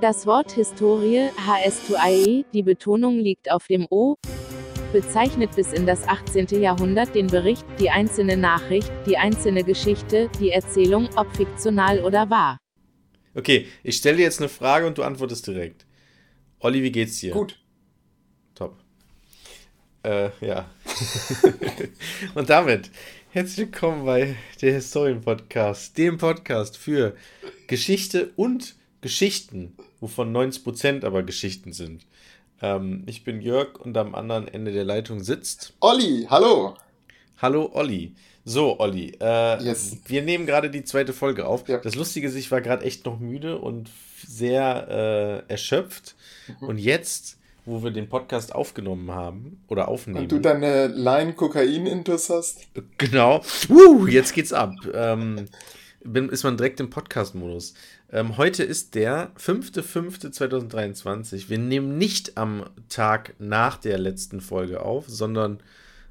Das 0.00 0.26
Wort 0.26 0.52
Historie, 0.52 1.30
HS2IE, 1.44 2.44
die 2.52 2.62
Betonung 2.62 3.18
liegt 3.18 3.50
auf 3.50 3.66
dem 3.66 3.84
O, 3.90 4.14
bezeichnet 4.92 5.56
bis 5.56 5.72
in 5.72 5.86
das 5.86 6.06
18. 6.06 6.46
Jahrhundert 6.62 7.16
den 7.16 7.26
Bericht, 7.26 7.64
die 7.80 7.90
einzelne 7.90 8.36
Nachricht, 8.36 8.92
die 9.06 9.16
einzelne 9.16 9.64
Geschichte, 9.64 10.30
die 10.38 10.50
Erzählung, 10.50 11.08
ob 11.16 11.34
fiktional 11.34 12.04
oder 12.04 12.30
wahr. 12.30 12.58
Okay, 13.34 13.66
ich 13.82 13.96
stelle 13.96 14.18
dir 14.18 14.22
jetzt 14.22 14.38
eine 14.38 14.48
Frage 14.48 14.86
und 14.86 14.98
du 14.98 15.02
antwortest 15.02 15.48
direkt. 15.48 15.84
Olli, 16.60 16.80
wie 16.84 16.92
geht's 16.92 17.18
dir? 17.18 17.32
Gut. 17.32 17.60
Top. 18.54 18.76
Äh, 20.04 20.30
ja. 20.40 20.70
und 22.36 22.48
damit 22.48 22.92
herzlich 23.30 23.66
willkommen 23.66 24.06
bei 24.06 24.36
der 24.62 24.74
Historien-Podcast, 24.74 25.98
dem 25.98 26.18
Podcast 26.18 26.76
für 26.76 27.16
Geschichte 27.66 28.30
und 28.36 28.78
Geschichten, 29.00 29.76
wovon 30.00 30.34
90% 30.36 31.04
aber 31.04 31.22
Geschichten 31.22 31.72
sind. 31.72 32.06
Ähm, 32.60 33.04
ich 33.06 33.24
bin 33.24 33.40
Jörg 33.40 33.78
und 33.78 33.96
am 33.96 34.14
anderen 34.14 34.48
Ende 34.48 34.72
der 34.72 34.84
Leitung 34.84 35.22
sitzt. 35.22 35.74
Olli, 35.80 36.26
hallo. 36.28 36.74
Hallo 37.40 37.70
Olli. 37.72 38.14
So, 38.44 38.80
Olli, 38.80 39.12
äh, 39.20 39.62
Yes. 39.62 39.98
wir 40.06 40.22
nehmen 40.22 40.46
gerade 40.46 40.70
die 40.70 40.82
zweite 40.82 41.12
Folge 41.12 41.46
auf. 41.46 41.68
Ja. 41.68 41.78
Das 41.78 41.94
Lustige 41.94 42.26
ist, 42.28 42.34
ich 42.34 42.50
war 42.50 42.60
gerade 42.60 42.84
echt 42.84 43.04
noch 43.04 43.20
müde 43.20 43.58
und 43.58 43.90
sehr 44.26 45.44
äh, 45.46 45.52
erschöpft. 45.52 46.16
Mhm. 46.60 46.68
Und 46.68 46.78
jetzt, 46.78 47.38
wo 47.66 47.82
wir 47.82 47.90
den 47.90 48.08
Podcast 48.08 48.54
aufgenommen 48.54 49.10
haben 49.12 49.62
oder 49.68 49.88
aufnehmen, 49.88 50.22
Und 50.22 50.32
du 50.32 50.40
deine 50.40 50.86
Line 50.88 51.34
Kokain-Intus 51.34 52.30
hast? 52.30 52.66
Genau. 52.96 53.42
Uh, 53.68 54.06
jetzt 54.06 54.32
geht's 54.32 54.52
ab. 54.54 54.72
Ähm, 54.94 55.48
bin, 56.02 56.28
ist 56.30 56.42
man 56.42 56.56
direkt 56.56 56.80
im 56.80 56.90
Podcast-Modus. 56.90 57.74
Ähm, 58.10 58.38
heute 58.38 58.64
ist 58.64 58.94
der 58.94 59.34
5.5.2023. 59.36 61.50
Wir 61.50 61.58
nehmen 61.58 61.98
nicht 61.98 62.38
am 62.38 62.64
Tag 62.88 63.34
nach 63.38 63.76
der 63.76 63.98
letzten 63.98 64.40
Folge 64.40 64.80
auf, 64.80 65.06
sondern 65.08 65.62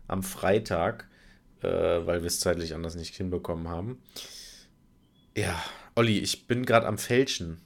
am 0.07 0.21
Freitag, 0.21 1.07
äh, 1.61 1.67
weil 1.67 2.21
wir 2.21 2.27
es 2.27 2.39
zeitlich 2.39 2.75
anders 2.75 2.93
nicht 2.95 3.15
hinbekommen 3.15 3.67
haben. 3.67 3.99
Ja, 5.35 5.59
Olli, 5.95 6.19
ich 6.19 6.45
bin 6.45 6.67
gerade 6.67 6.85
am 6.85 6.99
Fälschen. 6.99 7.61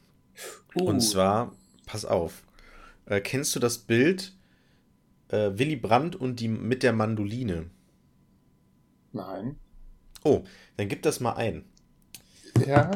Uh, 0.76 0.86
Und 0.86 1.02
zwar, 1.02 1.54
pass 1.86 2.06
auf, 2.06 2.44
äh, 3.08 3.20
kennst 3.20 3.54
du 3.56 3.59
das 3.59 3.80
Bild 3.80 4.34
äh, 5.28 5.52
Willy 5.56 5.76
Brandt 5.76 6.16
und 6.16 6.40
die 6.40 6.48
mit 6.48 6.84
der 6.84 6.94
Mandoline? 6.94 7.70
Nein. 9.12 9.58
Oh, 10.24 10.46
dann 10.78 10.88
gib 10.88 11.02
das 11.02 11.20
mal 11.20 11.34
ein. 11.34 11.66
Ja. 12.66 12.92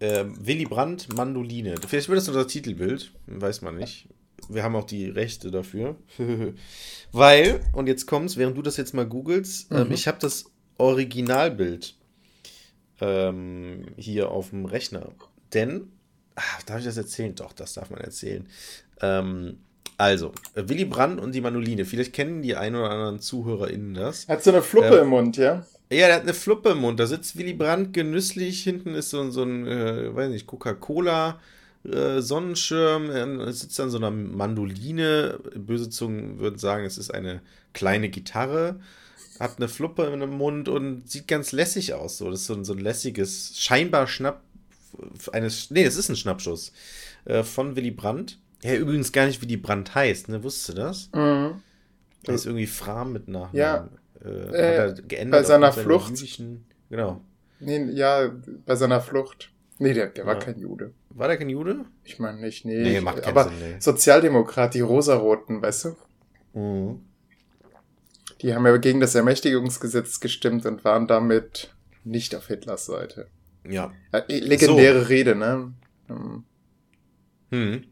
Ähm, 0.00 0.34
Willy 0.40 0.64
Brandt, 0.66 1.14
Mandoline. 1.14 1.74
Vielleicht 1.86 2.08
wird 2.08 2.18
das 2.18 2.28
unser 2.28 2.46
Titelbild, 2.46 3.12
weiß 3.26 3.62
man 3.62 3.76
nicht. 3.76 4.08
Wir 4.48 4.62
haben 4.62 4.74
auch 4.76 4.84
die 4.84 5.06
Rechte 5.08 5.50
dafür. 5.50 5.96
Weil, 7.12 7.60
und 7.72 7.86
jetzt 7.86 8.06
kommt's, 8.06 8.36
während 8.36 8.56
du 8.56 8.62
das 8.62 8.76
jetzt 8.76 8.94
mal 8.94 9.06
googelst, 9.06 9.70
ähm, 9.72 9.88
Mhm. 9.88 9.92
ich 9.92 10.06
habe 10.08 10.18
das 10.20 10.46
Originalbild 10.78 11.94
ähm, 13.00 13.86
hier 13.96 14.30
auf 14.30 14.50
dem 14.50 14.64
Rechner. 14.64 15.08
Denn, 15.54 15.92
ach, 16.34 16.62
darf 16.64 16.78
ich 16.78 16.84
das 16.84 16.96
erzählen? 16.96 17.34
Doch, 17.34 17.52
das 17.52 17.74
darf 17.74 17.90
man 17.90 18.00
erzählen. 18.00 18.46
Ähm, 19.00 19.58
also, 19.98 20.32
Willy 20.54 20.84
Brandt 20.86 21.20
und 21.20 21.32
die 21.34 21.40
Mandoline. 21.40 21.84
Vielleicht 21.84 22.12
kennen 22.12 22.42
die 22.42 22.56
ein 22.56 22.74
oder 22.74 22.90
anderen 22.90 23.20
ZuhörerInnen 23.20 23.94
das. 23.94 24.26
Hat 24.28 24.42
so 24.42 24.50
eine 24.50 24.62
Fluppe 24.62 24.96
Ähm, 24.96 25.02
im 25.04 25.08
Mund, 25.08 25.36
ja? 25.36 25.64
Ja, 25.92 26.06
der 26.06 26.16
hat 26.16 26.22
eine 26.22 26.34
Fluppe 26.34 26.70
im 26.70 26.78
Mund. 26.78 26.98
Da 27.00 27.06
sitzt 27.06 27.36
Willy 27.36 27.52
Brandt 27.54 27.92
genüsslich. 27.92 28.62
Hinten 28.64 28.94
ist 28.94 29.10
so, 29.10 29.20
ein- 29.20 29.30
so 29.32 29.42
ein, 29.42 29.66
äh, 29.66 30.14
weiß 30.14 30.30
nicht, 30.30 30.46
Coca-Cola. 30.46 31.40
Äh, 31.84 32.20
Sonnenschirm, 32.20 33.10
er 33.10 33.52
sitzt 33.52 33.80
an 33.80 33.90
so 33.90 33.96
einer 33.98 34.12
Mandoline. 34.12 35.40
Böse 35.56 35.90
Zungen 35.90 36.38
würden 36.38 36.58
sagen, 36.58 36.84
es 36.84 36.96
ist 36.96 37.12
eine 37.12 37.40
kleine 37.72 38.08
Gitarre. 38.08 38.78
Hat 39.40 39.56
eine 39.56 39.66
Fluppe 39.68 40.04
im 40.04 40.30
Mund 40.30 40.68
und 40.68 41.10
sieht 41.10 41.26
ganz 41.26 41.50
lässig 41.52 41.94
aus. 41.94 42.18
So. 42.18 42.30
Das 42.30 42.40
ist 42.42 42.46
so 42.46 42.54
ein, 42.54 42.64
so 42.64 42.72
ein 42.74 42.78
lässiges, 42.78 43.58
scheinbar 43.58 44.06
Schnapp. 44.06 44.42
Eines, 45.32 45.70
nee, 45.70 45.82
es 45.84 45.96
ist 45.96 46.08
ein 46.08 46.16
Schnappschuss. 46.16 46.72
Äh, 47.24 47.42
von 47.42 47.74
Willy 47.76 47.90
Brandt. 47.90 48.38
Ja, 48.62 48.74
übrigens 48.74 49.10
gar 49.10 49.26
nicht, 49.26 49.42
wie 49.42 49.46
die 49.46 49.56
Brandt 49.56 49.94
heißt, 49.94 50.28
ne? 50.28 50.44
Wusstest 50.44 50.68
du 50.68 50.72
das? 50.74 51.10
Mhm. 51.14 51.60
Der 52.26 52.34
ist 52.34 52.46
irgendwie 52.46 52.66
Fram 52.68 53.12
mit 53.12 53.26
Nachnamen. 53.26 53.56
Ja. 53.58 53.88
Äh, 54.24 54.28
Äh, 54.28 54.78
hat 54.90 54.98
er 54.98 55.02
geändert 55.02 55.40
bei 55.40 55.44
seiner 55.44 55.72
Flucht. 55.72 56.10
jüdischen- 56.10 56.64
Genau. 56.90 57.20
Nee, 57.60 57.84
ja, 57.92 58.30
bei 58.66 58.74
seiner 58.76 59.00
Flucht. 59.00 59.50
Nee, 59.78 59.94
der, 59.94 60.08
der 60.08 60.26
war 60.26 60.34
Ja. 60.34 60.40
kein 60.40 60.58
Jude. 60.58 60.92
War 61.10 61.28
der 61.28 61.36
kein 61.38 61.48
Jude? 61.48 61.84
Ich 62.04 62.18
meine 62.18 62.40
nicht, 62.40 62.64
nee. 62.64 62.82
Nee, 62.82 63.00
macht 63.00 63.22
keinen 63.22 63.36
aber 63.36 63.44
Sinn, 63.50 63.58
nee. 63.60 63.76
Sozialdemokrat, 63.80 64.74
die 64.74 64.80
Rosaroten, 64.80 65.60
weißt 65.62 65.84
du? 65.86 66.58
Mhm. 66.58 67.00
Die 68.42 68.54
haben 68.54 68.66
ja 68.66 68.76
gegen 68.76 69.00
das 69.00 69.14
Ermächtigungsgesetz 69.14 70.20
gestimmt 70.20 70.66
und 70.66 70.84
waren 70.84 71.06
damit 71.06 71.74
nicht 72.04 72.34
auf 72.34 72.48
Hitlers 72.48 72.86
Seite. 72.86 73.28
Ja. 73.68 73.92
Eh, 74.28 74.40
legendäre 74.40 75.08
Rede, 75.08 75.34
ne? 75.36 75.72
Hm. 76.08 76.44
Hm. 77.50 77.84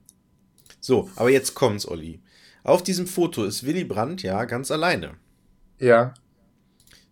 So, 0.81 1.09
aber 1.17 1.31
jetzt 1.31 1.55
kommt's, 1.55 1.87
Olli. 1.87 2.21
Auf 2.65 2.83
diesem 2.83 3.07
Foto 3.07 3.45
ist 3.45 3.65
Willy 3.65 3.85
Brandt 3.85 4.23
ja 4.23 4.45
ganz 4.45 4.71
alleine. 4.71 5.15
Ja. 5.81 6.15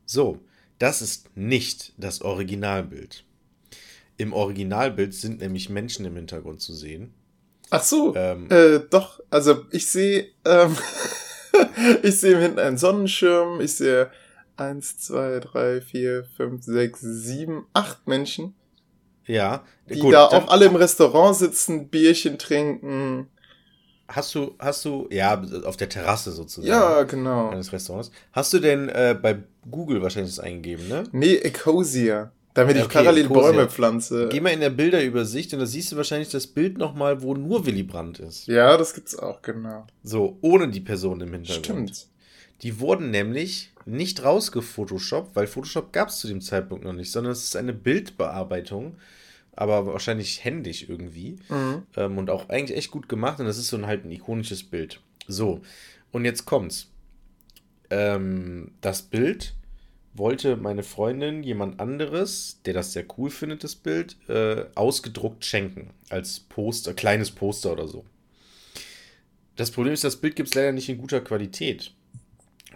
So, 0.06 0.38
das 0.78 1.02
ist 1.02 1.36
nicht 1.36 1.92
das 1.96 2.22
Originalbild. 2.22 3.24
Im 4.16 4.32
Originalbild 4.32 5.14
sind 5.14 5.40
nämlich 5.40 5.68
Menschen 5.68 6.04
im 6.04 6.16
Hintergrund 6.16 6.60
zu 6.60 6.72
sehen. 6.72 7.14
Ach 7.70 7.82
so. 7.82 8.14
Ähm, 8.14 8.50
Äh, 8.50 8.80
doch, 8.90 9.20
also 9.30 9.64
ich 9.70 9.86
sehe, 9.86 10.28
ähm, 10.44 10.76
ich 12.02 12.20
sehe 12.20 12.38
hinten 12.38 12.58
einen 12.58 12.78
Sonnenschirm, 12.78 13.60
ich 13.60 13.74
sehe 13.76 14.10
eins, 14.56 14.98
zwei, 14.98 15.40
drei, 15.40 15.80
vier, 15.80 16.24
fünf, 16.36 16.64
sechs, 16.64 17.00
sieben, 17.00 17.66
acht 17.74 18.06
Menschen, 18.06 18.54
ja, 19.26 19.64
die 19.88 20.00
gut. 20.00 20.14
da 20.14 20.26
auch 20.26 20.48
alle 20.48 20.66
im 20.66 20.76
Restaurant 20.76 21.36
sitzen, 21.36 21.88
Bierchen 21.88 22.38
trinken. 22.38 23.28
Hast 24.08 24.34
du, 24.34 24.54
hast 24.58 24.84
du, 24.86 25.06
ja, 25.10 25.40
auf 25.64 25.76
der 25.76 25.88
Terrasse 25.90 26.32
sozusagen. 26.32 26.66
Ja, 26.66 27.02
genau. 27.02 27.50
Eines 27.50 27.72
Restaurants. 27.72 28.10
Hast 28.32 28.52
du 28.54 28.58
denn 28.58 28.88
äh, 28.88 29.14
bei 29.20 29.36
Google 29.70 30.00
wahrscheinlich 30.00 30.34
das 30.34 30.42
eingegeben, 30.42 30.88
ne? 30.88 31.04
Nee, 31.12 31.34
Ecosia. 31.34 32.32
Damit 32.54 32.76
ich 32.76 32.84
Okay, 32.84 32.94
parallel 32.94 33.26
Ecosia. 33.26 33.42
Bäume 33.42 33.68
pflanze. 33.68 34.28
Geh 34.30 34.40
mal 34.40 34.50
in 34.50 34.60
der 34.60 34.70
Bilderübersicht 34.70 35.52
und 35.52 35.60
da 35.60 35.66
siehst 35.66 35.92
du 35.92 35.96
wahrscheinlich 35.96 36.30
das 36.30 36.46
Bild 36.46 36.78
nochmal, 36.78 37.22
wo 37.22 37.34
nur 37.34 37.66
Willy 37.66 37.82
Brandt 37.82 38.18
ist. 38.18 38.46
Ja, 38.48 38.76
das 38.78 38.94
gibt's 38.94 39.16
auch, 39.16 39.42
genau. 39.42 39.86
So, 40.02 40.38
ohne 40.40 40.68
die 40.68 40.80
Person 40.80 41.20
im 41.20 41.32
Hintergrund. 41.32 41.64
Stimmt. 41.90 42.06
Die 42.62 42.80
wurden 42.80 43.10
nämlich 43.10 43.72
nicht 43.84 44.24
rausgefotoshoppt, 44.24 45.36
weil 45.36 45.46
Photoshop 45.46 45.92
gab 45.92 46.08
es 46.08 46.18
zu 46.18 46.28
dem 46.28 46.40
Zeitpunkt 46.40 46.84
noch 46.84 46.92
nicht, 46.94 47.12
sondern 47.12 47.32
es 47.32 47.44
ist 47.44 47.56
eine 47.56 47.72
Bildbearbeitung, 47.72 48.96
aber 49.58 49.86
wahrscheinlich 49.86 50.44
händisch 50.44 50.88
irgendwie. 50.88 51.36
Mhm. 51.48 51.82
Ähm, 51.96 52.16
und 52.16 52.30
auch 52.30 52.48
eigentlich 52.48 52.78
echt 52.78 52.92
gut 52.92 53.08
gemacht 53.08 53.40
und 53.40 53.46
das 53.46 53.58
ist 53.58 53.68
so 53.68 53.76
ein 53.76 53.86
halt 53.86 54.04
ein 54.04 54.12
ikonisches 54.12 54.62
Bild. 54.62 55.00
So, 55.26 55.60
und 56.12 56.24
jetzt 56.24 56.44
kommt's. 56.44 56.88
Ähm, 57.90 58.70
das 58.80 59.02
Bild 59.02 59.54
wollte 60.14 60.56
meine 60.56 60.84
Freundin 60.84 61.42
jemand 61.42 61.80
anderes, 61.80 62.60
der 62.64 62.74
das 62.74 62.92
sehr 62.92 63.04
cool 63.18 63.30
findet, 63.30 63.64
das 63.64 63.74
Bild, 63.74 64.16
äh, 64.28 64.64
ausgedruckt 64.76 65.44
schenken. 65.44 65.90
Als 66.08 66.38
Poster, 66.38 66.94
kleines 66.94 67.32
Poster 67.32 67.72
oder 67.72 67.88
so. 67.88 68.04
Das 69.56 69.72
Problem 69.72 69.92
ist, 69.92 70.04
das 70.04 70.16
Bild 70.16 70.36
gibt 70.36 70.50
es 70.50 70.54
leider 70.54 70.70
nicht 70.70 70.88
in 70.88 70.98
guter 70.98 71.20
Qualität. 71.20 71.92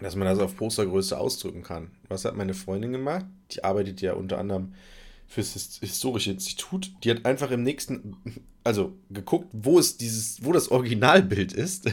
Dass 0.01 0.17
man 0.17 0.27
das 0.27 0.39
auf 0.39 0.57
Postergröße 0.57 1.17
ausdrücken 1.17 1.63
kann. 1.63 1.91
Was 2.09 2.25
hat 2.25 2.35
meine 2.35 2.53
Freundin 2.53 2.91
gemacht? 2.91 3.25
Die 3.51 3.63
arbeitet 3.63 4.01
ja 4.01 4.13
unter 4.13 4.37
anderem 4.37 4.73
fürs 5.27 5.53
His- 5.53 5.79
Historische 5.79 6.31
Institut. 6.31 6.91
Die 7.03 7.11
hat 7.11 7.25
einfach 7.25 7.51
im 7.51 7.63
nächsten, 7.63 8.17
also 8.63 8.97
geguckt, 9.09 9.49
wo 9.53 9.79
es 9.79 9.97
dieses, 9.97 10.43
wo 10.43 10.51
das 10.51 10.69
Originalbild 10.69 11.53
ist. 11.53 11.89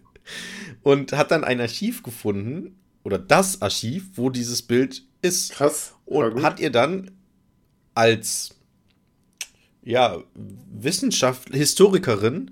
und 0.82 1.12
hat 1.12 1.30
dann 1.30 1.44
ein 1.44 1.60
Archiv 1.60 2.02
gefunden, 2.02 2.78
oder 3.06 3.20
das 3.20 3.62
Archiv, 3.62 4.08
wo 4.14 4.30
dieses 4.30 4.62
Bild 4.62 5.04
ist. 5.22 5.52
Krass. 5.52 5.94
Und 6.06 6.34
gut. 6.34 6.42
hat 6.42 6.58
ihr 6.58 6.70
dann 6.70 7.12
als 7.94 8.56
ja, 9.84 10.24
Wissenschaft, 10.34 11.54
Historikerin 11.54 12.50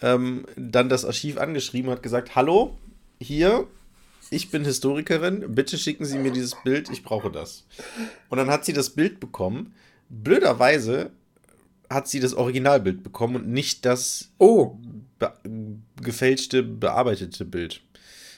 ähm, 0.00 0.46
dann 0.56 0.88
das 0.88 1.04
Archiv 1.04 1.38
angeschrieben 1.38 1.88
und 1.88 1.96
hat 1.96 2.04
gesagt, 2.04 2.36
hallo, 2.36 2.78
hier, 3.20 3.66
ich 4.30 4.50
bin 4.50 4.64
Historikerin, 4.64 5.54
bitte 5.54 5.78
schicken 5.78 6.04
Sie 6.04 6.18
mir 6.18 6.32
dieses 6.32 6.56
Bild, 6.62 6.90
ich 6.90 7.02
brauche 7.02 7.30
das. 7.30 7.64
Und 8.28 8.38
dann 8.38 8.50
hat 8.50 8.64
sie 8.64 8.72
das 8.72 8.90
Bild 8.90 9.20
bekommen. 9.20 9.74
Blöderweise 10.08 11.10
hat 11.88 12.08
sie 12.08 12.20
das 12.20 12.34
Originalbild 12.34 13.02
bekommen 13.02 13.36
und 13.36 13.48
nicht 13.48 13.84
das 13.84 14.30
Oh, 14.38 14.76
be 15.18 15.32
gefälschte, 16.02 16.62
bearbeitete 16.62 17.44
Bild. 17.44 17.80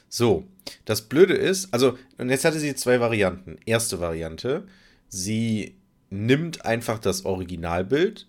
So, 0.08 0.46
das 0.84 1.02
Blöde 1.02 1.34
ist, 1.34 1.72
also, 1.72 1.98
und 2.18 2.30
jetzt 2.30 2.44
hatte 2.44 2.60
sie 2.60 2.74
zwei 2.74 3.00
Varianten. 3.00 3.58
Erste 3.66 4.00
Variante, 4.00 4.66
sie 5.08 5.76
nimmt 6.10 6.64
einfach 6.64 6.98
das 6.98 7.24
Originalbild, 7.24 8.26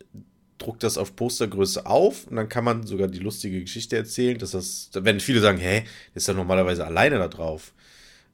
druckt 0.59 0.83
das 0.83 0.97
auf 0.97 1.15
Postergröße 1.15 1.85
auf 1.85 2.27
und 2.27 2.35
dann 2.35 2.50
kann 2.50 2.63
man 2.63 2.85
sogar 2.85 3.07
die 3.07 3.19
lustige 3.19 3.61
Geschichte 3.61 3.97
erzählen, 3.97 4.38
dass 4.38 4.51
das, 4.51 4.89
wenn 4.94 5.19
viele 5.19 5.39
sagen, 5.39 5.57
hä, 5.57 5.83
ist 6.13 6.27
ja 6.27 6.33
normalerweise 6.33 6.85
alleine 6.85 7.17
da 7.17 7.27
drauf. 7.27 7.73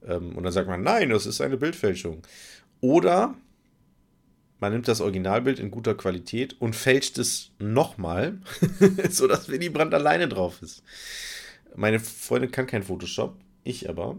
Ähm, 0.06 0.36
und 0.36 0.44
dann 0.44 0.52
sagt 0.52 0.68
man, 0.68 0.84
nein, 0.84 1.10
das 1.10 1.26
ist 1.26 1.40
eine 1.40 1.58
Bildfälschung. 1.58 2.22
Oder 2.82 3.36
man 4.60 4.74
nimmt 4.74 4.88
das 4.88 5.02
Originalbild 5.02 5.60
in 5.60 5.72
guter 5.72 5.96
Qualität 5.96 6.60
und 6.60 6.76
fälscht 6.76 7.18
es 7.18 7.52
nochmal, 7.60 8.40
sodass 9.10 9.48
Willy 9.48 9.70
Brandt 9.70 9.94
alleine 9.94 10.28
drauf 10.28 10.62
ist. 10.62 10.84
Meine 11.76 12.00
Freundin 12.00 12.52
kann 12.52 12.68
kein 12.68 12.84
Photoshop, 12.84 13.38
ich 13.64 13.90
aber. 13.90 14.18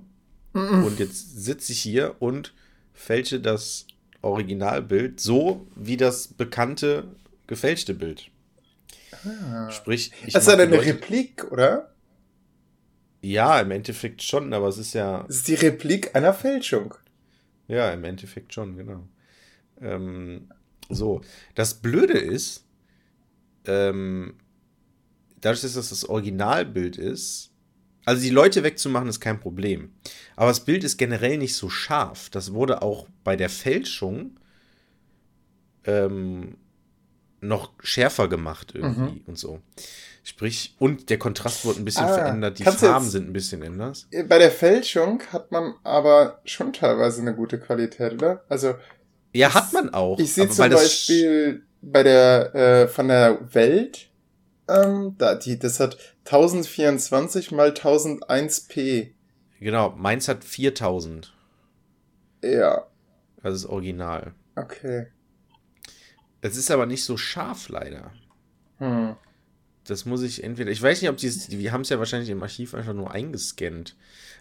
Und 0.85 0.99
jetzt 0.99 1.45
sitze 1.45 1.73
ich 1.73 1.81
hier 1.81 2.17
und 2.19 2.55
fälsche 2.95 3.41
das 3.41 3.87
Originalbild 4.23 5.21
so 5.21 5.67
wie 5.75 5.97
das 5.97 6.29
bekannte 6.29 7.05
gefälschte 7.47 7.95
Bild. 7.95 8.31
Ah. 9.25 9.71
Sprich, 9.71 10.13
ich 10.27 10.33
Das 10.35 10.47
ist 10.47 10.49
die 10.49 10.61
eine 10.61 10.71
Leute- 10.77 10.87
Replik, 10.87 11.51
oder? 11.51 11.93
Ja, 13.23 13.61
im 13.61 13.71
Endeffekt 13.71 14.23
schon, 14.23 14.53
aber 14.53 14.69
es 14.69 14.79
ist 14.79 14.95
ja. 14.95 15.25
Das 15.27 15.37
ist 15.37 15.49
die 15.49 15.55
Replik 15.55 16.15
einer 16.15 16.33
Fälschung. 16.35 16.95
Ja, 17.67 17.91
im 17.93 18.05
Endeffekt 18.05 18.55
schon, 18.55 18.77
genau. 18.77 19.09
Ähm, 19.81 20.49
so, 20.89 21.23
das 21.57 21.75
Blöde 21.75 22.19
ist, 22.19 22.65
ähm, 23.65 24.35
dadurch, 25.41 25.63
dass 25.63 25.75
das 25.75 25.89
das 25.89 26.05
Originalbild 26.05 26.97
ist, 26.97 27.51
also 28.05 28.23
die 28.23 28.31
Leute 28.31 28.63
wegzumachen 28.63 29.09
ist 29.09 29.19
kein 29.19 29.41
Problem. 29.41 29.91
Aber 30.37 30.49
das 30.49 30.65
Bild 30.65 30.85
ist 30.85 30.97
generell 30.97 31.39
nicht 31.39 31.57
so 31.57 31.69
scharf. 31.69 32.31
Das 32.31 32.53
wurde 32.53 32.83
auch 32.83 33.09
bei 33.25 33.35
der 33.35 33.51
Fälschung 33.51 34.39
ähm, 35.85 36.57
noch 37.47 37.73
schärfer 37.83 38.29
gemacht 38.29 38.73
irgendwie 38.75 39.23
und 39.27 39.39
so. 39.39 39.61
Sprich, 40.25 40.75
und 40.81 41.09
der 41.11 41.19
Kontrast 41.19 41.65
wurde 41.65 41.81
ein 41.81 41.85
bisschen 41.85 42.07
Ah, 42.07 42.15
verändert, 42.15 42.59
die 42.59 42.65
Farben 42.65 43.09
sind 43.09 43.29
ein 43.29 43.33
bisschen 43.33 43.63
anders. 43.63 44.09
Bei 44.29 44.39
der 44.39 44.51
Fälschung 44.51 45.23
hat 45.33 45.53
man 45.53 45.75
aber 45.85 46.41
schon 46.45 46.73
teilweise 46.73 47.21
eine 47.21 47.35
gute 47.35 47.61
Qualität, 47.61 48.15
oder? 48.15 48.43
Also 48.49 48.75
Ja, 49.33 49.55
hat 49.55 49.73
man 49.73 49.95
auch. 49.95 50.19
ich 50.19 50.33
sehe 50.33 50.49
zum 50.49 50.69
Beispiel 50.71 51.63
bei 51.81 52.03
der 52.03 52.55
äh, 52.55 52.89
von 52.89 53.07
der 53.07 53.55
Welt, 53.55 54.11
ähm, 54.69 55.15
da 55.19 55.37
die, 55.37 55.59
das 55.61 55.79
hat 55.79 55.97
1024 56.25 57.53
mal 57.53 57.71
1001p. 57.71 59.13
Genau, 59.61 59.91
meins 59.97 60.27
hat 60.27 60.43
4000. 60.43 61.33
Ja, 62.43 62.85
Das 63.43 63.55
ist 63.55 63.67
original. 63.67 64.35
okay. 64.57 65.07
Es 66.41 66.57
ist 66.57 66.71
aber 66.71 66.87
nicht 66.87 67.05
so 67.05 67.17
scharf, 67.17 67.69
leider. 67.69 68.13
Hm. 68.79 69.17
Das 69.89 70.05
muss 70.05 70.23
ich 70.23 70.43
entweder. 70.43 70.71
Ich 70.71 70.83
weiß 70.83 71.01
nicht, 71.01 71.11
ob 71.11 71.17
die. 71.17 71.31
Wir 71.59 71.73
haben 71.73 71.83
es 71.83 71.89
ja 71.91 71.99
wahrscheinlich 71.99 72.29
im 72.31 72.43
Archiv 72.43 72.75
einfach 72.75 72.93
nur 72.93 73.13
eingescannt. 73.13 73.95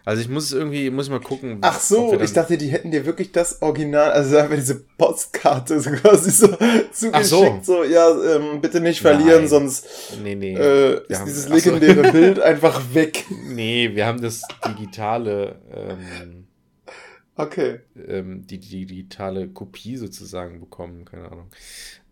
Also 0.04 0.20
ich 0.22 0.28
muss 0.28 0.44
es 0.46 0.52
irgendwie, 0.52 0.88
muss 0.90 1.08
mal 1.08 1.20
gucken. 1.20 1.58
Ach 1.62 1.80
so, 1.80 2.20
ich 2.20 2.32
dachte, 2.32 2.56
die 2.58 2.68
hätten 2.68 2.90
dir 2.92 3.06
wirklich 3.06 3.32
das 3.32 3.60
Original, 3.62 4.10
also 4.12 4.36
einfach 4.36 4.54
diese 4.56 4.76
Postkarte 4.98 5.80
so 5.80 5.90
quasi 5.90 6.30
so 6.30 6.46
zugeschickt, 6.92 7.24
so. 7.26 7.60
so, 7.62 7.84
ja, 7.84 8.08
ähm, 8.36 8.60
bitte 8.60 8.80
nicht 8.80 9.00
verlieren, 9.00 9.40
Nein. 9.42 9.48
sonst 9.48 9.86
Nee, 10.22 10.36
nee. 10.36 10.54
äh, 10.54 11.00
ist 11.08 11.18
haben- 11.18 11.26
dieses 11.26 11.46
ach 11.50 11.58
so. 11.58 11.70
legendäre 11.72 12.12
Bild 12.12 12.40
einfach 12.40 12.82
weg. 12.94 13.24
Nee, 13.48 13.90
wir 13.94 14.06
haben 14.06 14.20
das 14.20 14.42
digitale. 14.68 15.56
Ähm, 15.74 16.45
Okay. 17.36 17.80
ähm, 18.08 18.46
die, 18.46 18.58
die 18.58 18.86
digitale 18.86 19.48
Kopie 19.48 19.96
sozusagen 19.96 20.60
bekommen, 20.60 21.04
keine 21.04 21.30
Ahnung. 21.30 21.50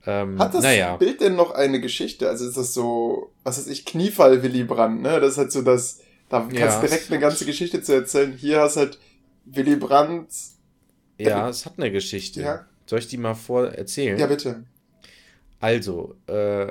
Ähm, 0.07 0.39
Hat 0.39 0.55
das 0.55 0.63
naja. 0.63 0.97
Bild 0.97 1.21
denn 1.23 1.35
noch 1.35 1.51
eine 1.53 1.81
Geschichte? 1.81 2.29
Also 2.29 2.47
ist 2.47 2.57
das 2.59 2.75
so, 2.75 3.33
was 3.43 3.59
weiß 3.59 3.69
ich, 3.69 3.87
Kniefall 3.87 4.43
Willy 4.43 4.65
Brandt, 4.65 5.01
ne? 5.01 5.19
Das 5.21 5.33
ist 5.33 5.39
halt 5.39 5.53
so 5.53 5.63
das, 5.63 6.01
da 6.29 6.41
kannst 6.41 6.59
Ja. 6.59 6.81
du 6.81 6.87
direkt 6.87 7.11
eine 7.11 7.21
ganze 7.21 7.47
Geschichte 7.47 7.81
zu 7.81 7.95
erzählen. 7.95 8.33
Hier 8.37 8.61
hast 8.61 8.77
halt 8.77 8.99
Willy 9.47 9.77
Brandt. 9.77 10.29
Ja, 11.19 11.49
es 11.49 11.65
hat 11.65 11.75
eine 11.79 11.91
Geschichte. 11.91 12.43
Ja. 12.43 12.67
Soll 12.87 12.99
ich 12.99 13.09
die 13.09 13.17
mal 13.17 13.35
vorerzählen? 13.35 14.19
Ja, 14.19 14.27
bitte. 14.27 14.65
Also, 15.61 16.17
äh, 16.29 16.71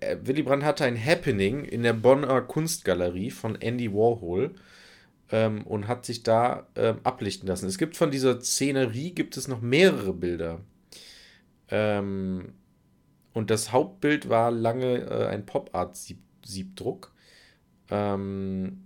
äh, 0.00 0.16
Willy 0.24 0.42
Brandt 0.42 0.64
hatte 0.64 0.84
ein 0.84 0.98
Happening 1.02 1.64
in 1.64 1.84
der 1.84 1.92
Bonner 1.92 2.40
Kunstgalerie 2.40 3.30
von 3.30 3.54
Andy 3.60 3.92
Warhol 3.92 4.50
ähm, 5.32 5.66
und 5.66 5.88
hat 5.88 6.06
sich 6.06 6.22
da 6.22 6.68
ähm, 6.76 7.00
ablichten 7.02 7.48
lassen. 7.48 7.66
Es 7.66 7.78
gibt 7.78 7.96
von 7.96 8.12
dieser 8.12 8.40
Szenerie 8.40 9.12
gibt 9.12 9.36
es 9.36 9.48
noch 9.48 9.60
mehrere 9.60 10.12
Bilder. 10.12 10.60
Ähm, 11.68 12.52
und 13.32 13.50
das 13.50 13.72
Hauptbild 13.72 14.28
war 14.28 14.50
lange 14.50 14.98
äh, 14.98 15.26
ein 15.26 15.46
Pop-Art-Siebdruck. 15.46 17.12
Ähm, 17.90 18.84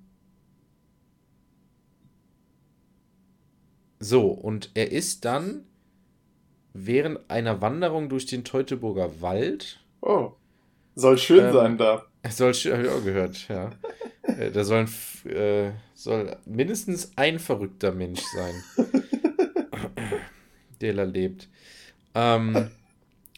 so, 3.98 4.28
und 4.28 4.70
er 4.74 4.92
ist 4.92 5.24
dann 5.24 5.64
während 6.72 7.28
einer 7.28 7.60
Wanderung 7.60 8.08
durch 8.08 8.26
den 8.26 8.44
Teutoburger 8.44 9.20
Wald 9.20 9.80
Oh. 10.06 10.32
Soll 10.94 11.18
schön 11.18 11.46
Ähm, 11.46 11.52
sein 11.52 11.78
da. 11.78 12.06
soll, 12.30 12.54
habe 12.54 12.82
ich 12.82 12.88
auch 12.88 13.04
gehört, 13.04 13.48
ja. 13.48 13.70
Äh, 14.36 14.50
da 14.50 14.64
soll, 14.64 14.86
ein, 14.86 15.30
äh, 15.30 15.72
soll 15.94 16.36
mindestens 16.44 17.12
ein 17.16 17.38
verrückter 17.38 17.92
Mensch 17.92 18.22
sein, 18.34 18.54
der 20.80 20.94
da 20.94 21.02
lebt. 21.04 21.48
Ähm, 22.14 22.70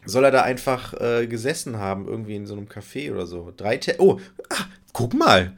soll 0.04 0.24
er 0.24 0.30
da 0.30 0.42
einfach 0.42 0.94
äh, 1.00 1.26
gesessen 1.26 1.78
haben, 1.78 2.06
irgendwie 2.06 2.36
in 2.36 2.46
so 2.46 2.54
einem 2.54 2.66
Café 2.66 3.12
oder 3.12 3.26
so. 3.26 3.52
Drei 3.56 3.80
Oh, 3.98 4.18
ah, 4.50 4.66
guck 4.92 5.14
mal. 5.14 5.56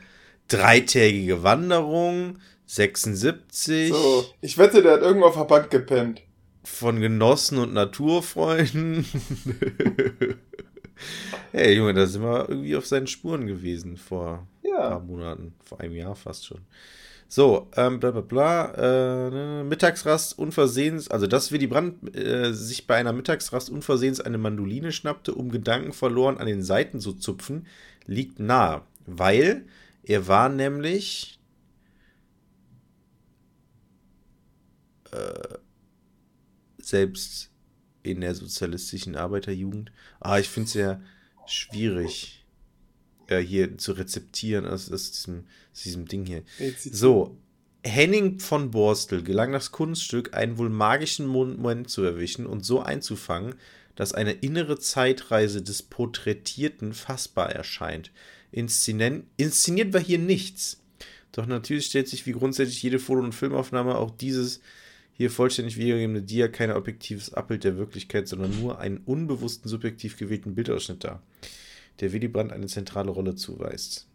Dreitägige 0.49 1.43
Wanderung, 1.45 2.39
76, 2.67 3.93
So, 3.93 4.27
ich 4.41 4.59
wette, 4.59 4.83
der 4.83 4.95
hat 4.95 5.03
irgendwo 5.03 5.27
auf 5.27 5.37
der 5.37 5.45
Bank 5.45 5.71
gepennt. 5.71 6.23
von 6.65 7.01
Genossen 7.01 7.59
und 7.59 7.73
Naturfreunden. 7.73 9.07
hey, 11.53 11.75
Junge, 11.77 11.95
da 11.95 12.07
sind 12.07 12.23
wir 12.23 12.49
irgendwie 12.49 12.77
auf 12.77 12.87
seinen 12.87 13.07
Spuren 13.07 13.47
gewesen 13.47 13.97
vor 13.97 14.47
ein 14.65 14.71
paar 14.77 14.91
Ja. 14.93 14.99
Monaten, 15.01 15.55
vor 15.65 15.81
einem 15.81 15.95
Jahr 15.97 16.15
fast 16.17 16.47
schon. 16.47 16.61
So, 17.29 17.69
ähm, 17.77 18.01
bla 18.01 18.11
bla 18.11 18.23
bla, 18.23 18.75
äh, 18.75 19.31
ne, 19.31 19.65
Mittagsrast 19.69 20.37
unversehens, 20.39 21.09
also 21.11 21.29
dass 21.29 21.53
Willy 21.53 21.69
Brandt 21.69 22.17
äh, 22.17 22.53
sich 22.53 22.87
bei 22.89 22.97
einer 22.97 23.13
Mittagsrast 23.13 23.71
unversehens 23.71 24.21
eine 24.21 24.39
Mandoline 24.39 24.91
schnappte, 24.93 25.35
um 25.35 25.51
Gedanken 25.51 25.93
verloren 25.93 26.39
an 26.39 26.47
den 26.49 26.63
Saiten 26.65 26.99
zu 27.01 27.13
zupfen, 27.15 27.67
liegt 28.07 28.41
nahe, 28.41 28.83
weil 29.07 29.65
er 30.03 30.27
war 30.27 30.49
nämlich 30.49 31.39
äh, 35.13 35.59
selbst 36.79 37.50
in 38.03 38.21
der 38.21 38.35
sozialistischen 38.35 39.17
Arbeiterjugend. 39.17 39.93
Ah, 40.21 40.39
ich 40.39 40.49
finde 40.49 40.69
es 40.69 40.75
ja 40.75 41.01
schwierig, 41.47 42.45
äh, 43.27 43.39
hier 43.41 43.79
zu 43.79 43.93
rezeptieren 43.93 44.67
aus, 44.67 44.91
aus, 44.91 45.11
diesem, 45.13 45.45
aus 45.73 45.83
diesem 45.83 46.07
Ding 46.07 46.27
hier. 46.27 46.43
So, 46.77 47.37
Henning 47.83 48.41
von 48.41 48.71
Borstel 48.71 49.23
gelang 49.23 49.53
das 49.53 49.73
Kunststück, 49.73 50.35
einen 50.35 50.59
wohl 50.59 50.69
magischen 50.69 51.27
Moment 51.27 51.89
zu 51.89 52.03
erwischen 52.03 52.47
und 52.47 52.65
so 52.65 52.81
einzufangen, 52.81 53.55
dass 53.97 54.13
eine 54.13 54.33
innere 54.33 54.79
Zeitreise 54.79 55.63
des 55.63 55.83
Porträtierten 55.83 56.93
fassbar 56.93 57.51
erscheint. 57.51 58.11
Inszenieren, 58.53 59.27
inszeniert 59.37 59.93
war 59.93 60.01
hier 60.01 60.19
nichts. 60.19 60.83
Doch 61.33 61.47
natürlich 61.47 61.87
stellt 61.87 62.09
sich 62.09 62.27
wie 62.27 62.33
grundsätzlich 62.33 62.83
jede 62.83 62.99
Foto- 62.99 63.23
und 63.23 63.35
Filmaufnahme 63.35 63.97
auch 63.97 64.11
dieses 64.11 64.61
hier 65.13 65.31
vollständig 65.31 65.77
wiedergegebene 65.77 66.23
Dia 66.23 66.49
kein 66.49 66.71
objektives 66.71 67.35
Abbild 67.35 67.65
der 67.65 67.77
Wirklichkeit, 67.77 68.27
sondern 68.29 68.59
nur 68.61 68.79
einen 68.79 68.99
unbewussten, 68.99 69.69
subjektiv 69.69 70.17
gewählten 70.17 70.55
Bildausschnitt 70.55 71.05
dar, 71.05 71.23
der 72.01 72.13
Willy 72.13 72.29
Brandt 72.29 72.53
eine 72.53 72.67
zentrale 72.67 73.11
Rolle 73.11 73.35
zuweist. 73.35 74.09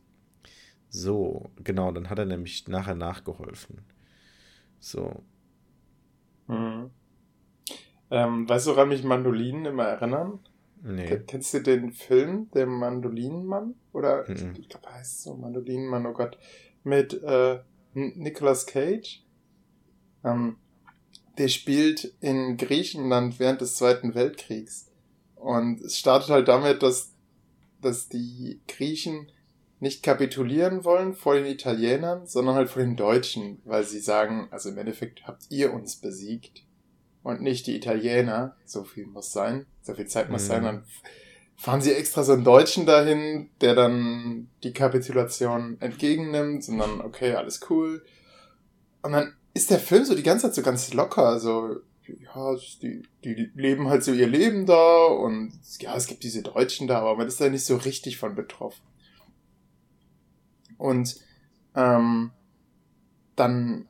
So, 0.89 1.49
genau, 1.63 1.91
dann 1.91 2.09
hat 2.09 2.19
er 2.19 2.25
nämlich 2.25 2.67
nachher 2.67 2.95
nachgeholfen. 2.95 3.79
So, 4.79 5.23
Mhm. 6.47 6.91
Ähm, 8.11 8.47
weißt 8.47 8.67
du, 8.67 8.71
woran 8.71 8.89
mich 8.89 9.03
Mandolinen 9.03 9.65
immer 9.65 9.85
erinnern? 9.85 10.39
nee. 10.83 11.05
Ke- 11.07 11.21
Kennst 11.25 11.53
du 11.55 11.61
den 11.61 11.91
Film, 11.91 12.49
der 12.53 12.67
Mandolinenmann? 12.67 13.73
Oder 13.93 14.29
Mhm. 14.29 14.55
ich 14.59 14.69
glaube, 14.69 14.85
er 14.87 14.93
heißt 14.99 15.23
so 15.23 15.35
Mandolinenmann, 15.35 16.05
oh 16.05 16.13
Gott. 16.13 16.37
Mit 16.83 17.13
äh, 17.23 17.59
Nicolas 17.93 18.67
Cage. 18.67 19.23
Ähm, 20.23 20.57
der 21.37 21.47
spielt 21.47 22.13
in 22.21 22.57
Griechenland 22.57 23.39
während 23.39 23.61
des 23.61 23.75
Zweiten 23.75 24.15
Weltkriegs. 24.15 24.87
Und 25.35 25.81
es 25.81 25.97
startet 25.97 26.29
halt 26.29 26.47
damit, 26.47 26.81
dass, 26.81 27.11
dass 27.81 28.07
die 28.09 28.61
Griechen 28.67 29.31
nicht 29.79 30.01
kapitulieren 30.03 30.83
wollen 30.85 31.13
vor 31.13 31.35
den 31.35 31.45
Italienern, 31.45 32.25
sondern 32.25 32.55
halt 32.55 32.69
vor 32.69 32.81
den 32.81 32.95
Deutschen, 32.95 33.61
weil 33.65 33.83
sie 33.83 33.99
sagen, 33.99 34.47
also 34.51 34.69
im 34.69 34.77
Endeffekt 34.77 35.27
habt 35.27 35.43
ihr 35.49 35.73
uns 35.73 35.97
besiegt 35.97 36.63
und 37.23 37.41
nicht 37.41 37.67
die 37.67 37.75
Italiener. 37.75 38.55
So 38.65 38.83
viel 38.83 39.05
muss 39.05 39.31
sein, 39.31 39.65
so 39.81 39.93
viel 39.93 40.07
Zeit 40.07 40.29
muss 40.29 40.43
Mhm. 40.43 40.47
sein, 40.47 40.63
dann 40.63 40.83
fahren 41.57 41.81
sie 41.81 41.93
extra 41.93 42.23
so 42.23 42.33
einen 42.33 42.43
Deutschen 42.43 42.85
dahin, 42.85 43.49
der 43.61 43.75
dann 43.75 44.49
die 44.63 44.73
Kapitulation 44.73 45.77
entgegennimmt 45.81 46.67
und 46.67 46.77
dann, 46.79 47.01
okay, 47.01 47.33
alles 47.33 47.59
cool. 47.69 48.03
Und 49.01 49.11
dann 49.11 49.35
ist 49.55 49.71
der 49.71 49.79
Film 49.79 50.03
so 50.03 50.13
die 50.13 50.21
ganze 50.21 50.47
Zeit 50.47 50.55
so 50.55 50.61
ganz 50.61 50.93
locker, 50.93 51.39
so, 51.39 51.77
ja, 52.07 52.55
die, 52.81 53.03
die 53.23 53.49
leben 53.55 53.87
halt 53.87 54.03
so 54.03 54.11
ihr 54.11 54.27
Leben 54.27 54.65
da 54.65 55.05
und 55.05 55.53
ja, 55.79 55.95
es 55.95 56.07
gibt 56.07 56.23
diese 56.23 56.43
Deutschen 56.43 56.87
da, 56.87 56.99
aber 56.99 57.15
man 57.15 57.27
ist 57.27 57.39
da 57.39 57.49
nicht 57.49 57.65
so 57.65 57.77
richtig 57.77 58.17
von 58.17 58.35
betroffen. 58.35 58.85
Und 60.77 61.15
ähm, 61.73 62.31
dann 63.37 63.87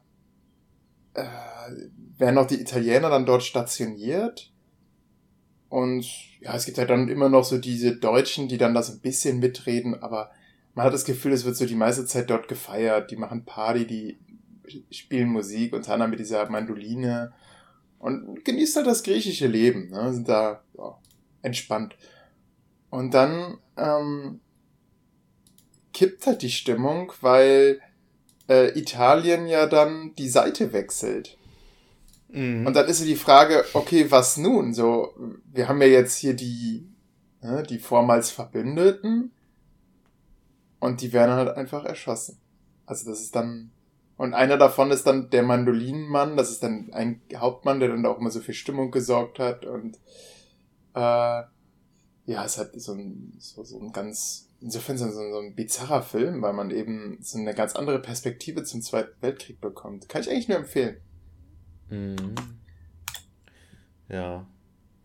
äh, 1.16 1.26
werden 2.18 2.38
auch 2.38 2.48
die 2.48 2.62
Italiener 2.62 3.10
dann 3.10 3.26
dort 3.26 3.42
stationiert. 3.42 4.52
Und 5.70 6.06
ja, 6.42 6.56
es 6.56 6.66
gibt 6.66 6.78
halt 6.78 6.92
dann 6.92 7.10
immer 7.10 7.28
noch 7.28 7.44
so 7.44 7.58
diese 7.58 7.96
Deutschen, 7.96 8.48
die 8.48 8.60
dann 8.60 8.76
da 8.76 8.84
so 8.84 8.94
ein 8.94 9.02
bisschen 9.02 9.40
mitreden, 9.40 9.96
aber 9.96 10.30
man 10.76 10.86
hat 10.86 10.94
das 10.94 11.06
Gefühl, 11.06 11.32
es 11.32 11.46
wird 11.46 11.56
so 11.56 11.66
die 11.66 11.76
meiste 11.76 12.06
Zeit 12.06 12.30
dort 12.30 12.50
gefeiert. 12.50 13.10
Die 13.10 13.16
machen 13.16 13.46
Party, 13.46 13.88
die 13.88 14.20
spielen 14.92 15.30
Musik, 15.30 15.74
unter 15.74 15.94
anderem 15.94 16.12
mit 16.12 16.20
dieser 16.20 16.50
Mandoline 16.50 17.34
und 18.00 18.46
genießt 18.46 18.76
halt 18.76 18.88
das 18.88 19.04
griechische 19.04 19.48
Leben, 19.48 19.90
ne? 19.90 20.14
sind 20.14 20.30
da 20.30 20.64
ja, 20.78 20.98
entspannt. 21.42 21.96
Und 22.90 23.14
dann 23.14 23.58
ähm, 23.78 24.40
kippt 25.94 26.28
halt 26.28 26.42
die 26.42 26.52
Stimmung, 26.52 27.12
weil 27.22 27.82
äh, 28.48 28.78
Italien 28.78 29.48
ja 29.48 29.66
dann 29.66 30.14
die 30.16 30.30
Seite 30.30 30.72
wechselt. 30.72 31.38
Mhm. 32.30 32.68
Und 32.68 32.76
dann 32.76 32.88
ist 32.88 33.00
so 33.00 33.06
die 33.06 33.16
Frage, 33.16 33.66
okay, 33.74 34.12
was 34.12 34.38
nun? 34.38 34.74
So, 34.74 35.16
wir 35.52 35.68
haben 35.68 35.82
ja 35.82 35.88
jetzt 35.88 36.18
hier 36.18 36.34
die, 36.34 36.88
ne, 37.42 37.64
die 37.64 37.80
vormals 37.80 38.30
Verbündeten 38.30 39.32
und 40.80 41.02
die 41.02 41.14
werden 41.14 41.36
halt 41.36 41.58
einfach 41.58 41.86
erschossen. 41.86 42.40
Also 42.86 43.10
das 43.10 43.22
ist 43.22 43.36
dann 43.36 43.72
und 44.18 44.34
einer 44.34 44.58
davon 44.58 44.92
ist 44.92 45.06
dann 45.06 45.30
der 45.30 45.44
Mandolinenmann, 45.44 46.38
das 46.38 46.52
ist 46.52 46.64
dann 46.64 46.92
ein 46.94 47.22
Hauptmann, 47.36 47.80
der 47.80 47.90
dann 47.90 48.04
da 48.04 48.10
auch 48.10 48.20
immer 48.20 48.32
so 48.32 48.40
viel 48.40 48.54
Stimmung 48.54 48.92
gesorgt 48.92 49.40
hat 49.40 49.66
und 49.66 49.98
äh, 50.94 51.44
ja, 52.28 52.44
es 52.44 52.58
hat 52.58 52.80
so 52.80 52.94
ein, 52.94 53.34
so, 53.38 53.64
so 53.64 53.80
ein 53.80 53.92
ganz, 53.92 54.50
insofern 54.62 54.98
so, 54.98 55.10
so 55.12 55.40
ein 55.40 55.56
bizarrer 55.56 56.02
Film, 56.02 56.42
weil 56.42 56.54
man 56.54 56.72
eben 56.72 57.18
so 57.22 57.38
eine 57.38 57.54
ganz 57.54 57.76
andere 57.76 58.02
Perspektive 58.02 58.64
zum 58.64 58.82
Zweiten 58.82 59.22
Weltkrieg 59.22 59.62
bekommt. 59.62 60.10
Kann 60.10 60.22
ich 60.22 60.30
eigentlich 60.30 60.48
nur 60.48 60.58
empfehlen. 60.58 60.98
Mhm. 61.90 62.36
Ja. 64.10 64.48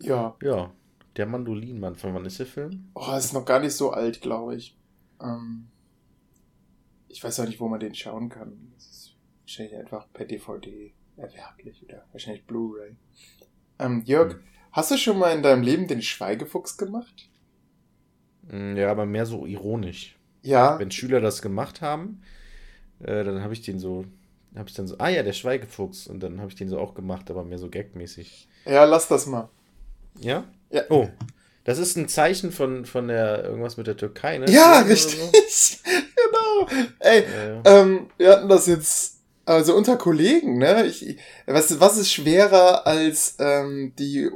Ja. 0.01 0.37
Ja. 0.43 0.73
Der 1.17 1.27
Mandolinmann, 1.27 1.97
von 1.97 2.15
wann 2.15 2.25
ist 2.25 2.39
der 2.39 2.47
Film? 2.47 2.89
Oh, 2.95 3.15
ist 3.17 3.35
noch 3.35 3.45
gar 3.45 3.61
nicht 3.61 3.75
so 3.75 3.91
alt, 3.91 4.23
glaube 4.23 4.57
ich. 4.57 4.79
Ähm, 5.21 5.69
ich 7.11 7.23
weiß 7.23 7.41
auch 7.41 7.47
nicht, 7.47 7.61
wo 7.61 7.69
man 7.69 7.81
den 7.81 7.95
schauen 7.95 8.29
kann. 8.29 8.73
Das 8.75 8.87
ist 8.87 9.15
wahrscheinlich 9.43 9.77
einfach 9.77 10.07
per 10.13 10.25
DVD 10.25 10.93
erwerblich 11.17 11.83
oder 11.85 12.07
wahrscheinlich 12.13 12.45
Blu-ray. 12.45 12.97
Ähm, 13.79 14.03
Jörg, 14.05 14.35
hm. 14.35 14.41
hast 14.73 14.91
du 14.91 14.97
schon 14.97 15.19
mal 15.19 15.35
in 15.35 15.43
deinem 15.43 15.63
Leben 15.63 15.89
den 15.89 16.03
Schweigefuchs 16.03 16.77
gemacht? 16.77 17.29
Hm, 18.49 18.77
ja, 18.77 18.91
aber 18.91 19.07
mehr 19.07 19.27
so 19.27 19.45
ironisch. 19.45 20.17
Ja. 20.43 20.79
Wenn 20.79 20.91
Schüler 20.91 21.21
das 21.21 21.43
gemacht 21.43 21.81
haben, 21.81 22.23
äh, 23.01 23.25
dann 23.25 23.43
habe 23.43 23.53
ich 23.53 23.63
den 23.63 23.79
so, 23.79 24.07
habe 24.55 24.69
ich 24.69 24.75
dann 24.75 24.87
so, 24.87 24.97
ah 24.99 25.09
ja, 25.09 25.23
der 25.23 25.33
Schweigefuchs. 25.33 26.07
Und 26.07 26.21
dann 26.21 26.41
habe 26.41 26.49
ich 26.49 26.57
den 26.57 26.69
so 26.69 26.79
auch 26.79 26.95
gemacht, 26.95 27.31
aber 27.31 27.45
mehr 27.45 27.59
so 27.59 27.69
gagmäßig. 27.69 28.49
Ja, 28.65 28.85
lass 28.85 29.09
das 29.09 29.27
mal. 29.27 29.51
Ja? 30.19 30.45
Ja. 30.71 30.83
Oh. 30.89 31.09
Das 31.65 31.79
ist 31.79 31.97
ein 31.97 32.09
Zeichen 32.09 32.53
von, 32.53 32.87
von 32.87 33.09
der 33.09 33.45
irgendwas 33.45 33.77
mit 33.77 33.87
der 33.87 33.97
Türkei, 33.97 34.39
ne? 34.39 34.51
Ja, 34.51 34.81
richtig. 34.81 35.21
So? 35.49 35.77
Ey, 36.99 37.25
ja, 37.25 37.45
ja. 37.45 37.63
Ähm, 37.65 38.11
wir 38.17 38.31
hatten 38.31 38.49
das 38.49 38.67
jetzt 38.67 39.21
also 39.45 39.75
unter 39.75 39.97
Kollegen, 39.97 40.59
ne? 40.59 40.87
Ich, 40.87 41.17
was, 41.47 41.81
was 41.81 41.99
ist 41.99 42.13
schwerer 42.13 42.87
als 42.87 43.37
ähm, 43.41 43.93
die 43.99 44.31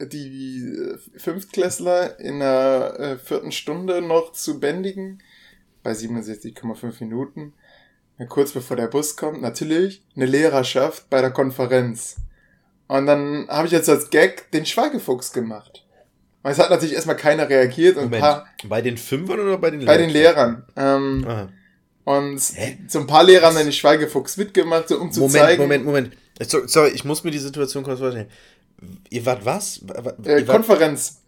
die 0.00 0.96
Fünftklässler 1.16 2.18
in 2.18 2.40
der 2.40 2.96
äh, 2.98 3.18
vierten 3.18 3.52
Stunde 3.52 4.00
noch 4.00 4.32
zu 4.32 4.58
bändigen? 4.58 5.22
Bei 5.82 5.92
67,5 5.92 6.96
Minuten. 7.00 7.54
Kurz 8.28 8.52
bevor 8.52 8.76
der 8.76 8.88
Bus 8.88 9.16
kommt, 9.16 9.40
natürlich 9.40 10.04
eine 10.14 10.26
Lehrerschaft 10.26 11.08
bei 11.08 11.20
der 11.20 11.30
Konferenz. 11.30 12.16
Und 12.86 13.06
dann 13.06 13.46
habe 13.48 13.66
ich 13.66 13.72
jetzt 13.72 13.88
als 13.88 14.10
Gag 14.10 14.50
den 14.50 14.66
Schweigefuchs 14.66 15.32
gemacht. 15.32 15.86
Und 16.42 16.50
es 16.50 16.58
hat 16.58 16.70
natürlich 16.70 16.94
erstmal 16.94 17.16
keiner 17.16 17.48
reagiert. 17.48 17.96
Und 17.96 18.04
Moment, 18.04 18.22
paar, 18.22 18.46
bei 18.64 18.80
den 18.80 18.96
Fünfern 18.96 19.40
oder 19.40 19.58
bei 19.58 19.70
den 19.70 19.80
Lehrern? 19.80 19.96
Bei 19.96 20.02
den 20.02 20.10
Lehrern. 20.10 20.64
Ähm, 20.76 21.24
Aha. 21.28 21.48
Und 22.04 22.40
Hä? 22.54 22.78
so 22.88 23.00
ein 23.00 23.06
paar 23.06 23.24
Lehrer 23.24 23.46
haben 23.46 23.54
dann 23.54 23.64
den 23.64 23.72
Schweigefuchs 23.72 24.36
mitgemacht, 24.36 24.88
so, 24.88 24.98
um 24.98 25.12
zu 25.12 25.20
Moment, 25.20 25.44
zeigen. 25.44 25.62
Moment, 25.62 25.84
Moment, 25.84 26.16
Moment. 26.38 26.70
Sorry, 26.70 26.90
ich 26.90 27.04
muss 27.04 27.22
mir 27.24 27.30
die 27.30 27.38
Situation 27.38 27.84
kurz 27.84 28.00
vorstellen. 28.00 28.28
Ihr 29.10 29.26
wart 29.26 29.44
was? 29.44 29.82
Ihr 30.24 30.36
äh, 30.36 30.42
Konferenz. 30.44 31.20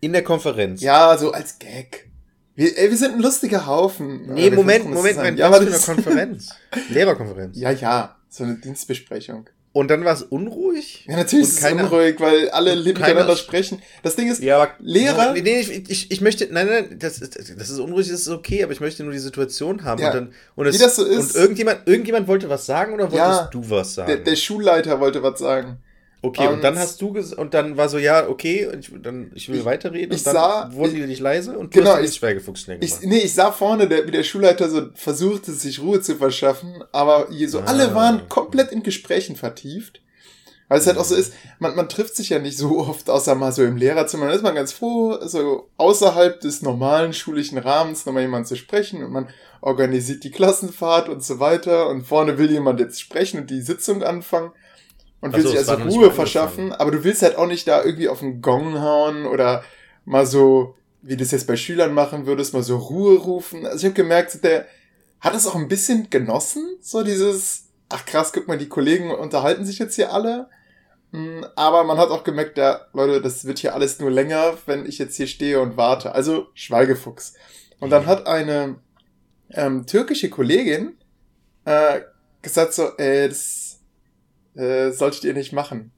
In 0.00 0.12
der 0.12 0.24
Konferenz. 0.24 0.80
Ja, 0.80 1.16
so 1.18 1.32
als 1.32 1.58
Gag. 1.58 2.08
Wir, 2.54 2.76
ey, 2.78 2.90
wir 2.90 2.96
sind 2.96 3.14
ein 3.14 3.20
lustiger 3.20 3.66
Haufen. 3.66 4.32
Nee, 4.32 4.50
Moment, 4.50 4.88
Moment, 4.90 5.16
Moment. 5.16 5.38
Ja, 5.38 5.50
was 5.50 5.64
für 5.64 5.68
eine 5.68 5.78
Konferenz? 6.02 6.50
Lehrerkonferenz. 6.88 7.58
Ja, 7.58 7.70
ja. 7.70 8.16
So 8.28 8.44
eine 8.44 8.56
Dienstbesprechung. 8.56 9.48
Und 9.74 9.88
dann 9.88 10.04
war 10.04 10.14
es 10.14 10.22
unruhig? 10.22 11.04
Ja, 11.08 11.16
natürlich 11.16 11.48
ist 11.48 11.64
es 11.64 11.72
unruhig, 11.72 12.20
weil 12.20 12.48
alle 12.50 12.76
miteinander 12.76 13.36
sprechen. 13.36 13.82
Das 14.04 14.14
Ding 14.14 14.30
ist, 14.30 14.40
ja, 14.40 14.62
aber, 14.62 14.70
Lehrer... 14.78 15.32
Nee, 15.32 15.42
nee, 15.42 15.58
ich, 15.58 15.90
ich, 15.90 16.10
ich 16.12 16.20
möchte, 16.20 16.46
nein, 16.48 16.68
nein, 16.68 16.96
das, 17.00 17.18
das 17.18 17.70
ist 17.70 17.80
unruhig, 17.80 18.08
das 18.08 18.20
ist 18.20 18.28
okay, 18.28 18.62
aber 18.62 18.72
ich 18.72 18.78
möchte 18.78 19.02
nur 19.02 19.12
die 19.12 19.18
Situation 19.18 19.82
haben. 19.82 20.00
Ja, 20.00 20.10
und 20.10 20.14
dann, 20.14 20.32
und 20.54 20.66
es, 20.68 20.76
wie 20.76 20.78
das 20.78 20.94
so 20.94 21.04
ist. 21.04 21.34
Und 21.34 21.40
irgendjemand, 21.40 21.80
irgendjemand 21.86 22.28
wollte 22.28 22.48
was 22.48 22.66
sagen 22.66 22.94
oder 22.94 23.10
wolltest 23.10 23.18
ja, 23.18 23.48
du 23.50 23.68
was 23.68 23.94
sagen? 23.94 24.06
Der, 24.06 24.18
der 24.18 24.36
Schulleiter 24.36 25.00
wollte 25.00 25.24
was 25.24 25.40
sagen. 25.40 25.78
Okay, 26.24 26.46
und, 26.46 26.54
und, 26.54 26.64
dann 26.64 26.78
hast 26.78 27.02
du 27.02 27.14
und 27.36 27.52
dann 27.52 27.76
war 27.76 27.90
so, 27.90 27.98
ja, 27.98 28.26
okay, 28.26 28.66
und 28.66 28.78
ich, 28.78 28.90
dann, 29.02 29.30
ich 29.34 29.50
will 29.50 29.58
ich, 29.58 29.64
weiterreden. 29.66 30.16
Ich 30.16 30.20
und 30.20 30.28
dann 30.28 30.34
sah, 30.34 30.72
wurden 30.72 30.94
die 30.94 31.06
nicht 31.06 31.20
leise 31.20 31.58
und 31.58 31.74
du 31.74 31.80
genau, 31.80 31.92
hast 31.92 32.00
den 32.00 32.12
Schweigefuchs 32.12 32.64
gemacht. 32.64 32.82
Ich, 32.82 33.02
nee, 33.02 33.18
ich 33.18 33.34
sah 33.34 33.52
vorne, 33.52 33.86
der, 33.88 34.06
wie 34.06 34.10
der 34.10 34.22
Schulleiter 34.22 34.70
so 34.70 34.88
versuchte, 34.94 35.52
sich 35.52 35.82
Ruhe 35.82 36.00
zu 36.00 36.16
verschaffen, 36.16 36.82
aber 36.92 37.28
hier 37.30 37.50
so, 37.50 37.60
ah. 37.60 37.64
alle 37.66 37.94
waren 37.94 38.26
komplett 38.30 38.72
in 38.72 38.82
Gesprächen 38.82 39.36
vertieft. 39.36 40.00
Weil 40.68 40.78
es 40.78 40.86
halt 40.86 40.96
auch 40.96 41.04
so 41.04 41.14
ist, 41.14 41.34
man, 41.58 41.76
man 41.76 41.90
trifft 41.90 42.16
sich 42.16 42.30
ja 42.30 42.38
nicht 42.38 42.56
so 42.56 42.78
oft, 42.78 43.10
außer 43.10 43.34
mal 43.34 43.52
so 43.52 43.62
im 43.62 43.76
Lehrerzimmer. 43.76 44.24
Dann 44.24 44.34
ist 44.34 44.42
man 44.42 44.54
ganz 44.54 44.72
froh, 44.72 45.18
so 45.20 45.68
außerhalb 45.76 46.40
des 46.40 46.62
normalen 46.62 47.12
schulischen 47.12 47.58
Rahmens 47.58 48.06
nochmal 48.06 48.22
jemand 48.22 48.48
zu 48.48 48.56
sprechen 48.56 49.04
und 49.04 49.12
man 49.12 49.28
organisiert 49.60 50.24
die 50.24 50.30
Klassenfahrt 50.30 51.10
und 51.10 51.22
so 51.22 51.38
weiter 51.38 51.90
und 51.90 52.06
vorne 52.06 52.38
will 52.38 52.50
jemand 52.50 52.80
jetzt 52.80 52.98
sprechen 52.98 53.40
und 53.40 53.50
die 53.50 53.60
Sitzung 53.60 54.02
anfangen 54.02 54.52
und 55.24 55.34
will 55.34 55.42
so, 55.42 55.48
sich 55.48 55.58
also 55.58 55.74
Ruhe 55.74 56.10
verschaffen, 56.10 56.72
aber 56.72 56.90
du 56.90 57.02
willst 57.02 57.22
halt 57.22 57.36
auch 57.36 57.46
nicht 57.46 57.66
da 57.66 57.82
irgendwie 57.82 58.10
auf 58.10 58.20
den 58.20 58.42
Gong 58.42 58.78
hauen 58.82 59.24
oder 59.24 59.64
mal 60.04 60.26
so, 60.26 60.74
wie 61.00 61.16
du 61.16 61.24
das 61.24 61.30
jetzt 61.30 61.46
bei 61.46 61.56
Schülern 61.56 61.94
machen 61.94 62.26
würdest, 62.26 62.52
mal 62.52 62.62
so 62.62 62.76
Ruhe 62.76 63.16
rufen. 63.16 63.64
Also 63.64 63.78
ich 63.78 63.84
habe 63.84 63.94
gemerkt, 63.94 64.44
der 64.44 64.66
hat 65.20 65.34
es 65.34 65.46
auch 65.46 65.54
ein 65.54 65.68
bisschen 65.68 66.10
genossen, 66.10 66.76
so 66.82 67.02
dieses, 67.02 67.68
ach 67.88 68.04
krass, 68.04 68.34
guck 68.34 68.48
mal, 68.48 68.58
die 68.58 68.68
Kollegen 68.68 69.12
unterhalten 69.12 69.64
sich 69.64 69.78
jetzt 69.78 69.94
hier 69.94 70.12
alle. 70.12 70.50
Hm, 71.12 71.46
aber 71.56 71.84
man 71.84 71.96
hat 71.96 72.10
auch 72.10 72.22
gemerkt, 72.22 72.58
ja, 72.58 72.82
Leute, 72.92 73.22
das 73.22 73.46
wird 73.46 73.60
hier 73.60 73.74
alles 73.74 73.98
nur 74.00 74.10
länger, 74.10 74.58
wenn 74.66 74.84
ich 74.84 74.98
jetzt 74.98 75.16
hier 75.16 75.26
stehe 75.26 75.58
und 75.58 75.78
warte. 75.78 76.14
Also 76.14 76.48
Schweigefuchs. 76.52 77.32
Und 77.80 77.88
dann 77.88 78.04
hat 78.04 78.26
eine 78.26 78.76
ähm, 79.52 79.86
türkische 79.86 80.28
Kollegin 80.28 80.98
äh, 81.64 82.00
gesagt 82.42 82.74
so, 82.74 82.94
äh, 82.98 83.30
das 83.30 83.63
äh, 84.54 84.90
solltet 84.90 85.24
ihr 85.24 85.34
nicht 85.34 85.52
machen. 85.52 85.92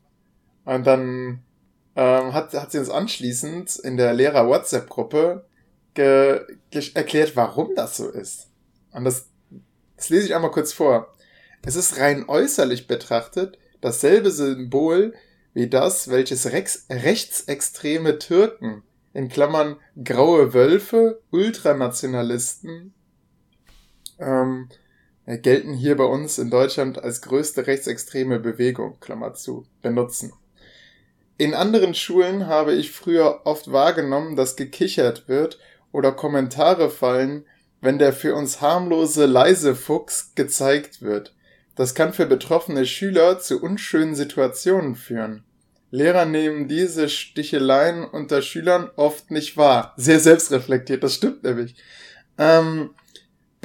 Und 0.65 0.87
dann 0.87 1.43
ähm, 1.95 2.33
hat, 2.35 2.53
hat 2.55 2.73
sie 2.73 2.79
uns 2.79 2.91
anschließend 2.91 3.77
in 3.77 3.97
der 3.97 4.13
Lehrer-WhatsApp-Gruppe 4.13 5.47
erklärt, 5.95 7.37
warum 7.37 7.75
das 7.75 7.97
so 7.97 8.09
ist. 8.11 8.49
Und 8.93 9.05
das, 9.05 9.29
das 9.97 10.11
lese 10.11 10.27
ich 10.27 10.35
einmal 10.35 10.51
kurz 10.51 10.73
vor. 10.73 11.15
Es 11.65 11.75
ist 11.75 11.99
rein 11.99 12.29
äußerlich 12.29 12.87
betrachtet 12.87 13.59
dasselbe 13.81 14.31
Symbol 14.31 15.15
wie 15.55 15.69
das, 15.69 16.11
welches 16.11 16.53
Rex 16.53 16.87
rechtsextreme 16.91 18.19
Türken, 18.19 18.83
in 19.15 19.29
Klammern 19.29 19.77
graue 20.05 20.53
Wölfe, 20.53 21.23
Ultranationalisten, 21.31 22.93
ähm, 24.19 24.69
äh, 24.69 24.75
gelten 25.27 25.75
hier 25.75 25.97
bei 25.97 26.05
uns 26.05 26.39
in 26.39 26.51
Deutschland 26.51 27.03
als 27.03 27.21
größte 27.21 27.67
rechtsextreme 27.67 28.39
Bewegung, 28.39 28.99
Klammer 29.01 29.35
zu, 29.35 29.67
benutzen. 29.83 30.33
In 31.39 31.53
anderen 31.53 31.95
Schulen 31.95 32.47
habe 32.47 32.75
ich 32.75 32.93
früher 32.93 33.43
oft 33.45 33.71
wahrgenommen, 33.71 34.37
dass 34.37 34.57
gekichert 34.57 35.29
wird 35.29 35.59
oder 35.93 36.13
Kommentare 36.13 36.89
fallen, 36.89 37.45
wenn 37.81 37.99
der 37.99 38.13
für 38.13 38.35
uns 38.35 38.61
harmlose 38.61 39.27
leise 39.27 39.75
Fuchs 39.75 40.33
gezeigt 40.35 41.03
wird. 41.03 41.35
Das 41.75 41.95
kann 41.95 42.15
für 42.15 42.27
betroffene 42.27 42.87
Schüler 42.87 43.39
zu 43.39 43.63
unschönen 43.63 44.15
Situationen 44.15 44.95
führen. 44.95 45.45
Lehrer 45.91 46.25
nehmen 46.25 46.69
diese 46.69 47.09
Sticheleien 47.09 48.05
unter 48.05 48.43
Schülern 48.43 48.91
oft 48.97 49.31
nicht 49.31 49.57
wahr. 49.57 49.93
Sehr 49.97 50.21
selbstreflektiert, 50.21 51.05
das 51.05 51.15
stimmt 51.15 51.45
nämlich. 51.45 51.77
Ähm, 52.39 52.91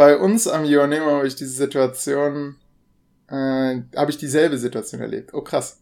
bei 0.01 0.17
uns 0.17 0.47
am 0.47 0.65
Ionema 0.65 1.11
habe 1.11 1.27
ich 1.27 1.35
diese 1.35 1.53
Situation, 1.53 2.55
äh, 3.27 3.81
habe 3.95 4.09
ich 4.09 4.17
dieselbe 4.17 4.57
Situation 4.57 4.99
erlebt. 4.99 5.31
Oh 5.35 5.41
krass. 5.41 5.79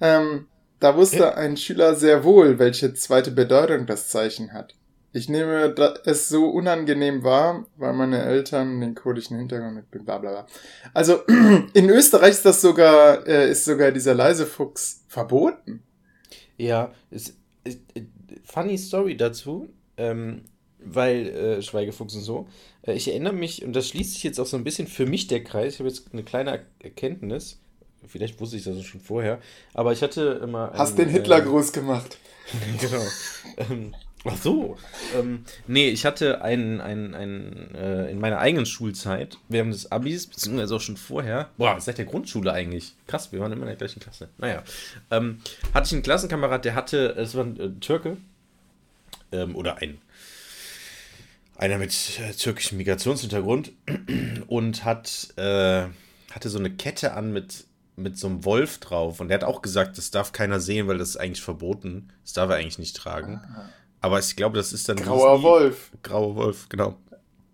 Ähm, 0.00 0.46
da 0.78 0.96
wusste 0.96 1.36
ein 1.36 1.58
Schüler 1.58 1.94
sehr 1.94 2.24
wohl, 2.24 2.58
welche 2.58 2.94
zweite 2.94 3.30
Bedeutung 3.32 3.84
das 3.84 4.08
Zeichen 4.08 4.54
hat. 4.54 4.76
Ich 5.12 5.28
nehme 5.28 5.74
es 6.06 6.30
so 6.30 6.48
unangenehm 6.48 7.22
wahr, 7.22 7.66
weil 7.76 7.92
meine 7.92 8.22
Eltern 8.22 8.80
den 8.80 8.94
kurdischen 8.94 9.36
Hintergrund 9.36 9.74
mit 9.74 9.90
bla 9.90 10.16
bla 10.16 10.30
bla. 10.30 10.46
Also 10.94 11.20
in 11.74 11.90
Österreich 11.90 12.30
ist 12.30 12.46
das 12.46 12.62
sogar, 12.62 13.26
äh, 13.26 13.50
ist 13.50 13.66
sogar 13.66 13.92
dieser 13.92 14.14
leise 14.14 14.46
Fuchs 14.46 15.04
verboten. 15.06 15.82
Ja, 16.56 16.94
ist, 17.10 17.36
ist, 17.64 17.80
ist 17.92 18.06
funny 18.44 18.78
Story 18.78 19.18
dazu, 19.18 19.68
ähm, 19.98 20.46
weil 20.84 21.28
äh, 21.28 21.62
Schweigefuchs 21.62 22.14
und 22.14 22.22
so. 22.22 22.48
Äh, 22.82 22.94
ich 22.94 23.08
erinnere 23.08 23.32
mich, 23.32 23.64
und 23.64 23.74
das 23.74 23.88
schließt 23.88 24.14
sich 24.14 24.22
jetzt 24.22 24.40
auch 24.40 24.46
so 24.46 24.56
ein 24.56 24.64
bisschen 24.64 24.86
für 24.86 25.06
mich 25.06 25.26
der 25.26 25.42
Kreis, 25.44 25.74
ich 25.74 25.78
habe 25.80 25.88
jetzt 25.88 26.12
eine 26.12 26.22
kleine 26.22 26.62
Erkenntnis. 26.80 27.58
Vielleicht 28.06 28.40
wusste 28.40 28.56
ich 28.56 28.64
das 28.64 28.82
schon 28.84 29.00
vorher, 29.00 29.40
aber 29.74 29.92
ich 29.92 30.02
hatte 30.02 30.40
immer. 30.42 30.72
Hast 30.74 30.98
den 30.98 31.10
Hitlergruß 31.10 31.70
äh, 31.70 31.72
gemacht. 31.72 32.18
genau. 32.80 33.02
ähm, 33.58 33.94
Ach 34.24 34.36
so. 34.36 34.76
Ähm, 35.16 35.44
nee, 35.66 35.88
ich 35.88 36.04
hatte 36.04 36.42
einen, 36.42 36.80
einen, 36.80 37.14
einen 37.14 37.74
äh, 37.74 38.10
in 38.10 38.20
meiner 38.20 38.38
eigenen 38.38 38.66
Schulzeit, 38.66 39.38
während 39.48 39.72
des 39.72 39.90
Abis, 39.90 40.26
beziehungsweise 40.26 40.76
auch 40.76 40.80
schon 40.80 40.98
vorher, 40.98 41.50
boah, 41.56 41.80
seit 41.80 41.98
der 41.98 42.04
Grundschule 42.04 42.52
eigentlich. 42.52 42.94
Krass, 43.06 43.32
wir 43.32 43.40
waren 43.40 43.52
immer 43.52 43.62
in 43.62 43.68
der 43.68 43.76
gleichen 43.76 44.00
Klasse. 44.00 44.28
Naja. 44.36 44.62
Ähm, 45.10 45.38
hatte 45.72 45.86
ich 45.86 45.92
einen 45.94 46.02
Klassenkamerad, 46.02 46.64
der 46.64 46.74
hatte, 46.74 47.14
es 47.16 47.34
war 47.34 47.44
ein 47.44 47.58
äh, 47.58 47.70
Türke, 47.80 48.18
ähm, 49.32 49.56
oder 49.56 49.78
ein, 49.78 49.98
einer 51.60 51.76
mit 51.76 52.18
äh, 52.18 52.32
türkischem 52.32 52.78
Migrationshintergrund 52.78 53.72
und 54.46 54.84
hat, 54.84 55.28
äh, 55.36 55.86
hatte 56.30 56.48
so 56.48 56.58
eine 56.58 56.70
Kette 56.70 57.12
an 57.12 57.32
mit, 57.32 57.66
mit 57.96 58.18
so 58.18 58.28
einem 58.28 58.44
Wolf 58.46 58.78
drauf. 58.78 59.20
Und 59.20 59.28
der 59.28 59.36
hat 59.36 59.44
auch 59.44 59.60
gesagt, 59.60 59.98
das 59.98 60.10
darf 60.10 60.32
keiner 60.32 60.58
sehen, 60.58 60.88
weil 60.88 60.96
das 60.96 61.10
ist 61.10 61.16
eigentlich 61.18 61.42
verboten. 61.42 62.08
Das 62.24 62.32
darf 62.32 62.48
er 62.48 62.56
eigentlich 62.56 62.78
nicht 62.78 62.96
tragen. 62.96 63.40
Aha. 63.44 63.68
Aber 64.00 64.18
ich 64.18 64.34
glaube, 64.36 64.56
das 64.56 64.72
ist 64.72 64.88
dann. 64.88 64.96
Grauer 64.96 65.34
Disney. 65.34 65.50
Wolf. 65.50 65.90
Grauer 66.02 66.34
Wolf, 66.34 66.68
genau. 66.70 66.96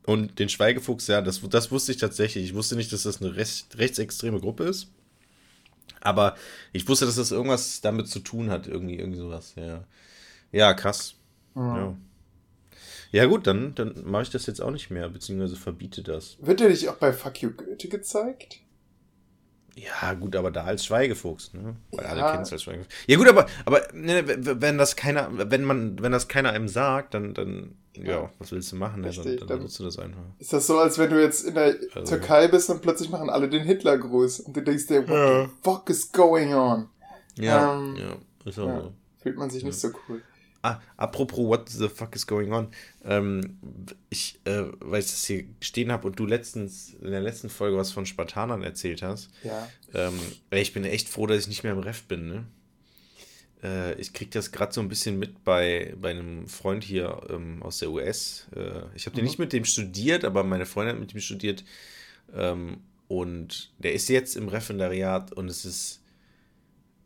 Und 0.04 0.38
den 0.38 0.48
Schweigefuchs, 0.48 1.08
ja, 1.08 1.20
das, 1.20 1.40
das 1.50 1.72
wusste 1.72 1.90
ich 1.90 1.98
tatsächlich. 1.98 2.44
Ich 2.44 2.54
wusste 2.54 2.76
nicht, 2.76 2.92
dass 2.92 3.02
das 3.02 3.20
eine 3.20 3.34
recht, 3.34 3.76
rechtsextreme 3.76 4.38
Gruppe 4.38 4.64
ist. 4.64 4.88
Aber 6.00 6.36
ich 6.72 6.86
wusste, 6.86 7.06
dass 7.06 7.16
das 7.16 7.32
irgendwas 7.32 7.80
damit 7.80 8.06
zu 8.06 8.20
tun 8.20 8.50
hat, 8.50 8.68
irgendwie, 8.68 8.94
irgendwie 9.00 9.18
sowas. 9.18 9.54
Ja, 9.56 9.82
ja 10.52 10.74
krass. 10.74 11.14
Mhm. 11.56 11.76
Ja. 11.76 11.96
Ja. 13.22 13.28
gut, 13.28 13.46
dann, 13.46 13.74
dann 13.74 13.94
mache 14.04 14.22
ich 14.22 14.30
das 14.30 14.46
jetzt 14.46 14.60
auch 14.60 14.70
nicht 14.70 14.90
mehr, 14.90 15.08
beziehungsweise 15.08 15.56
verbiete 15.56 16.02
das. 16.02 16.36
Wird 16.40 16.60
dir 16.60 16.68
nicht 16.68 16.88
auch 16.88 16.96
bei 16.96 17.12
Fuck 17.12 17.42
You 17.42 17.50
Goethe 17.50 17.88
gezeigt? 17.88 18.60
Ja, 19.78 20.14
gut, 20.14 20.34
aber 20.34 20.50
da 20.50 20.64
als 20.64 20.86
Schweigefuchs, 20.86 21.52
ne? 21.52 21.76
Weil 21.92 22.04
ja. 22.04 22.10
alle 22.10 22.30
kennen 22.30 22.42
es 22.44 22.52
als 22.52 22.62
Schweigefuchs. 22.62 22.94
Ja, 23.06 23.18
gut, 23.18 23.28
aber, 23.28 23.46
aber 23.66 23.82
ne, 23.92 24.24
wenn 24.26 24.78
das 24.78 24.96
keiner, 24.96 25.28
wenn 25.50 25.64
man, 25.64 26.00
wenn 26.00 26.12
das 26.12 26.28
keiner 26.28 26.50
einem 26.50 26.66
sagt, 26.66 27.12
dann, 27.12 27.34
dann, 27.34 27.74
ja, 27.94 28.04
ja 28.04 28.30
was 28.38 28.52
willst 28.52 28.72
du 28.72 28.76
machen? 28.76 29.02
Ne? 29.02 29.10
Dann, 29.10 29.36
dann, 29.36 29.46
dann 29.46 29.58
nutzt 29.60 29.78
du 29.78 29.84
das 29.84 29.98
einfach. 29.98 30.22
Ist 30.38 30.54
das 30.54 30.66
so, 30.66 30.78
als 30.78 30.96
wenn 30.96 31.10
du 31.10 31.20
jetzt 31.20 31.44
in 31.44 31.54
der 31.54 31.76
also. 31.94 32.16
Türkei 32.16 32.48
bist 32.48 32.70
und 32.70 32.80
plötzlich 32.80 33.10
machen 33.10 33.28
alle 33.28 33.50
den 33.50 33.64
Hitlergruß 33.64 34.40
und 34.40 34.56
du 34.56 34.62
denkst 34.62 34.86
dir, 34.86 35.06
what 35.06 35.14
ja. 35.14 35.44
the 35.44 35.50
fuck 35.62 35.90
is 35.90 36.10
going 36.10 36.54
on? 36.54 36.88
Ja, 37.38 37.74
ähm, 37.74 37.96
ja, 37.96 38.16
ist 38.46 38.58
auch 38.58 38.82
so. 38.82 38.92
Fühlt 39.18 39.36
man 39.36 39.50
sich 39.50 39.62
nicht 39.62 39.78
so 39.78 39.90
cool. 40.08 40.22
Ah, 40.66 40.80
apropos, 40.96 41.46
what 41.46 41.68
the 41.68 41.88
fuck 41.88 42.16
is 42.16 42.26
going 42.26 42.52
on? 42.52 42.68
Ähm, 43.04 43.56
ich, 44.10 44.40
äh, 44.44 44.64
weil 44.80 44.98
ich 44.98 45.06
das 45.06 45.24
hier 45.24 45.44
stehen 45.60 45.92
habe 45.92 46.08
und 46.08 46.18
du 46.18 46.26
letztens, 46.26 46.94
in 47.00 47.12
der 47.12 47.20
letzten 47.20 47.50
Folge 47.50 47.76
was 47.76 47.92
von 47.92 48.04
Spartanern 48.04 48.64
erzählt 48.64 49.00
hast. 49.00 49.30
Ja. 49.44 49.68
Ähm, 49.94 50.18
ich 50.50 50.72
bin 50.72 50.84
echt 50.84 51.08
froh, 51.08 51.28
dass 51.28 51.38
ich 51.38 51.46
nicht 51.46 51.62
mehr 51.62 51.70
im 51.70 51.78
Ref 51.78 52.02
bin, 52.04 52.26
ne? 52.26 52.46
Äh, 53.62 53.94
ich 54.00 54.12
krieg 54.12 54.32
das 54.32 54.50
gerade 54.50 54.72
so 54.72 54.80
ein 54.80 54.88
bisschen 54.88 55.20
mit 55.20 55.44
bei, 55.44 55.94
bei 56.00 56.10
einem 56.10 56.48
Freund 56.48 56.82
hier 56.82 57.20
ähm, 57.30 57.62
aus 57.62 57.78
der 57.78 57.92
US. 57.92 58.48
Äh, 58.56 58.80
ich 58.96 59.06
habe 59.06 59.16
mhm. 59.18 59.22
nicht 59.22 59.38
mit 59.38 59.52
dem 59.52 59.64
studiert, 59.64 60.24
aber 60.24 60.42
meine 60.42 60.66
Freundin 60.66 60.96
hat 60.96 61.00
mit 61.00 61.14
ihm 61.14 61.20
studiert. 61.20 61.62
Ähm, 62.34 62.78
und 63.06 63.70
der 63.78 63.92
ist 63.92 64.08
jetzt 64.08 64.34
im 64.34 64.48
Referendariat 64.48 65.32
und 65.32 65.48
es 65.48 65.64
ist, 65.64 66.02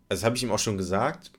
also 0.08 0.24
habe 0.24 0.36
ich 0.36 0.42
ihm 0.42 0.50
auch 0.50 0.58
schon 0.58 0.78
gesagt, 0.78 1.30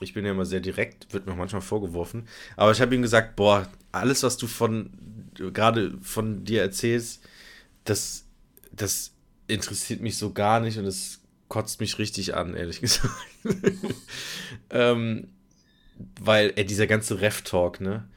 ich 0.00 0.14
bin 0.14 0.24
ja 0.24 0.32
immer 0.32 0.46
sehr 0.46 0.60
direkt, 0.60 1.12
wird 1.12 1.26
mir 1.26 1.34
manchmal 1.34 1.62
vorgeworfen. 1.62 2.26
Aber 2.56 2.72
ich 2.72 2.80
habe 2.80 2.94
ihm 2.94 3.02
gesagt, 3.02 3.36
boah, 3.36 3.68
alles, 3.92 4.22
was 4.22 4.36
du 4.36 4.46
von 4.46 4.90
gerade 5.34 5.96
von 6.02 6.44
dir 6.44 6.62
erzählst, 6.62 7.22
das, 7.84 8.24
das 8.70 9.12
interessiert 9.48 10.00
mich 10.00 10.18
so 10.18 10.32
gar 10.32 10.60
nicht 10.60 10.78
und 10.78 10.84
das 10.84 11.20
kotzt 11.48 11.80
mich 11.80 11.98
richtig 11.98 12.34
an, 12.34 12.54
ehrlich 12.54 12.80
gesagt. 12.82 13.14
ähm, 14.70 15.28
weil, 16.20 16.52
ey, 16.56 16.64
dieser 16.64 16.86
ganze 16.86 17.20
Ref-Talk, 17.20 17.80
ne? 17.80 18.08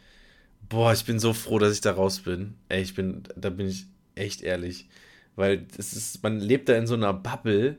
Boah, 0.69 0.93
ich 0.93 1.05
bin 1.05 1.19
so 1.19 1.33
froh, 1.33 1.59
dass 1.59 1.73
ich 1.73 1.81
da 1.81 1.91
raus 1.91 2.21
bin. 2.21 2.55
Ey, 2.69 2.81
ich 2.81 2.95
bin, 2.95 3.23
da 3.35 3.49
bin 3.49 3.67
ich 3.67 3.85
echt 4.15 4.41
ehrlich. 4.41 4.87
Weil 5.35 5.65
es 5.77 5.93
ist, 5.93 6.23
man 6.23 6.39
lebt 6.39 6.69
da 6.69 6.75
in 6.75 6.87
so 6.87 6.95
einer 6.95 7.13
Bubble 7.13 7.77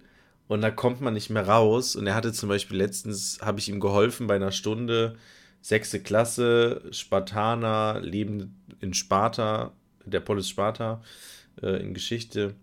und 0.49 0.61
da 0.61 0.71
kommt 0.71 1.01
man 1.01 1.15
nicht 1.15 1.31
mehr 1.31 1.47
raus. 1.47 1.97
Und 1.97 2.07
er 2.07 2.15
hatte 2.15 2.33
zum 2.33 2.49
Beispiel 2.49 2.77
letztens, 2.77 3.39
habe 3.43 3.59
ich 3.59 3.69
ihm 3.69 3.81
geholfen 3.81 4.27
bei 4.27 4.37
einer 4.37 4.53
Stunde, 4.53 5.17
sechste 5.61 6.01
Klasse, 6.01 6.83
Spartaner, 6.93 8.01
Leben 8.01 8.55
in 8.81 8.95
Sparta, 8.95 9.73
der 10.05 10.21
Polis 10.21 10.49
Sparta 10.49 11.03
äh, 11.63 11.83
in 11.83 11.95
Geschichte. 11.95 12.55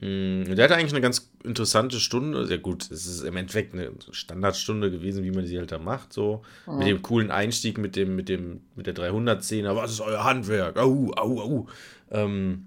Mm, 0.00 0.44
der 0.44 0.64
hatte 0.64 0.76
eigentlich 0.76 0.92
eine 0.92 1.00
ganz 1.00 1.32
interessante 1.42 1.98
Stunde. 1.98 2.46
Sehr 2.46 2.58
gut, 2.58 2.90
es 2.90 3.06
ist 3.06 3.22
im 3.22 3.36
Endeffekt 3.36 3.74
eine 3.74 3.90
Standardstunde 4.10 4.90
gewesen, 4.90 5.24
wie 5.24 5.32
man 5.32 5.46
sie 5.46 5.58
halt 5.58 5.72
da 5.72 5.78
macht, 5.78 6.12
so. 6.12 6.42
Mhm. 6.66 6.78
Mit 6.78 6.86
dem 6.86 7.02
coolen 7.02 7.30
Einstieg, 7.30 7.78
mit 7.78 7.96
dem, 7.96 8.14
mit 8.14 8.28
dem, 8.28 8.60
mit 8.76 8.86
der 8.86 8.94
310er, 8.94 9.74
was 9.74 9.92
ist 9.92 10.00
euer 10.00 10.22
Handwerk? 10.22 10.78
Au, 10.78 11.12
au, 11.16 11.40
au. 11.40 11.66
Ähm, 12.10 12.66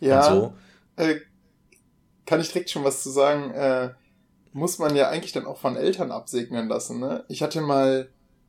ja. 0.00 0.22
So. 0.22 0.54
Äh, 0.96 1.16
kann 2.26 2.40
ich 2.40 2.48
direkt 2.48 2.70
schon 2.70 2.84
was 2.84 3.02
zu 3.02 3.10
sagen, 3.10 3.52
äh, 3.52 3.90
muss 4.52 4.78
man 4.78 4.96
ja 4.96 5.08
eigentlich 5.08 5.32
dann 5.32 5.46
auch 5.46 5.58
von 5.58 5.76
Eltern 5.76 6.10
absegnen 6.10 6.68
lassen, 6.68 6.98
ne? 6.98 7.24
Ich 7.28 7.42
hatte 7.42 7.60
mal 7.60 8.08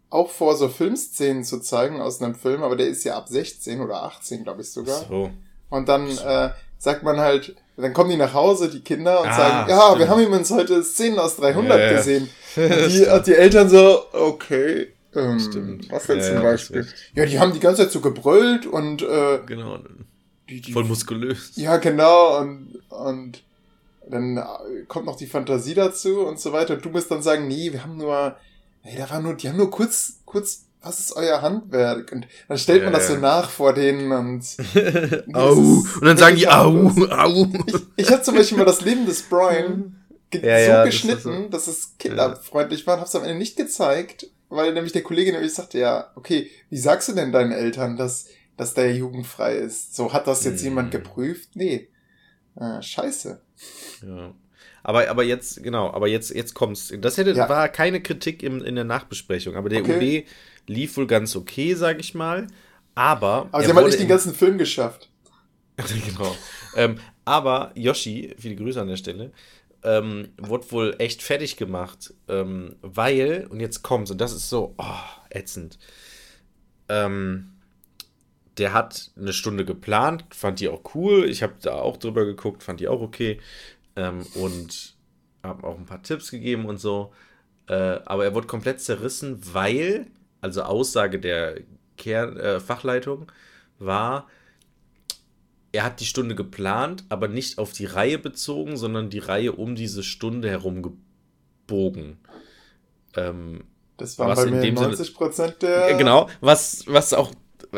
auch 0.09 0.29
vor, 0.29 0.55
so 0.55 0.69
Filmszenen 0.69 1.43
zu 1.43 1.59
zeigen 1.59 2.01
aus 2.01 2.21
einem 2.21 2.35
Film, 2.35 2.63
aber 2.63 2.75
der 2.75 2.87
ist 2.87 3.03
ja 3.03 3.17
ab 3.17 3.27
16 3.27 3.81
oder 3.81 4.03
18, 4.03 4.43
glaube 4.43 4.61
ich 4.61 4.71
sogar. 4.71 5.05
So. 5.07 5.31
Und 5.69 5.89
dann 5.89 6.07
äh, 6.09 6.51
sagt 6.77 7.03
man 7.03 7.19
halt, 7.19 7.55
dann 7.75 7.93
kommen 7.93 8.09
die 8.09 8.17
nach 8.17 8.33
Hause, 8.33 8.69
die 8.69 8.79
Kinder, 8.79 9.21
und 9.21 9.27
ah, 9.27 9.35
sagen, 9.35 9.69
ja, 9.69 9.81
stimmt. 9.81 9.99
wir 9.99 10.09
haben 10.09 10.33
uns 10.33 10.49
heute 10.49 10.81
Szenen 10.83 11.19
aus 11.19 11.35
300 11.35 11.79
ja, 11.79 11.97
gesehen. 11.97 12.29
Und 12.55 12.87
die, 12.89 13.31
die 13.31 13.35
Eltern 13.35 13.69
so, 13.69 14.05
okay, 14.13 14.87
ähm, 15.13 15.39
stimmt. 15.39 15.91
was 15.91 16.07
denn 16.07 16.17
ja, 16.17 16.23
zum 16.23 16.41
Beispiel? 16.41 16.87
Ja, 17.13 17.25
die 17.25 17.39
haben 17.39 17.53
die 17.53 17.59
ganze 17.59 17.83
Zeit 17.83 17.91
so 17.91 18.01
gebrüllt 18.01 18.65
und 18.65 19.03
äh, 19.03 19.39
genau. 19.45 19.77
Die, 20.49 20.61
die, 20.61 20.71
voll 20.71 20.85
muskulös. 20.85 21.51
Ja, 21.55 21.77
genau, 21.77 22.39
und, 22.39 22.81
und 22.89 23.43
dann 24.09 24.37
äh, 24.37 24.43
kommt 24.87 25.05
noch 25.05 25.15
die 25.15 25.27
Fantasie 25.27 25.73
dazu 25.73 26.21
und 26.21 26.39
so 26.39 26.53
weiter. 26.53 26.75
Und 26.75 26.85
du 26.85 26.89
musst 26.89 27.11
dann 27.11 27.21
sagen, 27.21 27.47
nee, 27.47 27.71
wir 27.71 27.83
haben 27.83 27.97
nur, 27.97 28.35
nee, 28.83 28.95
da 28.97 29.09
war 29.09 29.21
nur, 29.21 29.35
die 29.35 29.49
haben 29.49 29.57
nur 29.57 29.71
kurz, 29.71 30.19
kurz, 30.25 30.65
was 30.81 30.99
ist 30.99 31.15
euer 31.15 31.41
Handwerk? 31.41 32.11
Und 32.11 32.27
dann 32.47 32.57
stellt 32.57 32.83
man 32.83 32.93
das 32.93 33.07
so 33.07 33.15
nach 33.15 33.49
vor 33.49 33.73
denen 33.73 34.11
und. 34.11 34.43
au! 35.33 35.53
Und 35.53 36.01
dann 36.01 36.17
sagen 36.17 36.37
die, 36.37 36.47
au, 36.47 36.89
au! 37.09 37.47
Ich, 37.65 37.75
ich 37.97 38.11
habe 38.11 38.21
zum 38.21 38.35
Beispiel 38.35 38.57
mal 38.57 38.65
das 38.65 38.81
Leben 38.81 39.05
des 39.05 39.23
Brian 39.23 39.95
ja, 40.33 40.41
so 40.41 40.47
ja, 40.71 40.85
geschnitten, 40.85 41.49
das 41.49 41.65
so. 41.65 41.71
dass 41.71 41.77
es 41.77 41.97
kinderfreundlich 41.97 42.85
war 42.85 42.95
und 42.95 43.01
hab's 43.01 43.15
am 43.15 43.23
Ende 43.23 43.37
nicht 43.37 43.57
gezeigt, 43.57 44.27
weil 44.49 44.73
nämlich 44.73 44.93
der 44.93 45.03
Kollege 45.03 45.31
nämlich 45.31 45.53
sagte, 45.53 45.79
ja, 45.79 46.11
okay, 46.15 46.49
wie 46.69 46.77
sagst 46.77 47.09
du 47.09 47.13
denn 47.13 47.31
deinen 47.31 47.51
Eltern, 47.51 47.97
dass, 47.97 48.27
dass 48.55 48.73
der 48.73 48.93
jugendfrei 48.93 49.55
ist? 49.55 49.95
So, 49.95 50.13
hat 50.13 50.27
das 50.27 50.43
jetzt 50.43 50.59
hm. 50.59 50.65
jemand 50.65 50.91
geprüft? 50.91 51.49
Nee. 51.55 51.89
Ah, 52.55 52.81
scheiße. 52.81 53.41
Ja. 54.05 54.33
Aber, 54.83 55.09
aber 55.09 55.23
jetzt, 55.23 55.63
genau, 55.63 55.91
aber 55.91 56.07
jetzt, 56.07 56.33
jetzt 56.33 56.53
kommt's. 56.53 56.93
Das 56.99 57.17
hätte, 57.17 57.31
ja. 57.31 57.49
war 57.49 57.67
keine 57.69 58.01
Kritik 58.01 58.41
im, 58.43 58.63
in 58.63 58.75
der 58.75 58.85
Nachbesprechung, 58.85 59.55
aber 59.55 59.69
der 59.69 59.81
okay. 59.81 60.21
UB 60.21 60.27
lief 60.67 60.97
wohl 60.97 61.07
ganz 61.07 61.35
okay, 61.35 61.73
sag 61.73 61.99
ich 61.99 62.15
mal. 62.15 62.47
Aber. 62.95 63.49
Aber 63.51 63.63
sie 63.63 63.69
haben 63.69 63.75
halt 63.75 63.87
nicht 63.87 63.99
den 63.99 64.07
ganzen 64.07 64.33
Film 64.33 64.57
geschafft. 64.57 65.09
genau. 65.77 66.35
ähm, 66.75 66.99
aber 67.25 67.71
Yoshi, 67.75 68.33
viele 68.39 68.55
Grüße 68.55 68.81
an 68.81 68.87
der 68.87 68.97
Stelle, 68.97 69.31
ähm, 69.83 70.29
wurde 70.37 70.71
wohl 70.71 70.95
echt 70.97 71.21
fertig 71.21 71.57
gemacht, 71.57 72.13
ähm, 72.27 72.75
weil, 72.81 73.47
und 73.49 73.59
jetzt 73.59 73.83
kommt's, 73.83 74.09
und 74.09 74.19
das 74.19 74.33
ist 74.33 74.49
so 74.49 74.73
oh, 74.77 74.83
ätzend. 75.29 75.77
Ähm, 76.89 77.56
der 78.57 78.73
hat 78.73 79.11
eine 79.17 79.33
Stunde 79.33 79.65
geplant, 79.65 80.25
fand 80.31 80.59
die 80.59 80.69
auch 80.69 80.81
cool. 80.95 81.25
Ich 81.25 81.43
habe 81.43 81.53
da 81.61 81.75
auch 81.75 81.97
drüber 81.97 82.25
geguckt, 82.25 82.63
fand 82.63 82.79
die 82.79 82.87
auch 82.87 83.01
okay. 83.01 83.39
Ähm, 83.95 84.25
und 84.35 84.95
habe 85.43 85.65
auch 85.65 85.77
ein 85.77 85.85
paar 85.85 86.03
Tipps 86.03 86.31
gegeben 86.31 86.65
und 86.65 86.79
so. 86.79 87.13
Äh, 87.67 87.99
aber 88.05 88.25
er 88.25 88.33
wurde 88.33 88.47
komplett 88.47 88.81
zerrissen, 88.81 89.39
weil, 89.53 90.07
also 90.41 90.63
Aussage 90.63 91.19
der 91.19 91.61
Kern, 91.97 92.37
äh, 92.37 92.59
Fachleitung 92.59 93.31
war, 93.79 94.27
er 95.71 95.83
hat 95.83 95.99
die 95.99 96.05
Stunde 96.05 96.33
geplant, 96.33 97.03
aber 97.09 97.27
nicht 97.27 97.59
auf 97.59 97.73
die 97.73 97.85
Reihe 97.85 98.17
bezogen, 98.17 98.77
sondern 98.77 99.09
die 99.09 99.19
Reihe 99.19 99.51
um 99.51 99.75
diese 99.75 100.01
Stunde 100.01 100.49
herum 100.49 100.81
gebogen. 100.81 102.17
Ähm, 103.15 103.65
das 103.97 104.17
war 104.17 104.33
bei 104.35 104.45
mir 104.45 104.71
90 104.71 105.13
Prozent 105.13 105.61
der. 105.61 105.95
Genau, 105.95 106.29
was, 106.39 106.85
was 106.87 107.13
auch, 107.13 107.31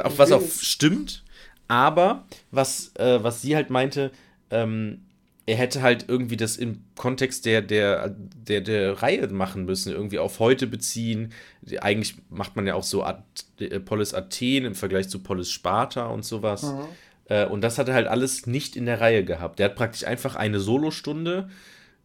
auf 0.05 0.17
was 0.17 0.31
auch 0.31 0.43
stimmt, 0.59 1.23
aber 1.67 2.25
was, 2.51 2.95
äh, 2.95 3.23
was 3.23 3.41
sie 3.41 3.55
halt 3.55 3.69
meinte, 3.69 4.11
ähm, 4.49 5.01
er 5.49 5.55
hätte 5.55 5.81
halt 5.81 6.05
irgendwie 6.07 6.37
das 6.37 6.57
im 6.57 6.83
Kontext 6.95 7.45
der, 7.45 7.61
der, 7.61 8.09
der, 8.09 8.61
der 8.61 9.01
Reihe 9.01 9.27
machen 9.29 9.65
müssen, 9.65 9.91
irgendwie 9.91 10.19
auf 10.19 10.39
heute 10.39 10.67
beziehen. 10.67 11.33
Eigentlich 11.81 12.15
macht 12.29 12.55
man 12.55 12.67
ja 12.67 12.75
auch 12.75 12.83
so 12.83 13.03
At 13.03 13.23
äh, 13.59 13.79
Polis 13.79 14.13
Athen 14.13 14.65
im 14.65 14.75
Vergleich 14.75 15.09
zu 15.09 15.19
Polis 15.23 15.49
Sparta 15.49 16.05
und 16.07 16.23
sowas. 16.23 16.63
Mhm. 16.63 16.85
Äh, 17.29 17.45
und 17.47 17.61
das 17.61 17.79
hat 17.79 17.87
er 17.87 17.95
halt 17.95 18.07
alles 18.07 18.45
nicht 18.45 18.75
in 18.75 18.85
der 18.85 19.01
Reihe 19.01 19.23
gehabt. 19.23 19.57
Der 19.57 19.69
hat 19.69 19.75
praktisch 19.75 20.05
einfach 20.05 20.35
eine 20.35 20.59
Solostunde. 20.59 21.49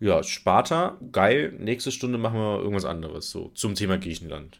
Ja, 0.00 0.22
Sparta, 0.22 0.96
geil. 1.12 1.52
Nächste 1.58 1.92
Stunde 1.92 2.16
machen 2.16 2.38
wir 2.38 2.58
irgendwas 2.60 2.86
anderes, 2.86 3.30
so 3.30 3.50
zum 3.54 3.74
Thema 3.74 3.98
Griechenland. 3.98 4.58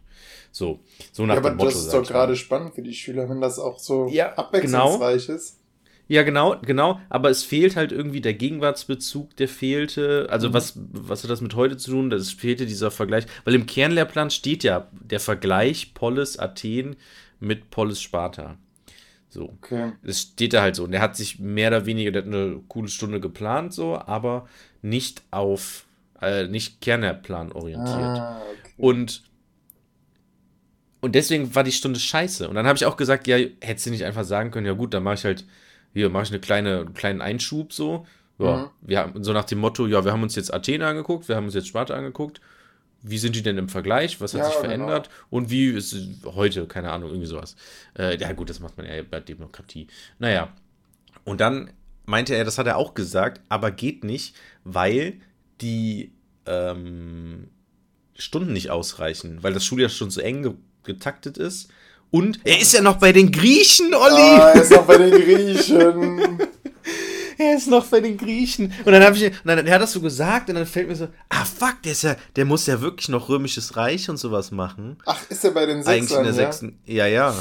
So, 0.55 0.79
so 1.11 1.27
nach 1.27 1.35
ja, 1.35 1.41
aber 1.41 1.51
dem 1.51 1.57
Motto. 1.57 1.71
Das 1.71 1.81
ist 1.81 1.93
doch 1.93 2.07
gerade 2.07 2.37
spannend 2.37 2.77
für 2.77 2.83
die 2.83 2.95
Schüler, 2.95 3.29
wenn 3.29 3.41
das 3.41 3.59
auch 3.59 3.81
so 3.81 4.07
ja, 4.07 4.35
abwechslungsreich 4.35 5.27
genau. 5.27 5.37
ist. 5.37 5.59
Ja, 6.07 6.23
genau, 6.23 6.57
genau, 6.63 7.01
aber 7.09 7.31
es 7.31 7.43
fehlt 7.43 7.75
halt 7.75 7.91
irgendwie 7.91 8.21
der 8.21 8.35
Gegenwartsbezug, 8.35 9.35
der 9.35 9.49
fehlte. 9.49 10.29
Also, 10.31 10.51
mhm. 10.51 10.55
was, 10.55 10.75
was 10.93 11.25
hat 11.25 11.31
das 11.31 11.41
mit 11.41 11.57
heute 11.57 11.77
zu 11.77 11.91
tun? 11.91 12.09
Das 12.09 12.31
fehlte 12.31 12.67
dieser 12.67 12.93
Vergleich, 12.93 13.27
weil 13.45 13.57
im 13.57 13.67
Kernlehrplan 13.67 14.31
steht 14.31 14.63
ja 14.63 14.87
der 14.93 15.19
Vergleich 15.19 15.93
Polis 15.93 16.39
Athen 16.39 16.95
mit 17.41 17.71
Polis 17.71 18.01
Sparta. 18.01 18.57
So. 19.31 19.55
Okay. 19.61 19.93
Das 20.05 20.21
steht 20.21 20.53
da 20.53 20.63
halt 20.63 20.77
so. 20.77 20.85
Und 20.85 20.93
er 20.93 21.01
hat 21.01 21.17
sich 21.17 21.41
mehr 21.41 21.67
oder 21.67 21.85
weniger, 21.85 22.13
der 22.13 22.23
hat 22.23 22.29
eine 22.29 22.61
coole 22.69 22.89
Stunde 22.89 23.19
geplant, 23.19 23.75
so, 23.75 23.97
aber 23.97 24.47
nicht 24.83 25.23
auf, 25.33 25.87
äh, 26.23 26.47
nicht 26.47 26.81
Kernlehrplan 26.81 27.51
orientiert. 27.51 27.99
Ah, 27.99 28.41
okay. 28.41 28.73
Und 28.77 29.25
und 31.05 31.15
deswegen 31.15 31.55
war 31.55 31.65
die 31.65 31.73
Stunde 31.73 32.01
scheiße. 32.01 32.49
Und 32.49 32.55
dann 32.55 32.67
habe 32.67 32.77
ich 32.77 32.87
auch 32.87 32.97
gesagt, 32.97 33.27
ja, 33.27 33.37
hättest 33.61 33.87
du 33.87 33.91
nicht 33.91 34.05
einfach 34.05 34.25
sagen 34.25 34.51
können, 34.51 34.67
ja 34.67 34.73
gut, 34.73 34.95
dann 34.95 35.03
mache 35.03 35.15
ich 35.15 35.25
halt 35.25 35.45
hier 35.95 36.11
mache 36.11 36.25
ich 36.25 36.31
eine 36.31 36.41
kleine, 36.41 36.81
einen 36.81 36.95
kleinen 36.95 37.23
Einschub 37.23 37.73
so. 37.73 38.07
Ja, 38.39 38.57
mhm. 38.57 38.71
wir 38.83 38.99
haben 38.99 39.25
so 39.25 39.33
nach 39.33 39.45
dem 39.45 39.61
Motto, 39.61 39.87
ja, 39.87 40.05
wir 40.05 40.13
haben 40.13 40.25
uns 40.25 40.35
jetzt 40.35 40.53
Athen 40.53 40.83
angeguckt, 40.83 41.29
wir 41.29 41.37
haben 41.37 41.45
uns 41.45 41.55
jetzt 41.55 41.69
Sparta 41.69 41.95
angeguckt. 41.95 42.41
Wie 43.01 43.19
sind 43.19 43.37
die 43.37 43.43
denn 43.43 43.59
im 43.59 43.69
Vergleich? 43.69 44.21
Was 44.21 44.35
hat 44.35 44.41
ja, 44.41 44.47
sich 44.47 44.55
genau. 44.55 44.67
verändert? 44.67 45.09
Genau. 45.09 45.27
Und 45.31 45.51
wie 45.51 45.69
ist 45.69 45.97
heute, 46.25 46.67
keine 46.67 46.91
Ahnung, 46.91 47.11
irgendwie 47.11 47.29
sowas. 47.29 47.55
Äh, 47.97 48.19
ja, 48.19 48.33
gut, 48.33 48.51
das 48.51 48.61
macht 48.61 48.77
man 48.77 48.87
ja 48.87 49.03
bei 49.09 49.21
Demokratie. 49.21 49.87
Naja. 50.19 50.53
Und 51.23 51.41
dann 51.41 51.71
meinte 52.07 52.35
er, 52.35 52.45
das 52.45 52.59
hat 52.59 52.67
er 52.67 52.77
auch 52.77 52.95
gesagt, 52.95 53.41
aber 53.49 53.71
geht 53.71 54.05
nicht, 54.05 54.35
weil 54.65 55.21
die 55.61 56.13
ähm, 56.47 57.51
Stunden 58.17 58.53
nicht 58.53 58.71
ausreichen, 58.71 59.43
weil 59.43 59.53
das 59.53 59.65
Schuljahr 59.65 59.91
schon 59.91 60.11
so 60.11 60.21
eng 60.21 60.57
getaktet 60.85 61.39
ist 61.39 61.69
und 62.15 62.39
er 62.45 62.61
ist 62.61 62.73
ja 62.73 62.81
noch 62.81 62.99
bei 62.99 63.11
den 63.11 63.33
Griechen, 63.33 63.93
Olli. 63.93 64.15
Ah, 64.15 64.53
er 64.55 64.63
ist 64.63 64.71
noch 64.71 64.85
bei 64.85 64.99
den 64.99 65.11
Griechen. 65.11 66.39
er 67.39 67.57
ist 67.57 67.67
noch 67.67 67.85
bei 67.87 68.01
den 68.01 68.17
Griechen. 68.17 68.73
Und 68.85 68.93
dann 68.93 69.03
habe 69.03 69.17
ich, 69.17 69.25
und 69.25 69.35
dann 69.47 69.67
er 69.67 69.75
hat 69.75 69.83
das 69.83 69.93
so 69.93 70.01
gesagt 70.01 70.49
und 70.49 70.55
dann 70.55 70.65
fällt 70.65 70.87
mir 70.87 70.95
so, 70.95 71.09
ah 71.29 71.45
fuck, 71.45 71.83
der 71.83 71.91
ist 71.91 72.03
ja, 72.03 72.15
der 72.37 72.45
muss 72.45 72.67
ja 72.67 72.81
wirklich 72.81 73.09
noch 73.09 73.29
römisches 73.29 73.77
Reich 73.77 74.09
und 74.09 74.19
sowas 74.19 74.53
machen. 74.53 74.97
Ach, 75.07 75.19
ist 75.29 75.45
er 75.45 75.51
bei 75.51 75.67
den 75.67 75.83
Sechsern, 75.83 75.93
Eigentlich 75.93 76.19
in 76.19 76.25
der 76.25 76.33
ja? 76.33 76.53
sechsten, 76.53 76.79
ja, 76.85 77.07
ja. 77.09 77.35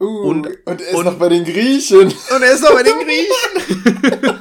Uh, 0.00 0.28
und, 0.28 0.46
und 0.64 0.80
er 0.80 0.88
ist 0.88 0.94
und, 0.94 1.04
noch 1.06 1.14
bei 1.14 1.28
den 1.30 1.44
Griechen. 1.44 1.98
Und 2.02 2.14
er 2.42 2.52
ist 2.52 2.62
noch 2.62 2.72
bei 2.72 2.84
den 2.84 2.92
Griechen. 3.00 4.40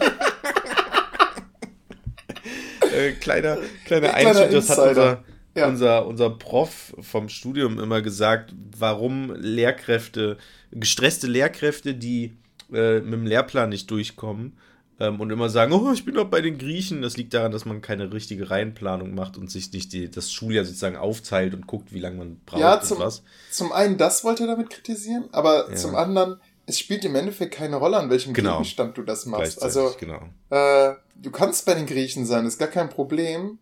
äh, 2.94 3.12
kleiner, 3.14 3.58
kleiner 3.86 4.14
Einschub, 4.14 4.52
das 4.52 4.70
hat 4.70 4.90
unser, 4.90 5.24
ja. 5.56 5.68
unser, 5.68 6.06
unser 6.08 6.30
Prof 6.30 6.94
vom 7.02 7.30
Studium 7.30 7.80
immer 7.80 8.02
gesagt, 8.02 8.54
warum 8.78 9.34
Lehrkräfte, 9.36 10.38
gestresste 10.72 11.28
Lehrkräfte, 11.28 11.94
die 11.94 12.34
äh, 12.72 13.00
mit 13.00 13.14
dem 13.14 13.26
Lehrplan 13.26 13.70
nicht 13.70 13.90
durchkommen 13.92 14.58
ähm, 15.00 15.20
und 15.20 15.32
immer 15.32 15.50
sagen, 15.50 15.74
oh, 15.74 15.92
ich 15.92 16.06
bin 16.06 16.16
doch 16.16 16.30
bei 16.30 16.42
den 16.42 16.58
Griechen. 16.58 17.02
Das 17.02 17.18
liegt 17.18 17.34
daran, 17.34 17.52
dass 17.52 17.66
man 17.66 17.82
keine 17.82 18.12
richtige 18.14 18.50
Reihenplanung 18.50 19.14
macht 19.14 19.38
und 19.38 19.52
sich 19.52 19.72
nicht 19.72 19.94
die, 19.94 20.10
das 20.10 20.32
Schuljahr 20.32 20.66
sozusagen 20.66 20.96
aufteilt 20.96 21.54
und 21.54 21.68
guckt, 21.68 21.94
wie 21.94 22.00
lange 22.00 22.18
man 22.18 22.40
braucht 22.46 22.62
ja, 22.62 22.82
zum, 22.82 22.98
und 22.98 23.04
was. 23.04 23.24
Zum 23.52 23.72
einen, 23.72 23.98
das 23.98 24.24
wollte 24.24 24.44
er 24.44 24.48
damit 24.48 24.70
kritisieren, 24.70 25.26
aber 25.32 25.70
ja. 25.70 25.76
zum 25.76 25.96
anderen, 25.96 26.40
es 26.66 26.80
spielt 26.80 27.04
im 27.06 27.16
Endeffekt 27.16 27.54
keine 27.54 27.76
Rolle, 27.76 27.98
an 27.98 28.10
welchem 28.10 28.34
genau. 28.34 28.58
Gegenstand 28.58 28.98
du 28.98 29.04
das 29.04 29.26
machst. 29.26 29.62
Also, 29.62 29.94
genau. 30.00 30.30
äh, 30.50 30.94
du 31.16 31.32
kannst 31.32 31.66
bei 31.66 31.74
den 31.74 31.86
Griechen 31.86 32.26
sein, 32.26 32.46
ist 32.46 32.58
gar 32.58 32.70
kein 32.70 32.90
Problem 32.90 33.60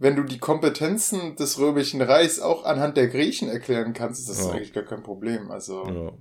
wenn 0.00 0.16
du 0.16 0.24
die 0.24 0.38
Kompetenzen 0.38 1.36
des 1.36 1.58
Römischen 1.58 2.00
Reichs 2.00 2.40
auch 2.40 2.64
anhand 2.64 2.96
der 2.96 3.06
Griechen 3.06 3.48
erklären 3.48 3.92
kannst, 3.92 4.20
ist 4.20 4.30
das 4.30 4.46
ja. 4.46 4.52
eigentlich 4.52 4.72
gar 4.72 4.82
kein 4.84 5.02
Problem. 5.02 5.50
Also. 5.50 5.86
Ja. 5.86 6.12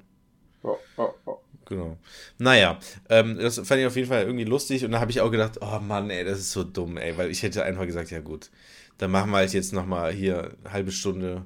Oh, 0.62 0.78
oh, 0.98 1.10
oh. 1.26 1.38
Genau. 1.66 1.98
Naja, 2.40 2.80
ähm, 3.10 3.38
das 3.40 3.56
fand 3.60 3.80
ich 3.80 3.88
auf 3.88 3.96
jeden 3.96 4.10
Fall 4.10 4.24
irgendwie 4.24 4.44
lustig 4.44 4.84
und 4.84 4.92
da 4.92 5.00
habe 5.00 5.12
ich 5.12 5.22
auch 5.22 5.32
gedacht, 5.32 5.60
oh 5.62 5.80
Mann, 5.80 6.10
ey, 6.10 6.26
das 6.26 6.40
ist 6.40 6.52
so 6.52 6.64
dumm, 6.64 6.98
ey, 6.98 7.16
weil 7.16 7.30
ich 7.30 7.44
hätte 7.44 7.64
einfach 7.64 7.86
gesagt, 7.86 8.10
ja 8.10 8.20
gut, 8.20 8.50
dann 8.98 9.12
machen 9.12 9.30
wir 9.30 9.38
halt 9.38 9.54
jetzt 9.54 9.72
nochmal 9.72 10.12
hier 10.12 10.56
eine 10.64 10.74
halbe 10.74 10.92
Stunde, 10.92 11.46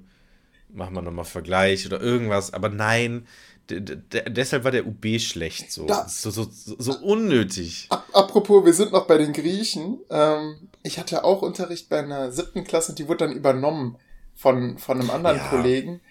machen 0.70 0.96
wir 0.96 1.02
nochmal 1.02 1.26
Vergleich 1.26 1.86
oder 1.86 2.02
irgendwas, 2.02 2.54
aber 2.54 2.70
nein, 2.70 3.28
deshalb 3.70 4.64
war 4.64 4.72
der 4.72 4.86
UB 4.86 5.20
schlecht, 5.20 5.72
so. 5.72 5.86
Da, 5.86 6.08
so, 6.08 6.32
so, 6.32 6.48
so, 6.52 7.00
unnötig. 7.00 7.88
Apropos, 8.12 8.66
wir 8.66 8.74
sind 8.74 8.92
noch 8.92 9.08
bei 9.08 9.18
den 9.18 9.32
Griechen. 9.32 10.00
Ähm, 10.10 10.70
ich 10.84 11.00
hatte 11.00 11.24
auch 11.24 11.42
Unterricht 11.42 11.90
bei 11.90 12.00
einer 12.00 12.32
siebten 12.32 12.66
Klasse 12.66 12.92
und 12.92 13.00
die 13.00 13.08
wurde 13.08 13.26
dann 13.26 13.36
übernommen 13.36 13.98
von, 14.36 14.78
von 14.78 15.00
einem 15.00 15.10
anderen 15.10 15.38
ja. 15.38 15.48
Kollegen. 15.48 16.02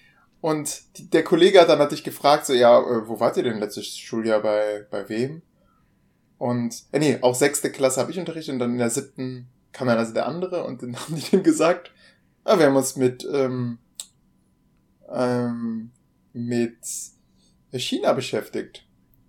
Und 0.40 0.82
die, 0.96 1.10
der 1.10 1.24
Kollege 1.24 1.60
hat 1.60 1.68
dann 1.68 1.78
natürlich 1.78 2.04
gefragt, 2.04 2.46
so, 2.46 2.54
ja, 2.54 2.80
äh, 2.80 3.06
wo 3.06 3.20
wart 3.20 3.36
ihr 3.36 3.42
denn 3.42 3.58
letztes 3.58 3.96
Schuljahr 3.98 4.40
bei, 4.40 4.86
bei 4.90 5.08
wem? 5.08 5.42
Und, 6.38 6.84
äh, 6.90 6.98
nee, 6.98 7.18
auch 7.20 7.34
sechste 7.34 7.70
Klasse 7.70 8.00
habe 8.00 8.10
ich 8.10 8.18
unterrichtet 8.18 8.54
und 8.54 8.58
dann 8.58 8.72
in 8.72 8.78
der 8.78 8.90
siebten 8.90 9.48
kam 9.72 9.88
dann 9.88 9.98
also 9.98 10.12
der 10.12 10.26
andere 10.26 10.64
und 10.64 10.82
dann 10.82 10.96
haben 11.00 11.14
die 11.14 11.30
dem 11.30 11.42
gesagt, 11.42 11.92
ah, 12.44 12.58
wir 12.58 12.66
haben 12.66 12.76
uns 12.76 12.96
mit, 12.96 13.26
ähm, 13.30 13.78
ähm, 15.10 15.90
mit 16.32 16.78
China 17.78 18.12
beschäftigt. 18.12 18.86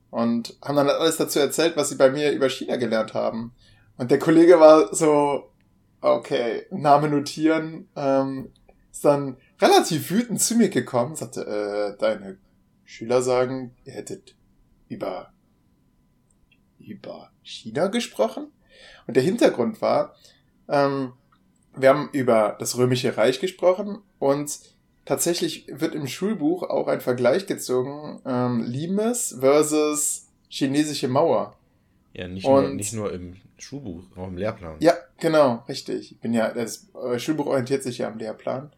Und 0.10 0.58
haben 0.62 0.76
dann 0.76 0.90
alles 0.90 1.18
dazu 1.18 1.40
erzählt, 1.40 1.76
was 1.76 1.90
sie 1.90 1.96
bei 1.96 2.12
mir 2.12 2.32
über 2.32 2.50
China 2.50 2.76
gelernt 2.76 3.14
haben. 3.14 3.54
Und 3.98 4.12
der 4.12 4.20
Kollege 4.20 4.60
war 4.60 4.94
so, 4.94 5.50
okay, 6.02 6.66
Name 6.70 7.10
notieren, 7.10 7.88
ähm, 7.96 8.52
ist 8.92 9.06
dann 9.06 9.38
relativ 9.60 10.12
wütend 10.12 10.40
zu 10.40 10.56
mir 10.56 10.70
gekommen, 10.70 11.16
sagte, 11.16 11.42
äh, 11.42 11.98
deine 11.98 12.38
Schüler 12.86 13.22
sagen, 13.22 13.76
ihr 13.86 13.94
hättet 13.94 14.36
über, 14.88 15.34
über 16.78 17.32
China 17.42 17.88
gesprochen. 17.88 18.52
Und 19.08 19.16
der 19.16 19.24
Hintergrund 19.24 19.82
war, 19.82 20.16
ähm, 20.68 21.14
wir 21.76 21.90
haben 21.90 22.10
über 22.12 22.56
das 22.60 22.78
Römische 22.78 23.18
Reich 23.18 23.40
gesprochen 23.40 24.02
und 24.20 24.60
tatsächlich 25.06 25.68
wird 25.70 25.96
im 25.96 26.08
Schulbuch 26.08 26.64
auch 26.64 26.88
ein 26.88 27.02
Vergleich 27.02 27.46
gezogen, 27.46 28.22
ähm, 28.26 28.64
Limes 28.64 29.38
versus 29.40 30.28
chinesische 30.50 31.08
Mauer. 31.08 31.56
Ja, 32.14 32.28
nicht, 32.28 32.46
und, 32.46 32.64
nur, 32.64 32.74
nicht 32.76 32.94
nur 32.94 33.12
im 33.12 33.38
Schulbuch, 33.58 34.04
auch 34.16 34.28
im 34.28 34.38
Lehrplan. 34.38 34.76
Ja, 34.80 34.94
genau, 35.20 35.64
richtig. 35.68 36.12
Ich 36.12 36.20
bin 36.20 36.34
ja, 36.34 36.50
das 36.50 36.88
äh, 36.94 37.18
Schulbuch 37.18 37.48
orientiert 37.48 37.84
sich 37.84 38.00
ja 38.00 38.08
am 38.08 38.18
Lehrplan. 38.18 38.72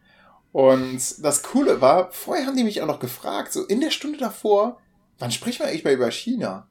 Und 0.52 1.22
das 1.22 1.42
Coole 1.42 1.80
war, 1.82 2.10
vorher 2.12 2.46
haben 2.46 2.56
die 2.56 2.64
mich 2.64 2.80
auch 2.80 2.86
noch 2.86 3.00
gefragt, 3.00 3.52
so 3.52 3.66
in 3.66 3.80
der 3.80 3.90
Stunde 3.90 4.18
davor, 4.18 4.80
wann 5.18 5.30
sprechen 5.30 5.60
wir 5.60 5.68
eigentlich 5.68 5.84
mal 5.84 5.92
über 5.92 6.10
China? 6.10 6.66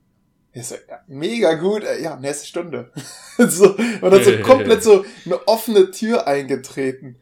Ich 0.53 0.67
so, 0.67 0.75
ja, 0.89 1.01
mega 1.07 1.53
gut, 1.55 1.83
äh, 1.83 2.01
ja, 2.01 2.15
nächste 2.15 2.47
Stunde. 2.47 2.91
so, 3.37 3.75
und 3.75 4.01
dann 4.01 4.23
so 4.23 4.37
komplett 4.43 4.81
so 4.81 5.05
eine 5.25 5.47
offene 5.47 5.91
Tür 5.91 6.25
eingetreten. 6.27 7.17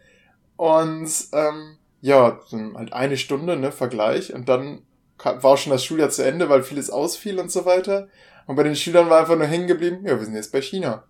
Und 0.55 1.09
ähm, 1.33 1.77
ja, 2.03 2.37
dann 2.51 2.75
halt 2.75 2.91
eine 2.91 3.15
Stunde, 3.15 3.55
ne, 3.55 3.71
Vergleich. 3.71 4.33
Und 4.33 4.49
dann 4.49 4.81
war 5.17 5.55
schon 5.55 5.71
das 5.71 5.85
Schuljahr 5.85 6.09
zu 6.09 6.25
Ende, 6.25 6.49
weil 6.49 6.61
vieles 6.61 6.89
ausfiel 6.89 7.39
und 7.39 7.49
so 7.49 7.63
weiter. 7.63 8.09
Und 8.45 8.57
bei 8.57 8.63
den 8.63 8.75
Schülern 8.75 9.09
war 9.09 9.21
einfach 9.21 9.37
nur 9.37 9.47
hängen 9.47 9.67
geblieben, 9.67 10.05
ja, 10.05 10.19
wir 10.19 10.25
sind 10.25 10.35
jetzt 10.35 10.51
bei 10.51 10.61
China. 10.61 11.05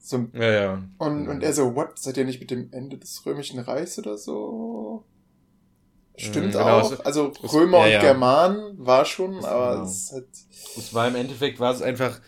So, 0.00 0.26
ja, 0.32 0.50
ja. 0.50 0.82
Und, 0.98 1.28
und 1.28 1.44
er 1.44 1.52
so, 1.52 1.76
what? 1.76 1.96
Seid 2.00 2.16
ihr 2.16 2.24
nicht 2.24 2.40
mit 2.40 2.50
dem 2.50 2.72
Ende 2.72 2.98
des 2.98 3.24
Römischen 3.24 3.60
Reichs 3.60 4.00
oder 4.00 4.18
so? 4.18 5.04
Stimmt 6.16 6.46
mhm, 6.46 6.52
genau, 6.52 6.80
auch. 6.80 7.04
Also 7.04 7.32
Römer 7.52 7.86
ja, 7.86 7.98
und 7.98 8.04
Germanen 8.04 8.74
war 8.84 9.04
schon, 9.04 9.44
aber 9.44 9.74
genau. 9.74 9.84
es 9.84 10.12
hat. 10.12 10.24
Es 10.76 10.92
war 10.92 11.06
im 11.06 11.14
Endeffekt 11.14 11.60
war 11.60 11.72
es 11.72 11.82
einfach 11.82 12.20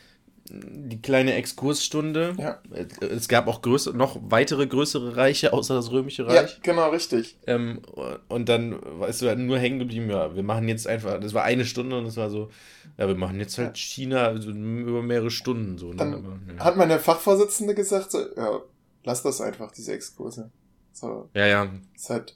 die 0.51 1.01
kleine 1.01 1.35
Exkursstunde. 1.35 2.35
Ja. 2.39 2.61
Es 3.01 3.29
gab 3.29 3.47
auch 3.47 3.63
größere, 3.63 3.97
noch 3.97 4.19
weitere 4.23 4.67
größere 4.67 5.17
Reiche 5.17 5.53
außer 5.53 5.75
das 5.75 5.91
Römische 5.91 6.23
Ja, 6.23 6.29
Reich. 6.41 6.61
genau, 6.63 6.91
richtig. 6.91 7.37
Ähm, 7.47 7.81
und 8.29 8.49
dann 8.49 8.79
weißt 8.83 9.23
du 9.23 9.37
nur 9.37 9.59
hängen 9.59 9.79
geblieben, 9.79 10.11
ja, 10.11 10.35
wir 10.35 10.43
machen 10.43 10.69
jetzt 10.69 10.87
einfach, 10.87 11.21
das 11.21 11.35
war 11.35 11.45
eine 11.45 11.65
Stunde 11.65 11.99
und 11.99 12.07
es 12.07 12.17
war 12.17 12.31
so, 12.31 12.51
ja, 12.97 13.07
wir 13.09 13.15
machen 13.17 13.39
jetzt 13.39 13.59
halt 13.59 13.77
China 13.77 14.41
so 14.41 14.51
über 14.51 15.03
mehrere 15.03 15.31
Stunden 15.31 15.79
so. 15.79 15.91
Ne? 15.91 15.97
Dann 15.97 16.15
Aber, 16.15 16.39
ja. 16.57 16.65
Hat 16.65 16.77
meine 16.77 16.99
Fachvorsitzende 16.99 17.75
gesagt, 17.75 18.11
so, 18.11 18.21
ja, 18.37 18.61
lass 19.05 19.23
das 19.23 19.41
einfach, 19.41 19.71
diese 19.73 19.93
Exkurse. 19.93 20.51
So, 20.93 21.29
ja, 21.35 21.47
ja, 21.47 21.69
es 21.95 22.11
hat, 22.11 22.35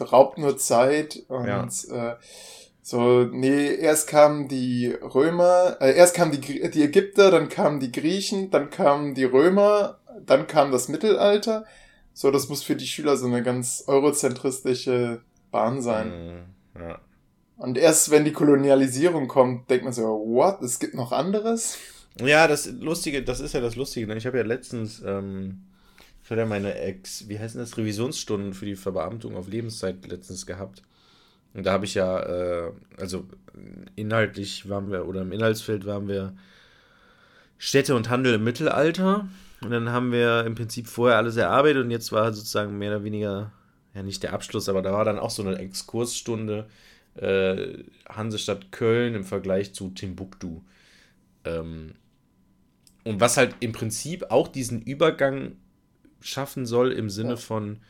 raubt 0.00 0.38
nur 0.38 0.56
Zeit 0.56 1.22
und 1.28 1.46
Ja. 1.46 1.68
äh, 1.90 2.16
so, 2.90 3.22
nee, 3.22 3.72
erst 3.76 4.08
kamen 4.08 4.48
die 4.48 4.88
Römer, 4.88 5.76
äh, 5.80 5.94
erst 5.94 6.16
kamen 6.16 6.32
die, 6.32 6.40
Gr- 6.40 6.68
die 6.70 6.82
Ägypter, 6.82 7.30
dann 7.30 7.48
kamen 7.48 7.78
die 7.78 7.92
Griechen, 7.92 8.50
dann 8.50 8.68
kamen 8.68 9.14
die 9.14 9.22
Römer, 9.22 10.00
dann 10.26 10.48
kam 10.48 10.72
das 10.72 10.88
Mittelalter. 10.88 11.64
So, 12.14 12.32
das 12.32 12.48
muss 12.48 12.64
für 12.64 12.74
die 12.74 12.88
Schüler 12.88 13.16
so 13.16 13.28
eine 13.28 13.44
ganz 13.44 13.84
eurozentristische 13.86 15.20
Bahn 15.52 15.82
sein. 15.82 16.08
Mm, 16.08 16.80
ja. 16.80 16.98
Und 17.58 17.78
erst 17.78 18.10
wenn 18.10 18.24
die 18.24 18.32
Kolonialisierung 18.32 19.28
kommt, 19.28 19.70
denkt 19.70 19.84
man 19.84 19.92
so, 19.92 20.02
what? 20.26 20.60
Es 20.60 20.80
gibt 20.80 20.94
noch 20.94 21.12
anderes? 21.12 21.78
Ja, 22.20 22.48
das 22.48 22.66
Lustige, 22.66 23.22
das 23.22 23.38
ist 23.38 23.54
ja 23.54 23.60
das 23.60 23.76
Lustige. 23.76 24.12
Ich 24.16 24.26
habe 24.26 24.38
ja 24.38 24.44
letztens, 24.44 25.00
ähm, 25.06 25.62
ich 26.24 26.28
hatte 26.28 26.40
ja 26.40 26.46
meine 26.46 26.74
Ex, 26.74 27.28
wie 27.28 27.38
heißen 27.38 27.60
das, 27.60 27.78
Revisionsstunden 27.78 28.52
für 28.52 28.66
die 28.66 28.74
Verbeamtung 28.74 29.36
auf 29.36 29.46
Lebenszeit 29.46 30.04
letztens 30.08 30.44
gehabt. 30.44 30.82
Und 31.54 31.66
da 31.66 31.72
habe 31.72 31.84
ich 31.84 31.94
ja, 31.94 32.20
äh, 32.20 32.72
also 32.96 33.26
inhaltlich 33.96 34.68
waren 34.68 34.90
wir, 34.90 35.06
oder 35.06 35.22
im 35.22 35.32
Inhaltsfeld 35.32 35.84
waren 35.84 36.08
wir 36.08 36.34
Städte 37.58 37.94
und 37.94 38.08
Handel 38.08 38.34
im 38.34 38.44
Mittelalter. 38.44 39.28
Und 39.62 39.70
dann 39.70 39.90
haben 39.90 40.12
wir 40.12 40.44
im 40.46 40.54
Prinzip 40.54 40.86
vorher 40.86 41.18
alles 41.18 41.36
erarbeitet 41.36 41.84
und 41.84 41.90
jetzt 41.90 42.12
war 42.12 42.32
sozusagen 42.32 42.78
mehr 42.78 42.92
oder 42.92 43.04
weniger, 43.04 43.52
ja 43.94 44.02
nicht 44.02 44.22
der 44.22 44.32
Abschluss, 44.32 44.68
aber 44.68 44.80
da 44.80 44.92
war 44.92 45.04
dann 45.04 45.18
auch 45.18 45.30
so 45.30 45.42
eine 45.42 45.58
Exkursstunde 45.58 46.66
äh, 47.16 47.84
Hansestadt 48.08 48.72
Köln 48.72 49.14
im 49.14 49.24
Vergleich 49.24 49.74
zu 49.74 49.90
Timbuktu. 49.90 50.62
Ähm, 51.44 51.94
und 53.04 53.20
was 53.20 53.36
halt 53.36 53.54
im 53.60 53.72
Prinzip 53.72 54.30
auch 54.30 54.48
diesen 54.48 54.80
Übergang 54.82 55.56
schaffen 56.20 56.64
soll 56.64 56.92
im 56.92 57.10
Sinne 57.10 57.36
von, 57.36 57.80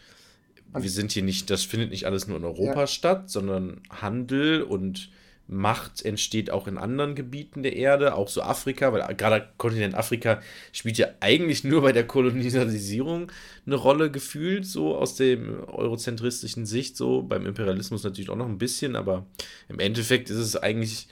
wir 0.75 0.91
sind 0.91 1.13
hier 1.13 1.23
nicht, 1.23 1.51
das 1.51 1.65
findet 1.65 1.91
nicht 1.91 2.07
alles 2.07 2.27
nur 2.29 2.37
in 2.37 2.45
Europa 2.45 2.81
Ja. 2.81 2.87
statt, 2.87 3.31
sondern 3.31 3.81
Handel 3.91 4.63
und 4.63 5.11
Macht 5.53 6.05
entsteht 6.05 6.51
auch 6.51 6.69
in 6.69 6.79
anderen 6.79 7.17
Gebieten 7.17 7.65
der 7.65 7.75
Erde, 7.75 8.15
auch 8.15 8.29
so 8.29 8.41
Afrika, 8.41 8.93
weil 8.93 9.13
gerade 9.17 9.49
Kontinent 9.59 9.97
Afrika 9.97 10.41
spielt 10.71 10.97
ja 10.97 11.09
eigentlich 11.19 11.65
nur 11.65 11.83
bei 11.83 11.91
der 11.91 12.07
Kolonialisierung 12.07 13.33
eine 13.67 13.75
Rolle 13.75 14.13
gefühlt, 14.13 14.65
so 14.65 14.95
aus 14.97 15.17
dem 15.17 15.59
eurozentristischen 15.67 16.67
Sicht, 16.67 16.97
so 16.97 17.23
beim 17.23 17.47
Imperialismus 17.47 18.05
natürlich 18.05 18.31
auch 18.31 18.37
noch 18.37 18.47
ein 18.49 18.59
bisschen, 18.59 18.95
aber 18.95 19.27
im 19.69 19.81
Endeffekt 19.81 20.31
ist 20.31 20.37
es 20.39 20.57
eigentlich, 20.57 21.09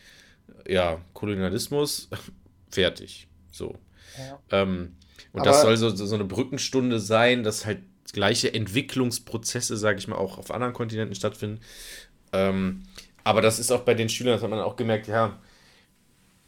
ja, 0.69 1.01
Kolonialismus, 1.15 2.09
fertig, 2.71 3.27
so. 3.51 3.77
Ja. 4.17 4.39
Ähm, 4.63 4.93
und 5.33 5.41
Aber- 5.41 5.51
das 5.51 5.63
soll 5.63 5.77
so, 5.77 5.91
so 5.91 6.15
eine 6.15 6.25
Brückenstunde 6.25 7.01
sein, 7.01 7.43
dass 7.43 7.67
halt 7.67 7.81
gleiche 8.13 8.53
Entwicklungsprozesse, 8.55 9.77
sage 9.77 9.99
ich 9.99 10.09
mal, 10.09 10.17
auch 10.17 10.39
auf 10.39 10.51
anderen 10.51 10.73
Kontinenten 10.73 11.15
stattfinden. 11.15 11.61
Ähm, 12.33 12.83
aber 13.25 13.43
das 13.43 13.59
ist 13.59 13.71
auch 13.71 13.81
bei 13.83 13.95
den 13.95 14.09
Schülern, 14.09 14.35
das 14.35 14.43
hat 14.43 14.51
man 14.51 14.61
auch 14.61 14.77
gemerkt, 14.77 15.09
ja, 15.09 15.39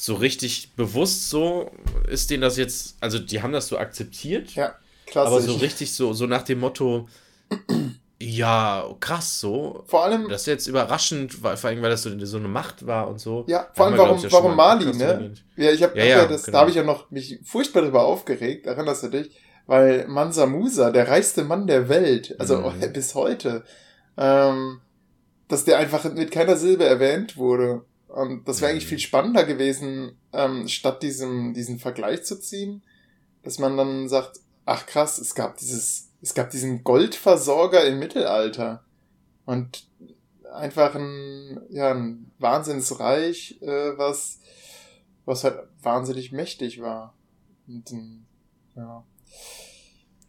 so 0.01 0.15
richtig 0.15 0.73
bewusst 0.77 1.29
so 1.29 1.71
ist 2.09 2.31
denen 2.31 2.41
das 2.43 2.57
jetzt, 2.57 2.97
also 3.01 3.19
die 3.19 3.43
haben 3.43 3.53
das 3.53 3.69
so 3.69 3.77
akzeptiert, 3.79 4.55
Ja, 4.55 4.75
klassisch. 5.07 5.31
aber 5.33 5.41
so 5.43 5.55
richtig 5.57 5.93
so, 5.93 6.13
so 6.15 6.27
nach 6.27 6.43
dem 6.43 6.61
Motto, 6.61 7.07
ja, 8.23 8.85
krass 9.01 9.41
so. 9.41 9.85
Vor 9.87 10.05
allem, 10.05 10.29
Das 10.29 10.43
ist 10.43 10.47
jetzt 10.47 10.67
überraschend, 10.67 11.43
weil, 11.43 11.57
vor 11.59 11.69
allem, 11.71 11.83
weil 11.83 11.91
das 11.91 12.03
so, 12.03 12.25
so 12.25 12.37
eine 12.39 12.49
Macht 12.49 12.87
war 12.87 13.09
und 13.09 13.19
so. 13.19 13.45
ja, 13.49 13.69
vor 13.75 13.87
allem, 13.87 13.95
wir, 13.95 13.99
warum, 14.03 14.25
ich, 14.25 14.33
warum 14.33 14.57
Mali, 14.57 14.87
ne? 14.97 15.05
erwähnt. 15.05 15.45
Ja, 15.57 15.71
ich 15.71 15.83
habe 15.83 15.99
Ja, 15.99 16.05
ja, 16.05 16.27
das, 16.27 16.45
genau. 16.45 16.57
da 16.57 16.61
habe 16.61 16.71
ich 16.71 16.77
ja 16.77 16.83
noch 16.83 17.11
mich 17.11 17.39
furchtbar 17.45 17.83
darüber 17.83 18.05
aufgeregt, 18.05 18.67
erinnerst 18.67 19.03
du 19.03 19.09
dich? 19.09 19.31
Weil 19.67 20.07
Mansa 20.09 20.47
Musa, 20.47 20.91
der 20.91 21.09
reichste 21.09 21.45
Mann 21.45 21.67
der 21.67 21.89
Welt, 21.89 22.35
also 22.39 22.59
Mhm. 22.59 22.81
bis 22.93 23.15
heute, 23.15 23.65
ähm, 24.17 24.81
dass 25.49 25.65
der 25.65 25.79
einfach 25.79 26.05
mit 26.13 26.31
keiner 26.31 26.57
Silbe 26.57 26.85
erwähnt 26.85 27.37
wurde. 27.37 27.85
Und 28.09 28.47
das 28.49 28.61
wäre 28.61 28.73
eigentlich 28.73 28.85
Mhm. 28.85 28.89
viel 28.91 28.99
spannender 28.99 29.45
gewesen, 29.45 30.13
ähm, 30.33 30.67
statt 30.69 31.03
diesem, 31.03 31.55
diesen 31.55 31.79
Vergleich 31.79 32.25
zu 32.25 32.37
ziehen, 32.41 32.83
dass 33.43 33.59
man 33.59 33.77
dann 33.77 34.09
sagt, 34.09 34.41
ach 34.67 34.87
krass, 34.87 35.19
es 35.19 35.35
gab 35.35 35.57
dieses, 35.59 36.09
es 36.21 36.35
gab 36.35 36.51
diesen 36.51 36.83
Goldversorger 36.85 37.85
im 37.85 37.99
Mittelalter. 38.01 38.83
Und 39.47 39.87
einfach 40.53 40.95
ein, 40.97 41.61
ja, 41.71 41.93
ein 41.93 42.31
Wahnsinnsreich, 42.41 43.59
äh, 43.63 43.97
was, 43.97 44.41
was 45.25 45.45
halt 45.45 45.61
wahnsinnig 45.83 46.33
mächtig 46.33 46.81
war. 46.83 47.15
Und, 47.69 47.91
ähm, 47.93 48.27
ja. 48.77 49.05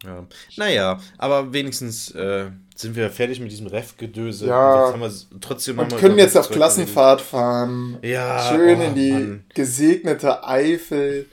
Ja. 0.04 0.26
Naja, 0.56 1.00
aber 1.18 1.52
wenigstens 1.52 2.10
äh, 2.12 2.50
sind 2.74 2.96
wir 2.96 3.10
fertig 3.10 3.40
mit 3.40 3.52
diesem 3.52 3.68
Ref-Gedöse. 3.68 4.46
Ja. 4.46 4.84
Jetzt 4.86 4.92
haben 4.92 5.00
wir 5.00 5.40
trotzdem 5.40 5.78
Und 5.78 5.96
können 5.96 6.18
jetzt 6.18 6.36
auf 6.36 6.50
Klassenfahrt 6.50 7.20
fahren. 7.20 7.98
Ja, 8.02 8.50
Schön 8.50 8.80
oh, 8.80 8.84
in 8.84 8.94
die 8.94 9.12
Mann. 9.12 9.44
gesegnete 9.54 10.44
Eifel. 10.44 11.26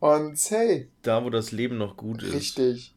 Und 0.00 0.38
hey, 0.50 0.88
Da, 1.02 1.24
wo 1.24 1.30
das 1.30 1.52
Leben 1.52 1.78
noch 1.78 1.96
gut 1.96 2.22
ist. 2.22 2.32
richtig. 2.34 2.94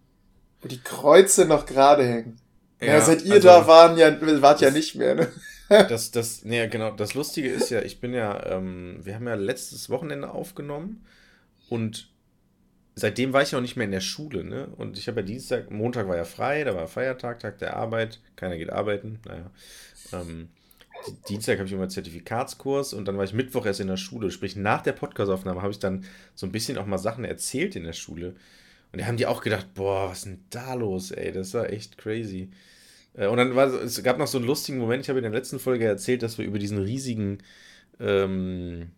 Wo 0.62 0.68
die 0.68 0.82
Kreuze 0.82 1.46
noch 1.46 1.66
gerade 1.66 2.04
hängen. 2.04 2.38
Ja, 2.80 3.00
seit 3.02 3.24
ihr 3.24 3.36
also, 3.36 3.48
da 3.48 3.68
waren, 3.68 3.98
ja, 3.98 4.12
wart 4.42 4.62
ja 4.62 4.72
nicht 4.72 4.96
mehr, 4.96 5.16
ne? 5.16 5.28
Das, 5.70 6.12
das, 6.12 6.44
nee, 6.44 6.68
genau. 6.68 6.92
Das 6.92 7.14
Lustige 7.14 7.50
ist 7.50 7.70
ja, 7.70 7.82
ich 7.82 8.02
bin 8.02 8.14
ja, 8.14 8.46
ähm, 8.48 9.00
wir 9.04 9.16
haben 9.16 9.26
ja 9.28 9.36
letztes 9.36 9.90
Wochenende 9.90 10.30
aufgenommen 10.32 11.06
und 11.70 12.11
seitdem 12.96 13.34
war 13.34 13.42
ich 13.42 13.56
auch 13.56 13.62
nicht 13.62 13.76
mehr 13.78 13.86
in 13.86 13.92
der 13.92 14.02
Schule, 14.02 14.44
ne? 14.44 14.68
Und 14.78 14.98
ich 14.98 15.08
habe 15.08 15.22
ja 15.22 15.26
Dienstag, 15.26 15.72
Montag 15.72 16.08
war 16.08 16.18
ja 16.18 16.26
frei, 16.26 16.64
da 16.64 16.76
war 16.76 16.88
Feiertag, 16.88 17.40
Tag 17.40 17.58
der 17.60 17.76
Arbeit, 17.78 18.22
keiner 18.36 18.58
geht 18.58 18.70
arbeiten, 18.72 19.20
naja. 19.26 19.52
Ähm, 20.14 20.50
Di- 21.08 21.14
Dienstag 21.30 21.58
habe 21.60 21.68
ich 21.68 21.74
immer 21.74 21.90
Zertifikatskurs 21.90 22.94
und 22.94 23.06
dann 23.08 23.18
war 23.18 23.24
ich 23.26 23.34
Mittwoch 23.34 23.66
erst 23.66 23.80
in 23.80 23.88
der 23.88 23.98
Schule. 23.98 24.32
Sprich, 24.32 24.56
nach 24.56 24.82
der 24.82 24.94
Podcastaufnahme 24.94 25.62
habe 25.62 25.72
ich 25.72 25.80
dann 25.80 26.06
so 26.36 26.46
ein 26.48 26.52
bisschen 26.52 26.78
auch 26.78 26.86
mal 26.86 26.98
Sachen 26.98 27.26
erzählt 27.26 27.76
in 27.76 27.84
der 27.84 27.94
Schule. 27.94 28.36
Und 28.92 29.02
da 29.02 29.08
haben 29.08 29.18
die 29.18 29.26
auch 29.28 29.42
gedacht, 29.42 29.74
boah, 29.76 30.10
was 30.10 30.20
ist 30.20 30.26
denn 30.28 30.46
da 30.50 30.74
los, 30.76 31.12
ey? 31.12 31.32
Das 31.32 31.54
war 31.54 31.70
echt 31.72 31.98
crazy. 31.98 32.52
Äh, 33.16 33.28
Und 33.28 33.38
dann 33.38 33.56
war 33.56 33.68
es 33.68 34.04
gab 34.04 34.18
noch 34.20 34.28
so 34.28 34.38
einen 34.38 34.48
lustigen 34.48 34.80
Moment. 34.80 35.04
Ich 35.04 35.10
habe 35.10 35.20
in 35.20 35.24
der 35.24 35.32
letzten 35.34 35.60
Folge 35.60 35.86
erzählt, 35.86 36.24
dass 36.24 36.38
wir 36.38 36.46
über 36.46 36.60
diesen 36.60 36.80
riesigen, 36.80 37.40
ähm, 38.00 38.92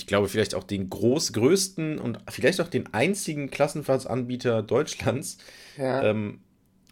ich 0.00 0.06
glaube, 0.06 0.28
vielleicht 0.28 0.54
auch 0.54 0.64
den 0.64 0.88
groß, 0.88 1.34
größten 1.34 1.98
und 1.98 2.18
vielleicht 2.30 2.60
auch 2.62 2.68
den 2.68 2.94
einzigen 2.94 3.50
Klassenfahrtsanbieter 3.50 4.62
Deutschlands 4.62 5.36
Ja. 5.76 6.02
ähm, 6.02 6.40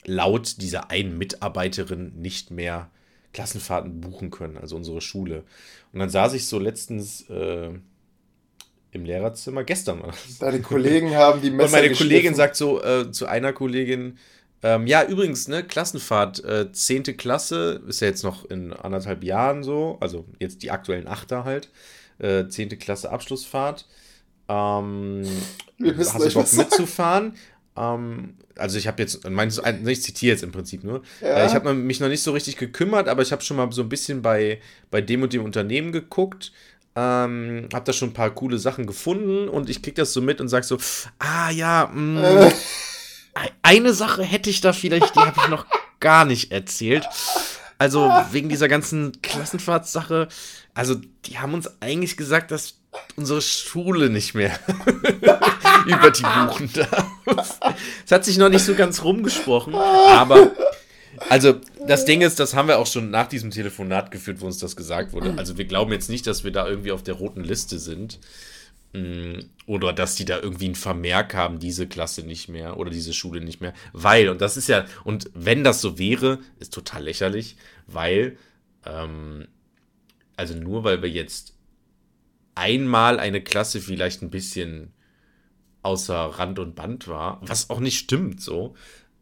laut 0.04 0.60
dieser 0.60 0.90
einen 0.90 1.16
Mitarbeiterin 1.16 2.12
nicht 2.16 2.50
mehr 2.50 2.90
Klassenfahrten 3.32 4.00
buchen 4.00 4.30
können, 4.30 4.58
also 4.58 4.76
unsere 4.76 5.00
Schule. 5.00 5.44
Und 5.92 6.00
dann 6.00 6.10
saß 6.10 6.34
ich 6.34 6.46
so 6.46 6.58
letztens 6.58 7.28
äh, 7.30 7.70
im 8.90 9.04
Lehrerzimmer, 9.04 9.64
gestern 9.64 10.02
war 10.02 10.08
das. 10.08 10.38
Deine 10.38 10.60
Kollegen 10.60 11.14
haben 11.14 11.40
die 11.40 11.50
Messer 11.50 11.76
Und 11.76 11.82
meine 11.82 11.94
Kollegin 11.94 12.34
sagt 12.34 12.56
so 12.56 12.82
äh, 12.82 13.10
zu 13.10 13.26
einer 13.26 13.52
Kollegin, 13.52 14.18
ähm, 14.62 14.86
ja, 14.86 15.04
übrigens, 15.04 15.46
ne, 15.46 15.62
Klassenfahrt, 15.62 16.42
äh, 16.44 16.72
10. 16.72 17.16
Klasse, 17.16 17.80
ist 17.86 18.00
ja 18.00 18.08
jetzt 18.08 18.24
noch 18.24 18.44
in 18.50 18.72
anderthalb 18.72 19.22
Jahren 19.22 19.62
so, 19.62 19.98
also 20.00 20.24
jetzt 20.40 20.62
die 20.62 20.70
aktuellen 20.72 21.06
Achter 21.06 21.44
halt, 21.44 21.70
äh, 22.18 22.48
10. 22.48 22.78
Klasse 22.78 23.10
Abschlussfahrt. 23.10 23.86
Ähm, 24.48 25.22
hast 25.98 26.24
du 26.24 26.30
Bock 26.34 26.52
mitzufahren? 26.52 27.36
Ähm, 27.76 28.36
also 28.56 28.78
ich 28.78 28.86
habe 28.86 29.02
jetzt, 29.02 29.28
meinst 29.28 29.58
du, 29.58 29.62
ich 29.88 30.02
zitiere 30.02 30.32
jetzt 30.32 30.42
im 30.42 30.52
Prinzip 30.52 30.84
nur. 30.84 31.02
Ja. 31.20 31.28
Äh, 31.28 31.46
ich 31.46 31.54
habe 31.54 31.74
mich 31.74 32.00
noch 32.00 32.08
nicht 32.08 32.22
so 32.22 32.32
richtig 32.32 32.56
gekümmert, 32.56 33.08
aber 33.08 33.22
ich 33.22 33.32
habe 33.32 33.42
schon 33.42 33.56
mal 33.56 33.70
so 33.72 33.82
ein 33.82 33.88
bisschen 33.88 34.22
bei, 34.22 34.60
bei 34.90 35.00
dem 35.00 35.22
und 35.22 35.32
dem 35.32 35.44
Unternehmen 35.44 35.92
geguckt. 35.92 36.52
Ähm, 36.96 37.68
habe 37.72 37.84
da 37.84 37.92
schon 37.92 38.10
ein 38.10 38.14
paar 38.14 38.30
coole 38.34 38.58
Sachen 38.58 38.86
gefunden 38.86 39.48
und 39.48 39.70
ich 39.70 39.82
krieg 39.82 39.94
das 39.94 40.12
so 40.12 40.20
mit 40.20 40.40
und 40.40 40.48
sag 40.48 40.64
so, 40.64 40.78
ah 41.20 41.50
ja, 41.50 41.90
mh, 41.94 42.46
Äh, 42.46 42.50
eine 43.62 43.92
Sache 43.94 44.22
hätte 44.24 44.50
ich 44.50 44.60
da 44.60 44.72
vielleicht, 44.72 45.14
die 45.14 45.20
habe 45.20 45.38
ich 45.40 45.48
noch 45.48 45.66
gar 46.00 46.24
nicht 46.24 46.50
erzählt. 46.50 47.06
Also 47.78 48.10
wegen 48.32 48.48
dieser 48.48 48.68
ganzen 48.68 49.22
Klassenfahrtssache, 49.22 50.28
also 50.74 50.96
die 51.26 51.38
haben 51.38 51.54
uns 51.54 51.70
eigentlich 51.80 52.16
gesagt, 52.16 52.50
dass 52.50 52.74
unsere 53.16 53.40
Schule 53.40 54.10
nicht 54.10 54.34
mehr 54.34 54.58
über 55.86 56.10
die 56.10 56.22
buchen 56.22 56.70
darf. 56.72 57.60
Es 58.04 58.10
hat 58.10 58.24
sich 58.24 58.36
noch 58.36 58.48
nicht 58.48 58.64
so 58.64 58.74
ganz 58.74 59.04
rumgesprochen, 59.04 59.74
aber 59.74 60.50
also 61.28 61.54
das 61.86 62.04
Ding 62.04 62.20
ist, 62.20 62.40
das 62.40 62.54
haben 62.54 62.68
wir 62.68 62.78
auch 62.78 62.86
schon 62.86 63.10
nach 63.10 63.28
diesem 63.28 63.50
Telefonat 63.50 64.10
geführt, 64.10 64.40
wo 64.40 64.46
uns 64.46 64.58
das 64.58 64.76
gesagt 64.76 65.12
wurde. 65.12 65.34
Also 65.36 65.58
wir 65.58 65.64
glauben 65.64 65.92
jetzt 65.92 66.10
nicht, 66.10 66.26
dass 66.26 66.44
wir 66.44 66.50
da 66.50 66.66
irgendwie 66.66 66.92
auf 66.92 67.02
der 67.02 67.14
roten 67.14 67.44
Liste 67.44 67.78
sind. 67.78 68.18
Mm, 68.92 69.40
oder 69.66 69.92
dass 69.92 70.14
die 70.14 70.24
da 70.24 70.38
irgendwie 70.40 70.64
einen 70.66 70.74
Vermerk 70.74 71.34
haben, 71.34 71.58
diese 71.58 71.86
Klasse 71.86 72.22
nicht 72.22 72.48
mehr 72.48 72.78
oder 72.78 72.90
diese 72.90 73.12
Schule 73.12 73.40
nicht 73.42 73.60
mehr. 73.60 73.74
Weil, 73.92 74.30
und 74.30 74.40
das 74.40 74.56
ist 74.56 74.68
ja, 74.68 74.86
und 75.04 75.30
wenn 75.34 75.62
das 75.62 75.80
so 75.82 75.98
wäre, 75.98 76.38
ist 76.58 76.72
total 76.72 77.04
lächerlich, 77.04 77.56
weil, 77.86 78.38
ähm, 78.86 79.46
also 80.36 80.54
nur 80.54 80.84
weil 80.84 81.02
wir 81.02 81.10
jetzt 81.10 81.54
einmal 82.54 83.20
eine 83.20 83.42
Klasse 83.42 83.80
vielleicht 83.80 84.22
ein 84.22 84.30
bisschen 84.30 84.92
außer 85.82 86.14
Rand 86.14 86.58
und 86.58 86.74
Band 86.74 87.06
war, 87.08 87.38
was 87.42 87.70
auch 87.70 87.80
nicht 87.80 87.98
stimmt 87.98 88.40
so, 88.40 88.74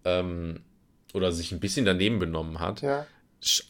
ähm, 0.04 0.60
oder 1.12 1.32
sich 1.32 1.52
ein 1.52 1.60
bisschen 1.60 1.84
daneben 1.84 2.18
benommen 2.18 2.60
hat, 2.60 2.82
Ja. 2.82 3.06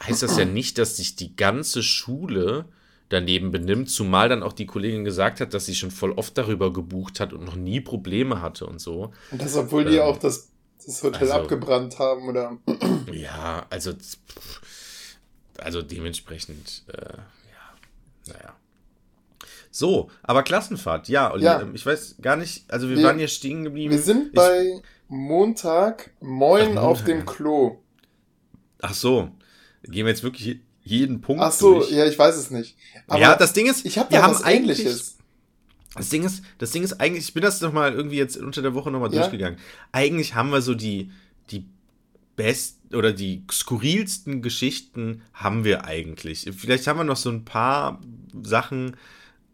heißt 0.02 0.22
das 0.22 0.36
ja 0.36 0.44
nicht, 0.44 0.78
dass 0.78 0.96
sich 0.96 1.16
die 1.16 1.34
ganze 1.36 1.82
Schule 1.82 2.66
daneben 3.08 3.50
benimmt, 3.52 3.88
zumal 3.90 4.28
dann 4.28 4.42
auch 4.42 4.52
die 4.52 4.66
Kollegin 4.66 5.04
gesagt 5.04 5.40
hat, 5.40 5.54
dass 5.54 5.66
sie 5.66 5.74
schon 5.74 5.90
voll 5.90 6.12
oft 6.12 6.36
darüber 6.36 6.72
gebucht 6.72 7.20
hat 7.20 7.32
und 7.32 7.44
noch 7.44 7.54
nie 7.56 7.80
Probleme 7.80 8.40
hatte 8.42 8.66
und 8.66 8.80
so. 8.80 9.12
Und 9.30 9.40
das, 9.42 9.56
obwohl 9.56 9.84
die 9.84 9.96
Ähm, 9.96 10.02
auch 10.02 10.16
das, 10.18 10.48
das 10.84 11.02
Hotel 11.02 11.22
also- 11.30 11.34
abgebrannt 11.34 11.98
haben, 11.98 12.28
oder? 12.28 12.56
Ja, 13.12 13.64
also, 13.70 13.92
also 15.58 15.80
dementsprechend, 15.82 16.82
äh, 16.92 17.16
ja, 17.16 18.32
naja. 18.34 18.56
So, 19.70 20.10
aber 20.22 20.42
Klassenfahrt, 20.42 21.08
ja, 21.08 21.32
Olli, 21.32 21.44
Ja. 21.44 21.60
ähm, 21.62 21.74
ich 21.74 21.84
weiß 21.86 22.16
gar 22.20 22.36
nicht, 22.36 22.64
also 22.70 22.88
wir, 22.88 22.96
Wir- 22.96 23.04
waren 23.04 23.18
hier 23.18 23.28
stehen 23.28 23.62
geblieben. 23.64 23.92
Wir 23.92 24.00
sind 24.02 24.28
ich, 24.28 24.32
bei 24.34 24.80
Montag, 25.08 26.10
moin 26.20 26.76
Ach, 26.78 26.82
auf 26.82 27.04
dem. 27.04 27.24
Klo. 27.26 27.78
Ach 28.82 28.94
so, 28.94 29.30
gehen 29.82 30.04
wir 30.06 30.08
jetzt 30.12 30.22
wirklich 30.24 30.60
jeden 30.86 31.20
Punkt 31.20 31.42
Ach 31.42 31.50
so, 31.52 31.74
durch? 31.80 31.90
ja, 31.90 32.06
ich 32.06 32.18
weiß 32.18 32.36
es 32.36 32.50
nicht. 32.50 32.76
Aber 33.08 33.20
ja, 33.20 33.34
das 33.36 33.52
Ding 33.52 33.66
ist, 33.66 33.84
ich 33.84 33.98
habe 33.98 34.10
wir 34.10 34.22
haben 34.22 34.34
was 34.34 34.44
eigentlich, 34.44 34.78
ähnliches. 34.78 35.16
Das 35.96 36.10
Ding 36.10 36.22
ist, 36.24 36.42
das 36.58 36.70
Ding 36.70 36.82
ist 36.84 37.00
eigentlich, 37.00 37.24
ich 37.24 37.34
bin 37.34 37.42
das 37.42 37.60
noch 37.60 37.72
mal 37.72 37.92
irgendwie 37.92 38.16
jetzt 38.16 38.36
unter 38.36 38.62
der 38.62 38.74
Woche 38.74 38.90
noch 38.90 39.00
mal 39.00 39.12
Ja. 39.12 39.20
durchgegangen. 39.22 39.58
Eigentlich 39.92 40.34
haben 40.34 40.50
wir 40.50 40.62
so 40.62 40.74
die, 40.74 41.10
die 41.50 41.66
besten 42.36 42.94
oder 42.94 43.12
die 43.12 43.42
skurrilsten 43.50 44.42
Geschichten 44.42 45.22
haben 45.34 45.64
wir 45.64 45.84
eigentlich. 45.86 46.48
Vielleicht 46.56 46.86
haben 46.86 46.98
wir 47.00 47.04
noch 47.04 47.16
so 47.16 47.30
ein 47.30 47.44
paar 47.44 48.00
Sachen, 48.42 48.96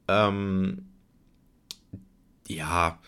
ähm, 0.09 0.85
ja, 2.49 2.99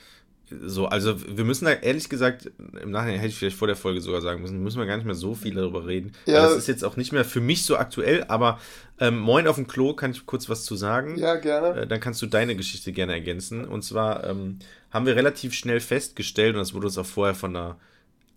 so, 0.51 0.87
also 0.87 1.17
wir 1.37 1.45
müssen 1.45 1.65
da 1.65 1.73
ehrlich 1.73 2.09
gesagt, 2.09 2.51
im 2.81 2.91
Nachhinein 2.91 3.19
hätte 3.19 3.31
ich 3.31 3.37
vielleicht 3.37 3.57
vor 3.57 3.67
der 3.67 3.77
Folge 3.77 4.01
sogar 4.01 4.21
sagen 4.21 4.43
müssen, 4.43 4.63
müssen 4.63 4.79
wir 4.79 4.87
gar 4.87 4.97
nicht 4.97 5.07
mehr 5.07 5.15
so 5.15 5.35
viel 5.35 5.55
darüber 5.55 5.87
reden. 5.87 6.13
Ja. 6.27 6.43
Das 6.43 6.57
ist 6.57 6.69
jetzt 6.69 6.85
auch 6.85 6.97
nicht 6.97 7.13
mehr 7.13 7.25
für 7.25 7.41
mich 7.41 7.65
so 7.65 7.77
aktuell, 7.77 8.25
aber 8.29 8.61
ähm, 9.01 9.19
Moin 9.19 9.47
auf 9.47 9.57
dem 9.57 9.67
Klo, 9.67 9.95
kann 9.95 10.11
ich 10.11 10.27
kurz 10.27 10.49
was 10.49 10.65
zu 10.65 10.77
sagen? 10.77 11.17
Ja, 11.19 11.37
gerne. 11.37 11.83
Äh, 11.83 11.87
dann 11.87 12.01
kannst 12.01 12.21
du 12.23 12.27
deine 12.27 12.57
Geschichte 12.57 12.93
gerne 12.93 13.13
ergänzen. 13.13 13.65
Und 13.65 13.83
zwar 13.83 14.25
ähm, 14.25 14.59
haben 14.91 15.07
wir 15.07 15.17
relativ 15.17 15.55
schnell 15.55 15.81
festgestellt, 15.81 16.55
und 16.55 16.61
das 16.61 16.75
wurde 16.75 16.87
uns 16.87 16.99
auch 16.99 17.07
vorher 17.07 17.35
von 17.35 17.57
einer 17.57 17.79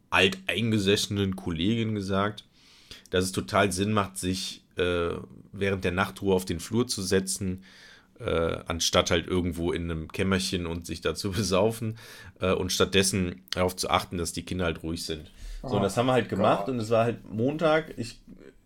alteingesessenen 0.09 1.35
Kollegin 1.35 1.93
gesagt, 1.93 2.45
dass 3.09 3.25
es 3.25 3.31
total 3.33 3.71
Sinn 3.71 3.91
macht, 3.91 4.17
sich 4.17 4.63
äh, 4.77 5.09
während 5.51 5.83
der 5.83 5.91
Nachtruhe 5.91 6.33
auf 6.33 6.45
den 6.45 6.59
Flur 6.59 6.87
zu 6.87 7.01
setzen, 7.01 7.63
äh, 8.19 8.57
anstatt 8.67 9.11
halt 9.11 9.27
irgendwo 9.27 9.71
in 9.71 9.83
einem 9.83 10.11
Kämmerchen 10.11 10.65
und 10.65 10.85
sich 10.85 11.01
da 11.01 11.15
zu 11.15 11.31
besaufen 11.33 11.97
äh, 12.39 12.51
und 12.53 12.71
stattdessen 12.71 13.43
darauf 13.51 13.75
zu 13.75 13.89
achten, 13.89 14.17
dass 14.17 14.33
die 14.33 14.43
Kinder 14.43 14.65
halt 14.65 14.83
ruhig 14.83 15.05
sind. 15.05 15.31
So, 15.63 15.75
Oh 15.75 15.75
und 15.77 15.83
das 15.83 15.97
haben 15.97 16.05
wir 16.07 16.13
halt 16.13 16.29
gemacht 16.29 16.65
Gott. 16.65 16.69
und 16.69 16.79
es 16.79 16.89
war 16.89 17.03
halt 17.05 17.29
Montag, 17.31 17.93
ich, 17.97 18.19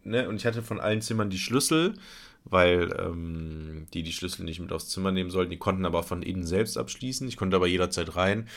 ne, 0.04 0.28
und 0.28 0.36
ich 0.38 0.46
hatte 0.46 0.62
von 0.62 0.80
allen 0.80 1.02
Zimmern 1.02 1.30
die 1.30 1.40
Schlüssel, 1.40 1.96
weil 2.44 2.94
ähm, 3.00 3.88
die 3.94 4.04
die 4.04 4.12
Schlüssel 4.12 4.44
nicht 4.46 4.60
mit 4.60 4.72
aufs 4.72 4.90
Zimmer 4.90 5.12
nehmen 5.12 5.30
sollten. 5.30 5.52
Die 5.52 5.58
konnten 5.58 5.86
aber 5.86 6.04
von 6.04 6.24
innen 6.24 6.46
selbst 6.46 6.78
abschließen. 6.78 7.28
Ich 7.28 7.38
konnte 7.38 7.56
aber 7.56 7.68
jederzeit 7.68 8.16
rein. 8.16 8.48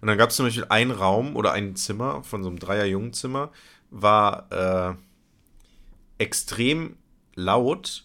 Und 0.00 0.08
dann 0.08 0.18
gab 0.18 0.30
es 0.30 0.36
zum 0.36 0.46
Beispiel 0.46 0.66
einen 0.68 0.90
Raum 0.90 1.36
oder 1.36 1.52
ein 1.52 1.76
Zimmer 1.76 2.22
von 2.24 2.42
so 2.42 2.48
einem 2.48 2.58
Dreier-Jungenzimmer, 2.58 3.52
war 3.90 4.50
äh, 4.50 4.94
extrem 6.18 6.96
laut 7.34 8.04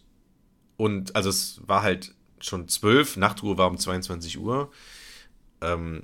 und 0.77 1.15
also 1.15 1.29
es 1.29 1.61
war 1.65 1.81
halt 1.81 2.13
schon 2.39 2.67
zwölf, 2.67 3.17
Nachtruhe 3.17 3.57
war 3.57 3.69
um 3.69 3.77
22 3.77 4.39
Uhr. 4.39 4.71
Ähm, 5.61 6.03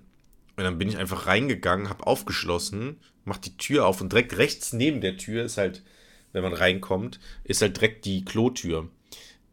und 0.56 0.64
dann 0.64 0.78
bin 0.78 0.90
ich 0.90 0.98
einfach 0.98 1.28
reingegangen, 1.28 1.90
habe 1.90 2.06
aufgeschlossen, 2.06 2.98
mach 3.26 3.38
die 3.38 3.58
Tür 3.58 3.88
auf 3.88 4.02
und 4.02 4.12
direkt 4.12 4.38
rechts 4.38 4.74
neben 4.74 5.02
der 5.02 5.18
Tür 5.18 5.44
ist 5.44 5.58
halt, 5.58 5.84
wenn 6.32 6.44
man 6.44 6.54
reinkommt, 6.54 7.20
ist 7.44 7.62
halt 7.62 7.78
direkt 7.78 8.06
die 8.06 8.24
Klotür. 8.24 8.90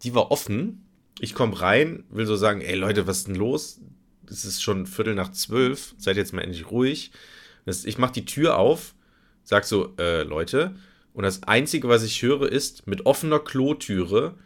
Die 0.03 0.15
war 0.15 0.31
offen. 0.31 0.85
Ich 1.19 1.35
komme 1.35 1.61
rein, 1.61 2.05
will 2.11 2.27
so 2.27 2.37
sagen, 2.37 2.61
ey 2.61 2.75
Leute, 2.75 3.07
was 3.07 3.19
ist 3.19 3.29
denn 3.29 3.35
los? 3.35 3.81
Es 4.27 4.45
ist 4.45 4.63
schon 4.63 4.87
Viertel 4.87 5.15
nach 5.15 5.33
zwölf, 5.33 5.95
seid 5.99 6.17
jetzt 6.17 6.33
mal 6.33 6.43
endlich 6.43 6.71
ruhig. 6.71 7.11
Ich 7.67 7.99
mach 7.99 8.11
die 8.11 8.25
Tür 8.25 8.59
auf, 8.59 8.95
sag 9.45 9.65
so, 9.65 9.95
äh, 9.99 10.23
Leute, 10.23 10.75
und 11.13 11.25
das 11.25 11.43
Einzige, 11.43 11.89
was 11.89 12.03
ich 12.03 12.23
höre, 12.23 12.51
ist 12.51 12.87
mit 12.87 13.07
offener 13.07 13.41
Klotüre, 13.41 14.37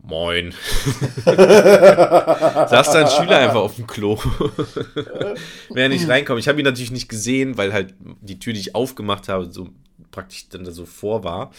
Moin. 0.00 0.52
Saß 1.24 2.92
da 2.92 3.04
ein 3.04 3.10
Schüler 3.10 3.38
einfach 3.38 3.60
auf 3.60 3.76
dem 3.76 3.86
Klo. 3.86 4.16
Während 5.70 5.94
ich 5.94 6.08
reinkomme. 6.08 6.40
Ich 6.40 6.48
habe 6.48 6.60
ihn 6.60 6.64
natürlich 6.64 6.90
nicht 6.90 7.08
gesehen, 7.08 7.58
weil 7.58 7.72
halt 7.72 7.94
die 7.98 8.38
Tür, 8.38 8.52
die 8.52 8.60
ich 8.60 8.74
aufgemacht 8.74 9.28
habe, 9.28 9.50
so 9.50 9.68
praktisch 10.10 10.48
dann 10.48 10.64
da 10.64 10.70
so 10.70 10.86
vor 10.86 11.24
war. 11.24 11.50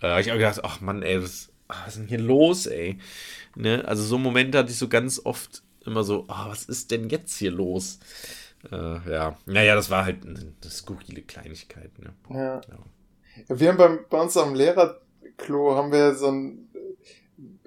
Äh, 0.00 0.08
habe 0.08 0.20
ich 0.20 0.30
auch 0.30 0.36
gedacht, 0.36 0.60
ach 0.62 0.80
Mann, 0.80 1.02
ey, 1.02 1.22
was, 1.22 1.50
ach, 1.68 1.86
was 1.86 1.94
ist 1.94 2.02
denn 2.02 2.08
hier 2.08 2.20
los, 2.20 2.66
ey? 2.66 2.98
Ne? 3.56 3.84
Also 3.86 4.02
so 4.02 4.18
Momente 4.18 4.58
hatte 4.58 4.70
ich 4.70 4.78
so 4.78 4.88
ganz 4.88 5.20
oft 5.24 5.62
immer 5.84 6.04
so, 6.04 6.24
ah, 6.28 6.46
was 6.48 6.64
ist 6.64 6.90
denn 6.90 7.08
jetzt 7.08 7.36
hier 7.36 7.50
los? 7.50 7.98
Äh, 8.70 9.10
ja, 9.10 9.36
naja, 9.46 9.74
das 9.74 9.90
war 9.90 10.04
halt 10.04 10.24
eine, 10.24 10.38
eine 10.38 10.70
skurrile 10.70 11.22
Kleinigkeit. 11.22 11.90
Ne? 11.98 12.12
Ja. 12.30 12.60
Ja. 12.60 12.78
Wir 13.48 13.68
haben 13.70 13.78
beim, 13.78 13.98
bei 14.08 14.20
uns 14.20 14.36
am 14.36 14.54
Lehrerklo 14.54 15.74
haben 15.74 15.90
wir 15.92 16.14
so 16.14 16.28
ein. 16.28 16.68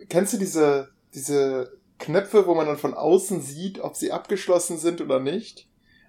Kennst 0.10 0.34
du 0.34 0.38
diese, 0.38 0.90
diese 1.14 1.78
Knöpfe, 2.00 2.48
wo 2.48 2.56
man 2.56 2.68
dann 2.68 2.78
von 2.78 2.94
außen 2.94 3.42
sieht, 3.42 3.80
ob 3.80 3.96
sie 3.96 4.12
abgeschlossen 4.12 4.78
sind 4.78 5.02
oder 5.02 5.20
nicht? 5.20 5.68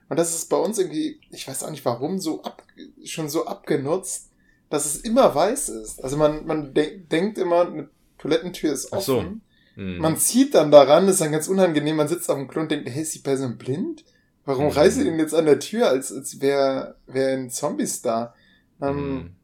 Und 0.08 0.18
das 0.18 0.34
ist 0.34 0.46
bei 0.48 0.56
uns 0.56 0.78
irgendwie, 0.78 1.20
ich 1.30 1.46
weiß 1.48 1.64
auch 1.64 1.70
nicht 1.70 1.84
warum, 1.84 2.18
so 2.20 2.42
ab, 2.42 2.62
schon 3.04 3.28
so 3.28 3.46
abgenutzt, 3.46 4.30
dass 4.70 4.86
es 4.86 4.96
immer 4.98 5.34
weiß 5.34 5.68
ist. 5.70 6.02
Also 6.02 6.16
man, 6.16 6.46
man 6.46 6.74
de 6.74 7.00
denkt 7.06 7.38
immer, 7.38 7.66
eine 7.66 7.90
Toilettentür 8.18 8.72
ist 8.72 8.92
Ach 8.92 8.98
offen. 8.98 9.42
so. 9.76 9.80
Hm. 9.82 9.98
Man 9.98 10.16
zieht 10.16 10.54
dann 10.54 10.70
daran, 10.70 11.08
ist 11.08 11.20
dann 11.20 11.32
ganz 11.32 11.48
unangenehm, 11.48 11.96
man 11.96 12.08
sitzt 12.08 12.30
auf 12.30 12.36
dem 12.38 12.48
Klo 12.48 12.62
und 12.62 12.70
denkt, 12.70 12.88
hey, 12.88 13.02
ist 13.02 13.14
die 13.14 13.20
Person 13.20 13.58
blind? 13.58 14.04
Warum 14.44 14.66
Mhm. 14.66 14.72
reißt 14.72 14.96
sie 14.96 15.04
denn 15.04 15.18
jetzt 15.18 15.34
an 15.34 15.46
der 15.46 15.58
Tür, 15.60 15.88
als, 15.88 16.12
als 16.12 16.40
wäre 16.40 16.96
wär 17.06 17.36
ein 17.36 17.50
Zombies 17.50 18.02
da? 18.02 18.34
Ähm, 18.80 19.30
Hm. 19.30 19.36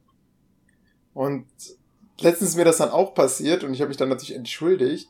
und 1.14 1.46
letztens 2.20 2.50
ist 2.50 2.56
mir 2.56 2.64
das 2.64 2.78
dann 2.78 2.90
auch 2.90 3.14
passiert 3.14 3.64
und 3.64 3.74
ich 3.74 3.80
habe 3.80 3.88
mich 3.88 3.96
dann 3.96 4.08
natürlich 4.08 4.34
entschuldigt. 4.34 5.08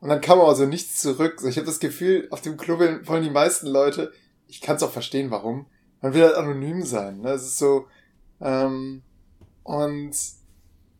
Und 0.00 0.10
dann 0.10 0.20
kam 0.20 0.40
aber 0.40 0.54
so 0.54 0.66
nichts 0.66 1.00
zurück. 1.00 1.40
So, 1.40 1.48
ich 1.48 1.56
habe 1.56 1.66
das 1.66 1.80
Gefühl, 1.80 2.28
auf 2.30 2.42
dem 2.42 2.56
Klo 2.56 2.78
wollen 2.78 3.22
die 3.22 3.30
meisten 3.30 3.66
Leute, 3.66 4.12
ich 4.48 4.60
kann 4.60 4.76
es 4.76 4.82
auch 4.82 4.90
verstehen, 4.90 5.30
warum. 5.30 5.66
Man 6.02 6.12
will 6.12 6.22
halt 6.22 6.34
anonym 6.34 6.82
sein. 6.82 7.22
Ne? 7.22 7.30
Es 7.30 7.42
ist 7.42 7.58
so, 7.58 7.86
ähm, 8.40 9.02
und 9.62 10.14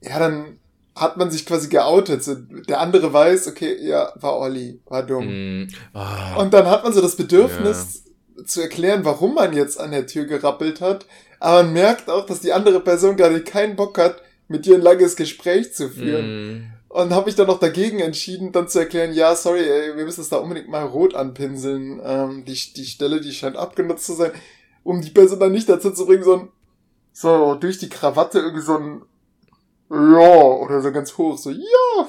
ja, 0.01 0.19
dann 0.19 0.59
hat 0.97 1.17
man 1.17 1.31
sich 1.31 1.45
quasi 1.45 1.69
geoutet. 1.69 2.25
So, 2.25 2.35
der 2.35 2.81
andere 2.81 3.13
weiß, 3.13 3.49
okay, 3.49 3.77
ja, 3.81 4.13
war 4.17 4.39
Olli, 4.39 4.81
war 4.87 5.03
dumm. 5.03 5.27
Hm. 5.27 5.69
Ah. 5.93 6.37
Und 6.37 6.55
dann 6.55 6.67
hat 6.67 6.85
man 6.85 6.93
so 6.93 7.03
das 7.03 7.17
Bedürfnis 7.17 8.05
zu 8.47 8.63
erklären, 8.63 9.05
warum 9.05 9.35
man 9.35 9.53
jetzt 9.53 9.79
an 9.79 9.91
der 9.91 10.07
Tür 10.07 10.25
gerappelt 10.25 10.81
hat. 10.81 11.07
Aber 11.41 11.63
man 11.63 11.73
merkt 11.73 12.09
auch, 12.09 12.27
dass 12.27 12.41
die 12.41 12.53
andere 12.53 12.81
Person 12.81 13.17
gerade 13.17 13.43
keinen 13.43 13.77
Bock 13.77 13.99
hat, 13.99 14.23
mit 14.49 14.67
dir 14.67 14.75
ein 14.77 14.83
langes 14.83 15.17
Gespräch 15.17 15.73
zu 15.75 15.89
führen. 15.89 16.25
Hm. 16.25 16.67
Und 16.89 17.11
habe 17.13 17.27
mich 17.27 17.35
dann 17.35 17.49
noch 17.49 17.59
dagegen 17.59 17.99
entschieden, 17.99 18.53
dann 18.53 18.69
zu 18.69 18.79
erklären, 18.79 19.13
ja, 19.15 19.35
sorry, 19.35 19.63
ey, 19.69 19.97
wir 19.97 20.05
müssen 20.05 20.21
es 20.21 20.29
da 20.29 20.37
unbedingt 20.37 20.69
mal 20.69 20.85
rot 20.85 21.15
anpinseln. 21.15 22.01
Ähm, 22.05 22.45
die, 22.45 22.53
die 22.75 22.85
Stelle, 22.87 23.21
die 23.21 23.33
scheint 23.33 23.57
abgenutzt 23.57 24.07
zu 24.07 24.13
sein, 24.15 24.31
um 24.85 25.01
die 25.01 25.11
Person 25.11 25.41
dann 25.41 25.51
nicht 25.51 25.69
dazu 25.69 25.91
zu 25.91 26.07
bringen, 26.07 26.23
so 26.23 26.35
ein, 26.37 26.49
so 27.13 27.57
durch 27.57 27.79
die 27.79 27.89
Krawatte 27.89 28.39
irgendwie 28.39 28.65
so 28.65 28.79
ein 28.79 29.03
Ja 29.91 30.41
oder 30.41 30.81
so 30.83 30.93
ganz 30.93 31.17
hoch, 31.19 31.37
so 31.37 31.51
Ja. 31.51 32.09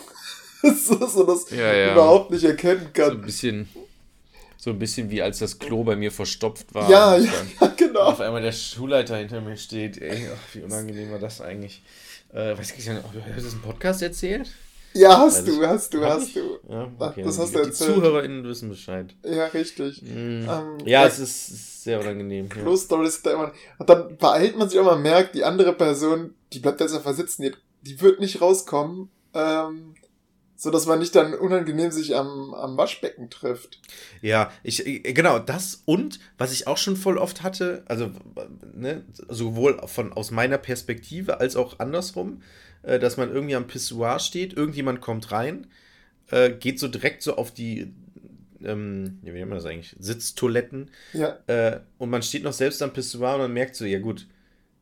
so, 0.75 1.07
so 1.07 1.23
dass 1.23 1.49
Ja, 1.49 1.73
ja. 1.73 1.93
überhaupt 1.93 2.29
nicht 2.31 2.43
erkennen 2.43 2.81
So 2.95 3.03
ein 3.03 3.09
kann. 3.09 3.21
bisschen, 3.21 3.69
so 4.57 4.69
ein 4.69 4.77
bisschen 4.79 5.09
wie 5.09 5.21
als 5.23 5.39
das 5.39 5.57
Klo 5.57 5.83
bei 5.83 5.95
mir 5.95 6.11
verstopft 6.11 6.75
war. 6.75 6.89
Ja, 6.91 7.17
ja, 7.17 7.31
ja, 7.61 7.67
genau. 7.75 8.01
Auf 8.01 8.19
einmal 8.19 8.41
der 8.43 8.51
Schulleiter 8.51 9.17
hinter 9.17 9.41
mir 9.41 9.57
steht. 9.57 9.99
Ey, 9.99 10.27
ach, 10.31 10.55
wie 10.55 10.61
unangenehm 10.61 11.11
war 11.11 11.19
das 11.19 11.41
eigentlich? 11.41 11.81
Äh, 12.35 12.57
weiß 12.57 12.71
ich 12.71 12.87
nicht, 12.89 13.01
hast 13.01 13.13
du 13.13 13.43
das 13.43 13.53
im 13.53 13.61
Podcast 13.61 14.01
erzählt? 14.01 14.51
Ja, 14.93 15.17
hast 15.17 15.37
Also, 15.37 15.59
du, 15.59 15.67
hast 15.67 15.93
du, 15.93 16.05
hast 16.05 16.27
ich? 16.27 16.33
du. 16.33 16.59
Ja, 16.69 16.91
okay. 16.99 17.23
das 17.23 17.39
hast 17.39 17.55
du 17.55 17.59
die 17.59 17.65
erzählt. 17.65 17.95
ZuhörerInnen 17.95 18.43
wissen 18.43 18.69
Bescheid. 18.69 19.15
Ja, 19.23 19.45
richtig. 19.47 20.01
Mm. 20.01 20.07
Ähm, 20.07 20.47
ja, 20.79 21.01
ja, 21.01 21.05
es 21.05 21.19
ist, 21.19 21.83
sehr 21.83 21.99
unangenehm. 21.99 22.47
Ja. 22.47 22.61
Klo-Stories 22.61 23.21
da 23.21 23.33
immer. 23.33 23.51
Und 23.77 23.89
dann 23.89 24.17
beeilt 24.17 24.57
man 24.57 24.67
sich 24.67 24.81
mal 24.81 24.97
merkt, 24.97 25.35
die 25.35 25.45
andere 25.45 25.73
Person, 25.73 26.33
die 26.51 26.59
bleibt 26.59 26.81
jetzt 26.81 26.93
einfach 26.93 27.13
sitzen, 27.13 27.43
die, 27.43 27.53
die 27.81 28.01
wird 28.01 28.19
nicht 28.19 28.41
rauskommen, 28.41 29.09
ähm, 29.33 29.95
so 30.55 30.71
dass 30.71 30.85
man 30.85 30.99
nicht 30.99 31.13
dann 31.15 31.33
unangenehm 31.33 31.91
sich 31.91 32.15
am, 32.15 32.53
am 32.53 32.77
Waschbecken 32.77 33.29
trifft. 33.29 33.79
Ja, 34.21 34.51
ich, 34.63 34.83
genau, 35.03 35.39
das 35.39 35.81
und, 35.85 36.19
was 36.37 36.53
ich 36.53 36.67
auch 36.67 36.77
schon 36.77 36.95
voll 36.95 37.17
oft 37.17 37.43
hatte, 37.43 37.83
also, 37.87 38.11
ne, 38.73 39.03
sowohl 39.27 39.79
von, 39.87 40.13
aus 40.13 40.31
meiner 40.31 40.57
Perspektive 40.57 41.39
als 41.39 41.55
auch 41.55 41.79
andersrum, 41.79 42.41
äh, 42.83 42.99
dass 42.99 43.17
man 43.17 43.31
irgendwie 43.31 43.55
am 43.55 43.67
Pissoir 43.67 44.19
steht, 44.19 44.53
irgendjemand 44.53 45.01
kommt 45.01 45.31
rein, 45.31 45.67
äh, 46.31 46.51
geht 46.51 46.79
so 46.79 46.87
direkt 46.87 47.21
so 47.21 47.35
auf 47.35 47.51
die, 47.51 47.93
ähm, 48.63 49.19
wie 49.23 49.31
nennt 49.31 49.49
man 49.49 49.57
das 49.57 49.65
eigentlich, 49.65 49.95
Sitztoiletten, 49.99 50.89
Ja. 51.13 51.37
äh, 51.47 51.81
und 51.97 52.09
man 52.09 52.21
steht 52.23 52.43
noch 52.43 52.53
selbst 52.53 52.81
am 52.81 52.93
Pissoir 52.93 53.35
und 53.35 53.41
man 53.41 53.53
merkt 53.53 53.75
so, 53.75 53.85
ja 53.85 53.99
gut, 53.99 54.27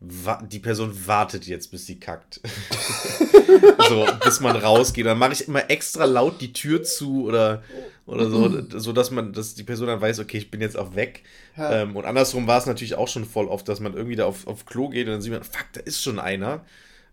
die 0.03 0.59
Person 0.59 1.07
wartet 1.07 1.47
jetzt, 1.47 1.71
bis 1.71 1.85
sie 1.85 1.99
kackt. 1.99 2.41
so, 3.87 4.05
bis 4.23 4.41
man 4.41 4.57
rausgeht. 4.57 5.05
Dann 5.05 5.17
mache 5.17 5.31
ich 5.33 5.47
immer 5.47 5.69
extra 5.69 6.03
laut 6.05 6.41
die 6.41 6.51
Tür 6.51 6.83
zu 6.83 7.25
oder, 7.25 7.63
oder 8.05 8.29
so, 8.29 8.79
so 8.79 8.91
dass 8.91 9.11
man, 9.11 9.31
dass 9.31 9.55
die 9.55 9.63
Person 9.63 9.87
dann 9.87 10.01
weiß, 10.01 10.19
okay, 10.19 10.37
ich 10.37 10.51
bin 10.51 10.59
jetzt 10.59 10.77
auch 10.77 10.95
weg. 10.95 11.23
Ja. 11.55 11.83
Ähm, 11.83 11.95
und 11.95 12.05
andersrum 12.05 12.47
war 12.47 12.57
es 12.57 12.65
natürlich 12.65 12.95
auch 12.95 13.07
schon 13.07 13.23
voll 13.23 13.47
oft, 13.47 13.67
dass 13.69 13.79
man 13.79 13.93
irgendwie 13.93 14.17
da 14.17 14.25
auf, 14.25 14.45
auf 14.45 14.65
Klo 14.65 14.89
geht 14.89 15.07
und 15.07 15.13
dann 15.13 15.21
sieht 15.21 15.31
man, 15.31 15.43
fuck, 15.43 15.67
da 15.71 15.79
ist 15.79 16.01
schon 16.01 16.19
einer. 16.19 16.65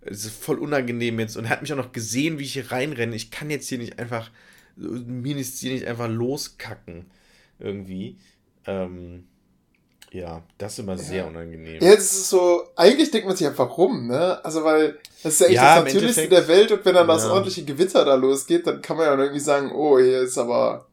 Es 0.03 0.24
ist 0.24 0.43
voll 0.43 0.59
unangenehm 0.59 1.20
jetzt. 1.20 1.36
Und 1.36 1.45
er 1.45 1.51
hat 1.51 1.62
mich 1.62 1.72
auch 1.72 1.76
noch 1.76 1.93
gesehen, 1.93 2.38
wie 2.38 2.45
ich 2.45 2.55
hier 2.55 2.72
reinrenne. 2.72 3.14
Ich 3.14 3.30
kann 3.30 3.51
jetzt 3.51 3.68
hier 3.68 3.78
nicht 3.78 4.01
einfach, 4.01 4.30
mir 4.76 5.36
nicht, 5.36 5.55
hier 5.55 5.72
nicht 5.72 5.86
einfach 5.86 6.09
loskacken. 6.09 7.07
Irgendwie. 7.61 8.16
Ähm, 8.66 9.24
ja, 10.12 10.42
das 10.58 10.72
ist 10.74 10.78
immer 10.80 10.96
sehr 10.98 11.26
unangenehm. 11.26 11.80
Ja, 11.82 11.88
es 11.92 12.12
ist 12.12 12.30
so, 12.30 12.64
eigentlich 12.76 13.11
denkt 13.11 13.26
man 13.28 13.36
sich 13.36 13.46
einfach 13.46 13.76
rum, 13.78 14.06
ne? 14.08 14.44
Also, 14.44 14.64
weil 14.64 14.98
das 15.22 15.34
ist 15.34 15.40
ja 15.40 15.46
echt 15.46 15.56
Ja, 15.56 15.76
das 15.76 15.84
Natürlichste 15.94 16.28
der 16.28 16.48
Welt 16.48 16.72
und 16.72 16.84
wenn 16.84 16.94
dann 16.94 17.06
das 17.08 17.24
Ja. 17.24 17.32
ordentliche 17.32 17.64
Gewitter 17.64 18.04
da 18.04 18.14
losgeht, 18.14 18.66
dann 18.66 18.82
kann 18.82 18.96
man 18.96 19.06
ja 19.06 19.16
irgendwie 19.16 19.40
sagen, 19.40 19.70
oh, 19.72 19.98
hier 19.98 20.20
ist 20.22 20.38
aber, 20.38 20.86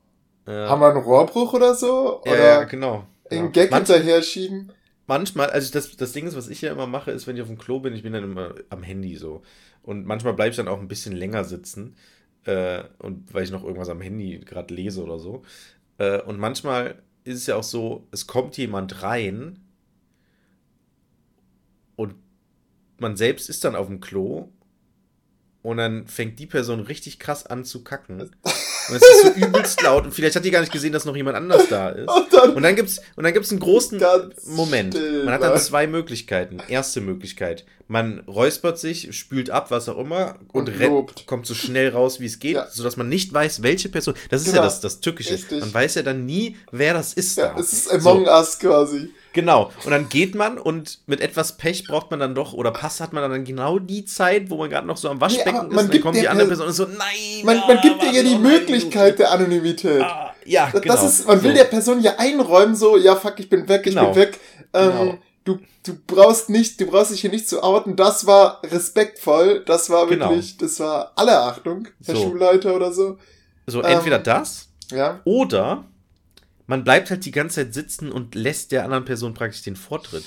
Ja. 0.46 0.70
haben 0.70 0.82
wir 0.82 0.90
einen 0.90 1.04
Rohrbruch 1.04 1.54
oder 1.54 1.76
so? 1.76 2.22
ja, 2.26 2.32
Oder 2.32 2.38
ja, 2.38 2.64
genau. 2.64 3.08
einen 3.30 3.48
Ja. 3.48 3.52
Gag 3.52 3.72
Manch, 3.72 3.88
hinterher 3.88 4.22
schieben? 4.22 4.72
manchmal, 5.08 5.50
also 5.50 5.72
das, 5.72 5.96
das 5.98 6.12
Ding 6.12 6.28
ist, 6.28 6.36
was 6.36 6.48
ich 6.50 6.62
ja 6.62 6.72
immer 6.72 6.88
mache, 6.88 7.12
ist, 7.12 7.28
wenn 7.28 7.36
ich 7.36 7.42
auf 7.42 7.48
dem 7.48 7.58
Klo 7.58 7.80
bin, 7.80 7.94
ich 7.94 8.04
bin 8.04 8.14
dann 8.14 8.24
immer 8.24 8.56
am 8.70 8.84
Handy 8.84 9.16
so. 9.16 9.42
Und 9.82 10.06
manchmal 10.06 10.34
bleibe 10.34 10.52
ich 10.52 10.58
dann 10.58 10.68
auch 10.68 10.80
ein 10.80 10.88
bisschen 10.88 11.16
länger 11.16 11.44
sitzen. 11.44 11.96
Äh, 12.46 12.84
und 13.00 13.34
weil 13.34 13.44
ich 13.44 13.52
noch 13.52 13.64
irgendwas 13.64 13.90
am 13.90 14.02
Handy 14.02 14.40
gerade 14.40 14.74
lese 14.74 15.04
oder 15.04 15.20
so. 15.20 15.44
Äh, 15.98 16.22
und 16.22 16.40
manchmal 16.40 17.02
ist 17.28 17.40
es 17.40 17.48
ja 17.48 17.56
auch 17.56 17.64
so, 17.64 18.08
es 18.12 18.26
kommt 18.26 18.58
jemand 18.58 19.04
rein 19.04 19.60
und 21.96 22.16
man 23.00 23.18
selbst 23.18 23.50
ist 23.50 23.64
dann 23.64 23.76
auf 23.76 23.88
dem 23.88 24.00
Klo 24.00 24.50
und 25.62 25.78
dann 25.78 26.08
fängt 26.08 26.40
die 26.40 26.48
Person 26.48 26.80
richtig 26.80 27.20
krass 27.20 27.46
an 27.46 27.66
zu 27.66 27.84
kacken. 27.84 28.32
Und 28.90 28.96
es 28.96 29.02
ist 29.02 29.22
so 29.24 29.30
übelst 29.46 29.82
laut 29.82 30.06
und 30.06 30.14
vielleicht 30.14 30.36
hat 30.36 30.46
die 30.46 30.52
gar 30.52 30.62
nicht 30.62 30.72
gesehen, 30.72 30.94
dass 30.94 31.06
noch 31.06 31.16
jemand 31.16 31.36
anders 31.38 31.68
da 31.70 31.90
ist. 31.90 32.08
Und 32.10 32.34
dann 32.34 32.54
Und 32.56 32.64
dann 32.64 32.76
gibt's, 32.76 33.00
und 33.16 33.24
dann 33.24 33.34
gibt's 33.34 33.52
einen 33.52 33.60
großen 33.60 34.00
Moment. 34.46 34.94
still 34.94 35.24
man 35.26 35.34
hat 35.34 35.42
dann 35.42 35.52
sein. 35.58 35.62
zwei 35.62 35.88
Möglichkeiten. 35.88 36.58
Erste 36.68 37.02
Möglichkeit, 37.02 37.66
man 37.88 38.20
räuspert 38.28 38.78
sich, 38.80 39.16
spült 39.18 39.50
ab, 39.50 39.72
was 39.72 39.90
auch 39.90 39.98
immer 39.98 40.36
und, 40.54 40.70
Und 40.70 40.80
rennt, 40.80 41.26
kommt 41.26 41.46
so 41.46 41.54
schnell 41.54 41.90
raus, 41.90 42.20
wie 42.20 42.26
es 42.26 42.40
geht, 42.40 42.56
Ja. 42.56 42.68
sodass 42.70 42.98
man 42.98 43.10
nicht 43.10 43.34
weiß, 43.34 43.64
welche 43.64 43.90
Person. 43.90 44.14
Das 44.30 44.42
ist 44.42 44.48
Genau. 44.48 44.58
ja 44.60 44.64
das, 44.64 44.80
das 44.82 45.00
Tückische. 45.02 45.34
Richtig. 45.34 45.60
Man 45.60 45.74
weiß 45.74 45.96
ja 45.96 46.04
dann 46.04 46.26
nie, 46.26 46.58
wer 46.72 46.94
das 46.94 47.14
ist 47.14 47.38
ja, 47.38 47.54
da. 47.54 47.60
es 47.60 47.74
ist 47.74 47.92
Among 47.92 48.26
Us 48.28 48.60
quasi. 48.60 49.10
Genau. 49.34 49.72
Und 49.86 49.92
dann 49.92 50.10
geht 50.10 50.34
man 50.36 50.58
und 50.58 51.00
mit 51.06 51.22
etwas 51.22 51.58
Pech 51.58 51.86
braucht 51.88 52.10
man 52.10 52.20
dann 52.20 52.34
doch, 52.34 52.54
oder 52.54 52.72
Pass 52.72 53.00
hat 53.00 53.14
man 53.14 53.30
dann 53.30 53.44
genau 53.44 53.78
die 53.78 54.04
Zeit, 54.06 54.50
wo 54.50 54.58
man 54.58 54.70
gerade 54.70 54.88
noch 54.88 54.98
so 54.98 55.10
am 55.10 55.22
Waschbecken 55.22 55.56
aber 55.56 55.72
ist. 55.76 55.82
Und 55.84 55.94
dann 55.94 56.02
kommt 56.02 56.16
die 56.16 56.22
der 56.22 56.32
andere 56.32 56.48
Per- 56.48 56.56
Person 56.56 56.68
und 56.68 56.74
so, 56.74 56.86
nein! 56.86 57.44
Man, 57.46 57.58
ah, 57.60 57.68
man 57.68 57.82
gibt 57.82 58.02
dir 58.02 58.12
ja 58.12 58.24
die 58.24 58.38
Möglichkeit 58.38 59.20
der 59.20 59.32
Anonymität. 59.32 60.02
Ah, 60.02 60.34
ja, 60.46 60.70
Das 60.72 60.82
genau. 60.82 61.06
ist, 61.06 61.28
man 61.28 61.44
will 61.44 61.52
So. 61.52 61.58
der 61.58 61.64
Person 61.66 62.02
ja 62.02 62.16
einräumen, 62.18 62.76
so, 62.76 62.98
ja, 62.98 63.16
fuck, 63.16 63.40
ich 63.40 63.50
bin 63.50 63.68
weg, 63.70 63.82
ich 63.86 63.94
Genau. 63.94 64.08
bin 64.12 64.16
weg. 64.24 64.40
Ähm, 64.74 64.92
Genau. 64.92 65.18
du, 65.44 65.60
du 65.86 65.94
brauchst 66.08 66.50
nicht, 66.50 66.80
du 66.82 66.88
brauchst 66.88 67.12
dich 67.12 67.22
hier 67.22 67.30
nicht 67.30 67.48
zu 67.48 67.62
outen. 67.64 67.96
Das 67.96 68.26
war 68.26 68.62
respektvoll. 68.64 69.64
Das 69.66 69.90
war 69.90 70.08
Genau. 70.08 70.30
wirklich, 70.30 70.58
das 70.58 70.80
war 70.80 71.12
alle 71.16 71.38
Achtung, 71.40 71.88
Herr 72.06 72.16
So. 72.16 72.24
Schulleiter 72.24 72.76
oder 72.76 72.92
so. 72.92 73.18
So, 73.68 73.80
ähm, 73.84 73.86
entweder 73.98 74.20
das 74.20 74.70
Ja. 74.92 75.20
Oder 75.26 75.84
man 76.68 76.84
bleibt 76.84 77.10
halt 77.10 77.26
die 77.26 77.32
ganze 77.32 77.56
Zeit 77.56 77.74
sitzen 77.74 78.12
und 78.12 78.36
lässt 78.36 78.72
der 78.72 78.84
anderen 78.84 79.06
Person 79.06 79.34
praktisch 79.34 79.64
den 79.64 79.76
Vortritt. 79.76 80.26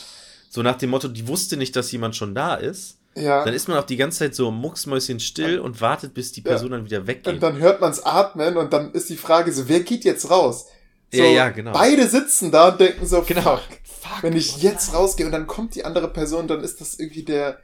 So 0.48 0.62
nach 0.62 0.76
dem 0.76 0.90
Motto, 0.90 1.06
die 1.08 1.28
wusste 1.28 1.56
nicht, 1.56 1.76
dass 1.76 1.92
jemand 1.92 2.16
schon 2.16 2.34
da 2.34 2.54
ist. 2.56 2.96
Ja. 3.14 3.44
Dann 3.44 3.54
ist 3.54 3.68
man 3.68 3.76
auch 3.78 3.84
die 3.86 3.96
ganze 3.96 4.20
Zeit 4.20 4.34
so 4.34 4.50
mucksmäuschen 4.50 5.20
still 5.20 5.58
und 5.60 5.80
wartet, 5.80 6.14
bis 6.14 6.32
die 6.32 6.40
Person 6.42 6.70
dann 6.70 6.84
wieder 6.84 7.06
weggeht. 7.06 7.34
Und 7.34 7.42
dann 7.42 7.58
hört 7.58 7.80
man's 7.80 8.02
atmen 8.04 8.56
und 8.56 8.72
dann 8.72 8.92
ist 8.92 9.10
die 9.10 9.16
Frage 9.16 9.52
so, 9.52 9.68
wer 9.68 9.80
geht 9.80 10.04
jetzt 10.04 10.30
raus? 10.30 10.66
So, 11.12 11.18
Ja, 11.22 11.28
ja, 11.28 11.48
genau. 11.50 11.72
Beide 11.72 12.06
sitzen 12.08 12.50
da 12.52 12.68
und 12.68 12.80
denken 12.80 13.04
so, 13.06 13.22
Genau. 13.22 13.58
fuck, 13.84 14.22
wenn 14.22 14.36
ich 14.36 14.62
jetzt 14.62 14.94
rausgehe 14.94 15.26
und 15.26 15.32
dann 15.32 15.48
kommt 15.48 15.74
die 15.74 15.84
andere 15.84 16.08
Person, 16.12 16.46
dann 16.46 16.60
ist 16.62 16.80
das 16.80 16.98
irgendwie 17.00 17.24
der 17.24 17.58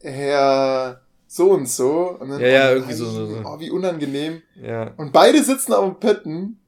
Herr 0.00 1.00
so 1.26 1.50
und 1.50 1.68
so. 1.68 2.16
Und 2.20 2.30
dann, 2.30 2.40
Ja, 2.40 2.46
ja, 2.48 2.70
oh 2.70 2.74
irgendwie 2.74 2.94
so- 2.94 3.10
so-. 3.10 3.42
Oh, 3.44 3.58
wie 3.58 3.70
unangenehm. 3.70 4.42
Ja. 4.60 4.92
Und 4.96 5.12
beide 5.12 5.42
sitzen 5.42 5.72
am 5.72 5.98
Pötten 5.98 6.60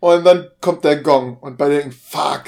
und 0.00 0.24
dann 0.24 0.48
kommt 0.60 0.84
der 0.84 0.96
Gong 0.96 1.38
und 1.38 1.58
beide 1.58 1.76
denken, 1.76 1.92
fuck, 1.92 2.44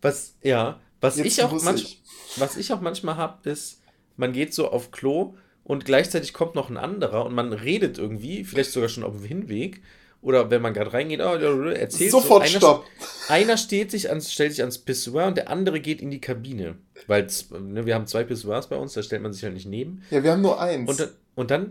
Was, 0.00 0.34
ja, 0.42 0.80
was 1.00 1.16
jetzt 1.16 1.26
ich 1.26 1.42
auch 1.42 1.62
manch, 1.62 1.82
ich. 1.82 2.02
was 2.36 2.56
ich 2.56 2.72
auch 2.72 2.80
manchmal 2.80 3.16
habe, 3.16 3.48
ist, 3.48 3.80
man 4.16 4.32
geht 4.32 4.54
so 4.54 4.70
auf 4.70 4.90
Klo 4.90 5.34
und 5.64 5.84
gleichzeitig 5.84 6.32
kommt 6.32 6.54
noch 6.54 6.70
ein 6.70 6.76
anderer 6.76 7.24
und 7.26 7.34
man 7.34 7.52
redet 7.52 7.98
irgendwie, 7.98 8.44
vielleicht 8.44 8.72
sogar 8.72 8.88
schon 8.88 9.04
auf 9.04 9.14
dem 9.14 9.24
Hinweg. 9.24 9.82
Oder 10.20 10.50
wenn 10.50 10.62
man 10.62 10.74
gerade 10.74 10.92
reingeht, 10.92 11.20
oh, 11.20 11.36
erzählt 11.68 12.10
Sofort 12.10 12.48
so, 12.48 12.50
einer, 12.50 12.58
Stopp. 12.58 12.84
Einer 13.28 13.56
steht 13.56 13.92
sich 13.92 14.08
ans, 14.08 14.32
stellt 14.32 14.50
sich 14.50 14.62
ans 14.62 14.78
Pissoir 14.78 15.26
und 15.26 15.36
der 15.36 15.48
andere 15.48 15.78
geht 15.78 16.02
in 16.02 16.10
die 16.10 16.20
Kabine. 16.20 16.76
Weil 17.06 17.28
ne, 17.60 17.86
wir 17.86 17.94
haben 17.94 18.08
zwei 18.08 18.24
Pissoirs 18.24 18.68
bei 18.68 18.76
uns, 18.76 18.94
da 18.94 19.02
stellt 19.04 19.22
man 19.22 19.32
sich 19.32 19.44
halt 19.44 19.54
nicht 19.54 19.66
neben. 19.66 20.02
Ja, 20.10 20.24
wir 20.24 20.32
haben 20.32 20.42
nur 20.42 20.60
eins. 20.60 20.90
Und, 20.90 21.08
und 21.36 21.50
dann, 21.52 21.70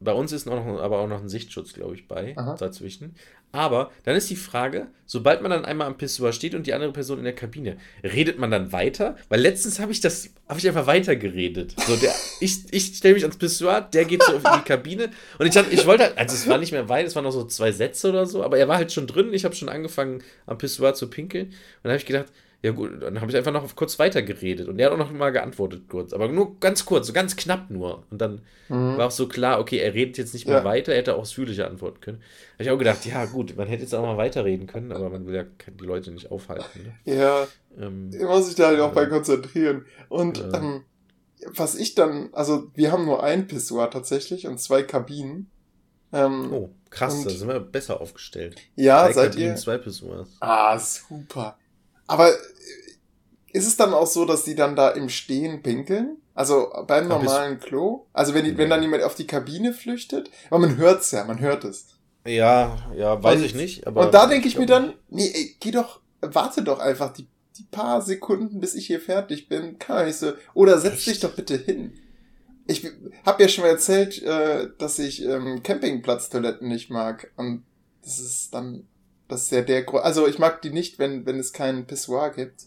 bei 0.00 0.12
uns 0.12 0.32
ist 0.32 0.46
noch, 0.46 0.64
aber 0.80 0.98
auch 0.98 1.06
noch 1.06 1.20
ein 1.20 1.28
Sichtschutz, 1.28 1.74
glaube 1.74 1.94
ich, 1.94 2.08
bei 2.08 2.34
Aha. 2.36 2.56
dazwischen. 2.56 3.14
Aber 3.52 3.90
dann 4.04 4.16
ist 4.16 4.30
die 4.30 4.36
Frage, 4.36 4.86
sobald 5.06 5.42
man 5.42 5.50
dann 5.50 5.64
einmal 5.64 5.88
am 5.88 5.98
Pissoir 5.98 6.32
steht 6.32 6.54
und 6.54 6.66
die 6.66 6.72
andere 6.72 6.92
Person 6.92 7.18
in 7.18 7.24
der 7.24 7.34
Kabine, 7.34 7.76
redet 8.02 8.38
man 8.38 8.50
dann 8.50 8.72
weiter? 8.72 9.16
Weil 9.28 9.40
letztens 9.40 9.78
habe 9.78 9.92
ich 9.92 10.00
das, 10.00 10.30
habe 10.48 10.58
ich 10.58 10.66
einfach 10.66 10.86
weiter 10.86 11.16
geredet. 11.16 11.74
So, 11.86 11.96
der, 11.96 12.14
ich 12.40 12.60
ich 12.70 12.96
stelle 12.96 13.14
mich 13.14 13.24
ans 13.24 13.36
Pissoir, 13.36 13.82
der 13.82 14.04
geht 14.06 14.22
so 14.22 14.34
in 14.34 14.42
die 14.42 14.64
Kabine 14.64 15.10
und 15.38 15.46
ich, 15.46 15.52
dachte, 15.52 15.70
ich 15.70 15.84
wollte 15.84 16.04
halt, 16.04 16.18
also 16.18 16.34
es 16.34 16.48
war 16.48 16.58
nicht 16.58 16.72
mehr 16.72 16.88
weit, 16.88 17.06
es 17.06 17.14
waren 17.14 17.24
noch 17.24 17.32
so 17.32 17.44
zwei 17.44 17.72
Sätze 17.72 18.08
oder 18.08 18.24
so, 18.24 18.42
aber 18.42 18.56
er 18.56 18.68
war 18.68 18.76
halt 18.76 18.92
schon 18.92 19.06
drin, 19.06 19.34
ich 19.34 19.44
habe 19.44 19.54
schon 19.54 19.68
angefangen 19.68 20.22
am 20.46 20.56
Pissoir 20.56 20.94
zu 20.94 21.10
pinkeln 21.10 21.48
und 21.48 21.54
dann 21.82 21.92
habe 21.92 21.98
ich 21.98 22.06
gedacht, 22.06 22.32
ja 22.62 22.72
gut, 22.72 23.02
dann 23.02 23.20
habe 23.20 23.30
ich 23.30 23.36
einfach 23.36 23.52
noch 23.52 23.74
kurz 23.74 23.98
weiter 23.98 24.22
geredet 24.22 24.68
und 24.68 24.78
er 24.78 24.86
hat 24.86 24.92
auch 24.92 24.98
noch 24.98 25.12
mal 25.12 25.30
geantwortet 25.30 25.84
kurz, 25.88 26.12
aber 26.12 26.28
nur 26.28 26.58
ganz 26.60 26.84
kurz, 26.84 27.06
so 27.06 27.12
ganz 27.12 27.36
knapp 27.36 27.70
nur 27.70 28.04
und 28.10 28.20
dann 28.20 28.42
Mhm. 28.68 28.96
war 28.98 29.06
auch 29.06 29.10
so 29.10 29.26
klar, 29.28 29.58
okay, 29.60 29.78
er 29.78 29.94
redet 29.94 30.18
jetzt 30.18 30.34
nicht 30.34 30.46
mehr 30.46 30.58
Ja. 30.58 30.64
weiter, 30.64 30.92
er 30.92 30.98
hätte 30.98 31.14
auch 31.16 31.20
ausführlicher 31.20 31.66
antworten 31.68 32.00
können. 32.00 32.22
Habe 32.54 32.62
ich 32.64 32.70
auch 32.70 32.78
gedacht, 32.78 33.04
ja 33.06 33.24
gut, 33.24 33.56
man 33.56 33.66
hätte 33.66 33.82
jetzt 33.82 33.94
auch 33.94 34.02
mal 34.02 34.16
weiterreden 34.16 34.66
können, 34.66 34.92
aber 34.92 35.08
man 35.10 35.26
will 35.26 35.34
ja 35.34 35.44
die 35.68 35.84
Leute 35.84 36.10
nicht 36.12 36.30
aufhalten. 36.30 36.92
Ne? 37.04 37.16
Ja, 37.16 37.46
Ähm, 37.80 38.10
muss 38.20 38.46
sich 38.46 38.56
da 38.56 38.66
halt 38.66 38.80
auch 38.80 38.88
Ja. 38.88 38.94
bei 38.94 39.06
konzentrieren. 39.06 39.86
Und 40.08 40.38
Ja. 40.38 40.54
ähm, 40.58 40.82
was 41.54 41.74
ich 41.76 41.94
dann, 41.94 42.28
also 42.32 42.70
wir 42.74 42.92
haben 42.92 43.06
nur 43.06 43.22
ein 43.22 43.46
Pissoir 43.46 43.90
tatsächlich 43.90 44.46
und 44.46 44.58
zwei 44.60 44.82
Kabinen. 44.82 45.50
Ähm, 46.12 46.52
oh, 46.52 46.70
krass, 46.90 47.14
Und- 47.14 47.26
da 47.26 47.30
sind 47.30 47.48
wir 47.48 47.60
besser 47.60 48.00
aufgestellt. 48.00 48.56
ja, 48.74 49.04
Drei 49.04 49.12
seid 49.12 49.30
Kabinen, 49.30 49.50
ihr? 49.50 49.56
Zwei 49.56 49.78
Pissoirs. 49.78 50.28
Ah, 50.40 50.76
super. 50.78 51.56
Aber 52.10 52.30
äh, 52.32 52.36
ist 53.52 53.66
es 53.66 53.76
dann 53.76 53.94
auch 53.94 54.06
so, 54.06 54.24
dass 54.24 54.44
die 54.44 54.54
dann 54.54 54.76
da 54.76 54.90
im 54.90 55.08
Stehen 55.08 55.62
pinkeln? 55.62 56.16
Also 56.34 56.70
beim 56.86 57.08
Da 57.08 57.18
normalen 57.18 57.58
Klo? 57.60 58.06
Also 58.12 58.34
wenn, 58.34 58.44
die, 58.44 58.56
wenn 58.56 58.70
dann 58.70 58.82
jemand 58.82 59.02
auf 59.02 59.14
die 59.14 59.26
Kabine 59.26 59.72
flüchtet? 59.72 60.30
Aber 60.48 60.58
man 60.60 60.76
hört's 60.76 61.10
ja, 61.10 61.24
man 61.24 61.40
hört 61.40 61.64
es. 61.64 61.86
Ja, 62.26 62.76
ja, 62.96 63.22
weiß 63.22 63.38
Und- 63.40 63.44
ich 63.46 63.54
nicht. 63.54 63.86
Aber 63.86 64.06
Und 64.06 64.14
da 64.14 64.26
denke 64.26 64.48
ich 64.48 64.58
mir 64.58 64.66
glaub 64.66 64.80
dann, 64.82 64.94
nee, 65.08 65.30
ey, 65.32 65.56
geh 65.60 65.70
doch, 65.70 66.00
warte 66.20 66.62
doch 66.62 66.78
einfach 66.80 67.12
die, 67.12 67.26
die 67.58 67.64
paar 67.64 68.02
Sekunden, 68.02 68.60
bis 68.60 68.74
ich 68.74 68.86
hier 68.86 69.00
fertig 69.00 69.48
bin. 69.48 69.78
Kann 69.78 69.98
doch 69.98 70.04
nicht 70.06 70.18
so. 70.18 70.32
Oder 70.54 70.78
setz 70.78 70.94
Echt? 70.98 71.06
dich 71.06 71.20
doch 71.20 71.32
bitte 71.34 71.56
hin. 71.56 71.92
Ich 72.66 72.86
habe 73.26 73.42
ja 73.42 73.48
schon 73.48 73.64
mal 73.64 73.70
erzählt, 73.70 74.22
äh, 74.22 74.68
dass 74.78 74.98
ich 74.98 75.24
ähm, 75.24 75.62
Campingplatztoiletten 75.62 76.68
nicht 76.68 76.90
mag. 76.90 77.30
Und 77.36 77.64
das 78.02 78.18
ist 78.20 78.54
dann, 78.54 78.86
das 79.30 79.44
ist 79.44 79.52
ja 79.52 79.62
der 79.62 79.82
Grund. 79.82 80.04
Also 80.04 80.26
ich 80.26 80.38
mag 80.38 80.62
die 80.62 80.70
nicht, 80.70 80.98
wenn, 80.98 81.26
wenn 81.26 81.38
es 81.38 81.52
keinen 81.52 81.86
Pissoir 81.86 82.30
gibt. 82.30 82.66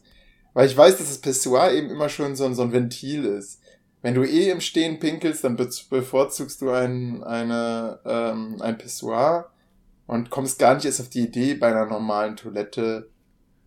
Weil 0.54 0.68
ich 0.68 0.78
weiß, 0.78 0.98
dass 0.98 1.08
das 1.08 1.18
Pissoir 1.20 1.72
eben 1.72 1.90
immer 1.90 2.10
schon 2.10 2.36
so 2.36 2.46
ein, 2.46 2.56
so 2.56 2.62
ein 2.62 2.72
Ventil 2.72 3.26
ist. 3.26 3.60
Wenn 4.02 4.14
du 4.14 4.24
eh 4.24 4.50
im 4.50 4.62
Stehen 4.62 5.00
pinkelst, 5.00 5.44
dann 5.44 5.56
be 5.56 5.70
bevorzugst 5.90 6.62
du 6.62 6.70
ein, 6.70 7.24
eine, 7.24 8.00
ähm, 8.06 8.58
ein 8.62 8.78
Pissoir 8.78 9.50
und 10.06 10.30
kommst 10.30 10.60
gar 10.60 10.76
nicht 10.76 10.86
erst 10.86 11.02
auf 11.02 11.10
die 11.10 11.22
Idee, 11.22 11.56
bei 11.56 11.68
einer 11.68 11.86
normalen 11.86 12.36
Toilette 12.36 13.10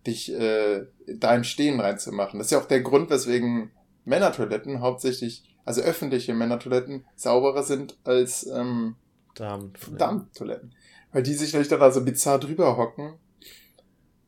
dich 0.05 0.31
äh, 0.31 0.85
da 1.07 1.35
im 1.35 1.43
Stehen 1.43 1.79
reinzumachen. 1.79 2.39
Das 2.39 2.47
ist 2.47 2.51
ja 2.51 2.59
auch 2.59 2.67
der 2.67 2.81
Grund, 2.81 3.09
weswegen 3.09 3.71
Männertoiletten 4.05 4.79
hauptsächlich, 4.79 5.43
also 5.65 5.81
öffentliche 5.81 6.33
Männertoiletten, 6.33 7.03
sauberer 7.15 7.63
sind 7.63 7.97
als 8.05 8.45
ähm, 8.47 8.95
Damentoiletten. 9.35 9.97
Damentoiletten. 9.97 10.75
Weil 11.11 11.23
die 11.23 11.33
sich 11.33 11.51
vielleicht 11.51 11.71
dann 11.71 11.79
da 11.79 11.91
so 11.91 12.03
bizarr 12.03 12.39
drüber 12.39 12.77
hocken, 12.77 13.13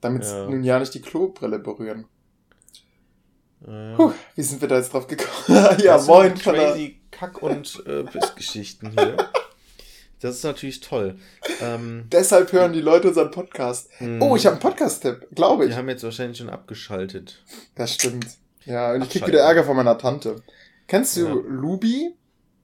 damit 0.02 0.24
Ja. 0.24 0.46
nun 0.50 0.64
ja 0.64 0.80
nicht 0.80 0.94
die 0.94 1.02
Klobrille 1.02 1.60
berühren. 1.60 2.06
Äh, 3.68 3.96
Puh, 3.96 4.14
wie 4.36 4.42
sind 4.42 4.62
wir 4.62 4.68
da 4.70 4.78
jetzt 4.78 4.94
drauf 4.94 5.08
gekommen? 5.08 5.30
ja, 5.48 5.76
das 5.76 6.06
sind 6.06 6.14
moin 6.14 6.34
der, 6.36 6.42
crazy 6.54 7.02
Kack- 7.12 7.42
und 7.44 7.84
äh, 7.86 8.04
Pissgeschichten 8.04 8.92
hier. 8.92 9.18
Das 10.22 10.36
ist 10.36 10.44
natürlich 10.44 10.80
toll. 10.82 11.18
Ähm, 11.62 12.06
Deshalb 12.12 12.52
hören 12.52 12.74
die 12.74 12.82
Leute 12.82 13.08
unseren 13.10 13.32
Podcast. 13.32 13.90
mh, 14.00 14.26
Oh, 14.26 14.36
ich 14.36 14.46
habe 14.46 14.54
einen 14.56 14.62
Podcast-Tipp, 14.62 15.28
glaube 15.34 15.66
ich. 15.66 15.72
Die 15.72 15.78
haben 15.78 15.88
jetzt 15.90 16.04
wahrscheinlich 16.04 16.38
schon 16.38 16.50
abgeschaltet. 16.50 17.44
Das 17.76 17.94
stimmt. 17.94 18.28
Ja, 18.66 18.94
und 18.94 19.04
ich 19.04 19.10
krieg 19.10 19.22
Abschalten. 19.24 19.28
wieder 19.34 19.44
Ärger 19.44 19.64
von 19.64 19.76
meiner 19.78 19.98
Tante. 19.98 20.38
Kennst 20.88 21.16
du 21.18 21.26
Ja. 21.28 21.34
Lubi? 21.34 22.16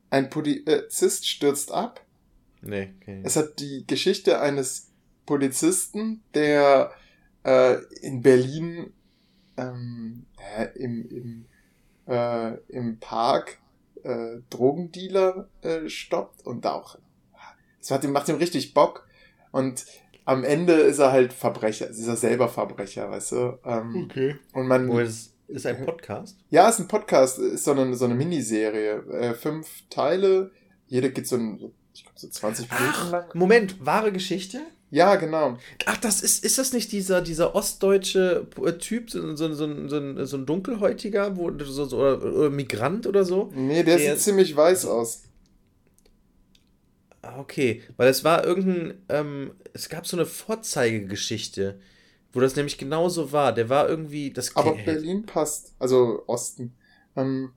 Ein 0.10 0.30
Polizist 0.30 1.28
stürzt 1.28 1.72
ab. 1.72 2.02
Nee, 2.66 2.94
okay. 3.02 3.22
Es 3.24 3.36
hat 3.36 3.60
die 3.60 3.86
Geschichte 3.88 4.42
eines 4.42 4.92
Polizisten, 5.26 6.24
der 6.34 6.92
äh, 7.44 7.78
in 8.02 8.22
Berlin 8.22 8.92
ähm, 9.58 10.26
äh, 10.58 10.68
im, 10.78 11.08
im, 11.10 11.46
äh, 12.08 12.56
im 12.68 13.00
Park 13.00 13.60
äh, 14.04 14.38
Drogendealer 14.50 15.48
äh, 15.62 15.88
stoppt 15.90 16.46
und 16.46 16.66
da 16.66 16.74
auch. 16.74 16.98
Es 17.80 17.90
macht 17.90 18.04
ihm, 18.04 18.12
macht 18.12 18.30
ihm 18.30 18.36
richtig 18.36 18.74
Bock. 18.74 19.08
Und 19.52 19.86
am 20.26 20.44
Ende 20.44 20.74
ist 20.74 21.00
er 21.00 21.12
halt 21.12 21.34
Verbrecher. 21.34 21.88
Ist 21.88 22.08
er 22.08 22.16
selber 22.16 22.50
Verbrecher, 22.50 23.10
weißt 23.10 23.32
du? 23.34 23.60
Ähm, 23.64 24.08
Okay. 24.10 24.36
Und 24.54 24.68
man. 24.68 24.90
Wo 24.90 25.00
ist, 25.00 25.36
ist 25.48 25.68
ein 25.68 25.86
Podcast? 25.86 26.38
Ja, 26.50 26.68
ist 26.68 26.80
ein 26.80 26.88
Podcast, 26.88 27.38
ist 27.38 27.64
so 27.64 27.72
eine, 27.72 27.94
so 27.96 28.06
eine 28.06 28.16
Miniserie. 28.16 29.04
Äh, 29.12 29.34
fünf 29.36 29.84
Teile. 29.90 30.52
Jeder 30.88 31.10
geht 31.10 31.28
so, 31.28 31.36
ein, 31.36 31.60
so 31.60 31.74
ich 31.96 32.04
glaube, 32.04 32.20
so 32.20 32.28
20 32.28 32.70
Minuten 32.72 33.10
lang. 33.12 33.26
Moment, 33.34 33.86
wahre 33.86 34.12
Geschichte? 34.12 34.60
Ja, 34.92 35.16
genau. 35.16 35.58
Ach, 35.88 35.98
das 35.98 36.22
ist, 36.22 36.46
ist 36.46 36.58
das 36.58 36.72
nicht 36.74 36.92
dieser, 36.92 37.22
dieser 37.22 37.56
ostdeutsche 37.56 38.48
äh, 38.64 38.74
Typ, 38.74 39.10
so, 39.10 39.36
so, 39.36 39.54
so, 39.54 39.88
so, 39.88 39.98
ein- 39.98 40.26
so 40.26 40.38
ein 40.38 40.46
Dunkelhäutiger, 40.46 41.36
wo, 41.38 41.52
so, 41.64 41.86
so, 41.86 41.98
oder, 41.98 42.22
oder 42.24 42.50
Migrant 42.50 43.08
oder 43.08 43.26
so? 43.26 43.52
Nee, 43.56 43.84
der, 43.84 43.98
Der- 43.98 44.14
sieht 44.16 44.24
ziemlich 44.24 44.56
weiß 44.56 44.86
aus. 44.86 45.24
Ah, 47.22 47.40
okay, 47.40 47.82
weil 47.98 48.08
es 48.10 48.24
war 48.24 48.46
irgendein, 48.46 49.02
ähm, 49.10 49.52
es 49.74 49.90
gab 49.90 50.06
so 50.06 50.16
eine 50.16 50.26
Vorzeigegeschichte, 50.28 51.80
wo 52.34 52.40
das 52.40 52.56
nämlich 52.56 52.78
genauso 52.78 53.32
war. 53.32 53.52
Der 53.54 53.68
war 53.70 53.90
irgendwie, 53.90 54.32
das 54.32 54.56
Aber 54.56 54.74
Berlin 54.76 55.26
passt. 55.26 55.74
Also 55.80 56.24
Osten. 56.28 56.76
Ähm, 57.16 57.52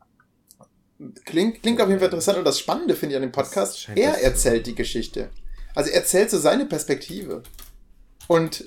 klingt, 1.25 1.63
klingt 1.63 1.81
auf 1.81 1.89
jeden 1.89 2.01
Fall 2.01 2.09
interessant. 2.09 2.39
Und 2.39 2.45
das 2.45 2.59
Spannende 2.59 2.95
finde 2.95 3.15
ich 3.15 3.17
an 3.17 3.23
dem 3.23 3.33
Podcast, 3.33 3.89
er 3.95 4.23
erzählt 4.23 4.67
die 4.67 4.75
Geschichte. 4.75 5.31
Also 5.75 5.91
er 5.91 5.97
erzählt 6.01 6.31
so 6.31 6.39
seine 6.39 6.67
Perspektive. 6.67 7.43
Und 8.27 8.65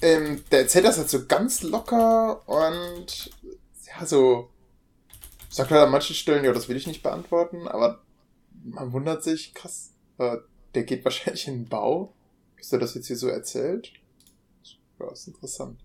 ähm, 0.00 0.42
der 0.50 0.60
erzählt 0.60 0.84
das 0.84 0.98
halt 0.98 1.10
so 1.10 1.26
ganz 1.26 1.62
locker 1.62 2.46
und 2.48 3.30
ja, 3.86 4.06
so. 4.06 4.48
Sagt 5.48 5.70
halt 5.70 5.82
an 5.82 5.90
manchen 5.90 6.16
Stellen, 6.16 6.44
ja, 6.44 6.52
das 6.52 6.68
will 6.68 6.78
ich 6.78 6.86
nicht 6.86 7.02
beantworten, 7.02 7.68
aber 7.68 8.00
man 8.64 8.92
wundert 8.92 9.22
sich, 9.22 9.52
krass, 9.52 9.90
äh, 10.16 10.38
der 10.74 10.84
geht 10.84 11.04
wahrscheinlich 11.04 11.46
in 11.46 11.64
den 11.64 11.68
Bau, 11.68 12.14
dass 12.56 12.72
er 12.72 12.78
das 12.78 12.94
jetzt 12.94 13.08
hier 13.08 13.18
so 13.18 13.28
erzählt. 13.28 13.92
Ja, 14.98 15.10
ist 15.12 15.26
interessant. 15.26 15.78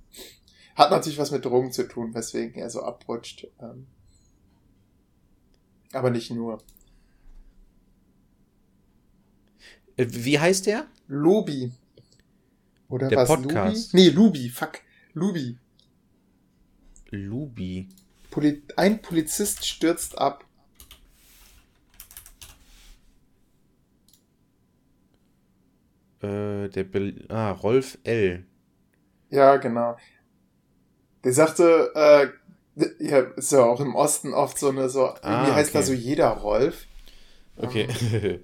Hat 0.76 0.92
natürlich 0.92 1.18
was 1.18 1.32
mit 1.32 1.44
Drogen 1.44 1.72
zu 1.74 1.88
tun, 1.88 2.14
weswegen 2.14 2.62
er 2.62 2.70
so 2.70 2.82
abrutscht. 2.82 3.48
Ähm, 3.60 3.88
aber 5.98 6.10
nicht 6.12 6.32
nur. 6.32 6.60
Äh, 9.98 10.06
Wie 10.10 10.40
heißt 10.40 10.66
der? 10.68 10.88
Lubi. 11.08 11.72
Oder 12.90 13.10
Der 13.10 13.18
was? 13.20 13.28
Podcast. 13.28 13.94
Lubi? 13.94 14.04
Nee, 14.04 14.10
Lubi, 14.10 14.50
fuck. 14.50 14.80
Lubi. 15.14 15.58
Lubi. 17.10 17.90
Poli 18.30 18.62
ein 18.76 19.02
Polizist 19.02 19.66
stürzt 19.66 20.18
ab. 20.18 20.46
Äh, 26.22 26.70
der 26.70 26.84
Bel 26.84 27.26
ah, 27.30 27.52
Rolf 27.52 27.98
L. 28.04 28.46
Ja, 29.30 29.58
genau. 29.58 29.98
Der 31.24 31.34
sagte, 31.34 31.92
äh, 31.96 32.28
ja, 33.00 33.20
ist 33.20 33.52
ja 33.52 33.64
auch 33.64 33.80
im 33.80 33.96
Osten 33.96 34.34
oft 34.34 34.58
so 34.60 34.70
eine, 34.70 34.90
so, 34.90 35.06
irgendwie 35.08 35.52
Ah, 35.52 35.56
heißt 35.56 35.74
da 35.76 35.80
okay. 35.80 35.88
so 35.88 35.94
jeder 35.94 36.30
Rolf. 36.30 36.86
Okay. 37.58 37.88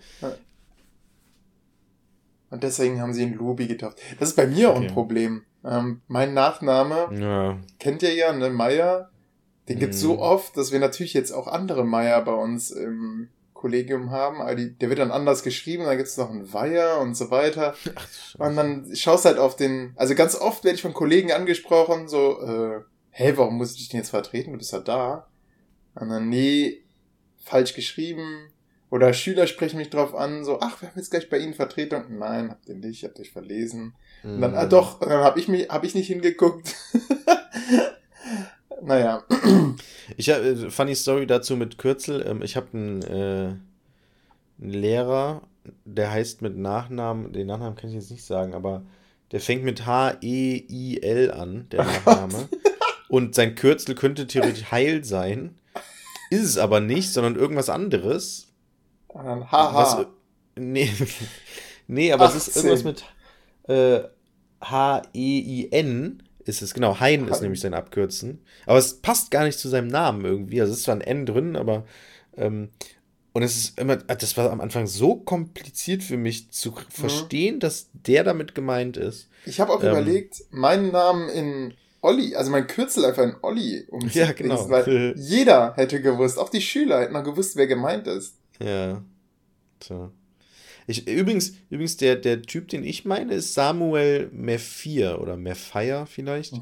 Und 2.50 2.64
deswegen 2.64 3.02
haben 3.02 3.14
sie 3.14 3.24
ihn 3.24 3.34
Lubi 3.34 3.68
getauft. 3.68 3.98
Das 4.20 4.30
ist 4.30 4.36
bei 4.36 4.46
mir 4.48 4.70
auch 4.72 4.76
ein 4.76 4.84
Okay. 4.84 4.94
Problem. 4.94 5.44
Ähm, 5.66 6.02
mein 6.08 6.34
Nachname 6.34 7.10
ja. 7.20 7.58
kennt 7.80 8.04
ihr 8.04 8.14
ja, 8.14 8.32
ne, 8.34 8.50
Meier. 8.50 9.10
Den 9.70 9.80
gibt's 9.80 10.00
so 10.00 10.14
Mhm. 10.16 10.20
oft, 10.20 10.58
dass 10.58 10.72
wir 10.72 10.80
natürlich 10.80 11.14
jetzt 11.14 11.32
auch 11.32 11.48
andere 11.48 11.86
Meier 11.86 12.22
bei 12.24 12.34
uns 12.34 12.70
im 12.70 13.30
Kollegium 13.54 14.12
haben. 14.12 14.42
Aber 14.42 14.56
die, 14.56 14.78
der 14.78 14.90
wird 14.90 15.00
dann 15.00 15.10
anders 15.12 15.42
geschrieben, 15.42 15.86
dann 15.86 15.98
gibt's 15.98 16.18
noch 16.18 16.30
einen 16.30 16.52
Weiher 16.54 17.00
und 17.00 17.16
so 17.16 17.32
weiter. 17.32 17.74
Ach, 17.96 18.08
Und 18.40 18.56
dann 18.58 18.94
schaust 18.96 19.26
halt 19.26 19.40
auf 19.40 19.56
den, 19.56 19.94
also 19.96 20.14
ganz 20.16 20.36
oft 20.36 20.64
werde 20.64 20.76
ich 20.76 20.82
von 20.82 20.94
Kollegen 20.94 21.32
angesprochen, 21.32 22.08
so, 22.10 22.42
äh, 22.42 22.82
hey, 23.16 23.38
warum 23.38 23.58
muss 23.58 23.72
ich 23.72 23.78
dich 23.78 23.90
denn 23.90 24.00
jetzt 24.00 24.10
vertreten? 24.10 24.52
Du 24.52 24.58
bist 24.58 24.74
ja 24.74 24.80
da. 24.80 25.28
Und 25.96 26.10
dann, 26.10 26.30
nee, 26.30 26.82
falsch 27.38 27.74
geschrieben. 27.76 28.50
Oder 28.90 29.14
Schüler 29.14 29.48
sprechen 29.48 29.78
mich 29.78 29.90
drauf 29.90 30.14
an, 30.14 30.44
so, 30.44 30.60
ach, 30.60 30.82
wir 30.82 30.90
haben 30.90 30.98
jetzt 30.98 31.10
gleich 31.12 31.30
bei 31.30 31.38
Ihnen 31.40 31.54
Vertretung. 31.54 32.04
Nein, 32.20 32.50
habt 32.52 32.68
ihr 32.68 32.76
nicht, 32.76 33.04
habt 33.04 33.20
euch 33.20 33.32
verlesen. 33.32 33.94
Und 34.24 34.42
dann, 34.42 34.56
ah 34.56 34.66
Mhm. 34.66 34.70
doch, 34.70 35.00
dann 35.00 35.24
habe 35.24 35.40
ich 35.40 35.48
mich, 35.48 35.70
habe 35.70 35.86
ich 35.86 35.96
nicht 35.96 36.08
hingeguckt. 36.08 36.76
naja. 38.82 39.24
Ich 40.18 40.30
habe 40.30 40.44
äh, 40.46 40.70
funny 40.70 40.96
Story 40.96 41.26
dazu 41.28 41.56
mit 41.56 41.78
Kürzel. 41.78 42.26
Ähm, 42.28 42.42
ich 42.42 42.56
habe 42.56 42.68
einen, 42.74 43.02
äh, 43.02 43.56
einen 44.62 44.72
Lehrer, 44.72 45.42
der 45.86 46.12
heißt 46.12 46.42
mit 46.42 46.58
Nachnamen, 46.58 47.32
den 47.34 47.48
Nachnamen 47.48 47.76
kann 47.76 47.90
ich 47.90 47.96
jetzt 47.96 48.12
nicht 48.12 48.26
sagen, 48.26 48.54
aber 48.54 48.84
der 49.32 49.40
fängt 49.40 49.64
mit 49.64 49.86
H-E-I-L 49.86 51.32
an, 51.32 51.68
der 51.72 51.84
Nachname. 51.86 52.50
Und 53.14 53.36
sein 53.36 53.54
Kürzel 53.54 53.94
könnte 53.94 54.26
theoretisch 54.26 54.72
Heil 54.72 55.04
sein. 55.04 55.54
Ist 56.32 56.46
es 56.46 56.58
aber 56.58 56.80
nicht, 56.80 57.14
sondern 57.14 57.36
irgendwas 57.36 57.70
anderes. 57.70 58.48
Und 59.08 59.24
dann, 59.24 59.42
Was, 59.42 59.52
haha. 59.52 60.06
nee, 60.56 60.92
nee, 61.88 62.12
aber 62.12 62.26
es 62.26 62.34
ist 62.34 62.58
18. 62.58 62.64
irgendwas 62.72 62.84
mit 62.84 63.04
äh, 63.70 64.08
H-E-I-N 64.64 66.24
ist 66.46 66.64
es, 66.64 66.74
genau. 66.74 67.00
Hein 67.00 67.28
ist 67.28 67.44
nämlich 67.44 67.60
sein 67.60 67.76
Abkürzen. 67.76 68.42
Aber 68.66 68.80
es 68.80 68.96
passt 69.00 69.30
gar 69.30 69.44
nicht 69.44 69.60
zu 69.60 69.70
seinem 69.70 69.90
Namen 69.90 70.26
irgendwie. 70.26 70.60
Also 70.60 70.74
es 70.74 70.80
ist 70.80 70.86
zwar 70.86 70.96
ein 70.96 71.02
N 71.02 71.28
drin, 71.28 71.56
aber 71.56 71.86
ähm, 72.36 72.70
und 73.34 73.44
es 73.44 73.56
ist 73.56 73.80
immer, 73.80 73.98
das 73.98 74.36
war 74.38 74.52
am 74.52 74.60
Anfang 74.60 74.88
so 74.88 75.18
kompliziert 75.18 76.02
für 76.02 76.18
mich 76.18 76.50
zu 76.50 76.74
verstehen, 76.90 77.60
dass 77.60 77.90
der 77.94 78.24
damit 78.24 78.56
gemeint 78.56 78.98
ist. 78.98 79.30
Ich 79.46 79.60
habe 79.60 79.72
auch 79.72 79.84
Ähm. 79.84 79.90
überlegt, 79.92 80.42
meinen 80.50 80.92
Namen 80.92 81.30
in 81.30 81.74
Olli, 82.04 82.36
also 82.36 82.52
mein 82.52 82.68
Kürzel 82.68 83.06
einfach 83.06 83.24
in 83.24 83.36
Olli 83.42 83.86
umzudingsen, 83.90 84.22
Ja, 84.22 84.32
genau. 84.34 84.70
weil 84.70 85.14
jeder 85.18 85.74
hätte 85.76 86.02
gewusst, 86.02 86.38
auch 86.38 86.50
die 86.50 86.62
Schüler 86.62 87.02
hätten 87.02 87.14
noch 87.14 87.24
gewusst, 87.24 87.56
wer 87.56 87.66
gemeint 87.68 88.08
ist. 88.08 88.36
Ja. 88.60 89.02
Tja. 89.80 90.12
Ich, 90.86 91.08
übrigens, 91.08 91.54
übrigens 91.70 91.96
der, 91.98 92.18
der 92.18 92.42
Typ, 92.42 92.68
den 92.68 92.84
ich 92.84 93.06
meine, 93.06 93.34
ist 93.36 93.54
Samuel 93.54 94.30
Mefir 94.34 95.20
oder 95.22 95.38
Mefire 95.38 96.06
vielleicht. 96.06 96.54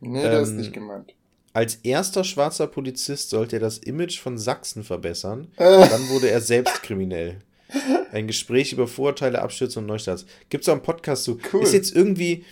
Nee, 0.00 0.22
der 0.22 0.40
ist 0.40 0.50
Ähm, 0.50 0.56
nicht 0.56 0.72
gemeint. 0.74 1.14
Als 1.54 1.76
erster 1.76 2.24
schwarzer 2.24 2.66
Polizist 2.66 3.30
sollte 3.30 3.56
er 3.56 3.60
das 3.60 3.78
Image 3.78 4.18
von 4.20 4.36
Sachsen 4.38 4.84
verbessern. 4.84 5.48
Äh, 5.56 5.88
Dann 5.88 6.08
wurde 6.10 6.28
er 6.30 6.40
selbst 6.42 6.82
kriminell. 6.82 7.38
Ein 8.12 8.26
Gespräch 8.26 8.72
über 8.72 8.86
Vorurteile, 8.86 9.40
Abstürze 9.40 9.78
und 9.78 9.86
Neustarts. 9.86 10.26
Gibt 10.50 10.64
es 10.64 10.68
auch 10.68 10.74
einen 10.74 10.82
Podcast 10.82 11.24
zu. 11.24 11.38
Cool. 11.52 11.62
Ist 11.62 11.72
jetzt 11.72 11.94
irgendwie, 11.96 12.44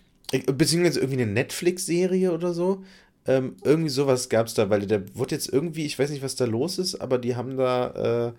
beziehungsweise 0.46 1.00
irgendwie 1.00 1.22
eine 1.22 1.32
Netflix-Serie 1.32 2.32
oder 2.32 2.52
so. 2.54 2.82
Ähm, 3.26 3.56
irgendwie 3.62 3.90
sowas 3.90 4.28
gab 4.28 4.46
es 4.48 4.54
da, 4.54 4.68
weil 4.70 4.86
der 4.86 5.02
wurde 5.16 5.34
jetzt 5.34 5.48
irgendwie, 5.52 5.86
ich 5.86 5.98
weiß 5.98 6.10
nicht, 6.10 6.22
was 6.24 6.34
da 6.34 6.44
los 6.44 6.78
ist, 6.78 6.96
aber 6.96 7.18
die 7.18 7.36
haben 7.36 7.56
da 7.56 8.28
äh, 8.28 8.32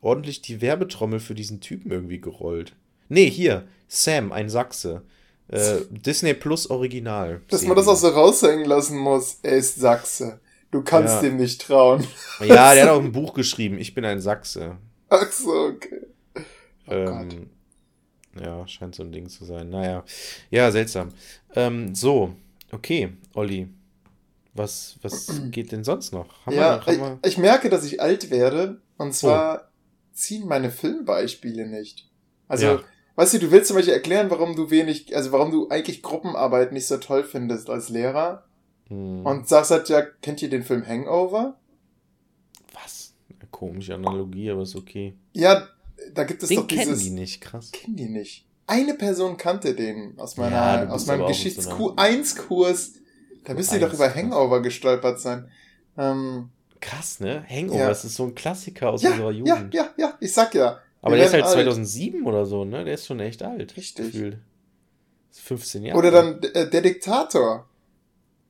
ordentlich 0.00 0.40
die 0.40 0.60
Werbetrommel 0.62 1.20
für 1.20 1.34
diesen 1.34 1.60
Typen 1.60 1.90
irgendwie 1.90 2.20
gerollt. 2.20 2.74
Nee, 3.08 3.28
hier, 3.28 3.64
Sam, 3.88 4.32
ein 4.32 4.48
Sachse. 4.48 5.02
Äh, 5.48 5.78
Disney 5.90 6.32
Plus 6.34 6.70
Original. 6.70 7.42
dass 7.48 7.62
man 7.66 7.76
das 7.76 7.88
auch 7.88 7.96
so 7.96 8.08
raushängen 8.08 8.64
lassen 8.64 8.96
muss. 8.98 9.38
Er 9.42 9.56
ist 9.56 9.76
Sachse. 9.78 10.40
Du 10.70 10.82
kannst 10.82 11.14
Ja. 11.16 11.22
dem 11.22 11.36
nicht 11.36 11.60
trauen. 11.60 12.06
Ja, 12.38 12.72
der 12.74 12.84
hat 12.84 12.90
auch 12.92 13.02
ein 13.02 13.12
Buch 13.12 13.34
geschrieben. 13.34 13.76
Ich 13.78 13.92
bin 13.94 14.04
ein 14.04 14.20
Sachse. 14.20 14.78
Ach 15.08 15.30
so, 15.32 15.50
okay. 15.74 16.06
Oh 16.86 16.92
ähm, 16.92 17.50
ja, 18.38 18.66
scheint 18.68 18.94
so 18.94 19.02
ein 19.02 19.12
Ding 19.12 19.28
zu 19.28 19.44
sein. 19.44 19.70
Naja, 19.70 20.04
ja, 20.50 20.70
seltsam. 20.70 21.08
Ähm, 21.54 21.94
so, 21.94 22.34
okay, 22.72 23.12
Olli. 23.34 23.68
Was, 24.52 24.98
was 25.02 25.40
geht 25.50 25.70
denn 25.70 25.84
sonst 25.84 26.12
noch? 26.12 26.44
Haben 26.44 26.56
ja, 26.56 26.84
wir, 26.84 26.98
haben 27.00 27.18
ich, 27.22 27.32
ich 27.32 27.38
merke, 27.38 27.70
dass 27.70 27.84
ich 27.84 28.00
alt 28.02 28.30
werde. 28.30 28.80
Und 28.98 29.14
zwar 29.14 29.70
ziehen 30.12 30.46
meine 30.48 30.70
Filmbeispiele 30.70 31.66
nicht. 31.68 32.08
Also, 32.48 32.66
Ja. 32.66 32.80
weißt 33.14 33.34
du, 33.34 33.38
du 33.38 33.50
willst 33.52 33.68
zum 33.68 33.76
Beispiel 33.76 33.94
erklären, 33.94 34.28
warum 34.30 34.56
du 34.56 34.70
wenig, 34.70 35.14
also 35.16 35.30
warum 35.30 35.52
du 35.52 35.68
eigentlich 35.68 36.02
Gruppenarbeit 36.02 36.72
nicht 36.72 36.86
so 36.88 36.96
toll 36.98 37.22
findest 37.24 37.70
als 37.70 37.88
Lehrer 37.90 38.44
Hm. 38.88 39.24
und 39.24 39.48
sagst 39.48 39.70
halt, 39.70 39.88
ja, 39.88 40.02
kennt 40.02 40.42
ihr 40.42 40.50
den 40.50 40.64
Film 40.64 40.84
Hangover? 40.86 41.56
Was? 42.74 43.14
Eine 43.28 43.48
komische 43.52 43.94
Analogie, 43.94 44.50
aber 44.50 44.62
ist 44.62 44.74
okay. 44.74 45.14
Ja, 45.32 45.68
da 46.14 46.24
gibt 46.24 46.42
es 46.42 46.48
Den 46.48 46.58
doch 46.60 46.66
kennen 46.66 46.82
dieses. 46.82 47.02
die 47.02 47.10
nicht, 47.10 47.40
krass. 47.40 47.70
Kennen 47.72 47.96
die 47.96 48.08
nicht. 48.08 48.46
Eine 48.66 48.94
Person 48.94 49.36
kannte 49.36 49.74
den 49.74 50.14
aus 50.18 50.36
meiner, 50.36 50.56
Ja, 50.84 50.88
aus 50.88 51.06
meinem 51.06 51.22
aber 51.22 51.24
auch 51.26 51.28
mit 51.30 51.36
so 51.36 51.42
Geschichts-Q1-Kurs. 51.44 52.92
Da 53.44 53.54
müsst 53.54 53.72
ihr 53.72 53.80
doch 53.80 53.90
Q1 53.92 53.94
über. 53.94 54.14
Hangover 54.14 54.62
gestolpert 54.62 55.20
sein. 55.20 55.50
Ähm, 55.98 56.50
Krass, 56.80 57.20
ne? 57.20 57.44
Hangover, 57.48 57.80
Ja. 57.80 57.88
das 57.88 58.04
ist 58.04 58.14
so 58.14 58.24
ein 58.24 58.34
Klassiker 58.34 58.90
aus 58.90 59.02
ja, 59.02 59.10
unserer 59.10 59.32
ja, 59.32 59.38
Jugend. 59.38 59.74
ja, 59.74 59.90
ja, 59.96 60.16
ich 60.20 60.32
sag 60.32 60.54
ja. 60.54 60.78
Aber 61.02 61.16
der 61.16 61.26
ist 61.26 61.32
halt 61.32 61.44
alt. 61.44 61.54
2007 61.54 62.26
oder 62.26 62.46
so, 62.46 62.64
ne? 62.64 62.84
Der 62.84 62.94
ist 62.94 63.06
schon 63.06 63.20
echt 63.20 63.42
alt. 63.42 63.76
Richtig. 63.76 64.12
Gefühlt. 64.12 64.38
Ist 65.30 65.40
15 65.40 65.84
Jahre. 65.84 65.98
Oder 65.98 66.10
dann 66.10 66.42
äh, 66.42 66.68
der 66.68 66.80
Diktator. 66.82 67.66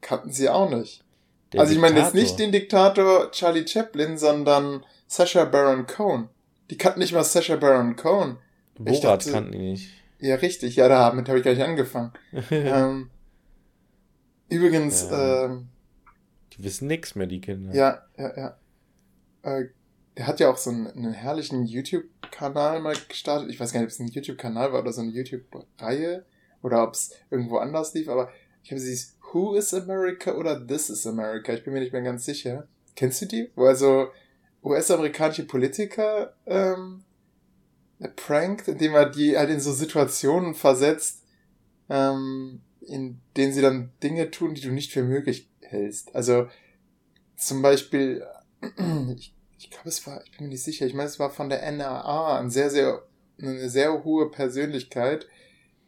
Kannten 0.01 0.33
sie 0.33 0.49
auch 0.49 0.71
nicht. 0.71 1.05
Der 1.53 1.61
also 1.61 1.73
ich 1.73 1.79
meine 1.79 1.99
jetzt 2.01 2.15
nicht 2.15 2.39
den 2.39 2.53
Diktator 2.53 3.31
Charlie 3.33 3.67
Chaplin, 3.67 4.17
sondern 4.19 4.85
Sacha 5.07 5.45
Baron 5.45 5.87
Cohen. 5.87 6.29
Die 6.71 6.79
kannten 6.79 7.01
nicht 7.01 7.13
mal 7.13 7.25
Sacha 7.25 7.57
Baron 7.57 7.97
Cohen. 7.97 8.39
Borat 8.79 9.05
dachte- 9.05 9.33
kannten 9.33 9.53
die 9.53 9.59
nicht. 9.59 9.91
Ja, 10.19 10.37
richtig. 10.37 10.77
Ja, 10.77 10.89
damit 10.89 11.29
habe 11.29 11.39
ich 11.39 11.43
gleich 11.45 11.63
angefangen. 11.63 12.13
ähm, 12.51 13.11
übrigens, 14.49 15.09
Ja. 15.11 15.45
ähm, 15.47 15.69
Die 16.57 16.65
wissen 16.65 16.89
nix 16.89 17.15
mehr, 17.15 17.27
die 17.27 17.41
Kinder. 17.41 17.75
ja, 17.75 18.03
ja, 18.17 18.37
ja. 18.37 18.57
Äh, 19.43 19.69
der 20.17 20.27
hat 20.27 20.41
ja 20.41 20.51
auch 20.51 20.59
so 20.59 20.71
einen, 20.71 20.87
einen 20.89 21.13
herrlichen 21.13 21.65
YouTube-Kanal 21.65 22.81
mal 22.81 22.95
gestartet. 23.09 23.49
Ich 23.51 23.59
weiß 23.61 23.73
gar 23.73 23.81
nicht, 23.81 23.87
ob 23.87 23.93
es 23.93 23.99
ein 24.01 24.09
YouTube-Kanal 24.09 24.73
war 24.73 24.81
oder 24.83 24.93
so 24.93 25.01
eine 25.01 25.11
YouTube-Reihe 25.11 26.25
oder 26.63 26.83
ob 26.83 26.95
es 26.95 27.13
irgendwo 27.31 27.57
anders 27.59 27.95
lief, 27.95 28.09
aber 28.09 28.31
ich 28.63 28.71
habe 28.71 28.81
sie 28.81 28.99
Who 29.33 29.55
is 29.55 29.73
America 29.73 30.33
oder 30.35 30.67
This 30.67 30.91
is 30.91 31.07
America? 31.07 31.53
Ich 31.55 31.65
bin 31.65 31.73
mir 31.73 31.81
nicht 31.81 31.93
mehr 31.93 32.03
ganz 32.03 32.25
sicher. 32.27 32.67
Kennst 32.97 33.23
du 33.23 33.27
die? 33.27 33.51
Wo 33.55 33.65
also 33.67 34.09
US-amerikanische 34.63 35.45
Politiker 35.45 36.35
ähm, 36.47 37.05
prankt, 38.17 38.69
indem 38.69 38.95
er 38.95 39.09
die 39.09 39.37
halt 39.37 39.51
in 39.51 39.61
so 39.61 39.73
Situationen 39.73 40.55
versetzt, 40.55 41.23
ähm, 41.89 42.61
in 42.81 43.21
denen 43.37 43.53
sie 43.53 43.63
dann 43.63 43.93
Dinge 44.03 44.31
tun, 44.31 44.55
die 44.55 44.63
du 44.63 44.71
nicht 44.71 44.93
für 44.93 45.03
möglich 45.03 45.49
hältst. 45.61 46.15
Also 46.15 46.49
zum 47.37 47.63
Beispiel, 47.63 48.25
ich, 49.17 49.35
ich 49.59 49.71
glaube, 49.71 49.89
es 49.89 50.07
war, 50.07 50.23
ich 50.25 50.33
bin 50.33 50.47
mir 50.47 50.53
nicht 50.53 50.65
sicher, 50.65 50.87
ich 50.87 50.95
meine, 50.95 51.09
es 51.09 51.19
war 51.19 51.31
von 51.31 51.49
der 51.49 51.63
NRA 51.63 52.39
ein 52.39 52.51
sehr, 52.51 52.71
sehr, 52.71 53.03
eine 53.41 53.69
sehr 53.69 54.05
hohe 54.05 54.31
Persönlichkeit, 54.31 55.27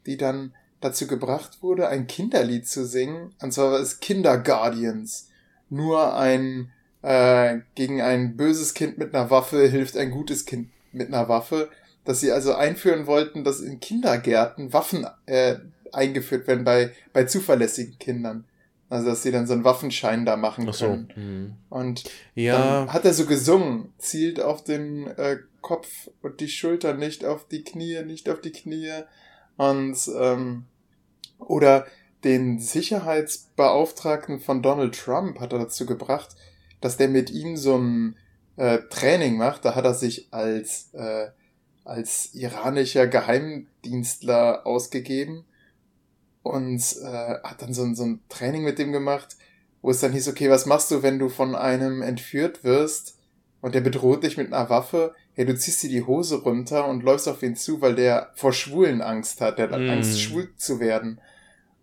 die 0.07 0.17
dann 0.17 0.55
dazu 0.81 1.07
gebracht 1.07 1.63
wurde, 1.63 1.89
ein 1.89 2.07
Kinderlied 2.07 2.69
zu 2.69 2.85
singen, 2.85 3.35
und 3.41 3.53
zwar 3.53 3.73
war 3.73 3.81
es 3.81 4.01
Kinderguardians. 4.01 5.29
Nur 5.71 6.17
ein, 6.17 6.73
äh, 7.03 7.59
gegen 7.75 8.01
ein 8.01 8.37
böses 8.37 8.75
Kind 8.75 8.99
mit 8.99 9.15
einer 9.15 9.31
Waffe 9.31 9.67
hilft 9.69 9.97
ein 9.97 10.11
gutes 10.11 10.47
Kind 10.47 10.71
mit 10.93 11.09
einer 11.09 11.29
Waffe, 11.29 11.71
dass 12.05 12.21
sie 12.21 12.33
also 12.33 12.55
einführen 12.55 13.07
wollten, 13.07 13.45
dass 13.45 13.61
in 13.61 13.81
Kindergärten 13.81 14.73
Waffen 14.73 15.07
äh, 15.27 15.57
eingeführt 15.93 16.47
werden 16.47 16.65
bei, 16.65 16.93
bei 17.13 17.25
zuverlässigen 17.25 17.99
Kindern. 17.99 18.45
Also, 18.89 19.09
dass 19.09 19.23
sie 19.23 19.33
dann 19.33 19.47
so 19.47 19.55
einen 19.55 19.65
Waffenschein 19.65 20.27
da 20.27 20.37
machen 20.37 20.67
Ach 20.69 20.75
so. 20.75 20.87
können. 20.87 21.09
Mhm. 21.17 21.55
Und 21.71 22.05
Ja, 22.35 22.87
hat 22.93 23.07
er 23.07 23.15
so 23.15 23.25
gesungen, 23.25 23.91
zielt 23.97 24.39
auf 24.39 24.65
den 24.65 25.07
äh, 25.07 25.39
Kopf 25.63 26.11
und 26.21 26.41
die 26.41 26.49
Schulter, 26.49 26.93
nicht 26.93 27.25
auf 27.25 27.49
die 27.49 27.65
Knie, 27.65 28.03
nicht 28.05 28.29
auf 28.29 28.43
die 28.43 28.53
Knie. 28.53 28.91
Und 29.57 29.97
ähm, 30.19 30.67
oder 31.39 31.87
den 32.25 32.59
Sicherheitsbeauftragten 32.59 34.41
von 34.41 34.63
Donald 34.63 34.95
Trump 34.95 35.41
hat 35.41 35.55
er 35.55 35.61
dazu 35.61 35.87
gebracht, 35.87 36.37
dass 36.83 36.99
der 36.99 37.09
mit 37.09 37.31
ihm 37.31 37.57
so 37.57 37.79
ein 37.79 38.17
äh, 38.57 38.79
Training 38.91 39.39
macht. 39.39 39.65
Da 39.65 39.75
hat 39.75 39.85
er 39.85 39.95
sich 39.95 40.29
als 40.31 40.91
äh, 40.93 41.29
als 41.85 42.35
iranischer 42.35 43.07
Geheimdienstler 43.07 44.67
ausgegeben 44.67 45.45
und 46.43 46.81
äh, 47.03 47.35
hat 47.43 47.63
dann 47.63 47.75
so 47.75 47.83
ein, 47.83 47.95
so 47.95 48.05
ein 48.05 48.21
Training 48.29 48.63
mit 48.63 48.79
dem 48.79 48.93
gemacht, 48.93 49.37
wo 49.81 49.91
es 49.91 50.01
dann 50.01 50.13
hieß, 50.13 50.29
okay, 50.29 50.51
was 50.51 50.67
machst 50.67 50.91
du, 50.91 51.03
wenn 51.03 51.19
du 51.19 51.29
von 51.29 51.55
einem 51.55 52.03
entführt 52.03 52.63
wirst 52.63 53.19
und 53.61 53.75
der 53.75 53.81
bedroht 53.81 54.23
dich 54.23 54.37
mit 54.37 54.53
einer 54.53 54.71
Waffe? 54.71 55.15
Ja, 55.35 55.45
du 55.45 55.57
ziehst 55.57 55.83
dir 55.83 55.89
die 55.89 56.03
Hose 56.03 56.43
runter 56.43 56.87
und 56.87 57.03
läufst 57.03 57.29
auf 57.29 57.43
ihn 57.43 57.57
zu, 57.57 57.81
weil 57.81 57.95
der 57.95 58.31
vor 58.35 58.53
Schwulen 58.53 59.01
Angst 59.01 59.41
hat, 59.41 59.59
der 59.59 59.71
hat 59.71 59.81
Mm. 59.81 59.91
Angst, 59.91 60.21
schwul 60.21 60.53
zu 60.57 60.79
werden. 60.79 61.21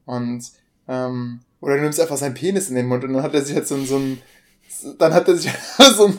Und, 0.06 0.52
ähm, 0.88 1.42
oder 1.60 1.76
du 1.76 1.82
nimmst 1.82 2.00
einfach 2.00 2.18
seinen 2.18 2.36
Penis 2.36 2.70
in 2.70 2.76
den 2.76 2.86
Mund 2.86 3.04
und 3.04 3.14
dann 3.14 3.24
hat 3.24 3.34
er 3.34 3.42
sich 3.42 3.56
halt 3.56 3.68
so, 3.68 3.84
so 3.84 3.98
ein, 3.98 4.22
dann 4.98 5.14
hat 5.14 5.28
er 5.28 5.36
sich 5.36 5.52
so 5.96 6.06
ein, 6.08 6.18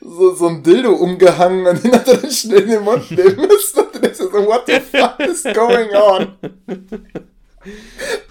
so, 0.00 0.34
so 0.34 0.48
ein 0.48 0.62
Dildo 0.62 0.92
umgehangen 0.92 1.66
und 1.66 1.82
den 1.84 1.92
hat 1.92 2.08
er 2.08 2.16
dann 2.18 2.30
schnell 2.30 2.62
in 2.62 2.68
den 2.70 2.82
Mund 2.84 3.10
nehmen 3.10 3.36
müssen. 3.46 3.80
Und 3.80 3.94
dann 3.94 4.02
ist 4.10 4.20
er 4.20 4.26
so, 4.26 4.46
what 4.46 4.64
the 4.66 4.80
fuck 4.80 5.18
is 5.20 5.42
going 5.54 5.90
on? 5.90 6.34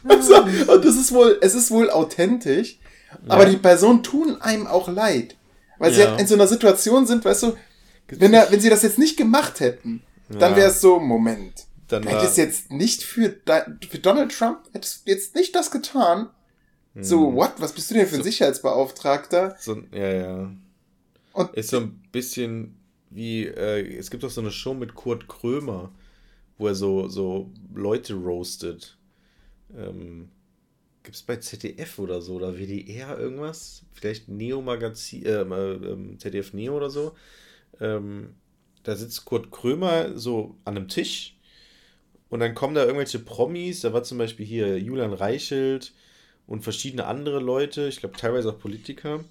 Also, 0.08 0.42
und 0.42 0.86
das 0.86 0.96
ist 0.96 1.12
wohl, 1.12 1.38
es 1.42 1.54
ist 1.54 1.70
wohl 1.70 1.92
authentisch, 1.92 2.80
aber 3.28 3.46
die 3.46 3.58
Personen 3.58 4.02
tun 4.02 4.42
einem 4.42 4.66
auch 4.66 4.88
leid. 4.88 5.36
Weil 5.78 5.94
sie 5.94 6.02
Ja. 6.02 6.10
halt 6.12 6.20
in 6.22 6.28
so 6.28 6.34
einer 6.34 6.48
Situation 6.48 7.06
sind, 7.06 7.24
weißt 7.24 7.44
du, 7.44 7.58
wenn, 8.08 8.34
er, 8.34 8.52
wenn 8.52 8.60
sie 8.60 8.70
das 8.72 8.82
jetzt 8.82 8.98
nicht 8.98 9.18
gemacht 9.18 9.60
hätten, 9.60 10.02
dann 10.30 10.52
Ja. 10.54 10.58
wäre 10.58 10.70
es 10.72 10.82
so, 10.82 11.00
Moment, 11.00 11.66
dann 11.90 12.04
hättest 12.08 12.38
jetzt 12.38 12.72
nicht 12.72 13.04
für, 13.04 13.36
für 13.90 14.00
Donald 14.00 14.36
Trump, 14.36 14.60
hättest 14.74 15.06
du 15.06 15.12
jetzt 15.12 15.36
nicht 15.36 15.56
das 15.56 15.70
getan. 15.72 16.30
So, 17.02 17.32
Mhm. 17.32 17.36
what? 17.36 17.54
Was 17.60 17.74
bist 17.74 17.90
du 17.92 17.96
denn 17.96 18.08
für 18.08 18.16
ein 18.16 18.24
So- 18.24 18.30
Sicherheitsbeauftragter? 18.30 19.56
So, 19.60 19.82
ja, 19.94 20.14
ja. 20.14 20.52
Und 21.34 21.54
Ist 21.54 21.70
so 21.70 21.78
ein 21.80 22.02
bisschen 22.12 22.76
wie, 23.10 23.46
äh, 23.46 23.98
es 23.98 24.10
gibt 24.12 24.24
doch 24.24 24.30
so 24.30 24.42
eine 24.42 24.52
Show 24.52 24.74
mit 24.74 24.96
Kurt 24.96 25.28
Krömer, 25.28 25.92
wo 26.58 26.68
er 26.68 26.76
so, 26.76 27.08
so 27.08 27.52
Leute 27.74 28.14
roastet. 28.16 28.98
Ähm, 29.76 30.30
Gibt 31.04 31.16
es 31.16 31.24
bei 31.24 31.38
ZDF 31.38 31.98
oder 32.00 32.22
so 32.22 32.36
oder 32.36 32.58
WDR 32.58 33.18
irgendwas? 33.18 33.84
Vielleicht 33.94 34.28
Neo 34.28 34.62
Magazin, 34.62 35.26
äh, 35.26 35.42
äh, 35.42 36.18
ZDF 36.18 36.54
Neo 36.54 36.76
oder 36.76 36.90
so. 36.90 37.14
Ähm, 37.80 38.36
da 38.84 38.96
sitzt 38.96 39.26
Kurt 39.26 39.50
Krömer 39.52 40.18
so 40.18 40.56
an 40.66 40.76
einem 40.78 40.88
Tisch 40.88 41.38
und 42.30 42.42
dann 42.42 42.54
kommen 42.54 42.76
da 42.76 42.84
irgendwelche 42.84 43.20
Promis. 43.20 43.82
Da 43.82 43.94
war 43.94 44.04
zum 44.04 44.18
Beispiel 44.18 44.46
hier 44.46 44.78
Julian 44.80 45.14
Reichelt 45.14 45.94
und 46.50 46.64
verschiedene 46.64 47.06
andere 47.06 47.40
Leute, 47.40 47.88
ich 47.88 48.00
glaube 48.00 48.18
teilweise 48.18 48.50
auch 48.50 48.58
Politiker. 48.58 49.24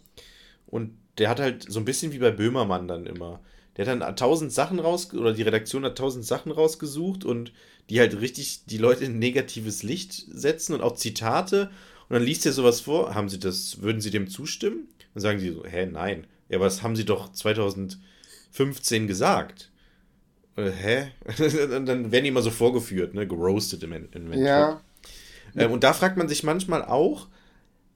Und 0.67 0.97
der 1.19 1.29
hat 1.29 1.41
halt 1.41 1.67
so 1.69 1.81
ein 1.81 1.85
bisschen 1.85 2.13
wie 2.13 2.19
bei 2.19 2.31
Böhmermann 2.31 2.87
dann 2.87 3.07
immer. 3.07 3.41
Der 3.77 3.87
hat 3.87 4.01
dann 4.01 4.17
tausend 4.17 4.53
Sachen 4.53 4.79
raus, 4.79 5.13
oder 5.13 5.33
die 5.33 5.43
Redaktion 5.43 5.85
hat 5.85 5.99
tausend 5.99 6.25
Sachen 6.25 6.53
rausgesucht 6.53 7.25
und 7.25 7.53
die 7.91 7.99
halt 7.99 8.21
richtig 8.21 8.67
die 8.67 8.79
Leute 8.79 9.05
in 9.05 9.19
negatives 9.19 9.83
Licht 9.83 10.27
setzen 10.31 10.75
und 10.75 10.81
auch 10.81 10.95
Zitate. 10.95 11.71
Und 12.09 12.15
dann 12.15 12.23
liest 12.23 12.47
er 12.47 12.53
sowas 12.53 12.83
vor. 12.83 13.17
Haben 13.17 13.29
Sie 13.29 13.41
das, 13.41 13.83
würden 13.83 14.01
Sie 14.01 14.11
dem 14.11 14.29
zustimmen? 14.31 14.87
Dann 15.15 15.21
sagen 15.21 15.41
sie 15.41 15.51
so, 15.51 15.65
hä, 15.65 15.87
nein. 15.87 16.25
Ja, 16.49 16.59
aber 16.59 16.67
das 16.67 16.85
haben 16.85 16.95
Sie 16.95 17.05
doch 17.05 17.33
2015 17.33 19.09
gesagt. 19.09 19.73
Äh, 20.55 20.71
hä? 20.71 21.09
und 21.77 21.87
dann 21.87 22.13
werden 22.13 22.25
die 22.25 22.29
immer 22.29 22.43
so 22.43 22.51
vorgeführt, 22.51 23.15
ne? 23.15 23.27
Geroastet 23.27 23.83
im 23.83 23.93
Endeffekt. 23.93 24.37
ja, 24.37 24.81
Ähm, 25.57 25.73
und 25.73 25.85
da 25.85 25.93
fragt 25.93 26.17
man 26.17 26.29
sich 26.29 26.43
manchmal 26.43 26.85
auch, 26.85 27.29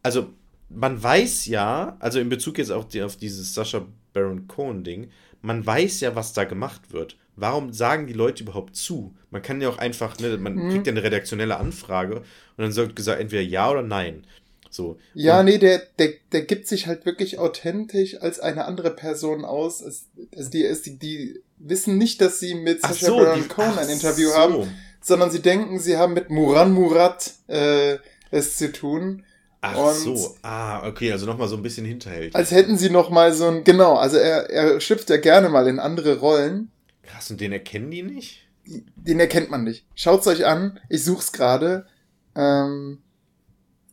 also 0.02 0.30
man 0.68 1.02
weiß 1.02 1.46
ja, 1.46 1.96
also 2.00 2.18
in 2.18 2.28
Bezug 2.28 2.58
jetzt 2.58 2.70
auf, 2.72 2.88
die, 2.88 3.02
auf 3.02 3.16
dieses 3.16 3.54
Sascha 3.54 3.86
Baron 4.12 4.46
Cohen-Ding, 4.48 5.10
man 5.42 5.64
weiß 5.64 6.00
ja, 6.00 6.14
was 6.14 6.32
da 6.32 6.44
gemacht 6.44 6.92
wird. 6.92 7.16
Warum 7.36 7.72
sagen 7.72 8.06
die 8.06 8.12
Leute 8.12 8.42
überhaupt 8.44 8.76
zu? 8.76 9.14
Man 9.30 9.42
kann 9.42 9.60
ja 9.60 9.68
auch 9.68 9.78
einfach, 9.78 10.18
ne, 10.18 10.36
man 10.36 10.54
Mhm. 10.54 10.70
kriegt 10.70 10.86
ja 10.86 10.92
eine 10.92 11.02
redaktionelle 11.02 11.56
Anfrage 11.56 12.16
und 12.16 12.24
dann 12.58 12.74
wird 12.76 12.94
gesagt, 12.96 13.20
entweder 13.20 13.42
ja 13.42 13.70
oder 13.70 13.82
nein. 13.82 14.24
So. 14.70 14.96
ja, 15.12 15.40
und, 15.40 15.46
nee, 15.46 15.58
der, 15.58 15.82
der, 15.98 16.14
der 16.32 16.42
gibt 16.42 16.66
sich 16.66 16.86
halt 16.86 17.04
wirklich 17.04 17.38
authentisch 17.38 18.18
als 18.22 18.40
eine 18.40 18.64
andere 18.64 18.90
Person 18.90 19.44
aus. 19.44 19.82
Es, 19.82 20.06
es, 20.30 20.48
die, 20.48 20.64
es, 20.64 20.80
die, 20.82 20.98
die 20.98 21.40
wissen 21.58 21.98
nicht, 21.98 22.22
dass 22.22 22.40
sie 22.40 22.54
mit 22.54 22.78
ach 22.82 22.92
Sacha 22.94 23.06
so, 23.06 23.16
Baron 23.18 23.48
Cohen 23.48 23.78
ein 23.78 23.90
Interview 23.90 24.30
so. 24.30 24.34
haben, 24.36 24.68
sondern 25.02 25.30
sie 25.30 25.40
denken, 25.42 25.78
sie 25.78 25.96
haben 25.98 26.14
mit 26.14 26.30
Muran 26.30 26.72
Murat 26.72 27.32
äh, 27.48 27.98
es 28.30 28.56
zu 28.56 28.72
tun. 28.72 29.24
Ach 29.60 29.76
Und- 29.76 29.94
so, 30.16 30.36
ah, 30.42 30.86
okay, 30.88 31.12
also 31.12 31.26
nochmal 31.26 31.48
so 31.48 31.56
ein 31.56 31.62
bisschen 31.62 31.84
hinterhältig. 31.86 32.34
Als 32.34 32.50
hätten 32.50 32.76
sie 32.76 32.90
noch 32.90 33.10
mal 33.10 33.32
so 33.32 33.46
ein, 33.48 33.62
genau, 33.64 33.94
also 33.96 34.16
er, 34.16 34.50
er 34.50 34.80
schlüpft 34.80 35.08
ja 35.10 35.18
gerne 35.18 35.48
mal 35.48 35.68
in 35.68 35.78
andere 35.78 36.18
Rollen. 36.18 36.70
Krass, 37.02 37.30
und 37.30 37.40
den 37.40 37.52
erkennen 37.52 37.90
die 37.90 38.02
nicht? 38.02 38.48
Den 38.64 39.20
erkennt 39.20 39.50
man 39.50 39.64
nicht. 39.64 39.86
Schaut's 39.94 40.26
euch 40.26 40.46
an, 40.46 40.80
ich 40.88 41.04
such's 41.04 41.32
gerade. 41.32 41.86
Ähm, 42.34 43.02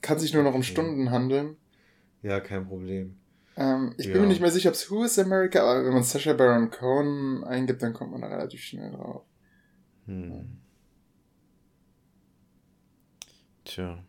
kann 0.01 0.17
sich 0.19 0.33
nur 0.33 0.43
noch 0.43 0.53
um 0.53 0.61
Okay. 0.61 0.71
Stunden 0.71 1.11
handeln. 1.11 1.57
Ja, 2.21 2.39
kein 2.39 2.67
Problem. 2.67 3.17
Ähm, 3.57 3.93
ich 3.97 4.05
bin 4.07 4.15
Ja. 4.15 4.21
mir 4.21 4.27
nicht 4.27 4.41
mehr 4.41 4.51
sicher, 4.51 4.69
ob's 4.69 4.89
Who 4.89 5.03
is 5.03 5.19
America, 5.19 5.61
aber 5.61 5.85
wenn 5.85 5.93
man 5.93 6.03
Sacha 6.03 6.33
Baron 6.33 6.71
Cohen 6.71 7.43
eingibt, 7.43 7.81
dann 7.83 7.93
kommt 7.93 8.11
man 8.11 8.21
da 8.21 8.27
relativ 8.27 8.61
schnell 8.61 8.91
drauf. 8.91 9.23
Hm. 10.05 10.57
Tja. 13.69 14.03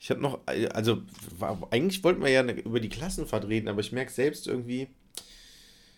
Ich 0.00 0.10
hatte 0.10 0.20
noch, 0.20 0.40
also 0.74 1.02
war, 1.38 1.66
eigentlich 1.70 2.02
wollten 2.04 2.22
wir 2.22 2.28
ja 2.28 2.42
über 2.42 2.80
die 2.80 2.88
Klassenfahrt 2.88 3.46
reden, 3.48 3.68
aber 3.68 3.80
ich 3.80 3.92
merke 3.92 4.12
selbst 4.12 4.46
irgendwie. 4.46 4.88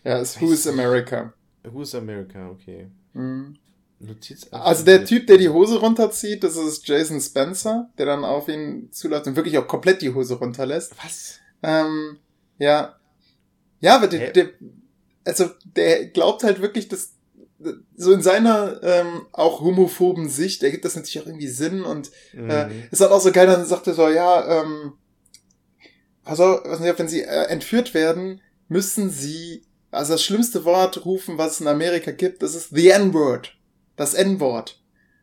Ja, 0.03 0.19
es 0.19 0.35
ist 0.35 0.41
Who's 0.41 0.67
America. 0.67 1.33
Who's 1.63 1.93
America, 1.95 2.49
okay. 2.49 2.87
Mhm. 3.13 3.57
Also 4.51 4.85
der 4.85 5.03
Typ, 5.05 5.25
der 5.25 5.39
die 5.39 5.49
Hose 5.49 5.79
runterzieht, 5.79 6.43
das 6.43 6.55
ist 6.55 6.87
Jason 6.87 7.19
Spencer, 7.19 7.89
der 7.97 8.05
dann 8.05 8.23
auf 8.23 8.47
ihn 8.47 8.91
zuläuft 8.91 9.25
und 9.25 9.35
wirklich 9.35 9.57
auch 9.57 9.67
komplett 9.67 10.03
die 10.03 10.13
Hose 10.13 10.35
runterlässt. 10.35 10.95
Was? 11.03 11.39
Ähm, 11.63 12.19
ja. 12.59 12.95
Ja, 13.81 13.95
aber 13.95 14.07
der, 14.07 14.31
der, 14.31 14.51
also 15.25 15.49
der 15.65 16.05
glaubt 16.09 16.43
halt 16.43 16.61
wirklich, 16.61 16.87
dass 16.87 17.16
so 17.95 18.13
in 18.13 18.21
seiner 18.21 18.81
ähm, 18.83 19.25
auch 19.31 19.61
homophoben 19.61 20.29
Sicht 20.29 20.61
ergibt 20.63 20.85
das 20.85 20.95
natürlich 20.95 21.21
auch 21.21 21.27
irgendwie 21.27 21.47
Sinn 21.47 21.83
und 21.83 22.11
äh, 22.33 22.65
mhm. 22.65 22.83
ist 22.91 23.01
dann 23.01 23.11
auch 23.11 23.21
so 23.21 23.31
geil, 23.31 23.47
dann 23.47 23.65
sagt 23.65 23.87
er 23.87 23.93
so, 23.93 24.07
ja, 24.09 24.61
ähm, 24.61 24.93
auf, 26.23 26.39
wenn 26.39 27.07
sie 27.07 27.21
äh, 27.21 27.45
entführt 27.45 27.93
werden, 27.93 28.41
müssen 28.67 29.09
sie 29.09 29.63
also 29.91 30.13
das 30.13 30.23
schlimmste 30.23 30.65
Wort 30.65 31.05
rufen, 31.05 31.37
was 31.37 31.53
es 31.53 31.61
in 31.61 31.67
Amerika 31.67 32.11
gibt, 32.11 32.43
das 32.43 32.55
ist 32.55 32.69
the 32.75 32.89
N-Word. 32.89 33.55
Das 33.95 34.13
N-Wort. 34.13 34.79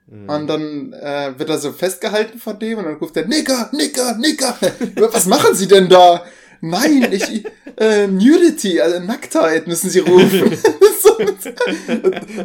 Mhm. 0.07 0.28
Und 0.28 0.47
dann 0.47 0.93
äh, 0.93 1.39
wird 1.39 1.49
er 1.49 1.59
so 1.59 1.72
festgehalten 1.72 2.39
von 2.39 2.59
dem 2.59 2.78
und 2.78 2.85
dann 2.85 2.95
ruft 2.97 3.16
er, 3.16 3.26
Nicker, 3.26 3.70
Nicker, 3.72 4.16
Nicker. 4.16 4.57
was 5.12 5.26
machen 5.26 5.55
sie 5.55 5.68
denn 5.68 5.89
da? 5.89 6.24
Nein, 6.61 7.09
ich, 7.12 7.45
äh, 7.76 8.07
Nudity, 8.07 8.80
also 8.80 8.99
Nacktheit 9.01 9.66
müssen 9.66 9.91
sie 9.91 9.99
rufen. 10.01 10.59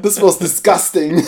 das 0.01 0.22
was 0.22 0.39
disgusting. 0.39 1.24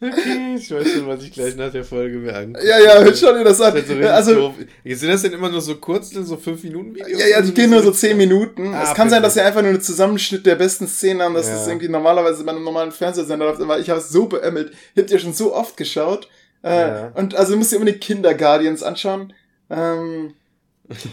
Okay, 0.00 0.56
ich 0.56 0.70
weiß 0.70 0.92
schon, 0.92 1.06
was 1.06 1.22
ich 1.22 1.32
gleich 1.32 1.56
nach 1.56 1.70
der 1.70 1.84
Folge 1.84 2.18
mir 2.18 2.34
angucke. 2.34 2.66
Ja, 2.66 2.78
ja, 2.78 3.14
schau 3.14 3.32
dir 3.32 3.44
das 3.44 3.60
an. 3.60 3.74
Das 3.74 3.86
so 3.86 3.94
also, 3.94 4.34
doof. 4.34 4.54
Sind 4.84 5.08
das 5.08 5.22
denn 5.22 5.32
immer 5.32 5.48
nur 5.48 5.60
so 5.60 5.76
kurz, 5.76 6.10
so 6.10 6.36
5 6.36 6.62
Minuten 6.64 6.94
Videos? 6.94 7.20
Ja, 7.20 7.26
ja, 7.26 7.40
die 7.40 7.54
gehen 7.54 7.70
nur 7.70 7.82
so 7.82 7.90
10 7.90 8.16
Minuten. 8.16 8.74
Ah, 8.74 8.82
es 8.82 8.88
kann 8.88 8.94
perfekt. 8.94 9.10
sein, 9.10 9.22
dass 9.22 9.34
sie 9.34 9.40
einfach 9.40 9.62
nur 9.62 9.70
einen 9.70 9.80
Zusammenschnitt 9.80 10.44
der 10.44 10.56
besten 10.56 10.86
Szenen 10.88 11.22
haben, 11.22 11.34
dass 11.34 11.48
ja. 11.48 11.54
das 11.54 11.68
irgendwie 11.68 11.88
normalerweise 11.88 12.44
bei 12.44 12.52
einem 12.52 12.64
normalen 12.64 12.92
Fernsehsender 12.92 13.46
läuft, 13.46 13.62
aber 13.62 13.78
ich 13.78 13.88
habe 13.88 14.00
es 14.00 14.10
so 14.10 14.26
beämmelt. 14.26 14.72
Ich 14.94 15.00
hab 15.00 15.06
dir 15.06 15.18
schon 15.18 15.32
so 15.32 15.54
oft 15.54 15.76
geschaut. 15.76 16.28
Äh, 16.62 16.70
ja. 16.70 17.12
Und 17.14 17.34
also 17.34 17.56
musst 17.56 17.72
du 17.72 17.76
unbedingt 17.76 18.02
Kinder 18.02 18.34
Guardians 18.34 18.82
anschauen. 18.82 19.32
Ähm, 19.70 20.34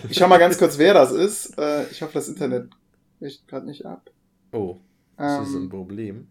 ich 0.09 0.17
schau 0.17 0.27
mal 0.27 0.37
ganz 0.37 0.57
kurz, 0.57 0.77
wer 0.77 0.93
das 0.93 1.11
ist. 1.11 1.57
Äh, 1.57 1.83
ich 1.91 2.01
hoffe, 2.01 2.13
das 2.13 2.27
Internet 2.27 2.69
bricht 3.21 3.47
gerade 3.47 3.67
nicht 3.67 3.85
ab. 3.85 4.09
Oh, 4.51 4.77
das 5.15 5.37
ähm, 5.37 5.43
ist 5.43 5.55
ein 5.55 5.69
Problem. 5.69 6.27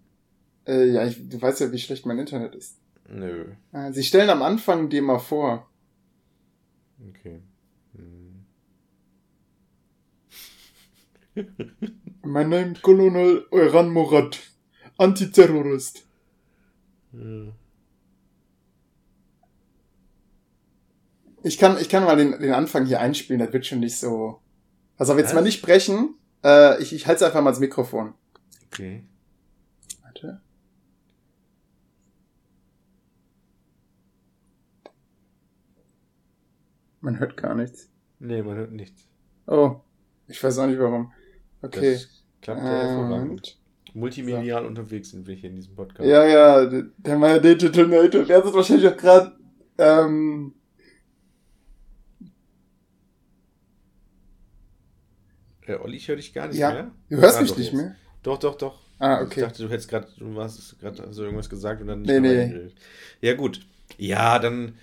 Äh, 0.67 0.91
ja, 0.91 1.07
ich, 1.07 1.29
du 1.29 1.41
weißt 1.41 1.61
ja, 1.61 1.73
wie 1.73 1.79
schlecht 1.79 2.05
mein 2.05 2.19
Internet 2.19 2.55
ist. 2.55 2.79
Nö. 3.09 3.53
Äh, 3.73 3.93
sie 3.93 4.03
stellen 4.03 4.29
am 4.29 4.43
Anfang 4.43 4.91
dem 4.91 5.05
mal 5.05 5.21
vor. 5.21 5.71
Okay. 7.09 7.41
Hm. 7.95 8.45
mein 12.23 12.49
Name 12.49 12.73
ist 12.73 12.83
Colonel 12.83 13.47
Euran 13.53 13.91
Morat. 13.91 14.41
Antiterrorist. 14.99 16.05
Ja. 17.13 17.53
Ich 21.43 21.57
kann, 21.57 21.79
ich 21.81 21.89
kann 21.89 22.05
mal 22.05 22.17
den, 22.17 22.33
den 22.39 22.53
Anfang 22.53 22.85
hier 22.85 23.01
einspielen, 23.01 23.41
das 23.41 23.53
wird 23.53 23.65
schon 23.65 23.81
nicht 23.81 23.97
so. 23.97 24.41
Also 24.99 25.17
jetzt 25.17 25.29
Was? 25.29 25.35
mal 25.35 25.43
nicht 25.43 25.63
brechen. 25.63 26.17
Äh, 26.45 26.83
ich 26.83 26.93
ich 26.93 27.07
halte 27.07 27.25
es 27.25 27.31
einfach 27.31 27.43
mal 27.43 27.51
ins 27.51 27.61
Mikrofon. 27.61 28.15
Okay. 28.67 29.05
Warte. 30.03 30.41
Man 37.01 37.19
hört 37.19 37.37
gar 37.37 37.55
nichts. 37.55 37.91
Nee, 38.19 38.43
man 38.43 38.57
hört 38.57 38.73
nichts. 38.73 39.07
Oh, 39.47 39.81
ich 40.29 40.43
weiß 40.43 40.59
auch 40.59 40.67
nicht 40.67 40.79
warum. 40.79 41.13
Okay. 41.63 41.93
Das 41.93 42.25
klappt 42.43 42.61
ja 42.61 42.67
hervorragend. 42.69 43.59
Multimedial 43.95 44.63
so. 44.63 44.69
unterwegs 44.69 45.11
sind 45.11 45.27
wir 45.27 45.35
hier 45.35 45.51
in 45.51 45.57
diesem 45.57 45.75
Podcast. 45.75 46.09
Ja, 46.09 46.25
ja, 46.25 46.67
der 46.67 47.19
meine 47.19 47.41
Digital 47.41 47.87
Native, 47.87 48.25
der 48.25 48.39
hat 48.39 48.55
wahrscheinlich 48.55 48.87
auch 48.87 48.97
gerade 48.97 49.37
ähm, 49.79 50.55
Äh, 55.71 55.77
Olli, 55.77 55.97
ich 55.97 56.09
höre 56.09 56.17
dich 56.17 56.33
gar 56.33 56.49
nicht 56.49 56.59
ja. 56.59 56.73
mehr. 56.73 56.91
Du 57.09 57.17
hörst 57.19 57.39
ah, 57.39 57.43
mich 57.43 57.57
nicht 57.57 57.73
mehr? 57.73 57.95
Doch, 58.23 58.39
doch, 58.39 58.57
doch. 58.57 58.79
Ah, 58.99 59.23
okay. 59.23 59.41
Ich 59.41 59.47
dachte, 59.47 59.63
du 59.63 59.71
hättest 59.71 59.89
gerade, 59.89 60.09
du 60.19 60.41
hast 60.41 60.79
gerade 60.81 61.13
so 61.13 61.25
irgendwas 61.25 61.49
gesagt 61.49 61.81
und 61.81 61.87
dann 61.87 62.03
nicht 62.03 62.21
nee, 62.21 62.47
nee. 62.47 62.71
Ja, 63.21 63.35
gut. 63.35 63.61
Ja, 63.97 64.39
dann, 64.39 64.77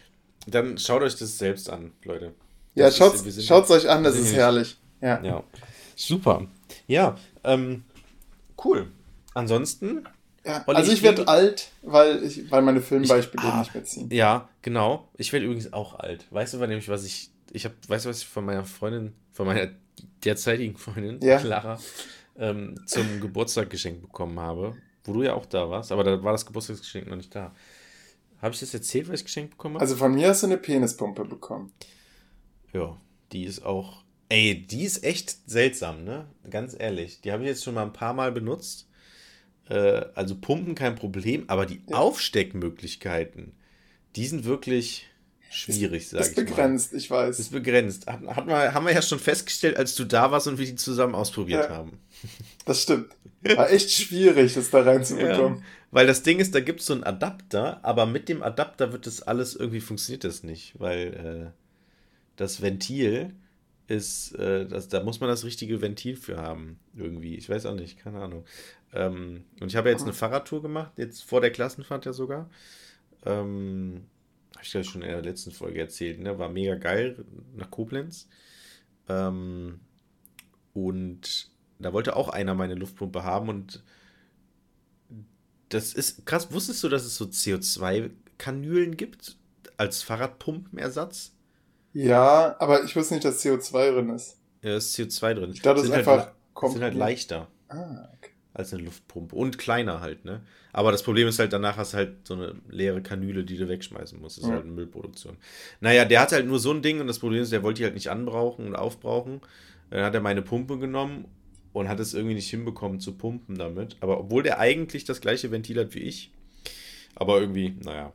dann 0.48 0.78
schaut 0.78 1.02
euch 1.04 1.16
das 1.16 1.38
selbst 1.38 1.70
an, 1.70 1.92
Leute. 2.04 2.34
Ja, 2.74 2.92
schaut 2.92 3.16
es 3.16 3.72
euch 3.72 3.90
an, 3.90 4.04
das 4.04 4.16
ist 4.16 4.34
herrlich. 4.34 4.78
Ja. 5.02 5.22
ja. 5.24 5.44
Super. 5.96 6.48
Ja, 6.88 7.18
ähm, 7.44 7.84
cool. 8.64 8.88
Ansonsten. 9.34 10.08
Ja, 10.46 10.64
Olli, 10.66 10.78
also 10.78 10.92
ich, 10.92 11.00
ich 11.00 11.04
werde 11.04 11.28
alt, 11.28 11.70
weil, 11.82 12.24
ich, 12.24 12.50
weil 12.50 12.62
meine 12.62 12.82
Filmbeispiele 12.82 13.44
ah, 13.44 13.60
nicht 13.60 13.74
mehr 13.74 13.84
ziehen. 13.84 14.10
Ja, 14.12 14.50
genau. 14.62 15.10
Ich 15.18 15.34
werde 15.34 15.46
übrigens 15.46 15.74
auch 15.74 16.00
alt. 16.00 16.26
Weißt 16.32 16.54
du, 16.54 16.58
nämlich, 16.58 16.90
was 16.90 17.04
ich. 17.04 17.30
Ich 17.52 17.66
habe, 17.66 17.76
weißt 17.88 18.06
du, 18.06 18.10
was 18.10 18.20
ich 18.20 18.28
von 18.28 18.46
meiner 18.46 18.66
Freundin, 18.66 19.14
von 19.32 19.46
meiner 19.46 19.70
derzeitigen 20.24 20.78
Freundin, 20.78 21.20
ja. 21.22 21.40
Clara, 21.40 21.80
ähm, 22.38 22.76
zum 22.86 23.20
Geburtstag 23.22 23.70
geschenkt 23.70 24.02
bekommen 24.02 24.40
habe. 24.40 24.76
Wo 25.04 25.14
du 25.14 25.24
ja 25.24 25.34
auch 25.36 25.46
da 25.46 25.70
warst, 25.70 25.92
aber 25.92 26.04
da 26.04 26.22
war 26.22 26.34
das 26.34 26.46
Geburtstagsgeschenk 26.46 27.08
noch 27.08 27.16
nicht 27.16 27.34
da. 27.34 27.56
Habe 28.42 28.54
ich 28.54 28.60
das 28.60 28.74
erzählt, 28.74 29.08
was 29.08 29.22
ich 29.22 29.26
geschenkt 29.26 29.52
bekommen 29.52 29.76
habe? 29.76 29.82
Also 29.82 29.96
von 29.96 30.14
mir 30.14 30.30
hast 30.30 30.44
du 30.44 30.48
eine 30.48 30.58
Penispumpe 30.58 31.24
bekommen. 31.26 31.72
Ja, 32.74 32.98
die 33.32 33.46
ist 33.46 33.66
auch. 33.66 34.04
Ey, 34.30 34.68
die 34.68 34.84
ist 34.84 35.04
echt 35.04 35.50
seltsam, 35.50 36.04
ne? 36.04 36.28
Ganz 36.50 36.76
ehrlich. 36.78 37.22
Die 37.22 37.32
habe 37.32 37.44
ich 37.44 37.50
jetzt 37.50 37.64
schon 37.64 37.76
mal 37.76 37.84
ein 37.84 37.94
paar 37.94 38.14
Mal 38.14 38.32
benutzt. 38.32 38.90
Äh, 39.70 40.06
also 40.14 40.36
Pumpen 40.36 40.76
kein 40.76 40.96
Problem, 40.96 41.46
aber 41.48 41.66
die 41.66 41.82
ja. 41.88 41.98
Aufsteckmöglichkeiten, 41.98 43.54
die 44.16 44.28
sind 44.28 44.46
wirklich 44.46 45.08
schwierig, 45.50 46.10
sag 46.10 46.22
ist 46.22 46.30
ich 46.30 46.36
begrenzt, 46.36 46.94
ich 46.94 47.10
weiß. 47.10 47.40
Ist 47.40 47.52
begrenzt. 47.52 48.08
Hat, 48.08 48.22
hat 48.26 48.46
mal, 48.46 48.74
haben 48.74 48.86
wir 48.86 48.94
ja 48.94 49.02
schon 49.02 49.20
festgestellt, 49.20 49.78
als 49.78 49.96
du 49.96 50.06
da 50.06 50.32
warst 50.32 50.48
und 50.48 50.58
wir 50.58 50.66
die 50.66 50.76
zusammen 50.76 51.16
ausprobiert 51.16 51.70
ja, 51.70 51.76
haben. 51.76 52.00
Das 52.66 52.84
stimmt. 52.84 53.08
War 53.44 53.70
echt 53.70 53.92
schwierig, 53.92 54.56
das 54.56 54.70
da 54.72 54.82
reinzubekommen. 54.82 55.60
Ja, 55.60 55.64
weil 55.92 56.08
das 56.08 56.24
Ding 56.24 56.40
ist, 56.40 56.54
da 56.54 56.60
gibt 56.60 56.82
es 56.82 56.88
so 56.88 56.94
einen 56.94 57.04
Adapter, 57.04 57.80
aber 57.84 58.06
mit 58.06 58.28
dem 58.30 58.44
Adapter 58.44 58.92
wird 58.92 59.08
das 59.08 59.22
alles, 59.22 59.56
irgendwie 59.56 59.80
funktioniert 59.80 60.24
das 60.24 60.44
nicht, 60.44 60.80
weil 60.80 61.54
äh, 61.54 61.60
das 62.36 62.62
Ventil 62.62 63.34
ist, 63.88 64.34
äh, 64.36 64.66
das, 64.66 64.90
da 64.90 65.02
muss 65.02 65.20
man 65.22 65.30
das 65.30 65.46
richtige 65.46 65.82
Ventil 65.82 66.18
für 66.18 66.38
haben, 66.38 66.80
irgendwie. 66.96 67.36
Ich 67.36 67.50
weiß 67.50 67.66
auch 67.68 67.76
nicht, 67.76 68.00
keine 68.00 68.20
Ahnung. 68.20 68.46
Ähm, 68.94 69.46
und 69.60 69.68
ich 69.68 69.76
habe 69.76 69.90
ja 69.90 69.94
jetzt 69.94 70.04
eine 70.04 70.14
Fahrradtour 70.14 70.62
gemacht, 70.62 70.94
jetzt 70.98 71.24
vor 71.24 71.42
der 71.42 71.52
Klassenfahrt 71.52 72.06
ja 72.06 72.14
sogar. 72.14 72.50
Ähm, 73.26 74.06
habe 74.58 74.66
ich 74.66 74.74
ja 74.74 74.84
schon 74.84 75.04
in 75.04 75.10
der 75.10 75.22
letzten 75.22 75.52
Folge 75.52 75.80
erzählt, 75.80 76.20
ne? 76.20 76.40
War 76.40 76.50
mega 76.50 76.76
geil 76.76 77.24
nach 77.56 77.70
Koblenz. 77.70 78.28
Ähm, 79.08 79.80
und 80.74 81.52
da 81.80 81.94
wollte 81.94 82.16
auch 82.16 82.30
einer 82.30 82.56
meine 82.56 82.74
Luftpumpe 82.74 83.24
haben 83.24 83.50
und 83.50 83.84
das 85.70 85.94
ist 85.94 86.26
krass. 86.26 86.52
Wusstest 86.52 86.84
du, 86.84 86.90
dass 86.90 87.06
es 87.06 87.18
so 87.18 87.26
CO2-Kanülen 87.26 88.98
gibt 88.98 89.38
als 89.78 90.02
Fahrradpumpenersatz? 90.02 91.34
Ja, 91.94 92.56
aber 92.60 92.84
ich 92.84 92.96
wusste 92.96 93.14
nicht, 93.14 93.26
dass 93.26 93.44
CO2 93.44 93.92
drin 93.92 94.10
ist. 94.10 94.38
Ja, 94.64 94.78
ist 94.78 94.98
CO2 94.98 95.34
drin. 95.36 95.52
Ich 95.54 95.62
dachte, 95.62 95.82
das 95.82 95.90
ist 95.90 95.92
halt 95.92 96.08
einfach. 96.08 96.32
Halt, 96.56 96.72
sind 96.72 96.82
halt 96.82 96.96
leichter. 96.96 97.48
Ah, 97.70 98.08
als 98.58 98.74
eine 98.74 98.84
Luftpumpe. 98.84 99.36
Und 99.36 99.58
kleiner 99.58 100.02
halt, 100.02 100.26
ne? 100.26 100.42
Aber 100.74 100.92
das 100.92 101.04
Problem 101.04 101.28
ist 101.28 101.40
halt, 101.40 101.54
danach 101.54 101.78
hast 101.78 101.94
du 101.94 101.98
halt 101.98 102.28
so 102.28 102.34
eine 102.34 102.56
leere 102.70 103.02
Kanüle, 103.02 103.44
die 103.44 103.58
du 103.58 103.68
wegschmeißen 103.70 104.20
musst. 104.20 104.38
Das 104.38 104.44
ist 104.44 104.50
ja. 104.50 104.56
halt 104.56 104.66
eine 104.66 104.74
Müllproduktion. 104.74 105.38
Naja, 105.80 106.06
der 106.06 106.22
hat 106.22 106.32
halt 106.32 106.48
nur 106.48 106.60
so 106.60 106.72
ein 106.72 106.82
Ding 106.82 107.00
und 107.00 107.08
das 107.08 107.20
Problem 107.20 107.42
ist, 107.42 107.52
der 107.52 107.64
wollte 107.64 107.80
die 107.80 107.86
halt 107.86 107.94
nicht 107.94 108.10
anbrauchen 108.10 108.68
und 108.68 108.76
aufbrauchen. 108.76 109.42
Dann 109.90 110.04
hat 110.04 110.16
er 110.16 110.22
meine 110.22 110.42
Pumpe 110.42 110.78
genommen 110.78 111.26
und 111.74 111.88
hat 111.88 112.00
es 112.00 112.14
irgendwie 112.14 112.36
nicht 112.36 112.50
hinbekommen 112.50 113.00
zu 113.00 113.14
pumpen 113.14 113.58
damit. 113.58 113.98
Aber 114.02 114.20
obwohl 114.20 114.44
der 114.44 114.60
eigentlich 114.60 115.06
das 115.06 115.22
gleiche 115.22 115.52
Ventil 115.52 115.80
hat 115.80 115.94
wie 115.94 116.00
ich. 116.00 116.32
Aber 117.16 117.40
irgendwie, 117.40 117.76
naja. 117.84 118.14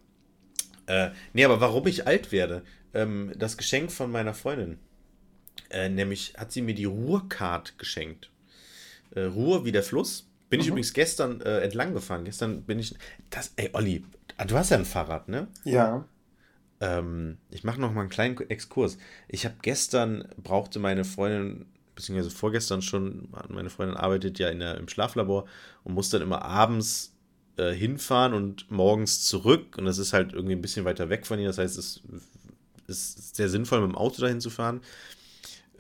Äh, 0.87 1.11
nee, 1.33 1.45
aber 1.45 1.61
warum 1.61 1.87
ich 1.87 2.07
alt 2.07 2.33
werde? 2.33 2.63
Ähm, 2.95 3.33
das 3.37 3.57
Geschenk 3.57 3.91
von 3.93 4.11
meiner 4.11 4.35
Freundin. 4.35 4.79
Äh, 5.71 5.89
nämlich 5.89 6.35
hat 6.37 6.53
sie 6.53 6.63
mir 6.63 6.75
die 6.75 6.85
Ruhrcard 6.85 7.79
geschenkt. 7.79 8.31
Äh, 9.15 9.23
Ruhr 9.23 9.65
wie 9.65 9.73
der 9.73 9.83
Fluss. 9.83 10.29
Bin 10.53 10.59
mhm. 10.59 10.65
ich 10.65 10.69
übrigens 10.69 10.93
gestern 10.93 11.41
äh, 11.41 11.61
entlang 11.61 11.95
gefahren. 11.95 12.27
Gestern 12.27 12.61
bin 12.65 12.79
ich. 12.79 12.95
Das, 13.31 13.55
ey, 13.57 13.71
Olli, 13.73 14.05
du 14.47 14.55
hast 14.55 14.69
ja 14.69 14.77
ein 14.77 14.85
Fahrrad, 14.85 15.27
ne? 15.27 15.49
Ja. 15.65 16.05
Ähm, 16.79 17.39
ich 17.51 17.65
mache 17.65 17.81
noch 17.81 17.91
mal 17.91 18.03
einen 18.03 18.11
kleinen 18.11 18.39
Exkurs. 18.51 18.99
Ich 19.29 19.47
habe 19.47 19.55
gestern, 19.63 20.29
brauchte 20.37 20.79
meine 20.79 21.05
Freundin 21.05 21.65
beziehungsweise 21.95 22.29
vorgestern 22.29 22.83
schon, 22.83 23.29
meine 23.49 23.71
Freundin 23.71 23.97
arbeitet 23.97 24.39
ja 24.39 24.51
in 24.51 24.59
der, 24.59 24.77
im 24.77 24.89
Schlaflabor 24.89 25.47
und 25.85 25.95
muss 25.95 26.11
dann 26.11 26.21
immer 26.21 26.43
abends 26.43 27.15
äh, 27.57 27.73
hinfahren 27.73 28.35
und 28.35 28.71
morgens 28.71 29.25
zurück. 29.25 29.79
Und 29.79 29.87
das 29.87 29.97
ist 29.97 30.13
halt 30.13 30.35
irgendwie 30.35 30.55
ein 30.55 30.61
bisschen 30.61 30.85
weiter 30.85 31.09
weg 31.09 31.27
von 31.27 31.39
ihr. 31.39 31.47
Das 31.47 31.57
heißt, 31.57 31.79
es 31.79 32.03
ist 32.87 33.37
sehr 33.37 33.49
sinnvoll, 33.49 33.81
mit 33.81 33.89
dem 33.89 33.97
Auto 33.97 34.21
dahin 34.21 34.43
zu 34.43 34.51
fahren. 34.51 34.83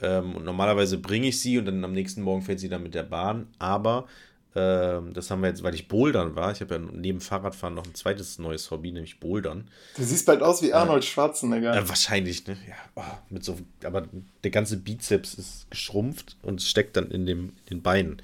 Ähm, 0.00 0.34
und 0.34 0.46
normalerweise 0.46 0.96
bringe 0.96 1.28
ich 1.28 1.40
sie 1.42 1.58
und 1.58 1.66
dann 1.66 1.84
am 1.84 1.92
nächsten 1.92 2.22
Morgen 2.22 2.40
fährt 2.40 2.58
sie 2.58 2.70
dann 2.70 2.82
mit 2.82 2.94
der 2.94 3.02
Bahn. 3.02 3.48
Aber 3.58 4.06
das 4.54 5.30
haben 5.30 5.40
wir 5.40 5.48
jetzt, 5.48 5.62
weil 5.62 5.74
ich 5.74 5.88
Bouldern 5.88 6.36
war. 6.36 6.52
Ich 6.52 6.60
habe 6.60 6.74
ja 6.74 6.80
neben 6.80 7.20
Fahrradfahren 7.22 7.74
noch 7.74 7.86
ein 7.86 7.94
zweites 7.94 8.38
neues 8.38 8.70
Hobby, 8.70 8.92
nämlich 8.92 9.18
Bouldern. 9.18 9.68
Du 9.96 10.02
siehst 10.02 10.26
bald 10.26 10.42
aus 10.42 10.60
wie 10.60 10.74
Arnold 10.74 11.04
Schwarzenegger. 11.04 11.74
Äh, 11.74 11.88
wahrscheinlich, 11.88 12.46
ne? 12.46 12.58
Ja, 12.68 12.74
oh, 12.96 13.02
mit 13.30 13.44
so, 13.44 13.56
aber 13.82 14.06
der 14.44 14.50
ganze 14.50 14.76
Bizeps 14.76 15.34
ist 15.34 15.70
geschrumpft 15.70 16.36
und 16.42 16.60
steckt 16.60 16.96
dann 16.96 17.10
in, 17.10 17.24
dem, 17.24 17.54
in 17.64 17.78
den 17.78 17.82
Beinen. 17.82 18.22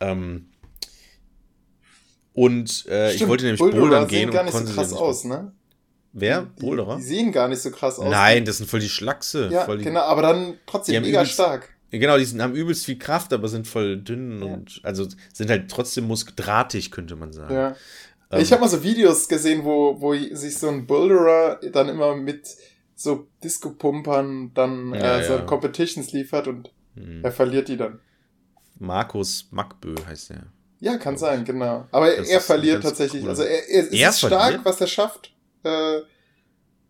Ähm, 0.00 0.46
und 2.32 2.86
äh, 2.86 3.12
ich 3.12 3.26
wollte 3.26 3.44
nämlich 3.44 3.58
Boulderer 3.58 3.80
Bouldern 3.80 4.08
gehen. 4.08 4.20
Sehen 4.20 4.30
gar 4.30 4.44
nicht 4.44 4.56
so 4.56 4.72
krass 4.72 4.92
aus, 4.92 5.24
ne? 5.24 5.52
Wer? 6.12 6.42
Boulderer? 6.58 6.96
Die, 6.96 7.02
die, 7.02 7.08
sehen 7.08 7.32
gar 7.32 7.48
nicht 7.48 7.60
so 7.60 7.70
krass 7.70 7.98
aus. 7.98 8.10
Nein, 8.10 8.44
das 8.44 8.58
sind 8.58 8.70
voll 8.70 8.80
die 8.80 8.88
Schlachse. 8.88 9.50
Ja, 9.52 9.66
die, 9.66 9.84
genau, 9.84 10.00
aber 10.00 10.22
dann 10.22 10.54
trotzdem 10.66 11.02
mega 11.02 11.20
übelst, 11.20 11.34
stark. 11.34 11.74
Genau, 11.90 12.18
die 12.18 12.24
sind, 12.24 12.42
haben 12.42 12.54
übelst 12.54 12.84
viel 12.84 12.98
Kraft, 12.98 13.32
aber 13.32 13.48
sind 13.48 13.66
voll 13.66 13.96
dünn 13.96 14.42
ja. 14.42 14.52
und 14.52 14.80
also 14.82 15.06
sind 15.32 15.48
halt 15.48 15.70
trotzdem 15.70 16.06
muskeldrahtig, 16.06 16.90
könnte 16.90 17.16
man 17.16 17.32
sagen. 17.32 17.54
Ja. 17.54 17.76
Ähm, 18.30 18.42
ich 18.42 18.52
habe 18.52 18.60
mal 18.60 18.68
so 18.68 18.82
Videos 18.82 19.28
gesehen, 19.28 19.64
wo, 19.64 20.00
wo 20.00 20.12
sich 20.14 20.58
so 20.58 20.68
ein 20.68 20.86
Boulderer 20.86 21.60
dann 21.72 21.88
immer 21.88 22.14
mit 22.14 22.56
so 22.94 23.28
Disco-Pumpern 23.42 24.52
dann 24.54 24.92
ja, 24.92 25.20
äh, 25.20 25.24
so. 25.24 25.38
Competitions 25.46 26.12
liefert 26.12 26.48
und 26.48 26.70
hm. 26.94 27.24
er 27.24 27.32
verliert 27.32 27.68
die 27.68 27.76
dann. 27.76 28.00
Markus 28.78 29.48
Mackbö 29.50 29.94
heißt 30.06 30.32
er. 30.32 30.46
Ja, 30.80 30.96
kann 30.98 31.16
sein, 31.16 31.44
genau. 31.44 31.86
Aber 31.90 32.14
das 32.14 32.28
er 32.28 32.40
verliert 32.40 32.82
tatsächlich. 32.82 33.22
Cool. 33.22 33.30
Also 33.30 33.42
er, 33.42 33.68
er, 33.68 33.92
er 33.92 34.10
ist 34.10 34.18
stark, 34.18 34.64
was 34.64 34.80
er 34.80 34.86
schafft. 34.86 35.32
Äh, 35.64 36.00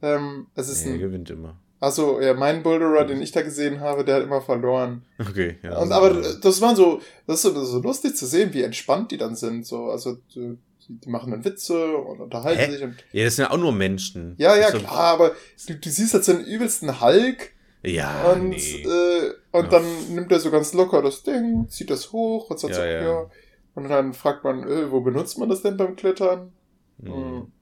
ähm, 0.02 0.46
es 0.54 0.68
ist 0.68 0.84
er 0.84 0.98
gewinnt 0.98 1.30
immer. 1.30 1.58
Achso, 1.80 2.20
ja, 2.20 2.34
mein 2.34 2.64
Boulderer, 2.64 3.04
den 3.04 3.22
ich 3.22 3.30
da 3.30 3.42
gesehen 3.42 3.80
habe, 3.80 4.04
der 4.04 4.16
hat 4.16 4.22
immer 4.24 4.40
verloren. 4.40 5.04
Okay, 5.18 5.58
ja. 5.62 5.78
Und, 5.78 5.92
aber 5.92 6.10
das 6.10 6.60
war 6.60 6.74
so, 6.74 7.00
das 7.26 7.44
ist 7.44 7.54
so, 7.54 7.80
lustig 7.80 8.16
zu 8.16 8.26
sehen, 8.26 8.52
wie 8.52 8.62
entspannt 8.62 9.12
die 9.12 9.16
dann 9.16 9.36
sind. 9.36 9.64
So, 9.64 9.84
also 9.84 10.18
die, 10.34 10.58
die 10.88 11.08
machen 11.08 11.30
dann 11.30 11.44
Witze 11.44 11.96
und 11.96 12.20
unterhalten 12.20 12.60
Hä? 12.60 12.70
sich. 12.72 12.82
Und, 12.82 12.96
ja, 13.12 13.24
das 13.24 13.36
sind 13.36 13.44
ja 13.44 13.50
auch 13.52 13.58
nur 13.58 13.72
Menschen. 13.72 14.34
Ja, 14.38 14.56
ja, 14.56 14.72
klar, 14.72 14.90
aber 14.90 15.36
du, 15.68 15.74
du 15.74 15.88
siehst 15.88 16.14
jetzt 16.14 16.26
den 16.26 16.40
übelsten 16.40 17.00
Hulk. 17.00 17.52
Ja. 17.84 18.32
Und, 18.32 18.48
nee. 18.48 18.82
äh, 18.82 19.34
und 19.52 19.64
ja. 19.64 19.70
dann 19.70 19.84
nimmt 20.14 20.32
er 20.32 20.40
so 20.40 20.50
ganz 20.50 20.72
locker 20.72 21.00
das 21.00 21.22
Ding, 21.22 21.68
zieht 21.68 21.90
das 21.90 22.10
hoch 22.10 22.50
und 22.50 22.58
sagt 22.58 22.74
ja, 22.74 22.80
so, 22.80 22.86
ja. 22.86 23.02
ja. 23.02 23.30
Und 23.76 23.88
dann 23.88 24.14
fragt 24.14 24.42
man, 24.42 24.68
äh, 24.68 24.90
wo 24.90 25.00
benutzt 25.00 25.38
man 25.38 25.48
das 25.48 25.62
denn 25.62 25.76
beim 25.76 25.94
Klettern? 25.94 26.50
Mhm. 26.98 27.52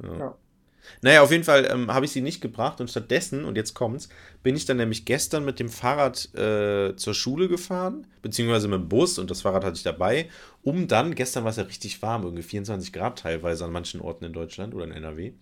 Ja. 0.00 0.36
Ja. 0.84 0.98
Naja, 1.02 1.22
auf 1.22 1.30
jeden 1.30 1.44
Fall 1.44 1.68
ähm, 1.70 1.92
habe 1.92 2.04
ich 2.04 2.12
sie 2.12 2.20
nicht 2.20 2.40
gebracht 2.40 2.80
und 2.80 2.90
stattdessen, 2.90 3.44
und 3.44 3.56
jetzt 3.56 3.74
kommt's, 3.74 4.08
bin 4.42 4.56
ich 4.56 4.64
dann 4.66 4.76
nämlich 4.76 5.04
gestern 5.04 5.44
mit 5.44 5.58
dem 5.58 5.68
Fahrrad 5.68 6.34
äh, 6.34 6.96
zur 6.96 7.14
Schule 7.14 7.48
gefahren, 7.48 8.06
beziehungsweise 8.22 8.68
mit 8.68 8.80
dem 8.80 8.88
Bus 8.88 9.18
und 9.18 9.30
das 9.30 9.42
Fahrrad 9.42 9.64
hatte 9.64 9.76
ich 9.76 9.82
dabei, 9.82 10.28
um 10.62 10.88
dann, 10.88 11.14
gestern 11.14 11.44
war 11.44 11.50
es 11.50 11.56
ja 11.56 11.64
richtig 11.64 12.00
warm, 12.02 12.24
irgendwie 12.24 12.42
24 12.42 12.92
Grad 12.92 13.18
teilweise 13.18 13.64
an 13.64 13.72
manchen 13.72 14.00
Orten 14.00 14.24
in 14.24 14.32
Deutschland 14.32 14.74
oder 14.74 14.84
in 14.84 14.92
NRW, 14.92 15.32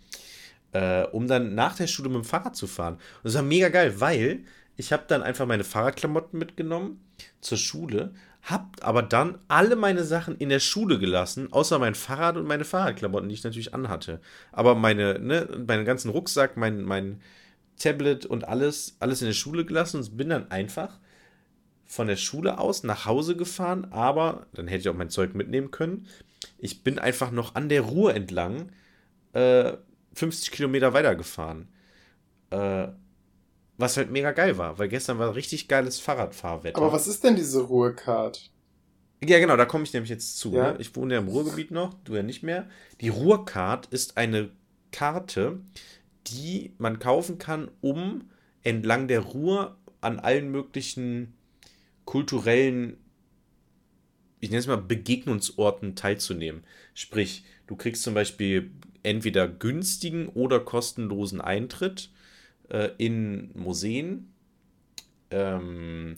äh, 0.73 1.05
um 1.05 1.27
dann 1.27 1.55
nach 1.55 1.77
der 1.77 1.87
Schule 1.87 2.09
mit 2.09 2.23
dem 2.23 2.25
Fahrrad 2.25 2.57
zu 2.57 2.67
fahren. 2.67 2.95
Und 2.95 3.25
das 3.25 3.35
war 3.35 3.43
mega 3.43 3.69
geil, 3.69 4.01
weil 4.01 4.45
ich 4.77 4.93
habe 4.93 5.05
dann 5.07 5.23
einfach 5.23 5.47
meine 5.47 5.65
Fahrradklamotten 5.65 6.39
mitgenommen 6.39 7.01
zur 7.41 7.59
Schule 7.59 8.15
hab 8.43 8.77
aber 8.83 9.03
dann 9.03 9.39
alle 9.49 9.77
meine 9.77 10.05
Sachen 10.05 10.37
in 10.37 10.49
der 10.49 10.59
Schule 10.59 10.99
gelassen, 10.99 11.53
außer 11.53 11.79
mein 11.79 11.95
Fahrrad 11.95 12.37
und 12.37 12.47
meine 12.47 12.65
Fahrradklamotten, 12.65 13.29
die 13.29 13.37
ich 13.37 13.45
natürlich 13.45 13.73
anhatte. 13.73 14.21
Aber 14.51 14.75
meine, 14.75 15.19
ne, 15.21 15.49
meinen 15.67 15.85
ganzen 15.85 16.11
Rucksack, 16.11 16.57
mein, 16.57 16.83
mein 16.83 17.21
Tablet 17.79 18.27
und 18.27 18.45
alles, 18.49 18.97
alles 18.99 19.23
in 19.23 19.29
der 19.29 19.35
Schule 19.35 19.65
gelassen 19.65 19.99
und 19.99 20.17
bin 20.17 20.29
dann 20.29 20.51
einfach 20.51 20.99
von 21.85 22.09
der 22.09 22.17
Schule 22.17 22.59
aus 22.59 22.83
nach 22.83 23.07
Hause 23.07 23.37
gefahren, 23.37 23.89
aber 23.93 24.47
dann 24.55 24.67
hätte 24.67 24.81
ich 24.81 24.89
auch 24.89 24.95
mein 24.95 25.11
Zeug 25.11 25.35
mitnehmen 25.35 25.71
können. 25.71 26.07
Ich 26.59 26.83
bin 26.83 26.99
einfach 26.99 27.31
noch 27.31 27.55
an 27.55 27.69
der 27.69 27.83
Ruhr 27.83 28.15
entlang 28.15 28.73
äh, 29.35 29.75
50 30.15 30.51
Kilometer 30.51 30.95
weitergefahren. 30.95 31.69
Äh, 32.51 32.89
was 33.77 33.97
halt 33.97 34.11
mega 34.11 34.33
geil 34.33 34.59
war, 34.59 34.79
weil 34.79 34.89
gestern 34.89 35.19
war 35.19 35.35
richtig 35.35 35.69
geiles 35.69 35.99
Fahrradfahrwetter. 36.01 36.79
Aber 36.79 36.93
was 36.93 37.07
ist 37.07 37.25
denn 37.25 37.37
diese 37.37 37.63
Ruhrcard? 37.63 38.51
Ja, 39.25 39.39
genau, 39.39 39.57
da 39.57 39.65
komme 39.65 39.85
ich 39.85 39.93
nämlich 39.93 40.11
jetzt 40.11 40.39
zu. 40.39 40.53
Ja. 40.53 40.73
Ne? 40.73 40.79
Ich 40.81 40.95
wohne 40.97 41.15
ja 41.15 41.21
im 41.21 41.29
Ruhrgebiet 41.29 41.71
noch, 41.71 41.95
du 42.05 42.17
ja 42.17 42.23
nicht 42.23 42.43
mehr. 42.43 42.69
Die 43.01 43.09
Ruhrcard 43.09 43.87
ist 43.87 44.17
eine 44.17 44.51
Karte, 44.91 45.61
die 46.27 46.75
man 46.79 46.99
kaufen 46.99 47.39
kann, 47.39 47.71
um 47.81 48.31
entlang 48.63 49.09
der 49.09 49.21
Ruhr 49.21 49.77
an 50.01 50.19
allen 50.19 50.51
möglichen 50.51 51.35
kulturellen, 52.05 52.97
ich 54.41 54.51
nenne 54.51 54.61
es 54.61 54.67
mal 54.67 54.77
Begegnungsorten 54.77 55.95
teilzunehmen. 55.95 56.65
Sprich, 56.95 57.45
du 57.67 57.77
kriegst 57.77 58.03
zum 58.03 58.15
Beispiel 58.15 58.73
entweder 59.05 59.49
günstigen 59.49 60.29
oder 60.29 60.61
kostenlosen 60.61 61.41
Eintritt 61.41 62.11
äh, 62.73 62.91
in 62.99 63.51
Museen. 63.55 64.33
Ähm, 65.31 66.17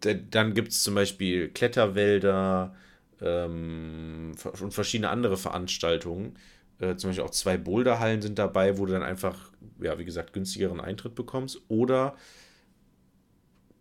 dann 0.00 0.54
gibt 0.54 0.68
es 0.68 0.82
zum 0.82 0.94
Beispiel 0.94 1.48
Kletterwälder 1.48 2.74
ähm, 3.20 4.32
und 4.60 4.72
verschiedene 4.72 5.10
andere 5.10 5.36
Veranstaltungen. 5.36 6.38
Äh, 6.78 6.96
zum 6.96 7.10
Beispiel 7.10 7.24
auch 7.24 7.30
zwei 7.30 7.56
Boulderhallen 7.56 8.22
sind 8.22 8.38
dabei, 8.38 8.78
wo 8.78 8.86
du 8.86 8.92
dann 8.92 9.02
einfach, 9.02 9.50
ja, 9.80 9.98
wie 9.98 10.04
gesagt, 10.04 10.32
günstigeren 10.32 10.80
Eintritt 10.80 11.14
bekommst 11.14 11.60
oder 11.68 12.16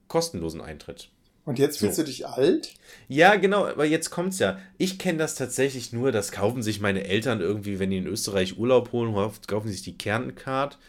kostenlosen 0.08 0.62
Eintritt. 0.62 1.10
Und 1.46 1.60
jetzt 1.60 1.78
fühlst 1.78 1.98
so. 1.98 2.02
du 2.02 2.08
dich 2.08 2.28
alt? 2.28 2.74
Ja, 3.08 3.36
genau, 3.36 3.68
aber 3.68 3.86
jetzt 3.86 4.10
kommt's 4.10 4.40
ja. 4.40 4.58
Ich 4.80 4.98
kenne 4.98 5.20
das 5.20 5.36
tatsächlich 5.36 5.94
nur, 5.94 6.12
das 6.12 6.32
kaufen 6.32 6.64
sich 6.64 6.82
meine 6.82 7.06
Eltern 7.06 7.40
irgendwie, 7.40 7.78
wenn 7.80 7.92
die 7.92 8.00
in 8.00 8.08
Österreich 8.08 8.58
Urlaub 8.58 8.92
holen, 8.92 9.14
kaufen 9.48 9.70
sich 9.70 9.84
die 9.84 9.98
Kärntencard 9.98 10.80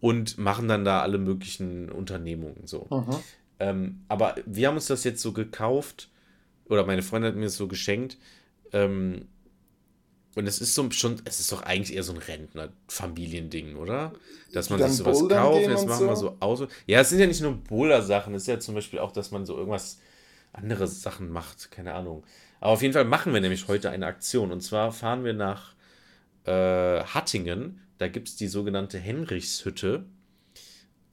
und 0.00 0.36
machen 0.36 0.68
dann 0.68 0.84
da 0.84 1.00
alle 1.00 1.16
möglichen 1.16 1.90
Unternehmungen 1.90 2.66
so. 2.66 2.86
Mhm. 2.90 3.16
Ähm, 3.58 4.00
aber 4.08 4.34
wir 4.44 4.68
haben 4.68 4.74
uns 4.74 4.86
das 4.86 5.02
jetzt 5.04 5.22
so 5.22 5.32
gekauft, 5.32 6.10
oder 6.68 6.84
meine 6.84 7.02
Freundin 7.02 7.30
hat 7.30 7.36
mir 7.36 7.46
das 7.46 7.56
so 7.56 7.68
geschenkt. 7.68 8.18
Ähm, 8.72 9.28
und 10.36 10.46
es 10.46 10.60
ist 10.60 10.74
so 10.74 10.88
schon, 10.92 11.20
es 11.24 11.40
ist 11.40 11.50
doch 11.50 11.62
eigentlich 11.62 11.96
eher 11.96 12.04
so 12.04 12.12
ein 12.12 12.18
Rentner-Familiending, 12.18 13.74
oder? 13.74 14.12
Dass 14.52 14.70
man 14.70 14.80
sich 14.80 14.92
sowas 14.92 15.28
kauft, 15.28 15.62
jetzt 15.62 15.86
machen 15.86 15.98
so? 15.98 16.06
wir 16.06 16.16
so 16.16 16.36
aus. 16.38 16.62
Ja, 16.86 17.00
es 17.00 17.08
sind 17.08 17.18
ja 17.18 17.26
nicht 17.26 17.40
nur 17.40 17.56
Boulder-Sachen, 17.56 18.34
es 18.34 18.42
ist 18.42 18.48
ja 18.48 18.60
zum 18.60 18.76
Beispiel 18.76 19.00
auch, 19.00 19.10
dass 19.10 19.32
man 19.32 19.44
so 19.44 19.56
irgendwas 19.56 19.98
andere 20.52 20.86
Sachen 20.86 21.30
macht, 21.30 21.72
keine 21.72 21.94
Ahnung. 21.94 22.24
Aber 22.60 22.72
auf 22.72 22.82
jeden 22.82 22.94
Fall 22.94 23.04
machen 23.04 23.34
wir 23.34 23.40
nämlich 23.40 23.66
heute 23.66 23.90
eine 23.90 24.06
Aktion. 24.06 24.52
Und 24.52 24.60
zwar 24.60 24.92
fahren 24.92 25.24
wir 25.24 25.34
nach 25.34 25.74
äh, 26.44 27.02
Hattingen 27.02 27.80
da 27.98 28.08
gibt 28.08 28.28
es 28.28 28.36
die 28.36 28.48
sogenannte 28.48 28.98
Henrichshütte. 28.98 30.04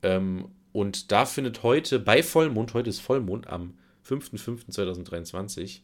Ähm, 0.01 0.49
und 0.71 1.11
da 1.11 1.25
findet 1.25 1.63
heute 1.63 1.99
bei 1.99 2.23
Vollmond, 2.23 2.73
heute 2.73 2.89
ist 2.89 2.99
Vollmond, 2.99 3.47
am 3.47 3.77
5.5.2023, 4.07 5.81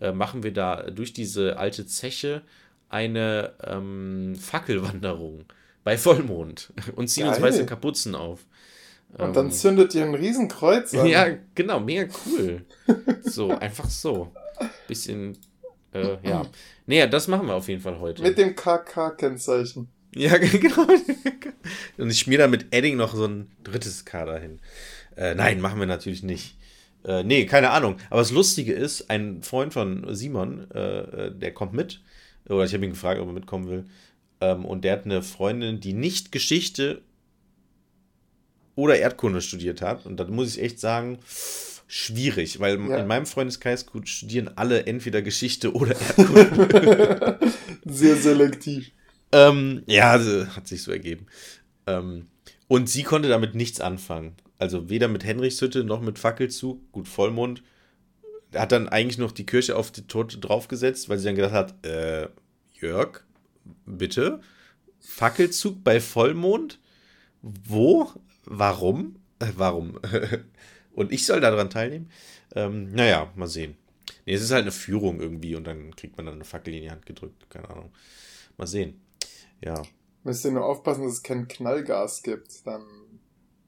äh, 0.00 0.12
machen 0.12 0.42
wir 0.42 0.52
da 0.52 0.90
durch 0.90 1.12
diese 1.12 1.58
alte 1.58 1.86
Zeche 1.86 2.42
eine 2.88 3.54
ähm, 3.62 4.36
Fackelwanderung 4.36 5.44
bei 5.84 5.96
Vollmond 5.96 6.72
und 6.96 7.08
ziehen 7.08 7.24
Geil. 7.24 7.34
uns 7.34 7.42
weiße 7.42 7.66
Kapuzen 7.66 8.14
auf. 8.14 8.46
Und 9.18 9.36
dann 9.36 9.46
ähm, 9.46 9.52
zündet 9.52 9.94
ihr 9.94 10.04
ein 10.04 10.14
Riesenkreuz 10.14 10.94
an. 10.94 11.06
Ja, 11.06 11.28
genau, 11.54 11.80
mega 11.80 12.12
cool. 12.26 12.64
so, 13.22 13.50
einfach 13.58 13.88
so. 13.88 14.32
Bisschen, 14.88 15.38
äh, 15.94 16.16
ja. 16.22 16.44
Naja, 16.86 17.06
das 17.06 17.28
machen 17.28 17.46
wir 17.46 17.54
auf 17.54 17.68
jeden 17.68 17.80
Fall 17.80 17.98
heute. 18.00 18.22
Mit 18.22 18.36
dem 18.36 18.54
KK-Kennzeichen. 18.54 19.88
Ja, 20.14 20.36
genau. 20.38 20.86
Und 21.98 22.10
ich 22.10 22.18
schmier 22.18 22.38
da 22.38 22.48
mit 22.48 22.74
Edding 22.74 22.96
noch 22.96 23.14
so 23.14 23.26
ein 23.26 23.50
drittes 23.62 24.04
Kader 24.04 24.38
hin. 24.38 24.60
Äh, 25.16 25.34
nein, 25.34 25.60
machen 25.60 25.78
wir 25.78 25.86
natürlich 25.86 26.22
nicht. 26.22 26.56
Äh, 27.04 27.22
nee, 27.22 27.46
keine 27.46 27.70
Ahnung. 27.70 27.96
Aber 28.10 28.20
das 28.20 28.32
Lustige 28.32 28.72
ist, 28.72 29.08
ein 29.10 29.42
Freund 29.42 29.72
von 29.72 30.14
Simon, 30.14 30.70
äh, 30.74 31.26
äh 31.26 31.30
der 31.30 31.52
kommt 31.52 31.72
mit. 31.72 32.00
Oder 32.48 32.64
ich 32.64 32.74
habe 32.74 32.84
ihn 32.84 32.90
gefragt, 32.90 33.20
ob 33.20 33.28
er 33.28 33.32
mitkommen 33.32 33.68
will. 33.68 33.84
Ähm, 34.40 34.64
und 34.64 34.84
der 34.84 34.92
hat 34.92 35.04
eine 35.04 35.22
Freundin, 35.22 35.80
die 35.80 35.92
nicht 35.92 36.32
Geschichte 36.32 37.02
oder 38.74 38.98
Erdkunde 38.98 39.40
studiert 39.40 39.82
hat. 39.82 40.06
Und 40.06 40.18
da 40.18 40.24
muss 40.24 40.56
ich 40.56 40.62
echt 40.62 40.78
sagen, 40.78 41.18
schwierig, 41.86 42.60
weil 42.60 42.78
ja. 42.88 42.98
in 42.98 43.06
meinem 43.06 43.26
Freundeskreis 43.26 43.86
studieren 44.04 44.50
alle 44.56 44.86
entweder 44.86 45.22
Geschichte 45.22 45.72
oder 45.72 45.96
Erdkunde. 45.98 47.38
Sehr 47.84 48.16
selektiv. 48.16 48.90
Ähm, 49.32 49.82
ja, 49.86 50.12
hat 50.54 50.68
sich 50.68 50.82
so 50.82 50.92
ergeben. 50.92 51.26
Ähm, 51.86 52.26
und 52.68 52.88
sie 52.88 53.02
konnte 53.02 53.28
damit 53.28 53.54
nichts 53.54 53.80
anfangen. 53.80 54.34
Also 54.58 54.88
weder 54.88 55.08
mit 55.08 55.24
Henrichshütte 55.24 55.84
noch 55.84 56.00
mit 56.00 56.18
Fackelzug. 56.18 56.92
Gut, 56.92 57.08
Vollmond. 57.08 57.62
Hat 58.56 58.72
dann 58.72 58.88
eigentlich 58.88 59.18
noch 59.18 59.32
die 59.32 59.46
Kirche 59.46 59.76
auf 59.76 59.90
die 59.90 60.06
Tote 60.06 60.38
draufgesetzt, 60.38 61.08
weil 61.08 61.18
sie 61.18 61.26
dann 61.26 61.36
gedacht 61.36 61.52
hat, 61.52 61.86
äh, 61.86 62.28
Jörg, 62.72 63.24
bitte? 63.84 64.40
Fackelzug 65.00 65.82
bei 65.84 66.00
Vollmond? 66.00 66.80
Wo? 67.42 68.10
Warum? 68.44 69.16
Äh, 69.38 69.52
warum? 69.56 69.98
und 70.94 71.12
ich 71.12 71.26
soll 71.26 71.40
daran 71.40 71.70
teilnehmen? 71.70 72.10
Ähm, 72.54 72.92
naja, 72.92 73.32
mal 73.36 73.46
sehen. 73.46 73.76
Nee, 74.24 74.34
es 74.34 74.42
ist 74.42 74.50
halt 74.50 74.62
eine 74.62 74.72
Führung 74.72 75.20
irgendwie 75.20 75.54
und 75.54 75.64
dann 75.64 75.94
kriegt 75.94 76.16
man 76.16 76.26
dann 76.26 76.36
eine 76.36 76.44
Fackel 76.44 76.74
in 76.74 76.82
die 76.82 76.90
Hand 76.90 77.06
gedrückt. 77.06 77.48
Keine 77.50 77.68
Ahnung. 77.70 77.92
Mal 78.56 78.66
sehen. 78.66 79.00
Ja. 79.62 79.82
Müsst 80.24 80.44
ihr 80.44 80.50
nur 80.50 80.64
aufpassen, 80.64 81.04
dass 81.04 81.14
es 81.14 81.22
kein 81.22 81.46
Knallgas 81.48 82.22
gibt. 82.22 82.66
Dann. 82.66 82.82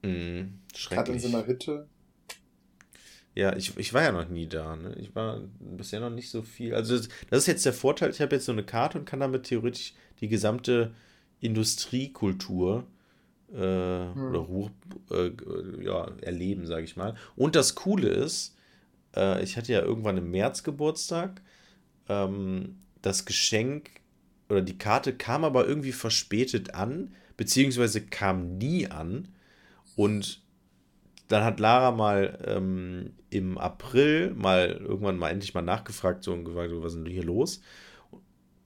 Mm, 0.03 0.61
Gerade 0.89 1.13
in 1.13 1.21
so 1.21 1.29
einer 1.29 1.47
Hütte. 1.47 1.89
Ja, 3.39 3.55
ich, 3.55 3.77
ich 3.77 3.95
war 3.95 4.03
ja 4.03 4.11
noch 4.11 4.29
nie 4.29 4.49
da. 4.49 4.75
Ne? 4.75 4.97
Ich 4.99 5.15
war 5.15 5.41
bisher 5.61 6.01
noch 6.01 6.11
nicht 6.11 6.29
so 6.29 6.43
viel. 6.43 6.75
Also, 6.75 6.97
das, 6.97 7.09
das 7.31 7.39
ist 7.39 7.47
jetzt 7.47 7.65
der 7.65 7.73
Vorteil. 7.73 8.11
Ich 8.11 8.21
habe 8.21 8.35
jetzt 8.35 8.47
so 8.47 8.51
eine 8.51 8.65
Karte 8.65 8.99
und 8.99 9.05
kann 9.05 9.21
damit 9.21 9.45
theoretisch 9.45 9.95
die 10.21 10.27
gesamte 10.27 10.93
Industriekultur 11.39 12.85
äh, 13.53 13.57
hm. 13.57 14.29
oder 14.29 14.39
Ruhr 14.41 14.73
äh, 15.13 15.31
ja, 15.85 16.11
erleben, 16.21 16.67
sage 16.67 16.83
ich 16.83 16.97
mal. 16.97 17.15
Und 17.37 17.55
das 17.55 17.77
Coole 17.77 18.09
ist, 18.09 18.57
äh, 19.15 19.41
ich 19.45 19.57
hatte 19.57 19.73
ja 19.73 19.83
irgendwann 19.83 20.19
im 20.19 20.33
März 20.33 20.65
Geburtstag. 20.65 21.41
Ähm, 22.09 22.81
das 23.03 23.25
Geschenk 23.25 24.01
oder 24.49 24.63
die 24.63 24.79
Karte 24.79 25.15
kam 25.15 25.45
aber 25.45 25.65
irgendwie 25.65 25.93
verspätet 25.93 26.75
an, 26.75 27.15
beziehungsweise 27.37 28.01
kam 28.01 28.59
nie 28.59 28.89
an. 28.89 29.29
Und 29.95 30.43
dann 31.29 31.45
hat 31.45 31.61
Lara 31.61 31.93
mal 31.93 32.39
ähm, 32.47 33.13
im 33.31 33.59
April 33.59 34.33
mal 34.35 34.71
irgendwann 34.71 35.19
mal 35.19 35.31
endlich 35.31 35.55
mal 35.55 35.63
nachgefragt 35.63 36.25
so 36.25 36.33
und 36.33 36.45
gefragt, 36.45 36.71
was 36.75 36.95
ist 36.95 37.05
denn 37.05 37.13
hier 37.13 37.25
los? 37.25 37.61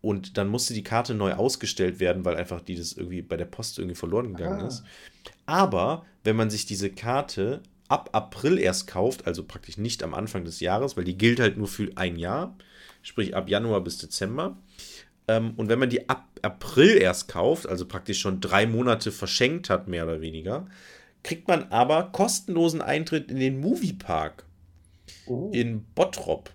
Und 0.00 0.36
dann 0.36 0.48
musste 0.48 0.74
die 0.74 0.82
Karte 0.82 1.14
neu 1.14 1.32
ausgestellt 1.32 2.00
werden, 2.00 2.24
weil 2.24 2.36
einfach 2.36 2.60
die 2.60 2.74
das 2.76 2.92
irgendwie 2.92 3.22
bei 3.22 3.36
der 3.36 3.44
Post 3.44 3.78
irgendwie 3.78 3.94
verloren 3.94 4.34
gegangen 4.34 4.62
ah. 4.62 4.66
ist. 4.66 4.84
Aber 5.46 6.04
wenn 6.24 6.36
man 6.36 6.50
sich 6.50 6.66
diese 6.66 6.90
Karte 6.90 7.62
ab 7.88 8.10
April 8.12 8.58
erst 8.58 8.86
kauft, 8.86 9.26
also 9.26 9.44
praktisch 9.44 9.76
nicht 9.76 10.02
am 10.02 10.14
Anfang 10.14 10.44
des 10.44 10.60
Jahres, 10.60 10.96
weil 10.96 11.04
die 11.04 11.18
gilt 11.18 11.40
halt 11.40 11.56
nur 11.56 11.68
für 11.68 11.90
ein 11.96 12.16
Jahr, 12.16 12.56
sprich 13.02 13.36
ab 13.36 13.48
Januar 13.48 13.82
bis 13.82 13.98
Dezember. 13.98 14.56
Ähm, 15.28 15.52
und 15.56 15.68
wenn 15.68 15.78
man 15.78 15.90
die 15.90 16.08
ab 16.08 16.28
April 16.42 16.96
erst 16.96 17.28
kauft, 17.28 17.68
also 17.68 17.86
praktisch 17.86 18.20
schon 18.20 18.40
drei 18.40 18.66
Monate 18.66 19.12
verschenkt 19.12 19.70
hat, 19.70 19.88
mehr 19.88 20.04
oder 20.04 20.20
weniger, 20.20 20.66
kriegt 21.22 21.48
man 21.48 21.70
aber 21.70 22.10
kostenlosen 22.12 22.82
Eintritt 22.82 23.30
in 23.30 23.38
den 23.38 23.60
Moviepark 23.60 24.44
oh. 25.26 25.50
in 25.52 25.84
Bottrop. 25.94 26.50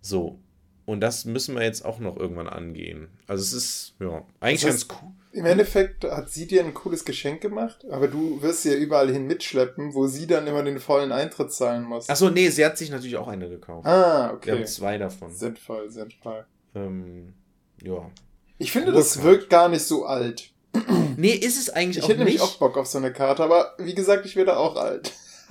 So, 0.00 0.38
und 0.86 1.00
das 1.00 1.24
müssen 1.24 1.54
wir 1.54 1.62
jetzt 1.62 1.84
auch 1.84 1.98
noch 1.98 2.16
irgendwann 2.16 2.48
angehen. 2.48 3.08
Also 3.26 3.42
es 3.42 3.52
ist, 3.52 3.94
ja, 4.00 4.24
eigentlich 4.40 4.62
das 4.62 4.74
heißt, 4.74 4.88
ganz 4.88 5.00
cool. 5.02 5.10
Im 5.32 5.46
Endeffekt 5.46 6.02
hat 6.02 6.30
sie 6.30 6.48
dir 6.48 6.64
ein 6.64 6.74
cooles 6.74 7.04
Geschenk 7.04 7.40
gemacht, 7.40 7.86
aber 7.88 8.08
du 8.08 8.42
wirst 8.42 8.62
sie 8.62 8.70
ja 8.70 8.74
überall 8.74 9.08
hin 9.12 9.28
mitschleppen, 9.28 9.94
wo 9.94 10.08
sie 10.08 10.26
dann 10.26 10.48
immer 10.48 10.64
den 10.64 10.80
vollen 10.80 11.12
Eintritt 11.12 11.52
zahlen 11.52 11.84
muss. 11.84 12.08
Achso, 12.08 12.30
nee, 12.30 12.48
sie 12.48 12.64
hat 12.64 12.76
sich 12.76 12.90
natürlich 12.90 13.16
auch 13.16 13.28
eine 13.28 13.48
gekauft. 13.48 13.86
Ah, 13.86 14.32
okay. 14.32 14.46
Wir 14.46 14.54
haben 14.56 14.66
zwei 14.66 14.98
davon. 14.98 15.32
Sinnvoll, 15.32 15.88
sinnvoll. 15.90 16.44
Ähm, 16.74 17.34
ja. 17.80 18.10
Ich 18.58 18.72
finde, 18.72 18.90
das 18.90 19.22
wirkt 19.22 19.48
gar 19.48 19.68
nicht 19.68 19.84
so 19.84 20.04
alt. 20.04 20.50
Nee, 21.16 21.32
ist 21.32 21.58
es 21.58 21.68
eigentlich 21.68 21.98
ich 21.98 22.04
auch 22.04 22.08
nicht. 22.08 22.14
Ich 22.16 22.20
hätte 22.20 22.24
nämlich 22.24 22.40
auch 22.40 22.56
Bock 22.58 22.78
auf 22.78 22.86
so 22.86 22.96
eine 22.96 23.12
Karte, 23.12 23.42
aber 23.44 23.74
wie 23.78 23.94
gesagt, 23.94 24.24
ich 24.24 24.36
werde 24.36 24.56
auch 24.56 24.76
alt. 24.76 25.12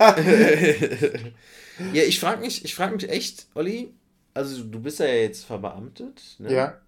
ja, 1.92 2.02
ich 2.02 2.18
frage 2.18 2.40
mich, 2.40 2.64
ich 2.64 2.74
frage 2.74 2.94
mich 2.94 3.08
echt, 3.08 3.46
Olli, 3.54 3.94
also 4.34 4.64
du 4.64 4.80
bist 4.80 4.98
ja 4.98 5.06
jetzt 5.06 5.44
verbeamtet, 5.44 6.36
ne? 6.38 6.52
Ja. 6.52 6.80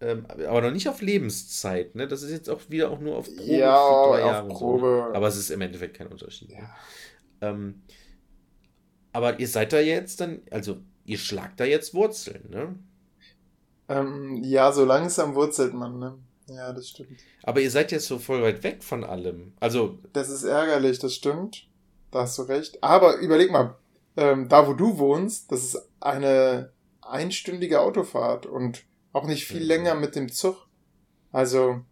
Ähm, 0.00 0.24
aber 0.28 0.62
noch 0.62 0.70
nicht 0.70 0.88
auf 0.88 1.02
Lebenszeit, 1.02 1.94
ne? 1.94 2.08
Das 2.08 2.22
ist 2.22 2.30
jetzt 2.30 2.48
auch 2.48 2.60
wieder 2.68 2.90
auch 2.90 3.00
nur 3.00 3.16
auf 3.16 3.26
Probe 3.26 3.52
ja, 3.52 4.06
drei 4.08 4.20
Jahre. 4.20 4.48
Probe. 4.48 5.06
So. 5.08 5.14
Aber 5.14 5.28
es 5.28 5.36
ist 5.36 5.50
im 5.50 5.60
Endeffekt 5.60 5.98
kein 5.98 6.06
Unterschied. 6.06 6.52
Ja. 6.52 6.70
Ähm, 7.42 7.82
aber 9.12 9.40
ihr 9.40 9.48
seid 9.48 9.72
da 9.72 9.80
jetzt 9.80 10.20
dann, 10.20 10.40
also 10.50 10.78
ihr 11.04 11.18
schlagt 11.18 11.60
da 11.60 11.64
jetzt 11.64 11.92
Wurzeln, 11.94 12.48
ne? 12.48 12.78
Ähm, 13.88 14.42
ja, 14.44 14.72
so 14.72 14.84
langsam 14.84 15.34
wurzelt 15.34 15.74
man, 15.74 15.98
ne? 15.98 16.18
Ja, 16.50 16.72
das 16.72 16.88
stimmt. 16.88 17.20
Aber 17.42 17.60
ihr 17.60 17.70
seid 17.70 17.92
jetzt 17.92 18.06
so 18.06 18.18
voll 18.18 18.42
weit 18.42 18.62
weg 18.62 18.82
von 18.82 19.04
allem. 19.04 19.52
Also. 19.60 19.98
Das 20.12 20.28
ist 20.28 20.42
ärgerlich, 20.42 20.98
das 20.98 21.14
stimmt. 21.14 21.68
Da 22.10 22.22
hast 22.22 22.38
du 22.38 22.42
recht. 22.42 22.82
Aber 22.82 23.18
überleg 23.18 23.50
mal, 23.52 23.76
ähm, 24.16 24.48
da 24.48 24.66
wo 24.66 24.74
du 24.74 24.98
wohnst, 24.98 25.52
das 25.52 25.62
ist 25.62 25.88
eine 26.00 26.72
einstündige 27.02 27.80
Autofahrt 27.80 28.46
und 28.46 28.84
auch 29.12 29.26
nicht 29.26 29.46
viel 29.46 29.60
mhm. 29.60 29.66
länger 29.66 29.94
mit 29.94 30.16
dem 30.16 30.30
Zug. 30.30 30.66
Also, 31.32 31.82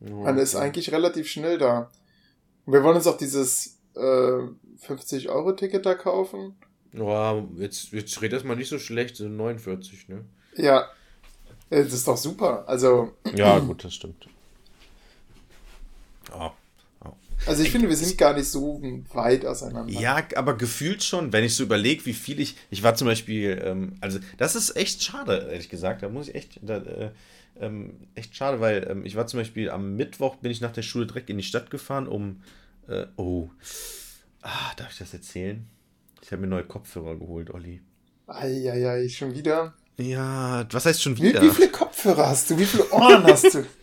okay. 0.00 0.12
man 0.12 0.38
ist 0.38 0.54
eigentlich 0.54 0.92
relativ 0.92 1.28
schnell 1.28 1.56
da. 1.56 1.90
Und 2.66 2.74
wir 2.74 2.82
wollen 2.82 2.96
uns 2.96 3.06
auch 3.06 3.16
dieses 3.16 3.78
äh, 3.96 4.00
50-Euro-Ticket 4.86 5.86
da 5.86 5.94
kaufen. 5.94 6.56
Ja, 6.92 7.42
jetzt, 7.56 7.92
jetzt 7.92 8.20
redet 8.20 8.38
das 8.38 8.44
mal 8.44 8.56
nicht 8.56 8.68
so 8.68 8.78
schlecht, 8.78 9.16
so 9.16 9.28
49, 9.28 10.08
ne? 10.08 10.24
Ja, 10.56 10.90
das 11.70 11.92
ist 11.92 12.08
doch 12.08 12.16
super. 12.16 12.64
Also. 12.66 13.12
Ja, 13.34 13.58
gut, 13.60 13.84
das 13.84 13.94
stimmt. 13.94 14.26
Ja. 16.30 16.52
Also 17.46 17.62
ich 17.62 17.70
finde, 17.70 17.88
wir 17.88 17.96
sind 17.96 18.18
gar 18.18 18.34
nicht 18.34 18.48
so 18.48 18.82
weit 19.12 19.46
auseinander. 19.46 19.92
Ja, 19.92 20.22
aber 20.34 20.56
gefühlt 20.56 21.02
schon, 21.02 21.32
wenn 21.32 21.44
ich 21.44 21.54
so 21.54 21.62
überlege, 21.62 22.04
wie 22.06 22.12
viel 22.12 22.40
ich. 22.40 22.56
Ich 22.70 22.82
war 22.82 22.94
zum 22.94 23.06
Beispiel, 23.06 23.62
ähm, 23.64 23.96
also 24.00 24.18
das 24.38 24.56
ist 24.56 24.76
echt 24.76 25.02
schade, 25.02 25.48
ehrlich 25.50 25.68
gesagt. 25.68 26.02
Da 26.02 26.08
muss 26.08 26.28
ich 26.28 26.34
echt, 26.34 26.58
da, 26.62 26.78
äh, 26.78 27.10
ähm, 27.60 27.94
echt 28.14 28.36
schade, 28.36 28.60
weil 28.60 28.86
ähm, 28.90 29.04
ich 29.04 29.16
war 29.16 29.26
zum 29.26 29.40
Beispiel 29.40 29.70
am 29.70 29.96
Mittwoch 29.96 30.36
bin 30.36 30.50
ich 30.50 30.60
nach 30.60 30.72
der 30.72 30.82
Schule 30.82 31.06
direkt 31.06 31.30
in 31.30 31.38
die 31.38 31.44
Stadt 31.44 31.70
gefahren, 31.70 32.08
um. 32.08 32.42
Äh, 32.88 33.06
oh. 33.16 33.48
Ah, 34.42 34.72
darf 34.76 34.92
ich 34.92 34.98
das 34.98 35.14
erzählen? 35.14 35.66
Ich 36.22 36.32
habe 36.32 36.42
mir 36.42 36.48
neue 36.48 36.64
Kopfhörer 36.64 37.16
geholt, 37.16 37.50
Olli. 37.50 37.80
Eieiei, 38.26 39.08
schon 39.08 39.34
wieder? 39.34 39.74
Ja, 39.98 40.64
was 40.70 40.86
heißt 40.86 41.02
schon 41.02 41.16
wieder? 41.18 41.42
Wie, 41.42 41.48
wie 41.48 41.54
viele 41.54 41.68
Kopfhörer 41.70 42.28
hast 42.28 42.50
du? 42.50 42.58
Wie 42.58 42.64
viele 42.64 42.90
Ohren 42.90 43.24
hast 43.24 43.54
du? 43.54 43.64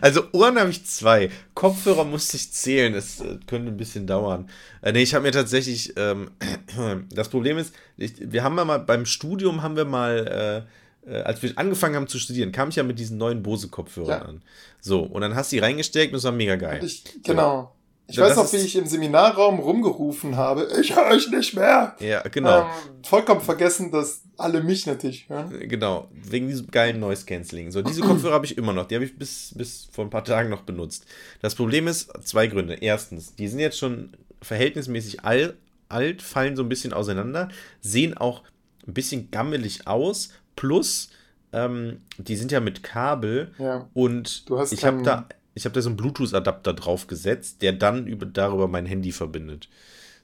Also 0.00 0.24
Ohren 0.32 0.58
habe 0.58 0.70
ich 0.70 0.84
zwei. 0.84 1.30
Kopfhörer 1.54 2.04
musste 2.04 2.36
ich 2.36 2.52
zählen. 2.52 2.92
Das 2.92 3.20
äh, 3.20 3.38
könnte 3.46 3.70
ein 3.70 3.76
bisschen 3.76 4.04
dauern. 4.04 4.50
Äh, 4.82 4.90
nee, 4.90 5.02
ich 5.02 5.14
habe 5.14 5.22
mir 5.22 5.30
tatsächlich. 5.30 5.92
Ähm, 5.96 6.32
das 7.10 7.28
Problem 7.28 7.56
ist, 7.56 7.72
ich, 7.96 8.14
wir 8.18 8.42
haben 8.42 8.56
mal 8.56 8.78
beim 8.78 9.06
Studium 9.06 9.62
haben 9.62 9.76
wir 9.76 9.84
mal. 9.84 10.66
Äh, 11.06 11.10
äh, 11.10 11.22
als 11.22 11.42
wir 11.42 11.52
angefangen 11.56 11.96
haben 11.96 12.08
zu 12.08 12.18
studieren, 12.18 12.52
kam 12.52 12.68
ich 12.68 12.76
ja 12.76 12.82
mit 12.82 12.98
diesen 12.98 13.16
neuen 13.18 13.42
Bose-Kopfhörern 13.42 14.20
ja. 14.20 14.22
an. 14.22 14.42
So, 14.80 15.02
und 15.02 15.20
dann 15.22 15.34
hast 15.34 15.50
du 15.50 15.56
die 15.56 15.60
reingesteckt 15.60 16.12
und 16.12 16.18
es 16.18 16.24
war 16.24 16.32
mega 16.32 16.56
geil. 16.56 16.80
Ich, 16.84 17.04
genau. 17.22 17.62
So. 17.62 17.81
Ich 18.08 18.18
weiß 18.18 18.36
noch, 18.36 18.52
wie 18.52 18.56
ich 18.58 18.76
im 18.76 18.86
Seminarraum 18.86 19.58
rumgerufen 19.58 20.36
habe, 20.36 20.68
ich 20.80 20.94
höre 20.94 21.06
euch 21.06 21.30
nicht 21.30 21.54
mehr. 21.54 21.96
Ja, 21.98 22.20
genau. 22.22 22.62
Ähm, 22.62 22.66
vollkommen 23.04 23.40
vergessen, 23.40 23.90
dass 23.90 24.22
alle 24.36 24.62
mich 24.62 24.86
natürlich 24.86 25.28
hören. 25.28 25.56
Genau, 25.68 26.08
wegen 26.12 26.48
diesem 26.48 26.66
geilen 26.70 27.00
Noise 27.00 27.24
Cancelling. 27.24 27.70
So, 27.70 27.80
diese 27.80 28.02
Kopfhörer 28.02 28.34
habe 28.34 28.44
ich 28.44 28.58
immer 28.58 28.72
noch. 28.72 28.86
Die 28.86 28.96
habe 28.96 29.04
ich 29.04 29.16
bis, 29.16 29.52
bis 29.56 29.88
vor 29.90 30.04
ein 30.04 30.10
paar 30.10 30.24
Tagen 30.24 30.50
noch 30.50 30.62
benutzt. 30.62 31.06
Das 31.40 31.54
Problem 31.54 31.86
ist, 31.86 32.10
zwei 32.24 32.48
Gründe. 32.48 32.74
Erstens, 32.74 33.34
die 33.34 33.48
sind 33.48 33.60
jetzt 33.60 33.78
schon 33.78 34.10
verhältnismäßig 34.42 35.24
all, 35.24 35.54
alt, 35.88 36.22
fallen 36.22 36.56
so 36.56 36.62
ein 36.62 36.68
bisschen 36.68 36.92
auseinander, 36.92 37.48
sehen 37.80 38.16
auch 38.16 38.42
ein 38.86 38.94
bisschen 38.94 39.30
gammelig 39.30 39.86
aus. 39.86 40.30
Plus, 40.56 41.10
ähm, 41.52 42.02
die 42.18 42.36
sind 42.36 42.52
ja 42.52 42.60
mit 42.60 42.82
Kabel. 42.82 43.52
Ja. 43.58 43.88
Und 43.94 44.44
ich 44.70 44.84
habe 44.84 45.02
da 45.02 45.26
ich 45.54 45.64
habe 45.64 45.74
da 45.74 45.82
so 45.82 45.88
einen 45.88 45.96
Bluetooth-Adapter 45.96 46.72
drauf 46.74 47.06
gesetzt, 47.06 47.62
der 47.62 47.72
dann 47.72 48.06
über, 48.06 48.26
darüber 48.26 48.68
mein 48.68 48.86
Handy 48.86 49.12
verbindet. 49.12 49.68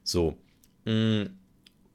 So. 0.02 0.36
Mm, 0.84 1.24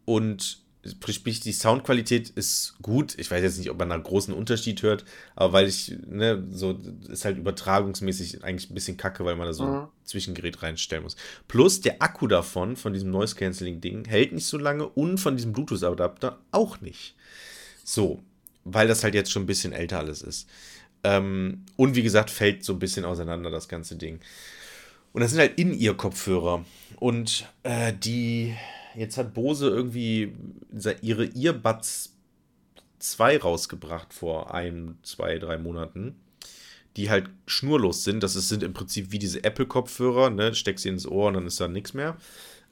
und 0.05 0.63
sprich, 0.85 1.39
die 1.39 1.53
Soundqualität 1.53 2.29
ist 2.29 2.75
gut. 2.81 3.17
Ich 3.17 3.31
weiß 3.31 3.41
jetzt 3.41 3.57
nicht, 3.57 3.69
ob 3.69 3.79
man 3.79 3.91
einen 3.91 4.03
großen 4.03 4.33
Unterschied 4.33 4.83
hört, 4.83 5.05
aber 5.35 5.53
weil 5.53 5.67
ich, 5.67 5.95
ne, 6.05 6.45
so 6.51 6.79
ist 7.07 7.25
halt 7.25 7.37
übertragungsmäßig 7.37 8.43
eigentlich 8.43 8.69
ein 8.69 8.73
bisschen 8.75 8.97
kacke, 8.97 9.23
weil 9.23 9.35
man 9.35 9.47
da 9.47 9.53
so 9.53 9.65
mhm. 9.65 9.73
ein 9.75 9.87
Zwischengerät 10.03 10.61
reinstellen 10.61 11.03
muss. 11.03 11.15
Plus 11.47 11.81
der 11.81 12.01
Akku 12.01 12.27
davon, 12.27 12.75
von 12.75 12.93
diesem 12.93 13.11
Noise 13.11 13.35
Cancelling 13.35 13.81
Ding, 13.81 14.05
hält 14.05 14.33
nicht 14.33 14.45
so 14.45 14.57
lange 14.57 14.87
und 14.87 15.19
von 15.19 15.37
diesem 15.37 15.53
Bluetooth-Adapter 15.53 16.39
auch 16.51 16.81
nicht. 16.81 17.15
So, 17.85 18.21
weil 18.65 18.87
das 18.87 19.03
halt 19.03 19.15
jetzt 19.15 19.31
schon 19.31 19.43
ein 19.43 19.47
bisschen 19.47 19.73
älter 19.73 19.99
alles 19.99 20.21
ist. 20.21 20.47
Ähm, 21.03 21.65
und 21.75 21.95
wie 21.95 22.03
gesagt, 22.03 22.29
fällt 22.29 22.63
so 22.63 22.73
ein 22.73 22.79
bisschen 22.79 23.05
auseinander, 23.05 23.51
das 23.51 23.67
ganze 23.67 23.95
Ding. 23.97 24.19
Und 25.13 25.21
das 25.21 25.31
sind 25.31 25.39
halt 25.39 25.59
in 25.59 25.73
ihr 25.73 25.95
Kopfhörer. 25.95 26.65
Und 26.97 27.47
äh, 27.63 27.93
die, 27.93 28.55
jetzt 28.95 29.17
hat 29.17 29.33
Bose 29.33 29.69
irgendwie 29.69 30.33
ihre 31.01 31.25
Earbuds 31.35 32.15
2 32.99 33.37
rausgebracht 33.39 34.13
vor 34.13 34.53
ein, 34.53 34.97
zwei, 35.03 35.37
drei 35.39 35.57
Monaten. 35.57 36.15
die 36.97 37.09
halt 37.09 37.29
schnurlos 37.47 38.03
sind. 38.03 38.21
Das 38.23 38.33
sind 38.33 38.63
im 38.63 38.73
Prinzip 38.73 39.11
wie 39.11 39.19
diese 39.19 39.43
Apple-Kopfhörer, 39.43 40.29
ne? 40.29 40.53
Steckst 40.55 40.83
sie 40.83 40.89
ins 40.89 41.07
Ohr 41.07 41.27
und 41.27 41.35
dann 41.35 41.47
ist 41.47 41.59
da 41.59 41.67
nichts 41.67 41.93
mehr. 41.93 42.17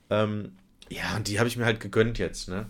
Ähm, 0.09 0.53
ja, 0.89 1.15
und 1.15 1.27
die 1.27 1.39
habe 1.39 1.47
ich 1.49 1.57
mir 1.57 1.65
halt 1.65 1.79
gegönnt 1.79 2.19
jetzt, 2.19 2.49
ne? 2.49 2.67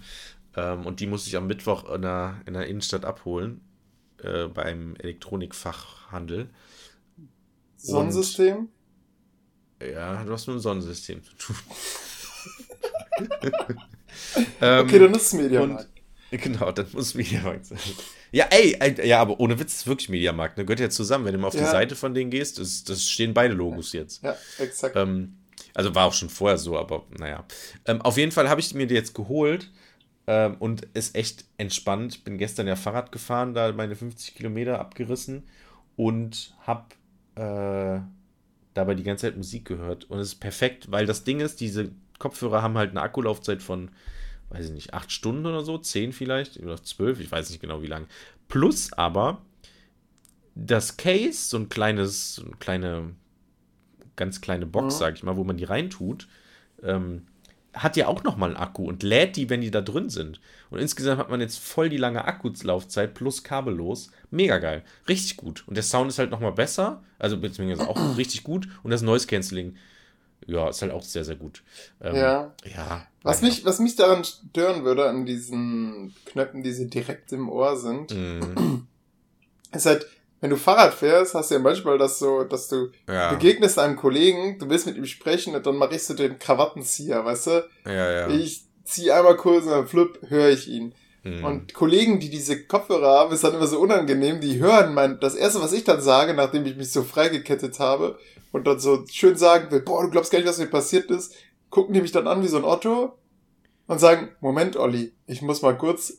Ähm, 0.55 0.85
und 0.85 0.99
die 0.99 1.07
muss 1.07 1.27
ich 1.27 1.35
am 1.37 1.47
Mittwoch 1.47 1.89
in 1.93 2.03
der, 2.03 2.41
in 2.45 2.53
der 2.53 2.67
Innenstadt 2.67 3.05
abholen. 3.05 3.61
Äh, 4.23 4.47
beim 4.47 4.95
Elektronikfachhandel. 4.97 6.49
Sonnensystem? 7.77 8.57
Und, 8.57 9.87
ja, 9.91 10.23
du 10.23 10.31
hast 10.31 10.45
mit 10.47 10.55
dem 10.55 10.59
Sonnensystem 10.59 11.23
zu 11.23 11.33
tun. 11.35 11.55
ähm, 14.61 14.85
okay, 14.85 14.99
dann 14.99 15.13
ist 15.15 15.23
es 15.23 15.33
Mediamarkt. 15.33 15.89
Genau, 16.29 16.71
dann 16.71 16.87
muss 16.93 17.15
Mediamarkt 17.15 17.65
sein. 17.65 17.79
Ja, 18.31 18.45
ey, 18.51 18.77
ja, 19.05 19.19
aber 19.19 19.39
ohne 19.39 19.59
Witz 19.59 19.77
ist 19.77 19.87
wirklich 19.87 20.07
Mediamarkt. 20.09 20.57
Ne? 20.57 20.65
Gehört 20.65 20.79
ja 20.79 20.89
zusammen. 20.89 21.25
Wenn 21.25 21.33
du 21.33 21.39
mal 21.39 21.47
auf 21.47 21.55
ja. 21.55 21.61
die 21.61 21.67
Seite 21.67 21.95
von 21.95 22.13
denen 22.13 22.29
gehst, 22.29 22.59
das, 22.59 22.83
das 22.83 23.09
stehen 23.09 23.33
beide 23.33 23.53
Logos 23.53 23.91
jetzt. 23.91 24.23
Ja, 24.23 24.37
exakt. 24.59 24.95
Ähm, 24.95 25.37
also 25.73 25.93
war 25.95 26.05
auch 26.05 26.13
schon 26.13 26.29
vorher 26.29 26.57
so, 26.57 26.77
aber 26.77 27.05
naja. 27.17 27.43
Ähm, 27.85 28.01
auf 28.01 28.17
jeden 28.17 28.31
Fall 28.31 28.49
habe 28.49 28.61
ich 28.61 28.73
mir 28.73 28.87
die 28.87 28.93
jetzt 28.93 29.13
geholt 29.15 29.71
ähm, 30.27 30.55
und 30.59 30.83
ist 30.93 31.15
echt 31.15 31.45
entspannt. 31.57 32.15
Ich 32.15 32.23
bin 32.23 32.37
gestern 32.37 32.67
ja 32.67 32.75
Fahrrad 32.75 33.11
gefahren, 33.11 33.53
da 33.53 33.71
meine 33.71 33.95
50 33.95 34.35
Kilometer 34.35 34.79
abgerissen 34.79 35.43
und 35.95 36.55
habe 36.61 36.85
äh, 37.35 38.01
dabei 38.73 38.95
die 38.95 39.03
ganze 39.03 39.27
Zeit 39.27 39.37
Musik 39.37 39.65
gehört. 39.65 40.05
Und 40.05 40.19
es 40.19 40.29
ist 40.29 40.39
perfekt, 40.39 40.91
weil 40.91 41.05
das 41.05 41.23
Ding 41.23 41.39
ist, 41.39 41.59
diese 41.59 41.91
Kopfhörer 42.19 42.61
haben 42.61 42.77
halt 42.77 42.91
eine 42.91 43.01
Akkulaufzeit 43.01 43.61
von 43.61 43.91
weiß 44.51 44.65
ich 44.65 44.71
nicht, 44.71 44.93
acht 44.93 45.11
Stunden 45.11 45.45
oder 45.45 45.63
so, 45.63 45.77
zehn 45.77 46.11
vielleicht, 46.11 46.59
oder 46.59 46.81
zwölf, 46.83 47.19
ich 47.19 47.31
weiß 47.31 47.49
nicht 47.49 47.61
genau 47.61 47.81
wie 47.81 47.87
lang. 47.87 48.07
Plus 48.47 48.91
aber 48.93 49.41
das 50.55 50.97
Case, 50.97 51.49
so 51.49 51.57
ein 51.57 51.69
kleines, 51.69 52.35
so 52.35 52.43
eine 52.43 52.55
kleine, 52.57 53.15
ganz 54.17 54.41
kleine 54.41 54.65
Box, 54.65 54.95
mhm. 54.95 54.99
sag 54.99 55.15
ich 55.15 55.23
mal, 55.23 55.37
wo 55.37 55.43
man 55.43 55.57
die 55.57 55.63
reintut, 55.63 56.27
ähm, 56.83 57.27
hat 57.73 57.95
ja 57.95 58.07
auch 58.07 58.23
nochmal 58.23 58.49
einen 58.49 58.57
Akku 58.57 58.83
und 58.83 59.03
lädt 59.03 59.37
die, 59.37 59.49
wenn 59.49 59.61
die 59.61 59.71
da 59.71 59.81
drin 59.81 60.09
sind. 60.09 60.41
Und 60.69 60.79
insgesamt 60.79 61.19
hat 61.19 61.29
man 61.29 61.39
jetzt 61.39 61.59
voll 61.59 61.89
die 61.89 61.97
lange 61.97 62.25
Akkulaufzeit 62.25 63.13
plus 63.13 63.43
kabellos. 63.43 64.11
Mega 64.29 64.57
geil. 64.57 64.83
Richtig 65.07 65.37
gut. 65.37 65.63
Und 65.67 65.75
der 65.75 65.83
Sound 65.83 66.09
ist 66.09 66.19
halt 66.19 66.31
nochmal 66.31 66.51
besser, 66.51 67.03
also 67.19 67.37
beziehungsweise 67.37 67.89
auch 67.89 67.97
richtig 68.17 68.43
gut. 68.43 68.67
Und 68.83 68.91
das 68.91 69.01
Noise 69.01 69.27
Cancelling 69.27 69.75
ja, 70.47 70.69
ist 70.69 70.81
halt 70.81 70.91
auch 70.91 71.03
sehr, 71.03 71.23
sehr 71.23 71.35
gut. 71.35 71.63
Ähm, 72.01 72.15
ja. 72.15 72.53
Ja. 72.75 73.07
Was 73.23 73.41
mich, 73.41 73.63
was 73.65 73.79
mich 73.79 73.95
daran 73.95 74.23
stören 74.23 74.83
würde, 74.83 75.07
an 75.07 75.25
diesen 75.25 76.13
Knöpfen, 76.25 76.63
die 76.63 76.71
sie 76.71 76.89
direkt 76.89 77.31
im 77.31 77.49
Ohr 77.49 77.77
sind, 77.77 78.11
mm. 78.11 78.87
ist 79.71 79.85
halt, 79.85 80.07
wenn 80.41 80.49
du 80.49 80.57
Fahrrad 80.57 80.95
fährst, 80.95 81.35
hast 81.35 81.51
du 81.51 81.55
ja 81.55 81.61
manchmal 81.61 81.99
das 81.99 82.17
so, 82.17 82.43
dass 82.43 82.67
du 82.67 82.89
ja. 83.07 83.31
begegnest 83.31 83.77
einem 83.77 83.95
Kollegen, 83.95 84.57
du 84.57 84.67
willst 84.69 84.87
mit 84.87 84.97
ihm 84.97 85.05
sprechen 85.05 85.55
und 85.55 85.65
dann 85.65 85.77
machst 85.77 86.09
du 86.09 86.15
den 86.15 86.39
Krawattenzieher, 86.39 87.23
weißt 87.23 87.47
du? 87.47 87.69
Ja, 87.85 88.11
ja. 88.11 88.27
Ich 88.29 88.65
ziehe 88.83 89.15
einmal 89.15 89.37
kurz 89.37 89.65
und 89.65 89.71
dann 89.71 89.87
flupp, 89.87 90.19
höre 90.27 90.49
ich 90.49 90.67
ihn. 90.67 90.95
Mhm. 91.23 91.43
Und 91.45 91.73
Kollegen, 91.75 92.19
die 92.19 92.31
diese 92.31 92.63
Kopfhörer 92.63 93.19
haben, 93.19 93.33
ist 93.33 93.43
dann 93.43 93.53
immer 93.53 93.67
so 93.67 93.79
unangenehm, 93.79 94.41
die 94.41 94.59
hören 94.59 94.95
mein, 94.95 95.19
das 95.19 95.35
erste, 95.35 95.61
was 95.61 95.73
ich 95.73 95.83
dann 95.83 96.01
sage, 96.01 96.33
nachdem 96.33 96.65
ich 96.65 96.75
mich 96.75 96.91
so 96.91 97.03
freigekettet 97.03 97.79
habe 97.79 98.17
und 98.51 98.65
dann 98.65 98.79
so 98.79 99.05
schön 99.11 99.37
sagen 99.37 99.69
will, 99.69 99.81
boah, 99.81 100.01
du 100.01 100.09
glaubst 100.09 100.31
gar 100.31 100.39
nicht, 100.39 100.47
was 100.47 100.57
mir 100.57 100.65
passiert 100.65 101.11
ist, 101.11 101.35
gucken 101.69 101.93
die 101.93 102.01
mich 102.01 102.11
dann 102.11 102.27
an 102.27 102.41
wie 102.41 102.47
so 102.47 102.57
ein 102.57 102.65
Otto 102.65 103.13
und 103.85 103.99
sagen, 103.99 104.29
Moment, 104.39 104.75
Olli, 104.75 105.13
ich 105.27 105.43
muss 105.43 105.61
mal 105.61 105.77
kurz 105.77 106.13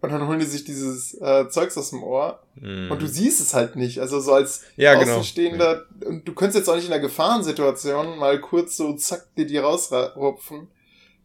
und 0.00 0.10
dann 0.10 0.26
holen 0.26 0.38
die 0.38 0.46
sich 0.46 0.64
dieses 0.64 1.14
äh, 1.20 1.48
Zeugs 1.48 1.76
aus 1.76 1.90
dem 1.90 2.02
Ohr 2.02 2.40
mm. 2.54 2.90
und 2.90 3.02
du 3.02 3.06
siehst 3.06 3.40
es 3.40 3.54
halt 3.54 3.76
nicht. 3.76 4.00
Also 4.00 4.20
so 4.20 4.32
als 4.32 4.62
ja, 4.76 4.94
genau. 4.94 5.12
Außenstehender 5.12 5.84
ja. 6.00 6.08
und 6.08 6.26
du 6.26 6.32
könntest 6.32 6.58
jetzt 6.58 6.68
auch 6.68 6.76
nicht 6.76 6.84
in 6.84 6.90
der 6.90 7.00
Gefahrensituation 7.00 8.18
mal 8.18 8.40
kurz 8.40 8.76
so 8.76 8.94
zack 8.94 9.34
dir 9.36 9.46
die 9.46 9.58
rausrupfen. 9.58 10.68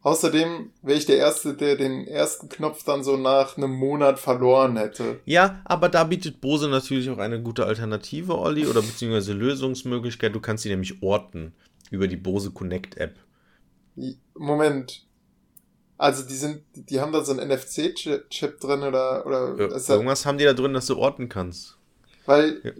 Außerdem 0.03 0.71
wäre 0.81 0.97
ich 0.97 1.05
der 1.05 1.17
Erste, 1.17 1.53
der 1.53 1.75
den 1.75 2.07
ersten 2.07 2.49
Knopf 2.49 2.83
dann 2.83 3.03
so 3.03 3.17
nach 3.17 3.55
einem 3.55 3.71
Monat 3.71 4.17
verloren 4.19 4.75
hätte. 4.75 5.19
Ja, 5.25 5.61
aber 5.63 5.89
da 5.89 6.03
bietet 6.05 6.41
Bose 6.41 6.69
natürlich 6.69 7.09
auch 7.11 7.19
eine 7.19 7.39
gute 7.39 7.65
Alternative, 7.65 8.37
Olli, 8.37 8.65
oder 8.65 8.81
beziehungsweise 8.81 9.33
Lösungsmöglichkeit. 9.33 10.33
Du 10.33 10.39
kannst 10.39 10.63
sie 10.63 10.69
nämlich 10.69 11.03
orten 11.03 11.53
über 11.91 12.07
die 12.07 12.17
Bose 12.17 12.49
Connect 12.49 12.97
App. 12.97 13.15
Moment. 14.33 15.05
Also 16.01 16.23
die 16.23 16.33
sind, 16.33 16.63
die 16.73 16.99
haben 16.99 17.11
da 17.11 17.23
so 17.23 17.31
einen 17.31 17.47
NFC-Chip 17.47 18.59
drin 18.59 18.81
oder 18.81 19.23
oder 19.23 19.55
ja, 19.55 19.93
irgendwas 19.93 20.25
haben 20.25 20.39
die 20.39 20.45
da 20.45 20.53
drin, 20.53 20.73
dass 20.73 20.87
du 20.87 20.97
orten 20.97 21.29
kannst. 21.29 21.77
Weil 22.25 22.59
ja. 22.63 22.71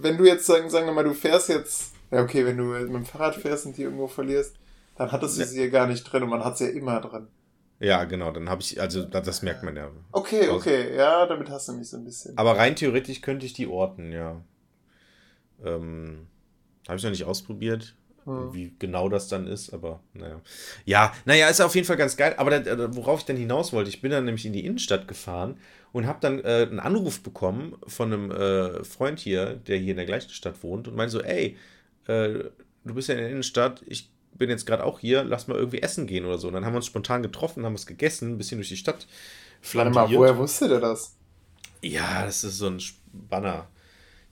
wenn 0.00 0.16
du 0.16 0.24
jetzt 0.24 0.46
sagen, 0.46 0.70
sagen 0.70 0.86
wir 0.86 0.92
mal, 0.92 1.02
du 1.02 1.12
fährst 1.12 1.48
jetzt, 1.48 1.92
ja 2.12 2.22
okay, 2.22 2.46
wenn 2.46 2.56
du 2.56 2.62
mit 2.62 2.88
dem 2.88 3.04
Fahrrad 3.04 3.34
fährst 3.34 3.66
und 3.66 3.76
die 3.76 3.82
irgendwo 3.82 4.06
verlierst, 4.06 4.54
dann 4.94 5.10
hattest 5.10 5.40
du 5.40 5.44
sie 5.44 5.60
ja 5.60 5.68
gar 5.68 5.88
nicht 5.88 6.04
drin 6.04 6.22
und 6.22 6.28
man 6.28 6.44
hat 6.44 6.56
sie 6.56 6.66
ja 6.66 6.70
immer 6.70 7.00
drin. 7.00 7.26
Ja, 7.80 8.04
genau, 8.04 8.30
dann 8.30 8.48
habe 8.48 8.62
ich, 8.62 8.80
also 8.80 9.02
das 9.02 9.42
merkt 9.42 9.64
man 9.64 9.74
ja. 9.74 9.90
Okay, 10.12 10.48
okay, 10.48 10.96
ja, 10.96 11.26
damit 11.26 11.50
hast 11.50 11.66
du 11.66 11.72
mich 11.72 11.90
so 11.90 11.96
ein 11.96 12.04
bisschen. 12.04 12.38
Aber 12.38 12.58
rein 12.58 12.76
theoretisch 12.76 13.22
könnte 13.22 13.44
ich 13.44 13.54
die 13.54 13.66
orten, 13.66 14.12
ja. 14.12 14.40
Ähm, 15.64 16.28
habe 16.86 16.96
ich 16.96 17.02
noch 17.02 17.10
nicht 17.10 17.24
ausprobiert, 17.24 17.96
hm. 18.28 18.54
wie 18.54 18.74
genau 18.78 19.08
das 19.08 19.28
dann 19.28 19.46
ist, 19.46 19.72
aber 19.72 20.00
naja. 20.14 20.40
Ja, 20.84 21.12
naja, 21.24 21.48
ist 21.48 21.60
auf 21.60 21.74
jeden 21.74 21.86
Fall 21.86 21.96
ganz 21.96 22.16
geil. 22.16 22.34
Aber 22.36 22.58
da, 22.60 22.94
worauf 22.94 23.20
ich 23.20 23.26
dann 23.26 23.36
hinaus 23.36 23.72
wollte, 23.72 23.90
ich 23.90 24.00
bin 24.00 24.10
dann 24.10 24.24
nämlich 24.24 24.46
in 24.46 24.52
die 24.52 24.64
Innenstadt 24.64 25.08
gefahren 25.08 25.58
und 25.92 26.06
habe 26.06 26.18
dann 26.20 26.40
äh, 26.40 26.66
einen 26.68 26.80
Anruf 26.80 27.20
bekommen 27.20 27.76
von 27.86 28.12
einem 28.12 28.30
äh, 28.30 28.84
Freund 28.84 29.18
hier, 29.18 29.54
der 29.54 29.78
hier 29.78 29.92
in 29.92 29.96
der 29.96 30.06
gleichen 30.06 30.30
Stadt 30.30 30.62
wohnt 30.62 30.88
und 30.88 30.96
meinte 30.96 31.12
so, 31.12 31.22
ey, 31.22 31.56
äh, 32.06 32.44
du 32.84 32.94
bist 32.94 33.08
ja 33.08 33.14
in 33.14 33.20
der 33.20 33.30
Innenstadt, 33.30 33.82
ich 33.86 34.10
bin 34.34 34.50
jetzt 34.50 34.66
gerade 34.66 34.84
auch 34.84 35.00
hier, 35.00 35.24
lass 35.24 35.48
mal 35.48 35.56
irgendwie 35.56 35.82
essen 35.82 36.06
gehen 36.06 36.24
oder 36.24 36.38
so. 36.38 36.48
Und 36.48 36.54
dann 36.54 36.64
haben 36.64 36.72
wir 36.72 36.78
uns 36.78 36.86
spontan 36.86 37.22
getroffen, 37.22 37.64
haben 37.64 37.74
was 37.74 37.86
gegessen, 37.86 38.32
ein 38.32 38.38
bisschen 38.38 38.58
durch 38.58 38.68
die 38.68 38.76
Stadt 38.76 39.06
flankiert. 39.60 39.96
Warte 39.96 40.12
mal, 40.12 40.18
woher 40.18 40.38
wusste 40.38 40.68
der 40.68 40.80
das? 40.80 41.16
Ja, 41.82 42.24
das 42.24 42.44
ist 42.44 42.58
so 42.58 42.68
ein 42.68 42.80
Spanner. 42.80 43.68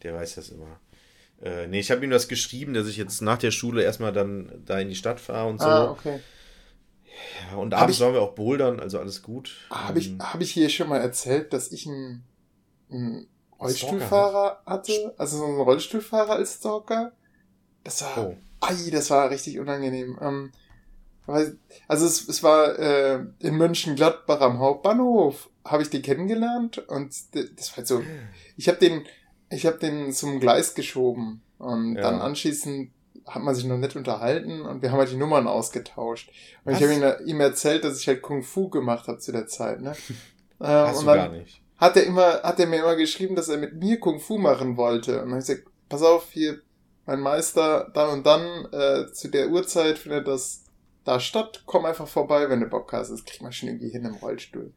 Der 0.03 0.15
weiß 0.15 0.37
das 0.37 0.51
immer. 0.51 0.79
Äh, 1.43 1.67
nee, 1.67 1.81
ich 1.81 1.91
habe 1.91 2.05
ihm 2.05 2.11
das 2.11 2.29
geschrieben, 2.29 2.75
dass 2.75 2.87
ich 2.87 2.97
jetzt 2.97 3.21
nach 3.21 3.39
der 3.39 3.51
Schule 3.51 3.83
erstmal 3.83 4.13
dann 4.13 4.63
da 4.65 4.79
in 4.79 4.89
die 4.89 4.95
Stadt 4.95 5.21
fahre 5.21 5.49
und 5.49 5.61
so. 5.61 5.67
Ah, 5.67 5.91
okay. 5.91 6.21
Ja, 7.51 7.59
und 7.59 7.75
abends 7.75 7.99
sollen 7.99 8.15
wir 8.15 8.23
auch 8.23 8.35
bouldern, 8.35 8.81
also 8.81 8.99
alles 8.99 9.23
gut. 9.23 9.67
Habe 9.71 9.99
ich, 9.99 10.09
ähm, 10.11 10.19
hab 10.21 10.41
ich 10.41 10.51
hier 10.51 10.69
schon 10.69 10.89
mal 10.89 11.01
erzählt, 11.01 11.53
dass 11.53 11.73
ich 11.73 11.87
einen, 11.87 12.25
einen 12.91 13.27
Rollstuhlfahrer 13.59 14.63
hatte? 14.67 15.15
Also 15.17 15.39
so 15.39 15.45
einen 15.45 15.61
Rollstuhlfahrer 15.61 16.33
als 16.33 16.55
Stalker? 16.55 17.13
Das 17.85 18.03
war, 18.03 18.29
oh. 18.29 18.37
Ai, 18.61 18.91
das 18.91 19.11
war 19.11 19.31
richtig 19.31 19.59
unangenehm. 19.59 20.19
Ähm, 20.21 20.53
also 21.27 22.07
es, 22.07 22.29
es 22.29 22.43
war 22.43 22.79
äh, 22.79 23.25
in 23.41 23.57
Mönchengladbach 23.57 24.41
am 24.41 24.59
Hauptbahnhof 24.59 25.51
habe 25.65 25.83
ich 25.83 25.91
den 25.91 26.03
kennengelernt 26.03 26.79
und 26.79 27.13
das 27.33 27.71
war 27.71 27.77
halt 27.79 27.87
so 27.89 28.03
ich 28.57 28.69
habe 28.69 28.79
den 28.79 29.05
ich 29.51 29.67
habe 29.67 29.79
den 29.79 30.13
zum 30.13 30.41
Gleis 30.41 30.75
geschoben 30.75 31.43
und 31.59 31.97
ja. 31.97 32.03
dann 32.03 32.21
anschließend 32.21 32.91
hat 33.27 33.43
man 33.43 33.55
sich 33.55 33.65
noch 33.65 33.79
nett 33.79 33.97
unterhalten 33.97 34.63
und 34.63 34.83
wir 34.83 34.93
haben 34.93 34.99
halt 34.99 35.11
die 35.11 35.17
Nummern 35.17 35.49
ausgetauscht 35.49 36.31
und 36.65 36.73
Was? 36.73 36.81
ich 36.81 36.87
habe 36.87 36.95
ihm, 36.95 37.29
ihm, 37.29 37.41
erzählt 37.41 37.85
dass 37.85 38.01
ich 38.01 38.07
halt 38.07 38.23
Kung 38.23 38.43
Fu 38.43 38.69
gemacht 38.69 39.09
habe 39.09 39.19
zu 39.19 39.33
der 39.33 39.47
Zeit 39.47 39.81
ne 39.81 39.91
äh, 40.61 40.65
Hast 40.65 41.01
und 41.01 41.07
dann 41.07 41.17
gar 41.17 41.29
nicht. 41.31 41.61
hat 41.77 41.97
er 41.97 42.05
immer 42.05 42.43
hat 42.43 42.61
er 42.61 42.67
mir 42.67 42.81
immer 42.81 42.97
geschrieben 42.97 43.35
dass 43.35 43.49
er 43.49 43.59
mit 43.59 43.75
mir 43.75 43.99
Kung 43.99 44.21
Fu 44.21 44.39
machen 44.39 44.77
wollte 44.77 45.15
und 45.15 45.31
dann 45.31 45.31
habe 45.31 45.41
ich 45.41 45.47
gesagt 45.47 45.69
pass 45.89 46.03
auf 46.03 46.31
hier 46.31 46.61
mein 47.07 47.21
Meister, 47.21 47.91
dann 47.95 48.11
und 48.11 48.27
dann, 48.27 48.67
äh, 48.73 49.13
zu 49.13 49.29
der 49.29 49.49
Uhrzeit 49.49 49.99
findet 49.99 50.27
das 50.27 50.65
da 51.05 51.21
statt, 51.21 51.63
komm 51.65 51.87
einfach 51.87 52.09
vorbei, 52.09 52.51
wenn 52.51 52.61
du 52.61 52.67
Bock 52.67 52.93
hast, 52.93 53.11
das 53.11 53.25
kriegt 53.25 53.43
man 53.43 53.53
schon 53.53 53.69
irgendwie 53.69 53.91
hin 53.91 54.05
im 54.05 54.17
Rollstuhl. 54.17 54.73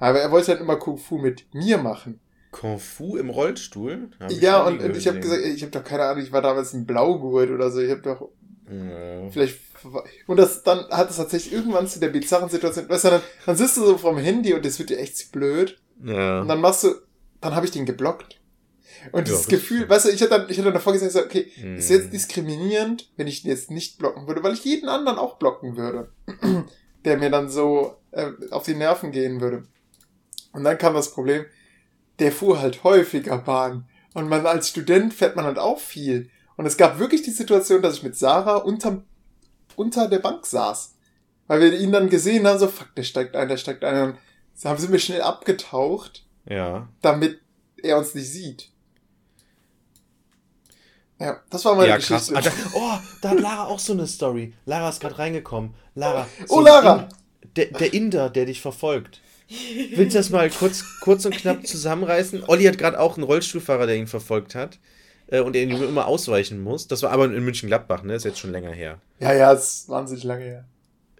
Aber 0.00 0.20
er 0.20 0.30
wollte 0.30 0.48
halt 0.48 0.60
immer 0.60 0.76
Kung 0.76 0.98
Fu 0.98 1.18
mit 1.18 1.52
mir 1.54 1.78
machen. 1.78 2.20
Kung 2.58 2.80
Fu 2.80 3.16
im 3.16 3.30
Rollstuhl? 3.30 4.10
Ja, 4.40 4.66
und, 4.66 4.82
ich 4.96 5.06
habe 5.06 5.20
gesagt, 5.20 5.44
ich 5.44 5.62
habe 5.62 5.70
doch 5.70 5.84
keine 5.84 6.04
Ahnung, 6.04 6.24
ich 6.24 6.32
war 6.32 6.42
damals 6.42 6.72
ein 6.72 6.86
Blaugurt 6.86 7.50
oder 7.50 7.70
so, 7.70 7.80
ich 7.80 7.90
habe 7.90 8.02
doch 8.02 8.28
ja. 8.68 9.30
vielleicht 9.30 9.60
und 10.26 10.38
das 10.38 10.64
dann 10.64 10.88
hat 10.88 11.08
es 11.08 11.18
tatsächlich 11.18 11.52
irgendwann 11.52 11.86
zu 11.86 12.00
der 12.00 12.08
bizarren 12.08 12.48
Situation, 12.48 12.88
weißt 12.88 13.04
du, 13.04 13.10
dann, 13.10 13.22
dann 13.46 13.56
sitzt 13.56 13.76
du 13.76 13.84
so 13.84 13.96
vom 13.96 14.18
Handy 14.18 14.54
und 14.54 14.64
das 14.64 14.76
wird 14.80 14.90
dir 14.90 14.98
echt 14.98 15.30
blöd. 15.30 15.78
Ja. 16.04 16.40
Und 16.40 16.48
dann 16.48 16.60
machst 16.60 16.82
du, 16.82 16.94
dann 17.40 17.54
habe 17.54 17.64
ich 17.64 17.70
den 17.70 17.86
geblockt. 17.86 18.40
Und 19.12 19.28
dieses 19.28 19.44
ja, 19.44 19.50
Gefühl, 19.50 19.88
weißt 19.88 20.06
du, 20.06 20.08
ich 20.10 20.20
hätte 20.20 20.30
dann, 20.30 20.50
ich 20.50 20.56
hätte 20.56 20.64
dann 20.64 20.74
davor 20.74 20.92
gesagt, 20.92 21.14
okay, 21.14 21.52
mm. 21.62 21.76
ist 21.76 21.90
jetzt 21.90 22.12
diskriminierend, 22.12 23.08
wenn 23.16 23.28
ich 23.28 23.44
ihn 23.44 23.50
jetzt 23.50 23.70
nicht 23.70 23.98
blocken 23.98 24.26
würde, 24.26 24.42
weil 24.42 24.54
ich 24.54 24.64
jeden 24.64 24.88
anderen 24.88 25.18
auch 25.18 25.38
blocken 25.38 25.76
würde, 25.76 26.08
der 27.04 27.18
mir 27.18 27.30
dann 27.30 27.48
so 27.48 27.98
äh, 28.10 28.32
auf 28.50 28.64
die 28.64 28.74
Nerven 28.74 29.12
gehen 29.12 29.40
würde. 29.40 29.62
Und 30.52 30.64
dann 30.64 30.76
kam 30.76 30.94
das 30.94 31.12
Problem, 31.12 31.44
der 32.18 32.32
fuhr 32.32 32.60
halt 32.60 32.84
häufiger 32.84 33.38
Bahn. 33.38 33.88
Und 34.14 34.28
man 34.28 34.46
als 34.46 34.68
Student 34.68 35.14
fährt 35.14 35.36
man 35.36 35.44
halt 35.44 35.58
auch 35.58 35.78
viel. 35.78 36.30
Und 36.56 36.66
es 36.66 36.76
gab 36.76 36.98
wirklich 36.98 37.22
die 37.22 37.30
Situation, 37.30 37.82
dass 37.82 37.94
ich 37.94 38.02
mit 38.02 38.16
Sarah 38.16 38.56
unterm, 38.56 39.04
unter 39.76 40.08
der 40.08 40.18
Bank 40.18 40.44
saß. 40.44 40.94
Weil 41.46 41.60
wir 41.60 41.78
ihn 41.78 41.92
dann 41.92 42.10
gesehen 42.10 42.46
haben, 42.46 42.58
so, 42.58 42.68
fuck, 42.68 42.94
der 42.96 43.04
steigt 43.04 43.36
ein, 43.36 43.48
der 43.48 43.56
steigt 43.56 43.84
ein. 43.84 44.10
Und 44.10 44.18
so 44.54 44.68
haben 44.68 44.78
sie 44.78 44.88
mir 44.88 44.98
schnell 44.98 45.22
abgetaucht. 45.22 46.26
Ja. 46.46 46.88
Damit 47.00 47.40
er 47.82 47.98
uns 47.98 48.14
nicht 48.14 48.28
sieht. 48.28 48.70
Ja, 51.20 51.40
das 51.50 51.64
war 51.64 51.74
meine 51.74 51.88
ja, 51.88 51.96
Geschichte. 51.96 52.32
krass. 52.32 52.46
Ah, 52.46 52.74
oh, 52.74 52.98
da 53.22 53.30
hat 53.30 53.40
Lara 53.40 53.64
auch 53.66 53.78
so 53.78 53.92
eine 53.92 54.06
Story. 54.06 54.54
Lara 54.66 54.88
ist 54.88 55.00
gerade 55.00 55.18
reingekommen. 55.18 55.74
Lara. 55.94 56.26
Oh, 56.48 56.56
so 56.56 56.60
Lara! 56.60 57.08
In, 57.42 57.54
der, 57.56 57.66
der 57.66 57.92
Inder, 57.92 58.30
der 58.30 58.46
dich 58.46 58.60
verfolgt. 58.60 59.20
Willst 59.48 60.14
du 60.14 60.18
das 60.18 60.30
mal 60.30 60.50
kurz, 60.50 60.84
kurz 61.00 61.24
und 61.24 61.34
knapp 61.34 61.66
zusammenreißen? 61.66 62.44
Olli 62.46 62.64
hat 62.64 62.78
gerade 62.78 63.00
auch 63.00 63.16
einen 63.16 63.24
Rollstuhlfahrer, 63.24 63.86
der 63.86 63.96
ihn 63.96 64.06
verfolgt 64.06 64.54
hat. 64.54 64.78
Äh, 65.26 65.40
und 65.40 65.54
der 65.54 65.62
ihm 65.62 65.70
immer 65.82 66.06
ausweichen 66.06 66.62
muss. 66.62 66.88
Das 66.88 67.02
war 67.02 67.10
aber 67.10 67.26
in 67.26 67.44
München-Gladbach, 67.44 68.02
ne? 68.02 68.14
Ist 68.14 68.24
jetzt 68.24 68.38
schon 68.38 68.52
länger 68.52 68.72
her. 68.72 69.00
Ja, 69.20 69.32
ja, 69.34 69.52
es 69.52 69.80
ist 69.80 69.88
wahnsinnig 69.88 70.24
lange 70.24 70.44
her. 70.44 70.64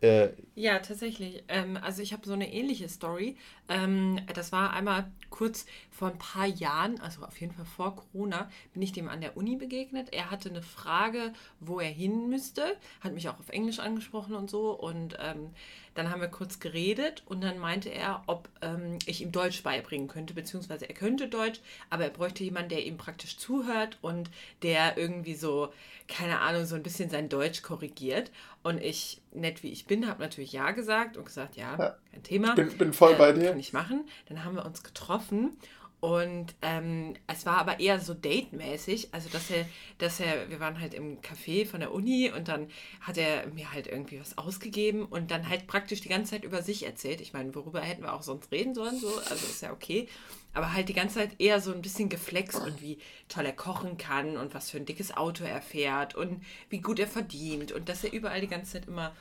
Äh, 0.01 0.29
Ja, 0.55 0.79
tatsächlich. 0.79 1.45
Ähm, 1.49 1.77
also 1.83 2.03
ich 2.03 2.13
habe 2.13 2.27
so 2.27 2.33
eine 2.33 2.53
ähnliche 2.53 2.89
Story. 2.89 3.37
Ähm, 3.69 4.21
das 4.35 4.53
war 4.53 4.73
einmal 4.73 5.11
kurz 5.31 5.67
vor 5.91 6.09
ein 6.09 6.19
paar 6.19 6.47
Jahren, 6.47 7.01
also 7.01 7.23
auf 7.25 7.41
jeden 7.41 7.55
Fall 7.55 7.65
vor 7.65 7.97
Corona, 7.97 8.51
bin 8.73 8.83
ich 8.83 8.93
dem 8.93 9.09
an 9.09 9.21
der 9.21 9.37
Uni 9.37 9.57
begegnet. 9.57 10.13
Er 10.13 10.31
hatte 10.31 10.49
eine 10.49 10.63
Frage, 10.63 11.33
wo 11.61 11.81
er 11.81 11.91
hin 11.91 12.29
müsste, 12.29 12.77
hat 13.01 13.13
mich 13.13 13.29
auch 13.29 13.39
auf 13.39 13.49
Englisch 13.49 13.79
angesprochen 13.79 14.35
und 14.35 14.51
so. 14.51 14.71
Und 14.71 15.17
ähm, 15.21 15.51
dann 15.95 16.11
haben 16.11 16.21
wir 16.21 16.29
kurz 16.29 16.61
geredet 16.61 17.23
und 17.27 17.43
dann 17.43 17.59
meinte 17.59 17.89
er, 17.89 18.23
ob 18.27 18.49
ähm, 18.63 18.99
ich 19.07 19.21
ihm 19.21 19.33
Deutsch 19.33 19.63
beibringen 19.63 20.07
könnte, 20.07 20.33
beziehungsweise 20.35 20.89
er 20.89 20.95
könnte 20.95 21.29
Deutsch, 21.29 21.61
aber 21.91 22.05
er 22.05 22.11
bräuchte 22.11 22.45
jemanden, 22.45 22.71
der 22.71 22.87
ihm 22.87 22.97
praktisch 22.97 23.37
zuhört 23.37 23.99
und 24.01 24.31
der 24.63 24.97
irgendwie 24.97 25.35
so, 25.35 25.73
keine 26.07 26.41
Ahnung, 26.41 26.67
so 26.67 26.77
ein 26.77 26.83
bisschen 26.85 27.11
sein 27.11 27.29
Deutsch 27.29 27.63
korrigiert. 27.63 28.31
Und 28.63 28.83
ich, 28.83 29.21
nett 29.33 29.63
wie 29.63 29.73
ich 29.73 29.87
bin, 29.87 30.07
habe 30.09 30.23
natürlich 30.23 30.53
Ja 30.53 30.71
gesagt 30.71 31.17
und 31.17 31.25
gesagt, 31.25 31.57
ja, 31.57 31.77
Ja. 31.77 31.97
Kein 32.19 32.23
Thema. 32.23 32.55
Bin, 32.55 32.77
bin 32.77 32.93
voll 32.93 33.15
bei 33.15 33.33
dir. 33.33 33.51
Kann 33.51 33.61
ich 33.61 33.73
machen. 33.73 34.05
Dann 34.29 34.45
haben 34.45 34.57
wir 34.57 34.65
uns 34.65 34.83
getroffen 34.83 35.57
und 36.01 36.55
ähm, 36.63 37.15
es 37.27 37.45
war 37.45 37.59
aber 37.59 37.81
eher 37.81 37.99
so 37.99 38.15
datemäßig. 38.15 39.09
Also, 39.13 39.29
dass 39.31 39.51
er, 39.51 39.67
dass 39.99 40.21
er, 40.21 40.49
wir 40.49 40.61
waren 40.61 40.81
halt 40.81 40.95
im 40.95 41.21
Café 41.21 41.67
von 41.67 41.81
der 41.81 41.93
Uni 41.93 42.31
und 42.31 42.47
dann 42.47 42.69
hat 43.01 43.19
er 43.19 43.49
mir 43.49 43.73
halt 43.73 43.89
irgendwie 43.89 44.21
was 44.21 44.39
ausgegeben 44.39 45.07
und 45.07 45.33
dann 45.33 45.49
halt 45.49 45.67
praktisch 45.67 46.01
die 46.01 46.09
ganze 46.09 46.33
Zeit 46.33 46.45
über 46.45 46.63
sich 46.63 46.87
erzählt. 46.87 47.21
Ich 47.21 47.33
meine, 47.33 47.53
worüber 47.55 47.81
hätten 47.81 48.03
wir 48.03 48.13
auch 48.13 48.23
sonst 48.23 48.53
reden 48.53 48.77
sollen, 48.77 48.97
so, 49.01 49.09
also 49.09 49.35
ist 49.47 49.63
ja 49.63 49.73
okay. 49.73 50.09
Aber 50.55 50.73
halt 50.73 50.89
die 50.89 50.95
ganze 50.95 51.17
Zeit 51.17 51.41
eher 51.41 51.61
so 51.61 51.73
ein 51.73 51.83
bisschen 51.83 52.09
geflext 52.09 52.61
und 52.61 52.81
wie 52.81 52.99
toll 53.29 53.45
er 53.45 53.53
kochen 53.53 53.97
kann 53.99 54.37
und 54.37 54.55
was 54.55 54.71
für 54.71 54.77
ein 54.77 54.87
dickes 54.87 55.17
Auto 55.17 55.45
er 55.45 55.61
fährt 55.61 56.15
und 56.15 56.43
wie 56.71 56.81
gut 56.81 57.01
er 57.01 57.09
verdient 57.09 57.73
und 57.73 57.89
dass 57.89 58.05
er 58.05 58.13
überall 58.13 58.41
die 58.41 58.49
ganze 58.49 58.75
Zeit 58.75 58.87
immer 58.87 59.15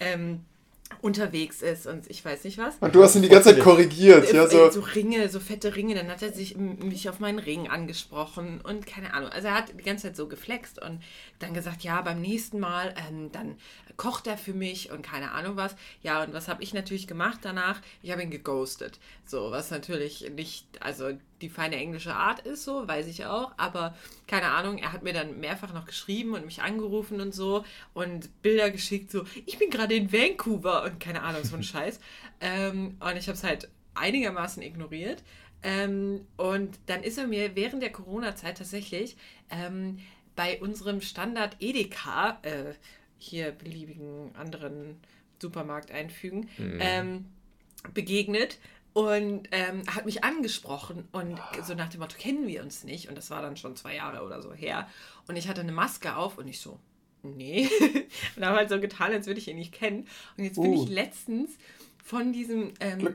ähm, 0.00 0.44
unterwegs 1.00 1.62
ist 1.62 1.86
und 1.86 2.08
ich 2.10 2.24
weiß 2.24 2.44
nicht 2.44 2.58
was. 2.58 2.76
Und 2.80 2.94
du 2.94 3.02
hast 3.02 3.16
ihn 3.16 3.22
die 3.22 3.28
ganze 3.28 3.50
Zeit 3.54 3.60
korrigiert, 3.62 4.32
ja, 4.32 4.44
Äh, 4.44 4.50
so. 4.50 4.70
so 4.70 4.80
Ringe, 4.80 5.28
so 5.28 5.40
fette 5.40 5.74
Ringe. 5.74 5.94
Dann 5.94 6.08
hat 6.08 6.22
er 6.22 6.32
sich 6.32 6.56
mich 6.56 7.08
auf 7.08 7.20
meinen 7.20 7.38
Ring 7.38 7.68
angesprochen 7.68 8.60
und 8.62 8.86
keine 8.86 9.14
Ahnung. 9.14 9.30
Also 9.30 9.48
er 9.48 9.54
hat 9.54 9.72
die 9.78 9.82
ganze 9.82 10.08
Zeit 10.08 10.16
so 10.16 10.28
geflext 10.28 10.80
und 10.82 11.00
dann 11.38 11.54
gesagt, 11.54 11.82
ja, 11.82 12.00
beim 12.02 12.20
nächsten 12.20 12.60
Mal, 12.60 12.94
ähm, 13.08 13.30
dann 13.32 13.56
kocht 13.96 14.26
er 14.26 14.38
für 14.38 14.54
mich 14.54 14.90
und 14.90 15.02
keine 15.02 15.32
Ahnung 15.32 15.56
was. 15.56 15.74
Ja, 16.02 16.22
und 16.22 16.32
was 16.32 16.48
habe 16.48 16.62
ich 16.62 16.74
natürlich 16.74 17.06
gemacht 17.06 17.40
danach? 17.42 17.80
Ich 18.02 18.10
habe 18.10 18.22
ihn 18.22 18.30
geghostet. 18.30 18.98
So, 19.26 19.50
was 19.50 19.70
natürlich 19.70 20.30
nicht, 20.34 20.66
also 20.80 21.10
die 21.42 21.50
feine 21.50 21.76
englische 21.76 22.14
Art 22.14 22.40
ist, 22.40 22.64
so, 22.64 22.86
weiß 22.86 23.06
ich 23.08 23.26
auch. 23.26 23.52
Aber 23.56 23.94
keine 24.26 24.46
Ahnung, 24.50 24.78
er 24.78 24.92
hat 24.92 25.02
mir 25.02 25.12
dann 25.12 25.40
mehrfach 25.40 25.74
noch 25.74 25.84
geschrieben 25.84 26.34
und 26.34 26.46
mich 26.46 26.62
angerufen 26.62 27.20
und 27.20 27.34
so 27.34 27.64
und 27.92 28.42
Bilder 28.42 28.70
geschickt, 28.70 29.10
so, 29.10 29.24
ich 29.44 29.58
bin 29.58 29.70
gerade 29.70 29.94
in 29.94 30.12
Vancouver 30.12 30.84
und 30.84 31.00
keine 31.00 31.22
Ahnung, 31.22 31.44
so 31.44 31.56
ein 31.56 31.62
Scheiß. 31.62 32.00
Ähm, 32.40 32.96
und 33.00 33.16
ich 33.16 33.28
habe 33.28 33.36
es 33.36 33.44
halt 33.44 33.68
einigermaßen 33.94 34.62
ignoriert. 34.62 35.22
Ähm, 35.62 36.26
und 36.36 36.78
dann 36.86 37.02
ist 37.02 37.18
er 37.18 37.26
mir 37.26 37.54
während 37.54 37.82
der 37.82 37.92
Corona-Zeit 37.92 38.58
tatsächlich 38.58 39.16
ähm, 39.50 39.98
bei 40.34 40.60
unserem 40.60 41.00
Standard 41.00 41.56
Edeka, 41.60 42.38
äh, 42.42 42.72
hier 43.18 43.52
beliebigen 43.52 44.34
anderen 44.34 44.96
Supermarkt 45.40 45.90
einfügen, 45.92 46.48
ähm, 46.58 47.26
begegnet 47.94 48.58
und 48.92 49.48
ähm, 49.52 49.82
hat 49.86 50.04
mich 50.04 50.22
angesprochen 50.22 51.08
und 51.12 51.40
so 51.64 51.74
nach 51.74 51.88
dem 51.88 52.00
Motto, 52.00 52.16
kennen 52.18 52.46
wir 52.46 52.62
uns 52.62 52.84
nicht? 52.84 53.08
Und 53.08 53.16
das 53.16 53.30
war 53.30 53.40
dann 53.40 53.56
schon 53.56 53.76
zwei 53.76 53.94
Jahre 53.94 54.24
oder 54.24 54.42
so 54.42 54.52
her. 54.52 54.88
Und 55.28 55.36
ich 55.36 55.48
hatte 55.48 55.62
eine 55.62 55.72
Maske 55.72 56.16
auf 56.16 56.38
und 56.38 56.46
ich 56.48 56.60
so, 56.60 56.78
nee. 57.22 57.68
und 58.36 58.44
habe 58.44 58.58
halt 58.58 58.68
so 58.68 58.80
getan, 58.80 59.12
als 59.12 59.26
würde 59.26 59.40
ich 59.40 59.48
ihn 59.48 59.56
nicht 59.56 59.72
kennen. 59.72 60.06
Und 60.36 60.44
jetzt 60.44 60.60
bin 60.60 60.72
Uh. 60.72 60.84
ich 60.84 60.90
letztens 60.90 61.50
von 62.04 62.32
diesem 62.32 62.74
ähm, 62.80 63.08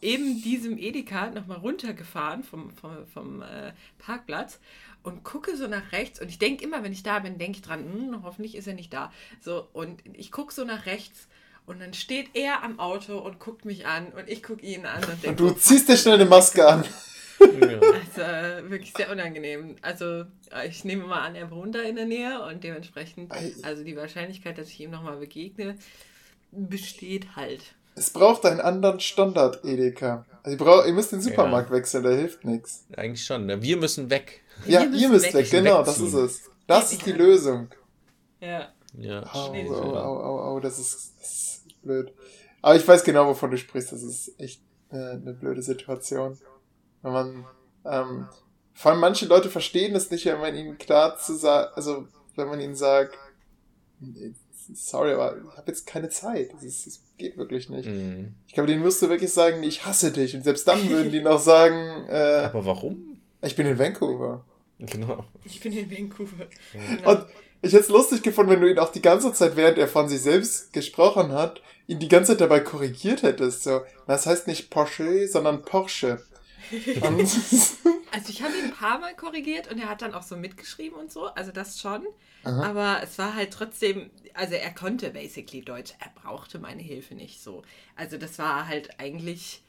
eben 0.00 0.42
diesem 0.42 0.78
Edeka 0.78 1.30
nochmal 1.30 1.58
runtergefahren 1.58 2.42
vom, 2.42 2.70
vom, 2.70 3.06
vom 3.06 3.42
äh, 3.42 3.72
Parkplatz 3.98 4.58
und 5.02 5.24
gucke 5.24 5.56
so 5.56 5.66
nach 5.66 5.92
rechts 5.92 6.20
und 6.20 6.28
ich 6.28 6.38
denke 6.38 6.64
immer, 6.64 6.82
wenn 6.82 6.92
ich 6.92 7.02
da 7.02 7.18
bin, 7.18 7.38
denke 7.38 7.58
ich 7.58 7.62
dran, 7.62 7.84
hm, 7.84 8.22
hoffentlich 8.22 8.54
ist 8.54 8.66
er 8.66 8.74
nicht 8.74 8.92
da. 8.92 9.12
So, 9.40 9.68
und 9.72 10.02
ich 10.14 10.32
gucke 10.32 10.52
so 10.52 10.64
nach 10.64 10.86
rechts 10.86 11.28
und 11.70 11.80
dann 11.80 11.94
steht 11.94 12.30
er 12.34 12.62
am 12.64 12.80
Auto 12.80 13.16
und 13.18 13.38
guckt 13.38 13.64
mich 13.64 13.86
an 13.86 14.08
und 14.08 14.28
ich 14.28 14.42
gucke 14.42 14.66
ihn 14.66 14.84
an 14.86 15.04
und 15.04 15.10
Und 15.10 15.22
denke, 15.22 15.36
du 15.36 15.50
ziehst 15.52 15.88
dir 15.88 15.96
schnell 15.96 16.14
eine 16.16 16.24
Maske 16.26 16.66
an. 16.66 16.84
ja. 17.40 17.78
also 17.80 18.70
wirklich 18.70 18.92
sehr 18.96 19.10
unangenehm. 19.10 19.76
Also 19.80 20.24
äh, 20.52 20.68
ich 20.68 20.84
nehme 20.84 21.04
mal 21.06 21.20
an, 21.20 21.36
er 21.36 21.50
wohnt 21.50 21.74
da 21.76 21.80
in 21.82 21.94
der 21.96 22.06
Nähe 22.06 22.42
und 22.44 22.64
dementsprechend, 22.64 23.32
also 23.62 23.84
die 23.84 23.96
Wahrscheinlichkeit, 23.96 24.58
dass 24.58 24.68
ich 24.68 24.80
ihm 24.80 24.90
nochmal 24.90 25.16
begegne, 25.18 25.76
besteht 26.50 27.36
halt. 27.36 27.60
Es 27.94 28.10
braucht 28.10 28.44
einen 28.46 28.60
anderen 28.60 29.00
Standard, 29.00 29.64
Edeka. 29.64 30.24
Also 30.42 30.56
ihr, 30.56 30.58
braucht, 30.64 30.86
ihr 30.86 30.92
müsst 30.92 31.12
den 31.12 31.20
Supermarkt 31.20 31.70
wechseln, 31.70 32.02
der 32.02 32.16
hilft 32.16 32.44
nichts. 32.44 32.84
Eigentlich 32.96 33.24
schon. 33.24 33.46
Ne? 33.46 33.62
Wir 33.62 33.76
müssen 33.76 34.10
weg. 34.10 34.42
Ja, 34.66 34.84
müssen 34.84 35.00
ihr 35.00 35.08
müsst 35.08 35.26
weg. 35.26 35.34
weg, 35.34 35.50
genau, 35.50 35.82
das 35.82 36.00
Wegziehen. 36.00 36.24
ist 36.24 36.32
es. 36.42 36.50
Das 36.66 36.92
ist 36.92 37.06
die 37.06 37.12
Lösung. 37.12 37.68
Ja. 38.40 38.68
Ja, 38.98 39.22
Au, 39.32 39.52
au, 39.52 39.52
das 39.52 39.70
au, 39.70 39.72
ist 39.72 39.96
au, 39.96 40.40
au, 40.40 40.60
das 40.60 40.78
ist, 40.78 41.14
das 41.20 41.49
ist 41.80 41.82
blöd. 41.82 42.12
Aber 42.62 42.76
ich 42.76 42.86
weiß 42.86 43.04
genau, 43.04 43.26
wovon 43.26 43.50
du 43.50 43.56
sprichst. 43.56 43.92
Das 43.92 44.02
ist 44.02 44.38
echt 44.38 44.62
äh, 44.90 44.96
eine 44.96 45.32
blöde 45.32 45.62
Situation. 45.62 46.38
Wenn 47.02 47.12
man, 47.12 47.44
ähm, 47.84 48.26
vor 48.74 48.92
allem 48.92 49.00
manche 49.00 49.26
Leute 49.26 49.50
verstehen 49.50 49.94
es 49.94 50.10
nicht, 50.10 50.26
wenn 50.26 50.40
man 50.40 50.54
ihnen 50.54 50.78
klar 50.78 51.18
zu 51.18 51.34
sagen, 51.34 51.70
also 51.74 52.06
wenn 52.36 52.48
man 52.48 52.60
ihnen 52.60 52.74
sagt, 52.74 53.16
sorry, 54.72 55.12
aber 55.12 55.36
ich 55.36 55.56
habe 55.56 55.70
jetzt 55.70 55.86
keine 55.86 56.08
Zeit. 56.10 56.52
Das, 56.52 56.64
ist, 56.64 56.86
das 56.86 57.00
geht 57.18 57.36
wirklich 57.36 57.68
nicht. 57.70 57.88
Mhm. 57.88 58.34
Ich 58.46 58.54
glaube, 58.54 58.66
denen 58.66 58.82
musst 58.82 59.00
du 59.02 59.08
wirklich 59.08 59.32
sagen, 59.32 59.62
ich 59.62 59.86
hasse 59.86 60.12
dich. 60.12 60.34
Und 60.36 60.44
selbst 60.44 60.68
dann 60.68 60.88
würden 60.88 61.10
die 61.10 61.20
noch 61.22 61.40
sagen, 61.40 62.06
äh, 62.08 62.44
Aber 62.44 62.64
warum? 62.64 63.20
ich 63.42 63.56
bin 63.56 63.66
in 63.66 63.78
Vancouver. 63.78 64.44
Genau. 64.78 65.24
Ich 65.44 65.60
bin 65.60 65.72
in 65.72 65.90
Vancouver. 65.90 66.46
Und 67.04 67.26
ich 67.62 67.72
hätte 67.72 67.84
es 67.84 67.88
lustig 67.88 68.22
gefunden, 68.22 68.52
wenn 68.52 68.60
du 68.60 68.70
ihn 68.70 68.78
auch 68.78 68.92
die 68.92 69.02
ganze 69.02 69.32
Zeit, 69.32 69.56
während 69.56 69.78
er 69.78 69.88
von 69.88 70.08
sich 70.08 70.22
selbst 70.22 70.72
gesprochen 70.72 71.32
hat, 71.32 71.60
ihn 71.86 71.98
die 71.98 72.08
ganze 72.08 72.32
Zeit 72.32 72.40
dabei 72.40 72.60
korrigiert 72.60 73.22
hättest. 73.22 73.64
So, 73.64 73.82
das 74.06 74.26
heißt 74.26 74.46
nicht 74.46 74.70
Porsche, 74.70 75.28
sondern 75.28 75.62
Porsche. 75.62 76.22
Also 78.12 78.30
ich 78.30 78.42
habe 78.42 78.56
ihn 78.56 78.64
ein 78.64 78.72
paar 78.72 78.98
Mal 78.98 79.14
korrigiert 79.14 79.70
und 79.70 79.78
er 79.78 79.88
hat 79.88 80.02
dann 80.02 80.14
auch 80.14 80.22
so 80.22 80.36
mitgeschrieben 80.36 80.98
und 80.98 81.12
so, 81.12 81.26
also 81.26 81.52
das 81.52 81.80
schon. 81.80 82.04
Aha. 82.42 82.62
Aber 82.62 83.00
es 83.02 83.18
war 83.18 83.34
halt 83.34 83.52
trotzdem, 83.52 84.10
also 84.34 84.54
er 84.54 84.74
konnte 84.74 85.10
basically 85.10 85.62
Deutsch, 85.62 85.92
er 86.00 86.10
brauchte 86.20 86.58
meine 86.58 86.82
Hilfe 86.82 87.14
nicht 87.14 87.40
so. 87.40 87.62
Also 87.96 88.18
das 88.18 88.38
war 88.38 88.66
halt 88.66 88.98
eigentlich 88.98 89.62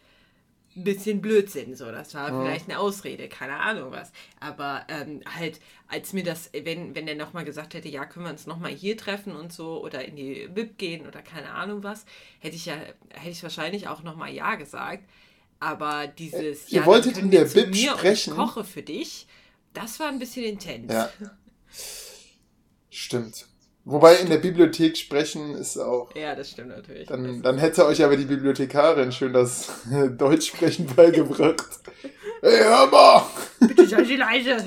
ein 0.76 0.84
bisschen 0.84 1.22
Blödsinn 1.22 1.76
so, 1.76 1.91
das 1.91 2.14
war 2.14 2.30
Ja. 2.30 2.41
vielleicht 2.41 2.69
eine 2.69 2.80
Ausrede, 2.80 3.27
keine 3.27 3.57
Ahnung 3.57 3.91
was. 3.91 4.11
Aber 4.39 4.85
ähm, 4.88 5.22
halt, 5.38 5.60
als 5.88 6.14
mir 6.14 6.23
das, 6.23 6.49
wenn, 6.53 6.95
wenn 6.95 7.06
der 7.06 7.15
nochmal 7.15 7.43
gesagt 7.43 7.73
hätte, 7.73 7.89
ja, 7.89 8.06
können 8.06 8.26
wir 8.26 8.31
uns 8.31 8.48
nochmal 8.48 8.72
hier 8.72 8.95
treffen 8.95 9.35
und 9.35 9.52
so 9.52 9.84
oder 9.84 10.06
in 10.06 10.15
die 10.15 10.48
BIP 10.48 10.77
gehen 10.77 11.06
oder 11.07 11.22
keine 11.22 11.52
Ahnung 11.52 11.84
was, 11.84 12.06
hätte 12.39 12.56
ich 12.56 12.65
ja, 12.68 12.76
hätte 13.10 13.30
ich 13.31 13.43
wahrscheinlich 13.43 13.88
auch 13.88 14.02
nochmal 14.03 14.31
Ja 14.34 14.56
gesagt. 14.56 15.03
Aber 15.60 16.07
dieses, 16.07 16.68
Äh, 16.69 16.76
ihr 16.76 16.80
ja, 16.81 16.85
wolltet 16.85 17.18
in 17.18 17.30
der 17.31 17.43
und 17.43 17.49
sprechen? 17.52 18.31
Ich 18.34 18.35
koche 18.38 18.64
für 18.64 18.81
dich. 18.81 19.27
Das 19.73 19.99
war 19.99 20.07
ein 20.07 20.19
bisschen 20.19 20.43
intens. 20.45 20.91
ja. 20.91 21.10
Stimmt. 22.89 23.48
Wobei 23.84 24.16
in 24.16 24.30
der 24.30 24.38
Bibliothek 24.38 24.95
sprechen 24.95 25.56
ist 25.56 25.78
auch. 25.78 26.14
Ja, 26.16 26.36
das 26.36 26.52
stimmt 26.52 26.70
natürlich. 26.70 27.08
Dann, 27.08 27.41
dann 27.41 27.58
hätte 27.58 27.86
euch 27.86 28.03
aber 28.03 28.16
die 28.16 28.26
Bibliothekarin 28.26 29.12
schön 29.12 29.34
das 29.34 29.72
Deutsch 30.18 30.49
sprechen 30.49 30.88
beigebracht. 30.95 31.64
Hey, 32.44 32.58
hör 32.64 32.88
mal! 32.88 33.22
Bitte 33.60 33.86
sei 33.86 34.03
sie 34.03 34.16
leise. 34.16 34.58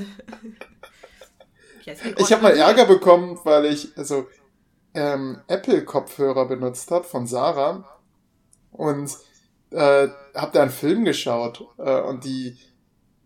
Ich 1.85 2.32
habe 2.32 2.43
mal 2.43 2.57
Ärger 2.57 2.85
bekommen, 2.85 3.36
weil 3.43 3.65
ich 3.65 3.89
also 3.99 4.28
ähm, 4.95 5.41
Apple-Kopfhörer 5.49 6.47
benutzt 6.47 6.93
habe 6.93 7.05
von 7.05 7.27
Sarah 7.27 7.85
und 8.70 9.11
äh, 9.70 10.09
habe 10.36 10.53
da 10.53 10.62
einen 10.62 10.70
Film 10.70 11.05
geschaut 11.05 11.66
äh, 11.78 12.01
und 12.01 12.24
die 12.24 12.57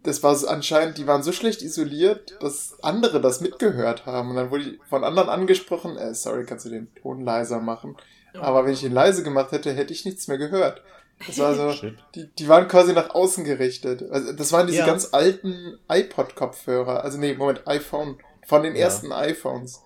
das 0.09 0.23
war 0.23 0.35
so 0.35 0.49
anscheinend, 0.49 0.99
die 0.99 1.07
waren 1.07 1.23
so 1.23 1.33
schlecht 1.33 1.63
isoliert, 1.63 2.37
dass 2.41 2.77
andere 2.83 3.21
das 3.21 3.41
mitgehört 3.41 4.07
haben 4.07 4.31
und 4.31 4.37
dann 4.37 4.51
wurde 4.51 4.65
ich 4.65 4.79
von 4.89 5.05
anderen 5.05 5.29
angesprochen, 5.29 5.97
äh, 5.97 6.15
sorry, 6.15 6.45
kannst 6.45 6.67
du 6.67 6.71
den 6.71 6.93
Ton 6.97 7.21
leiser 7.21 7.61
machen? 7.61 7.97
Aber 8.35 8.65
wenn 8.65 8.73
ich 8.73 8.85
ihn 8.85 8.93
leise 8.93 9.23
gemacht 9.23 9.53
hätte, 9.53 9.73
hätte 9.73 9.93
ich 9.93 10.05
nichts 10.05 10.29
mehr 10.29 10.39
gehört. 10.39 10.83
Das 11.27 11.39
war 11.39 11.55
so, 11.55 11.73
Shit. 11.73 11.97
die, 12.15 12.29
die 12.39 12.49
waren 12.49 12.69
quasi 12.69 12.93
nach 12.93 13.11
außen 13.11 13.43
gerichtet. 13.45 14.03
Also 14.11 14.33
das 14.33 14.53
waren 14.53 14.67
diese 14.69 14.81
Ja. 14.81 14.87
ganz 14.87 15.09
alten 15.13 15.79
iPod-Kopfhörer. 15.89 17.03
Also 17.03 17.19
nee, 17.19 17.35
Moment, 17.35 17.67
iPhone 17.67 18.19
Von 18.47 18.63
den 18.63 18.75
Ja. 18.77 18.83
ersten 18.83 19.13
iPhones. 19.13 19.83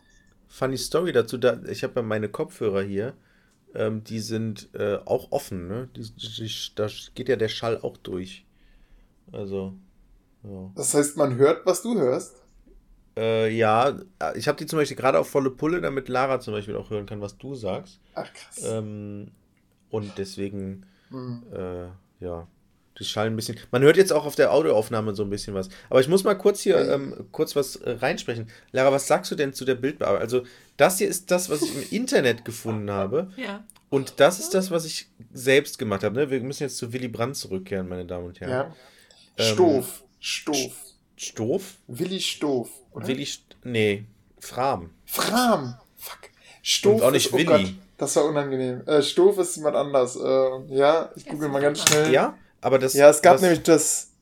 Funny 0.47 0.77
Story 0.77 1.13
dazu, 1.13 1.39
da, 1.39 1.61
ich 1.69 1.83
habe 1.83 1.95
ja 1.97 2.03
meine 2.03 2.29
Kopfhörer 2.29 2.83
hier, 2.83 3.15
ähm, 3.75 4.05
die 4.05 4.21
sind 4.21 4.69
äh, 4.75 4.99
auch 5.05 5.33
offen, 5.33 5.67
ne? 5.67 5.89
Die, 5.97 6.03
die, 6.15 6.53
da 6.77 6.87
geht 7.15 7.29
ja 7.29 7.37
der 7.37 7.49
Schall 7.49 7.81
auch 7.81 7.97
durch. 7.97 8.45
Also, 9.33 9.75
ja. 10.45 10.71
Das 10.75 10.95
heißt, 10.95 11.17
man 11.17 11.37
hört, 11.37 11.65
was 11.67 11.83
du 11.83 11.99
hörst. 11.99 12.35
Äh, 13.17 13.55
ja, 13.55 13.95
ich 14.35 14.49
habe 14.49 14.57
die 14.59 14.67
zum 14.67 14.79
Beispiel 14.79 14.97
gerade 14.97 15.19
auf 15.19 15.29
volle 15.29 15.51
Pulle, 15.51 15.81
damit 15.81 16.09
Lara 16.09 16.41
zum 16.41 16.55
Beispiel 16.55 16.77
auch 16.77 16.89
hören 16.91 17.05
kann, 17.07 17.21
was 17.21 17.37
du 17.37 17.55
sagst. 17.55 18.01
Ach 18.15 18.33
krass. 18.33 18.63
Ähm, 18.65 19.31
und 19.91 20.13
deswegen, 20.17 20.87
Hm. 21.11 21.43
äh, 21.55 22.25
ja, 22.25 22.47
die 22.99 23.05
schallen 23.05 23.35
ein 23.35 23.37
bisschen. 23.37 23.59
Man 23.71 23.83
hört 23.83 23.97
jetzt 23.97 24.13
auch 24.13 24.25
auf 24.25 24.35
der 24.35 24.53
Audioaufnahme 24.53 25.15
so 25.15 25.23
ein 25.25 25.31
bisschen 25.31 25.55
was. 25.55 25.69
Aber 25.91 26.01
ich 26.01 26.09
muss 26.09 26.25
mal 26.25 26.35
kurz 26.35 26.61
hier 26.61 26.77
ähm, 26.91 27.27
kurz 27.33 27.55
was 27.57 27.77
äh, 27.77 27.91
reinsprechen. 27.91 28.49
Lara, 28.71 28.93
was 28.93 29.07
sagst 29.07 29.31
du 29.31 29.35
denn 29.35 29.53
zu 29.53 29.65
der 29.65 29.75
Bildbearbeitung? 29.75 30.23
Also, 30.23 30.43
das 30.77 30.99
hier 30.99 31.09
ist 31.09 31.31
das, 31.31 31.51
was 31.51 31.63
ich 31.63 31.75
im 31.75 31.85
Internet 31.91 32.45
gefunden 32.45 32.91
habe. 32.91 33.31
Ja. 33.37 33.65
Und 33.91 34.21
das 34.21 34.41
ist 34.41 34.55
das, 34.55 34.71
was 34.71 34.85
ich 34.87 35.11
selbst 35.35 35.79
gemacht 35.79 36.03
habe. 36.03 36.15
Ne? 36.15 36.31
Wir 36.31 36.41
müssen 36.41 36.63
jetzt 36.63 36.79
zu 36.79 36.93
Willy 36.95 37.09
Brandt 37.09 37.37
zurückkehren, 37.37 37.89
meine 37.89 38.07
Damen 38.07 38.27
und 38.27 38.41
Herren. 38.41 38.51
Ja. 38.51 38.75
Ähm, 39.37 39.55
Stoff. 39.55 40.05
Stoff. 40.25 40.73
Stoff? 41.17 41.79
Willi 41.89 42.21
Stoff. 42.21 42.71
oder? 42.93 43.09
Willy, 43.09 43.27
St 43.27 43.57
nee, 43.65 44.05
Fram. 44.39 44.91
Fram. 45.05 45.75
Fuck. 45.97 46.31
Stoff. 46.63 47.01
Und 47.01 47.03
auch 47.03 47.11
nicht 47.11 47.27
ist, 47.27 47.33
oh 47.33 47.39
Willi. 47.39 47.47
Gott, 47.47 47.75
das 47.99 48.15
war 48.15 48.27
unangenehm. 48.27 48.87
Äh, 48.87 49.03
Stoff 49.03 49.37
ist 49.39 49.57
jemand 49.57 49.75
anders. 49.75 50.15
Äh, 50.15 50.77
ja, 50.77 51.11
ich 51.17 51.27
google 51.27 51.49
mal 51.49 51.61
ganz 51.61 51.83
schnell. 51.83 52.13
Ja, 52.13 52.39
aber 52.61 52.79
das. 52.79 52.95
Ja, 52.95 53.11
es 53.11 53.21
gab 53.21 53.35
das, 53.35 53.43
nämlich 53.43 53.65
das. 53.65 54.13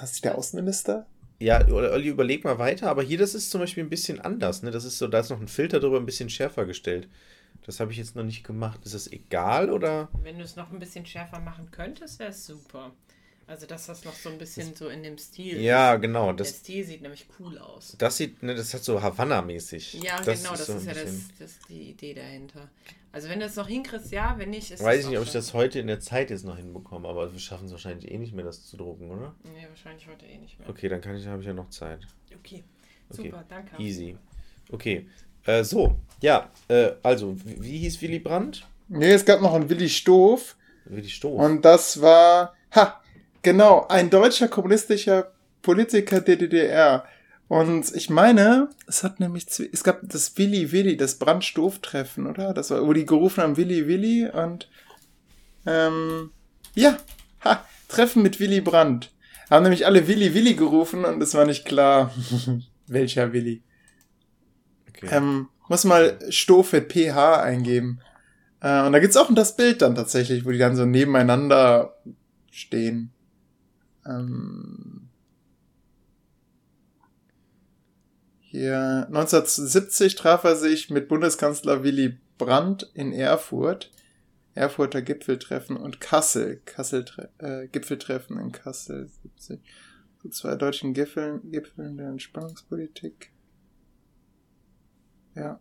Was 0.00 0.12
ist 0.12 0.24
der 0.24 0.38
Außenminister? 0.38 1.06
Ja, 1.38 1.66
oder 1.68 1.92
Olli, 1.92 2.08
überleg 2.08 2.44
mal 2.44 2.58
weiter, 2.58 2.88
aber 2.88 3.02
hier, 3.02 3.18
das 3.18 3.34
ist 3.34 3.50
zum 3.50 3.60
Beispiel 3.60 3.84
ein 3.84 3.90
bisschen 3.90 4.22
anders, 4.22 4.62
ne? 4.62 4.70
Das 4.70 4.84
ist 4.84 4.96
so, 4.96 5.06
da 5.06 5.20
ist 5.20 5.28
noch 5.28 5.40
ein 5.40 5.48
Filter 5.48 5.80
drüber, 5.80 5.98
ein 5.98 6.06
bisschen 6.06 6.30
schärfer 6.30 6.64
gestellt. 6.64 7.08
Das 7.66 7.78
habe 7.78 7.92
ich 7.92 7.98
jetzt 7.98 8.16
noch 8.16 8.24
nicht 8.24 8.42
gemacht. 8.42 8.80
Ist 8.84 8.94
das 8.94 9.12
egal 9.12 9.68
oder? 9.68 10.08
Wenn 10.22 10.38
du 10.38 10.44
es 10.44 10.56
noch 10.56 10.72
ein 10.72 10.78
bisschen 10.78 11.04
schärfer 11.04 11.40
machen 11.40 11.70
könntest, 11.70 12.18
wäre 12.18 12.30
es 12.30 12.46
super. 12.46 12.92
Also, 13.50 13.66
dass 13.66 13.86
das 13.86 14.04
noch 14.04 14.14
so 14.14 14.28
ein 14.28 14.38
bisschen 14.38 14.76
so 14.76 14.88
in 14.88 15.02
dem 15.02 15.18
Stil 15.18 15.60
Ja, 15.60 15.94
ist. 15.94 16.02
genau. 16.02 16.26
Der 16.28 16.34
Das, 16.46 16.50
Stil 16.58 16.84
sieht 16.84 17.02
nämlich 17.02 17.26
cool 17.40 17.58
aus. 17.58 17.96
das 17.98 18.16
sieht, 18.16 18.40
ne, 18.44 18.54
das 18.54 18.72
hat 18.72 18.84
so 18.84 19.02
Havanna-mäßig. 19.02 19.94
Ja, 19.94 20.18
genau, 20.20 20.50
das 20.52 20.66
so 20.66 20.74
ist 20.76 20.86
ja 20.86 20.94
das, 20.94 21.02
bisschen- 21.04 21.30
das 21.40 21.50
ist 21.50 21.68
die 21.68 21.90
Idee 21.90 22.14
dahinter. 22.14 22.68
Also, 23.10 23.28
wenn 23.28 23.40
du 23.40 23.46
es 23.46 23.56
noch 23.56 23.66
hinkriegst, 23.66 24.12
ja, 24.12 24.36
wenn 24.38 24.50
nicht, 24.50 24.70
ist 24.70 24.84
Weiß 24.84 25.00
ich 25.00 25.08
nicht, 25.10 25.18
ob 25.18 25.24
ich 25.24 25.32
das 25.32 25.52
heute 25.52 25.80
in 25.80 25.88
der 25.88 25.98
Zeit 25.98 26.30
jetzt 26.30 26.44
noch 26.44 26.56
hinbekomme, 26.56 27.08
aber 27.08 27.32
wir 27.32 27.40
schaffen 27.40 27.66
es 27.66 27.72
wahrscheinlich 27.72 28.08
eh 28.08 28.18
nicht 28.18 28.32
mehr, 28.32 28.44
das 28.44 28.64
zu 28.66 28.76
drucken, 28.76 29.10
oder? 29.10 29.34
Nee, 29.42 29.66
wahrscheinlich 29.68 30.06
heute 30.06 30.26
eh 30.26 30.38
nicht 30.38 30.56
mehr. 30.60 30.68
Okay, 30.68 30.88
dann 30.88 31.00
kann 31.00 31.16
ich, 31.16 31.26
habe 31.26 31.40
ich 31.40 31.46
ja 31.48 31.52
noch 31.52 31.70
Zeit. 31.70 32.06
Okay, 32.32 32.62
Okay. 33.10 33.22
super, 33.30 33.44
danke. 33.48 33.82
Easy. 33.82 34.16
Okay. 34.70 35.08
Äh, 35.44 35.64
so, 35.64 35.96
ja, 36.20 36.48
äh, 36.68 36.92
also, 37.02 37.34
wie, 37.44 37.60
wie 37.64 37.78
hieß 37.78 38.00
Willy 38.00 38.20
Brandt? 38.20 38.64
Nee, 38.86 39.10
es 39.10 39.24
gab 39.24 39.40
noch 39.40 39.54
einen 39.54 39.68
Willi 39.68 39.88
Stoff. 39.88 40.56
Willy 40.84 41.08
Stoff. 41.08 41.32
Und 41.40 41.62
das 41.64 42.00
war, 42.00 42.54
ha, 42.76 42.99
genau, 43.42 43.86
ein 43.88 44.10
deutscher 44.10 44.48
kommunistischer 44.48 45.32
Politiker 45.62 46.20
der 46.20 46.36
DDR. 46.36 47.04
Und 47.48 47.94
ich 47.96 48.10
meine, 48.10 48.68
es 48.86 49.02
hat 49.02 49.18
nämlich, 49.18 49.46
es 49.72 49.82
gab 49.82 50.00
das 50.02 50.38
Willi 50.38 50.70
Willi, 50.70 50.96
das 50.96 51.16
Brandstoff-Treffen, 51.16 52.26
oder? 52.26 52.54
Das 52.54 52.70
war, 52.70 52.86
wo 52.86 52.92
die 52.92 53.06
gerufen 53.06 53.42
haben, 53.42 53.56
Willi 53.56 53.88
Willi 53.88 54.28
und, 54.28 54.68
ähm, 55.66 56.30
ja, 56.74 56.96
ha, 57.44 57.64
Treffen 57.88 58.22
mit 58.22 58.38
Willy 58.38 58.60
Brandt. 58.60 59.10
Haben 59.50 59.64
nämlich 59.64 59.84
alle 59.84 60.06
Willi 60.06 60.32
Willi 60.32 60.54
gerufen 60.54 61.04
und 61.04 61.20
es 61.20 61.34
war 61.34 61.44
nicht 61.44 61.64
klar, 61.64 62.14
welcher 62.86 63.32
Willi. 63.32 63.62
okay. 64.88 65.08
Ähm, 65.10 65.48
muss 65.68 65.84
mal 65.84 66.18
mit 66.72 66.92
PH 66.92 67.42
eingeben. 67.42 68.00
Äh, 68.60 68.82
und 68.82 68.92
da 68.92 68.98
gibt's 68.98 69.16
auch 69.16 69.32
das 69.32 69.56
Bild 69.56 69.82
dann 69.82 69.94
tatsächlich, 69.94 70.44
wo 70.44 70.50
die 70.50 70.58
dann 70.58 70.76
so 70.76 70.84
nebeneinander 70.84 71.96
stehen. 72.50 73.12
Ähm, 74.10 75.08
hier 78.40 79.06
1970 79.06 80.16
traf 80.16 80.44
er 80.44 80.56
sich 80.56 80.90
mit 80.90 81.08
Bundeskanzler 81.08 81.84
Willy 81.84 82.18
Brandt 82.38 82.90
in 82.94 83.12
Erfurt. 83.12 83.92
Erfurter 84.54 85.02
Gipfeltreffen 85.02 85.76
und 85.76 86.00
Kassel. 86.00 86.60
Kassel 86.64 87.04
äh, 87.38 87.68
Gipfeltreffen 87.68 88.38
in 88.38 88.50
Kassel 88.50 89.08
70. 89.22 89.60
Zu 90.20 90.28
zwei 90.30 90.56
deutschen 90.56 90.92
Gipfeln, 90.92 91.50
Gipfeln 91.50 91.96
der 91.96 92.08
Entspannungspolitik. 92.08 93.30
Ja. 95.34 95.60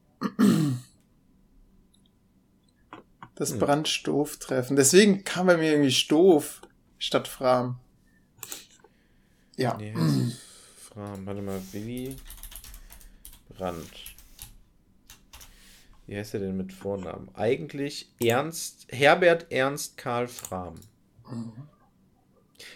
Das 3.35 3.51
Hm. 3.51 3.59
Brandstoff-Treffen. 3.59 4.75
Deswegen 4.75 5.23
kam 5.23 5.47
bei 5.47 5.55
mir 5.55 5.71
irgendwie 5.71 5.91
Stoff 5.91 6.61
statt 6.97 7.27
Fram. 7.27 7.79
Ja. 9.59 9.75
Nee, 9.77 9.93
Fram, 10.77 11.25
warte 11.25 11.41
mal, 11.41 11.61
Willy 11.73 12.15
Brandt. 13.49 14.15
Wie 16.07 16.15
heißt 16.15 16.33
er 16.35 16.39
denn 16.39 16.55
mit 16.55 16.71
Vornamen? 16.71 17.29
Eigentlich 17.35 18.09
Ernst, 18.23 18.87
Herbert 18.89 19.51
Ernst 19.51 19.97
Karl 19.97 20.29
Fram. 20.29 20.75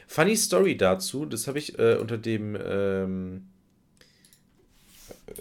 Funny 0.07 0.35
Story 0.35 0.75
dazu, 0.75 1.25
das 1.25 1.47
habe 1.47 1.57
ich 1.57 1.79
äh, 1.79 1.95
unter 1.95 2.17
dem 2.17 2.57
ähm, 2.61 3.47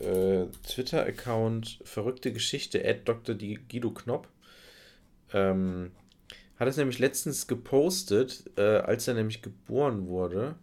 äh, 0.00 0.46
Twitter-Account 0.68 1.80
Verrückte 1.82 2.32
Geschichte, 2.32 2.88
at 2.88 3.08
Dr. 3.08 3.34
Guido 3.34 3.90
Knopp, 3.90 4.28
ähm, 5.32 5.90
hat 6.56 6.68
es 6.68 6.76
nämlich 6.76 7.00
letztens 7.00 7.48
gepostet, 7.48 8.44
äh, 8.56 8.78
als 8.78 9.08
er 9.08 9.14
nämlich 9.14 9.42
geboren 9.42 10.06
wurde. 10.06 10.54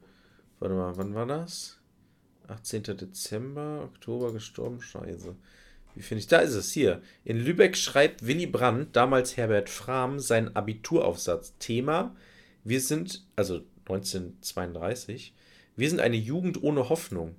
Warte 0.60 0.76
mal, 0.76 0.98
wann 0.98 1.16
war 1.16 1.26
das? 1.26 1.80
18. 2.48 2.84
Dezember, 2.84 3.84
Oktober 3.84 4.34
gestorben, 4.34 4.82
scheiße. 4.82 5.36
Wie 5.96 6.02
finde 6.02 6.20
ich, 6.20 6.28
da 6.28 6.40
ist 6.40 6.54
es 6.54 6.72
hier. 6.72 7.02
In 7.24 7.38
Lübeck 7.38 7.76
schreibt 7.76 8.26
Willy 8.26 8.48
Brandt, 8.48 8.96
damals 8.96 9.38
Herbert 9.38 9.70
Frahm, 9.70 10.20
seinen 10.20 10.56
Abituraufsatz. 10.56 11.56
Thema, 11.60 12.16
wir 12.64 12.82
sind, 12.82 13.26
also 13.36 13.62
1932, 13.86 15.34
wir 15.76 15.90
sind 15.90 16.00
eine 16.00 16.18
Jugend 16.18 16.62
ohne 16.62 16.90
Hoffnung. 16.90 17.36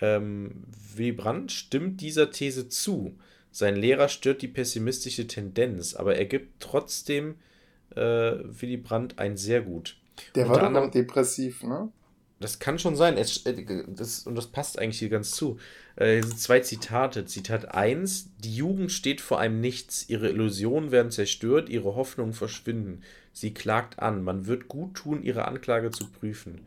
Ähm, 0.00 0.64
Willy 0.94 1.12
Brandt 1.12 1.52
stimmt 1.52 2.00
dieser 2.00 2.30
These 2.30 2.68
zu. 2.68 3.18
Sein 3.50 3.76
Lehrer 3.76 4.08
stört 4.08 4.42
die 4.42 4.48
pessimistische 4.48 5.26
Tendenz, 5.26 5.94
aber 5.94 6.16
er 6.16 6.24
gibt 6.24 6.60
trotzdem 6.60 7.36
äh, 7.94 8.00
Willy 8.00 8.78
Brandt 8.78 9.18
ein 9.18 9.36
sehr 9.36 9.60
gut. 9.60 10.01
Der 10.34 10.48
war 10.48 10.72
doch 10.72 10.90
depressiv, 10.90 11.62
ne? 11.62 11.90
Das 12.42 12.58
kann 12.58 12.78
schon 12.78 12.96
sein. 12.96 13.16
Es, 13.16 13.46
äh, 13.46 13.84
das, 13.86 14.26
und 14.26 14.34
das 14.34 14.48
passt 14.48 14.78
eigentlich 14.78 14.98
hier 14.98 15.08
ganz 15.08 15.30
zu. 15.30 15.58
Äh, 15.96 16.14
hier 16.14 16.24
sind 16.24 16.38
zwei 16.38 16.60
Zitate. 16.60 17.24
Zitat 17.24 17.74
1. 17.74 18.30
Die 18.38 18.54
Jugend 18.54 18.92
steht 18.92 19.20
vor 19.20 19.38
einem 19.38 19.60
Nichts. 19.60 20.08
Ihre 20.08 20.28
Illusionen 20.28 20.90
werden 20.90 21.12
zerstört, 21.12 21.68
ihre 21.68 21.94
Hoffnungen 21.94 22.32
verschwinden. 22.32 23.02
Sie 23.32 23.54
klagt 23.54 24.00
an. 24.00 24.22
Man 24.24 24.46
wird 24.46 24.68
gut 24.68 24.94
tun, 24.94 25.22
ihre 25.22 25.46
Anklage 25.46 25.90
zu 25.92 26.10
prüfen. 26.10 26.66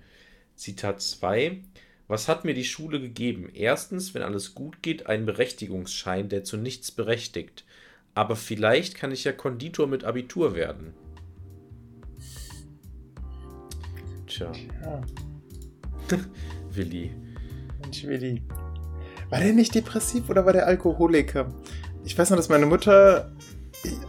Zitat 0.56 1.02
2. 1.02 1.60
Was 2.08 2.28
hat 2.28 2.46
mir 2.46 2.54
die 2.54 2.66
Schule 2.66 3.02
gegeben? 3.02 3.50
Erstens, 3.54 4.14
wenn 4.14 4.22
alles 4.22 4.56
gut 4.56 4.82
geht, 4.82 5.08
ein 5.08 5.26
Berechtigungsschein, 5.26 6.30
der 6.30 6.44
zu 6.44 6.56
nichts 6.56 6.92
berechtigt. 6.92 7.66
Aber 8.14 8.36
vielleicht 8.36 8.96
kann 8.96 9.12
ich 9.12 9.26
ja 9.26 9.34
Konditor 9.34 9.88
mit 9.88 10.06
Abitur 10.06 10.56
werden. 10.56 10.94
Tja, 14.36 14.52
Ja, 14.84 15.02
Willi. 16.74 17.12
Mensch, 17.82 18.04
Willi. 18.04 18.42
War 19.30 19.40
der 19.40 19.54
nicht 19.54 19.74
depressiv 19.74 20.30
oder 20.30 20.46
war 20.46 20.52
der 20.52 20.68
Alkoholiker? 20.68 21.54
Ich 22.04 22.18
weiß 22.18 22.30
noch, 22.30 22.38
dass 22.38 22.50
meine 22.50 22.66
Mutter 22.66 23.32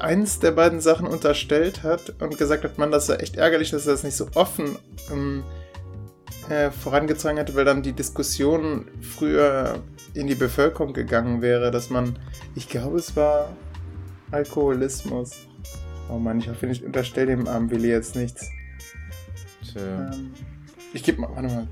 eins 0.00 0.40
der 0.40 0.50
beiden 0.50 0.80
Sachen 0.80 1.06
unterstellt 1.06 1.84
hat 1.84 2.20
und 2.20 2.38
gesagt 2.38 2.64
hat, 2.64 2.76
man, 2.76 2.90
das 2.90 3.08
ist 3.08 3.20
echt 3.22 3.36
ärgerlich, 3.36 3.70
dass 3.70 3.86
er 3.86 3.92
das 3.92 4.02
nicht 4.02 4.16
so 4.16 4.26
offen 4.34 4.76
ähm, 5.12 5.44
äh, 6.48 6.72
vorangezogen 6.72 7.36
hätte, 7.36 7.54
weil 7.54 7.64
dann 7.64 7.84
die 7.84 7.92
Diskussion 7.92 8.86
früher 9.00 9.80
in 10.14 10.26
die 10.26 10.34
Bevölkerung 10.34 10.92
gegangen 10.92 11.40
wäre, 11.40 11.70
dass 11.70 11.88
man, 11.88 12.18
ich 12.56 12.68
glaube, 12.68 12.98
es 12.98 13.14
war 13.14 13.54
Alkoholismus. 14.32 15.46
Oh 16.10 16.18
Mann, 16.18 16.40
ich 16.40 16.48
hoffe, 16.48 16.66
ich 16.66 16.84
unterstelle 16.84 17.28
dem 17.28 17.46
armen 17.46 17.70
Willi 17.70 17.90
jetzt 17.90 18.16
nichts. 18.16 18.50
Ähm, 19.76 20.32
ich 20.92 21.02
gebe 21.02 21.20
mal, 21.20 21.30
warte 21.34 21.48
mal. 21.48 21.68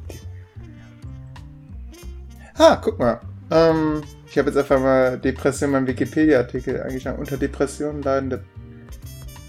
Ah, 2.56 2.76
guck 2.76 2.98
mal. 2.98 3.20
Ähm, 3.50 4.02
ich 4.28 4.38
habe 4.38 4.48
jetzt 4.48 4.58
einfach 4.58 4.80
mal 4.80 5.18
Depression 5.18 5.72
beim 5.72 5.86
Wikipedia-Artikel 5.86 6.82
eingeschlagen. 6.82 7.18
Unter 7.18 7.36
Depressionen 7.36 8.02
leidende. 8.02 8.44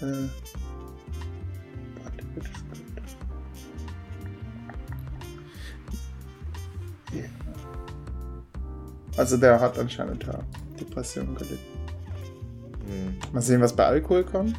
Äh, 0.00 0.28
Also 9.16 9.38
der 9.38 9.58
hat 9.60 9.78
anscheinend 9.78 10.26
Depressionen 10.78 11.34
gelitten. 11.34 11.58
Hm. 12.86 13.16
Mal 13.32 13.40
sehen, 13.40 13.60
was 13.60 13.74
bei 13.74 13.86
Alkohol 13.86 14.24
kommt. 14.24 14.56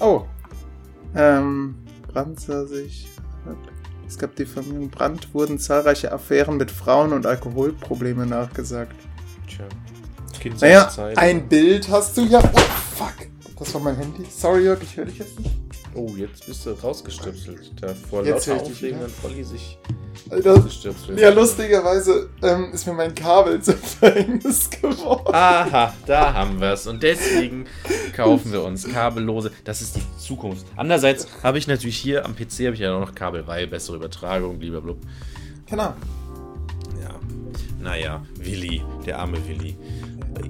Oh. 0.00 0.24
Ähm, 1.14 1.76
Brandt 2.12 2.40
sah 2.40 2.66
sich. 2.66 3.08
Es 4.06 4.18
gab 4.18 4.36
die 4.36 4.46
Familie 4.46 4.88
Brandt, 4.88 5.34
wurden 5.34 5.58
zahlreiche 5.58 6.12
Affären 6.12 6.56
mit 6.56 6.70
Frauen 6.70 7.12
und 7.12 7.26
Alkoholprobleme 7.26 8.26
nachgesagt. 8.26 8.94
Tja. 9.48 9.64
Naja, 10.60 10.92
ein 11.16 11.48
Bild 11.48 11.88
hast 11.90 12.16
du 12.16 12.22
ja. 12.22 12.38
Oh, 12.38 12.58
fuck. 12.96 13.14
Das 13.58 13.74
war 13.74 13.80
mein 13.80 13.96
Handy. 13.96 14.24
Sorry, 14.30 14.64
Jörg, 14.64 14.80
ich 14.82 14.96
höre 14.96 15.06
dich 15.06 15.18
jetzt 15.18 15.40
nicht. 15.40 15.56
Oh, 15.96 16.14
jetzt 16.16 16.46
bist 16.46 16.66
du 16.66 16.70
rausgestöpselt. 16.70 17.72
Da 17.80 17.94
vor 17.94 18.24
Jetzt 18.24 18.46
lauter 18.46 18.62
Aufregung 18.62 19.00
hat 19.00 19.10
Olli 19.24 19.42
sich 19.42 19.78
Alter. 20.28 20.64
Ja, 21.16 21.30
lustigerweise 21.30 22.28
ähm, 22.42 22.72
ist 22.72 22.86
mir 22.86 22.92
mein 22.92 23.14
Kabel 23.14 23.60
zum 23.62 23.76
Verhängnis 23.76 24.68
geworden. 24.70 25.32
Aha, 25.32 25.94
da 26.06 26.34
haben 26.34 26.60
wir 26.60 26.72
es. 26.72 26.86
Und 26.86 27.02
deswegen 27.02 27.66
kaufen 28.14 28.52
wir 28.52 28.62
uns 28.64 28.88
kabellose. 28.88 29.52
Das 29.64 29.80
ist 29.82 29.96
die 29.96 30.02
Zukunft. 30.18 30.66
Andererseits 30.76 31.28
habe 31.42 31.58
ich 31.58 31.66
natürlich 31.66 31.96
hier 31.96 32.24
am 32.24 32.34
PC 32.34 32.66
habe 32.66 32.74
ich 32.74 32.80
ja 32.80 32.94
auch 32.94 33.00
noch 33.00 33.14
Kabel, 33.14 33.46
weil 33.46 33.66
bessere 33.68 33.96
Übertragung, 33.96 34.58
blablabla. 34.58 34.94
Genau. 35.66 35.94
Ja. 37.00 37.20
Naja, 37.80 38.22
Willi, 38.38 38.82
der 39.06 39.18
arme 39.18 39.38
Willi. 39.46 39.76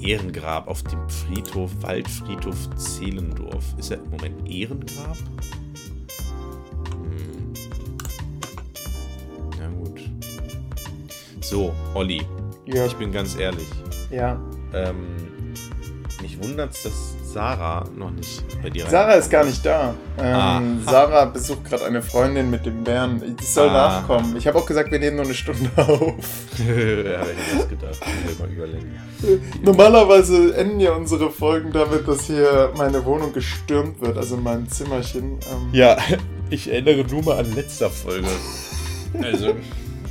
Ehrengrab 0.01 0.69
auf 0.69 0.83
dem 0.85 1.09
Friedhof, 1.09 1.71
Waldfriedhof 1.81 2.75
Zehlendorf. 2.77 3.65
Ist 3.79 3.91
er 3.91 3.99
im 3.99 4.11
Moment 4.11 4.49
Ehrengrab? 4.51 5.17
Hm. 6.91 7.53
Na 9.59 9.69
gut. 9.69 10.01
So, 11.41 11.73
Olli, 11.95 12.23
Ja. 12.67 12.87
ich 12.87 12.95
bin 12.95 13.13
ganz 13.13 13.37
ehrlich. 13.37 13.69
ja. 14.11 14.41
Ähm, 14.73 15.17
mich 16.21 16.43
wundert's, 16.43 16.83
dass 16.83 17.15
Sarah 17.37 17.85
noch 17.95 18.11
nicht 18.13 18.43
bei 18.63 18.71
dir 18.71 18.87
Sarah 18.87 19.13
ist 19.13 19.31
gar 19.31 19.45
nicht 19.45 19.65
da. 19.67 19.93
Ähm, 20.19 20.25
Aha. 20.35 20.63
Sarah 20.91 21.25
besucht 21.27 21.67
gerade 21.67 21.85
eine 21.85 22.01
Freundin 22.01 22.49
mit 22.49 22.65
dem 22.65 22.83
Bären. 22.83 23.37
Die 23.39 23.45
soll 23.45 23.69
Ah. 23.69 24.01
nachkommen. 24.01 24.35
Ich 24.39 24.47
habe 24.47 24.57
auch 24.57 24.65
gesagt, 24.65 24.91
wir 24.91 24.99
nehmen 24.99 25.17
nur 25.17 25.27
eine 25.27 25.35
Stunde 25.35 25.69
auf. 25.77 26.15
ja, 26.59 26.65
hätte 26.65 27.35
ich 27.53 27.59
das 27.59 27.69
gedacht. 27.69 27.99
Ich 28.33 28.39
mal 28.39 28.49
überlegen. 28.49 28.99
Normalerweise 29.63 30.57
enden 30.57 30.81
ja 30.81 30.93
unsere 30.93 31.31
Folgen 31.31 31.73
damit, 31.73 32.09
dass 32.09 32.25
hier 32.25 32.73
meine 32.75 33.05
Wohnung 33.05 33.35
gestürmt 33.35 34.01
wird, 34.01 34.17
also 34.17 34.39
mein 34.39 34.67
Zimmerchen. 34.71 35.33
Ähm, 35.53 35.69
Ja, 35.73 35.99
ich 36.49 36.73
erinnere 36.73 37.05
nur 37.05 37.23
mal 37.23 37.39
an 37.41 37.55
letzter 37.55 37.91
Folge. 37.91 38.29
Also, 39.23 39.49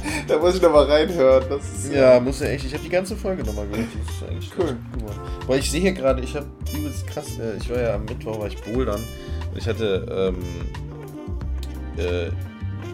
Da 0.28 0.38
muss 0.40 0.56
ich 0.56 0.62
noch 0.62 0.72
mal 0.72 0.86
reinhören. 0.86 1.44
Ja, 1.92 2.20
muss 2.20 2.40
ja 2.40 2.48
echt. 2.48 2.66
Ich 2.66 2.74
habe 2.74 2.84
die 2.84 2.90
ganze 2.90 3.16
Folge 3.16 3.44
nochmal 3.44 3.68
gehört. 3.68 3.88
Das 4.06 4.16
ist 4.16 4.24
eigentlich 4.30 4.52
Cool. 4.58 4.76
gut. 4.94 5.12
Weil 5.48 5.60
ich 5.60 5.70
sehe 5.72 5.82
hier 5.82 5.94
gerade, 5.94 6.22
ich 6.24 6.36
habe 6.36 6.46
übelst 6.76 7.06
krass. 7.08 7.38
Äh, 7.40 7.58
ich 7.58 7.70
war 7.70 7.80
ja 7.80 7.96
am 7.96 8.06
Mittwoch, 8.06 8.40
war 8.40 8.48
ich 8.48 8.62
bouldern. 8.64 9.02
Und 9.52 9.58
ich 9.58 9.68
hatte, 9.68 10.34
ähm, 10.36 10.44
äh, 11.98 12.30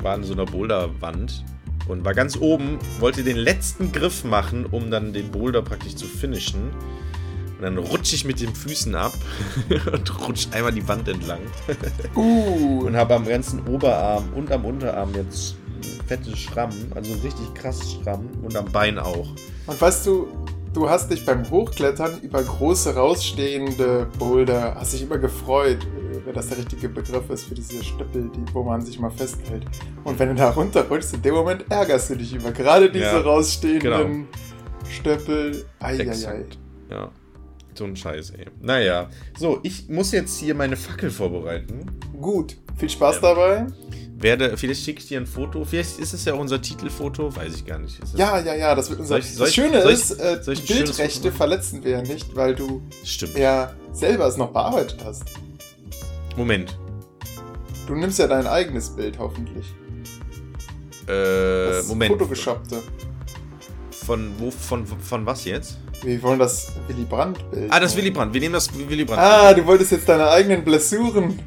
war 0.03 0.15
in 0.15 0.23
so 0.23 0.33
einer 0.33 0.45
Boulderwand 0.45 1.43
und 1.87 2.05
war 2.05 2.13
ganz 2.13 2.37
oben, 2.37 2.77
wollte 2.99 3.23
den 3.23 3.37
letzten 3.37 3.91
Griff 3.91 4.23
machen, 4.23 4.65
um 4.65 4.91
dann 4.91 5.13
den 5.13 5.31
Boulder 5.31 5.61
praktisch 5.61 5.95
zu 5.95 6.05
finishen. 6.05 6.71
Und 7.57 7.61
dann 7.63 7.77
rutsche 7.77 8.15
ich 8.15 8.25
mit 8.25 8.41
den 8.41 8.55
Füßen 8.55 8.95
ab 8.95 9.13
und 9.93 10.27
rutscht 10.27 10.53
einmal 10.53 10.71
die 10.71 10.87
Wand 10.87 11.07
entlang. 11.07 11.39
Uh, 12.15 12.85
Und 12.87 12.95
habe 12.95 13.15
am 13.15 13.25
ganzen 13.27 13.65
Oberarm 13.67 14.29
und 14.35 14.51
am 14.51 14.65
Unterarm 14.65 15.13
jetzt 15.15 15.55
fette 16.11 16.35
Schramm, 16.35 16.71
also 16.93 17.13
richtig 17.23 17.53
krass 17.53 17.93
Schramm 17.93 18.27
und 18.43 18.53
am 18.57 18.65
Bein 18.65 18.99
auch. 18.99 19.29
Und 19.65 19.79
weißt 19.79 20.05
du, 20.05 20.27
du 20.73 20.89
hast 20.89 21.09
dich 21.09 21.25
beim 21.25 21.49
Hochklettern 21.49 22.19
über 22.21 22.43
große 22.43 22.93
rausstehende 22.95 24.09
Boulder, 24.19 24.75
hast 24.75 24.91
dich 24.91 25.03
immer 25.03 25.17
gefreut, 25.19 25.77
äh, 25.85 26.25
wenn 26.25 26.33
das 26.33 26.49
der 26.49 26.57
richtige 26.57 26.89
Begriff 26.89 27.29
ist 27.29 27.45
für 27.45 27.55
diese 27.55 27.81
Stöppel, 27.81 28.29
die, 28.35 28.53
wo 28.53 28.61
man 28.61 28.81
sich 28.81 28.99
mal 28.99 29.09
festhält. 29.09 29.63
Und 30.03 30.19
wenn 30.19 30.27
du 30.27 30.35
da 30.35 30.49
runterrutschst, 30.49 31.13
in 31.13 31.21
dem 31.21 31.33
Moment 31.33 31.63
ärgerst 31.69 32.09
du 32.09 32.15
dich 32.15 32.33
über 32.35 32.51
gerade 32.51 32.91
diese 32.91 33.05
Ja, 33.05 33.19
rausstehenden 33.21 34.27
Stöppel. 34.89 35.63
Eieiei. 35.79 36.43
Ja. 36.89 37.09
So 37.73 37.85
ein 37.85 37.95
Scheiß, 37.95 38.31
ey. 38.31 38.47
Naja. 38.59 39.09
So, 39.39 39.61
ich 39.63 39.87
muss 39.87 40.11
jetzt 40.11 40.37
hier 40.37 40.55
meine 40.55 40.75
Fackel 40.75 41.09
vorbereiten. 41.09 41.85
Gut, 42.19 42.57
viel 42.75 42.89
Spaß 42.89 43.21
Ja. 43.21 43.33
dabei. 43.33 43.67
Werde, 44.21 44.55
vielleicht 44.57 44.83
schicke 44.85 44.99
ich 45.01 45.07
dir 45.07 45.19
ein 45.19 45.25
Foto. 45.25 45.65
Vielleicht 45.65 45.99
ist 45.99 46.13
es 46.13 46.25
ja 46.25 46.33
unser 46.33 46.61
Titelfoto. 46.61 47.35
Weiß 47.35 47.55
ich 47.55 47.65
gar 47.65 47.79
nicht. 47.79 47.97
Ja, 48.15 48.39
ja, 48.39 48.53
ja, 48.55 48.75
das 48.75 48.89
wird 48.89 48.99
unser. 48.99 49.17
Ich- 49.17 49.35
das 49.35 49.53
Schöne 49.53 49.79
ich- 49.83 49.89
ist, 49.91 50.11
äh, 50.19 50.39
ich 50.51 50.67
Bildrechte 50.67 51.31
verletzen 51.31 51.83
wir 51.83 51.91
ja 51.91 52.01
nicht, 52.01 52.35
weil 52.35 52.53
du 52.55 52.81
Stimmt. 53.03 53.37
ja 53.37 53.73
selber 53.93 54.27
es 54.27 54.37
noch 54.37 54.51
bearbeitet 54.51 54.99
hast. 55.03 55.23
Moment. 56.37 56.77
Du 57.87 57.95
nimmst 57.95 58.19
ja 58.19 58.27
dein 58.27 58.45
eigenes 58.47 58.89
Bild 58.91 59.17
hoffentlich. 59.17 59.65
Äh, 61.07 61.67
Das 61.77 61.87
Moment. 61.87 62.17
Photoshoppte. 62.17 62.81
Von 64.05 64.31
wo, 64.37 64.51
von, 64.51 64.85
von 64.85 65.25
was 65.25 65.45
jetzt? 65.45 65.77
Wir 66.03 66.21
wollen 66.23 66.39
das 66.39 66.71
Willy 66.87 67.03
Brandt-Bild. 67.05 67.71
Ah, 67.71 67.79
das 67.79 67.95
Willy 67.95 68.09
Brandt. 68.11 68.33
Wir 68.33 68.41
nehmen 68.41 68.53
das 68.53 68.69
Willy 68.75 69.05
Brandt. 69.05 69.21
Ah, 69.21 69.53
du 69.53 69.65
wolltest 69.65 69.91
jetzt 69.91 70.09
deine 70.09 70.27
eigenen 70.29 70.63
Blessuren 70.63 71.39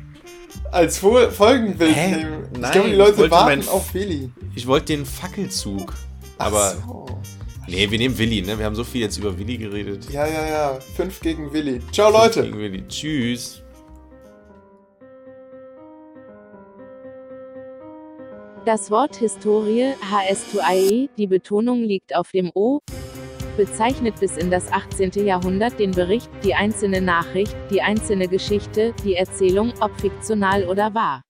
als 0.74 0.98
Fol 0.98 1.30
Folgenbild 1.30 1.94
Hä? 1.94 2.16
nehmen. 2.16 2.48
Ich 2.52 2.59
Nein, 2.59 2.72
glaube, 2.72 2.86
die 2.88 2.92
ich 2.92 2.98
Leute 2.98 3.18
wollte 3.18 3.30
warten 3.30 3.59
mein- 3.60 3.68
auf 3.68 3.94
Willy. 3.94 4.30
Ich 4.55 4.66
wollte 4.66 4.86
den 4.96 5.06
Fackelzug. 5.06 5.94
Ach 6.38 6.46
Aber. 6.46 6.70
so. 6.86 7.06
Nee, 7.66 7.90
wir 7.90 7.96
nehmen 7.98 8.18
Willi, 8.18 8.42
ne? 8.42 8.59
Wir 8.59 8.66
haben 8.66 8.74
so 8.74 8.84
viel 8.84 9.01
jetzt 9.01 9.16
über 9.16 9.38
Willi 9.38 9.56
geredet. 9.56 10.10
Ja, 10.10 10.26
ja, 10.26 10.46
ja. 10.46 10.78
Fünf 10.96 11.20
gegen 11.20 11.51
Willy. 11.52 11.80
Ciao, 11.92 12.10
Leute. 12.10 12.42
Gegen 12.42 12.59
Willi. 12.59 12.86
Tschüss. 12.88 13.62
Das 18.64 18.90
Wort 18.90 19.16
Historie, 19.16 19.92
HS2IE, 20.10 21.10
die 21.18 21.26
Betonung 21.26 21.82
liegt 21.82 22.16
auf 22.16 22.30
dem 22.30 22.51
O, 22.55 22.80
bezeichnet 23.56 24.20
bis 24.20 24.36
in 24.36 24.51
das 24.51 24.70
18. 24.72 25.10
Jahrhundert 25.26 25.78
den 25.78 25.90
Bericht, 25.90 26.31
die 26.44 26.55
einzelne 26.55 27.01
Nachricht, 27.01 27.56
die 27.70 27.82
einzelne 27.82 28.28
Geschichte, 28.28 28.94
die 29.05 29.14
Erzählung, 29.16 29.72
ob 29.81 29.98
fiktional 30.01 30.64
oder 30.64 30.94
wahr. 30.94 31.23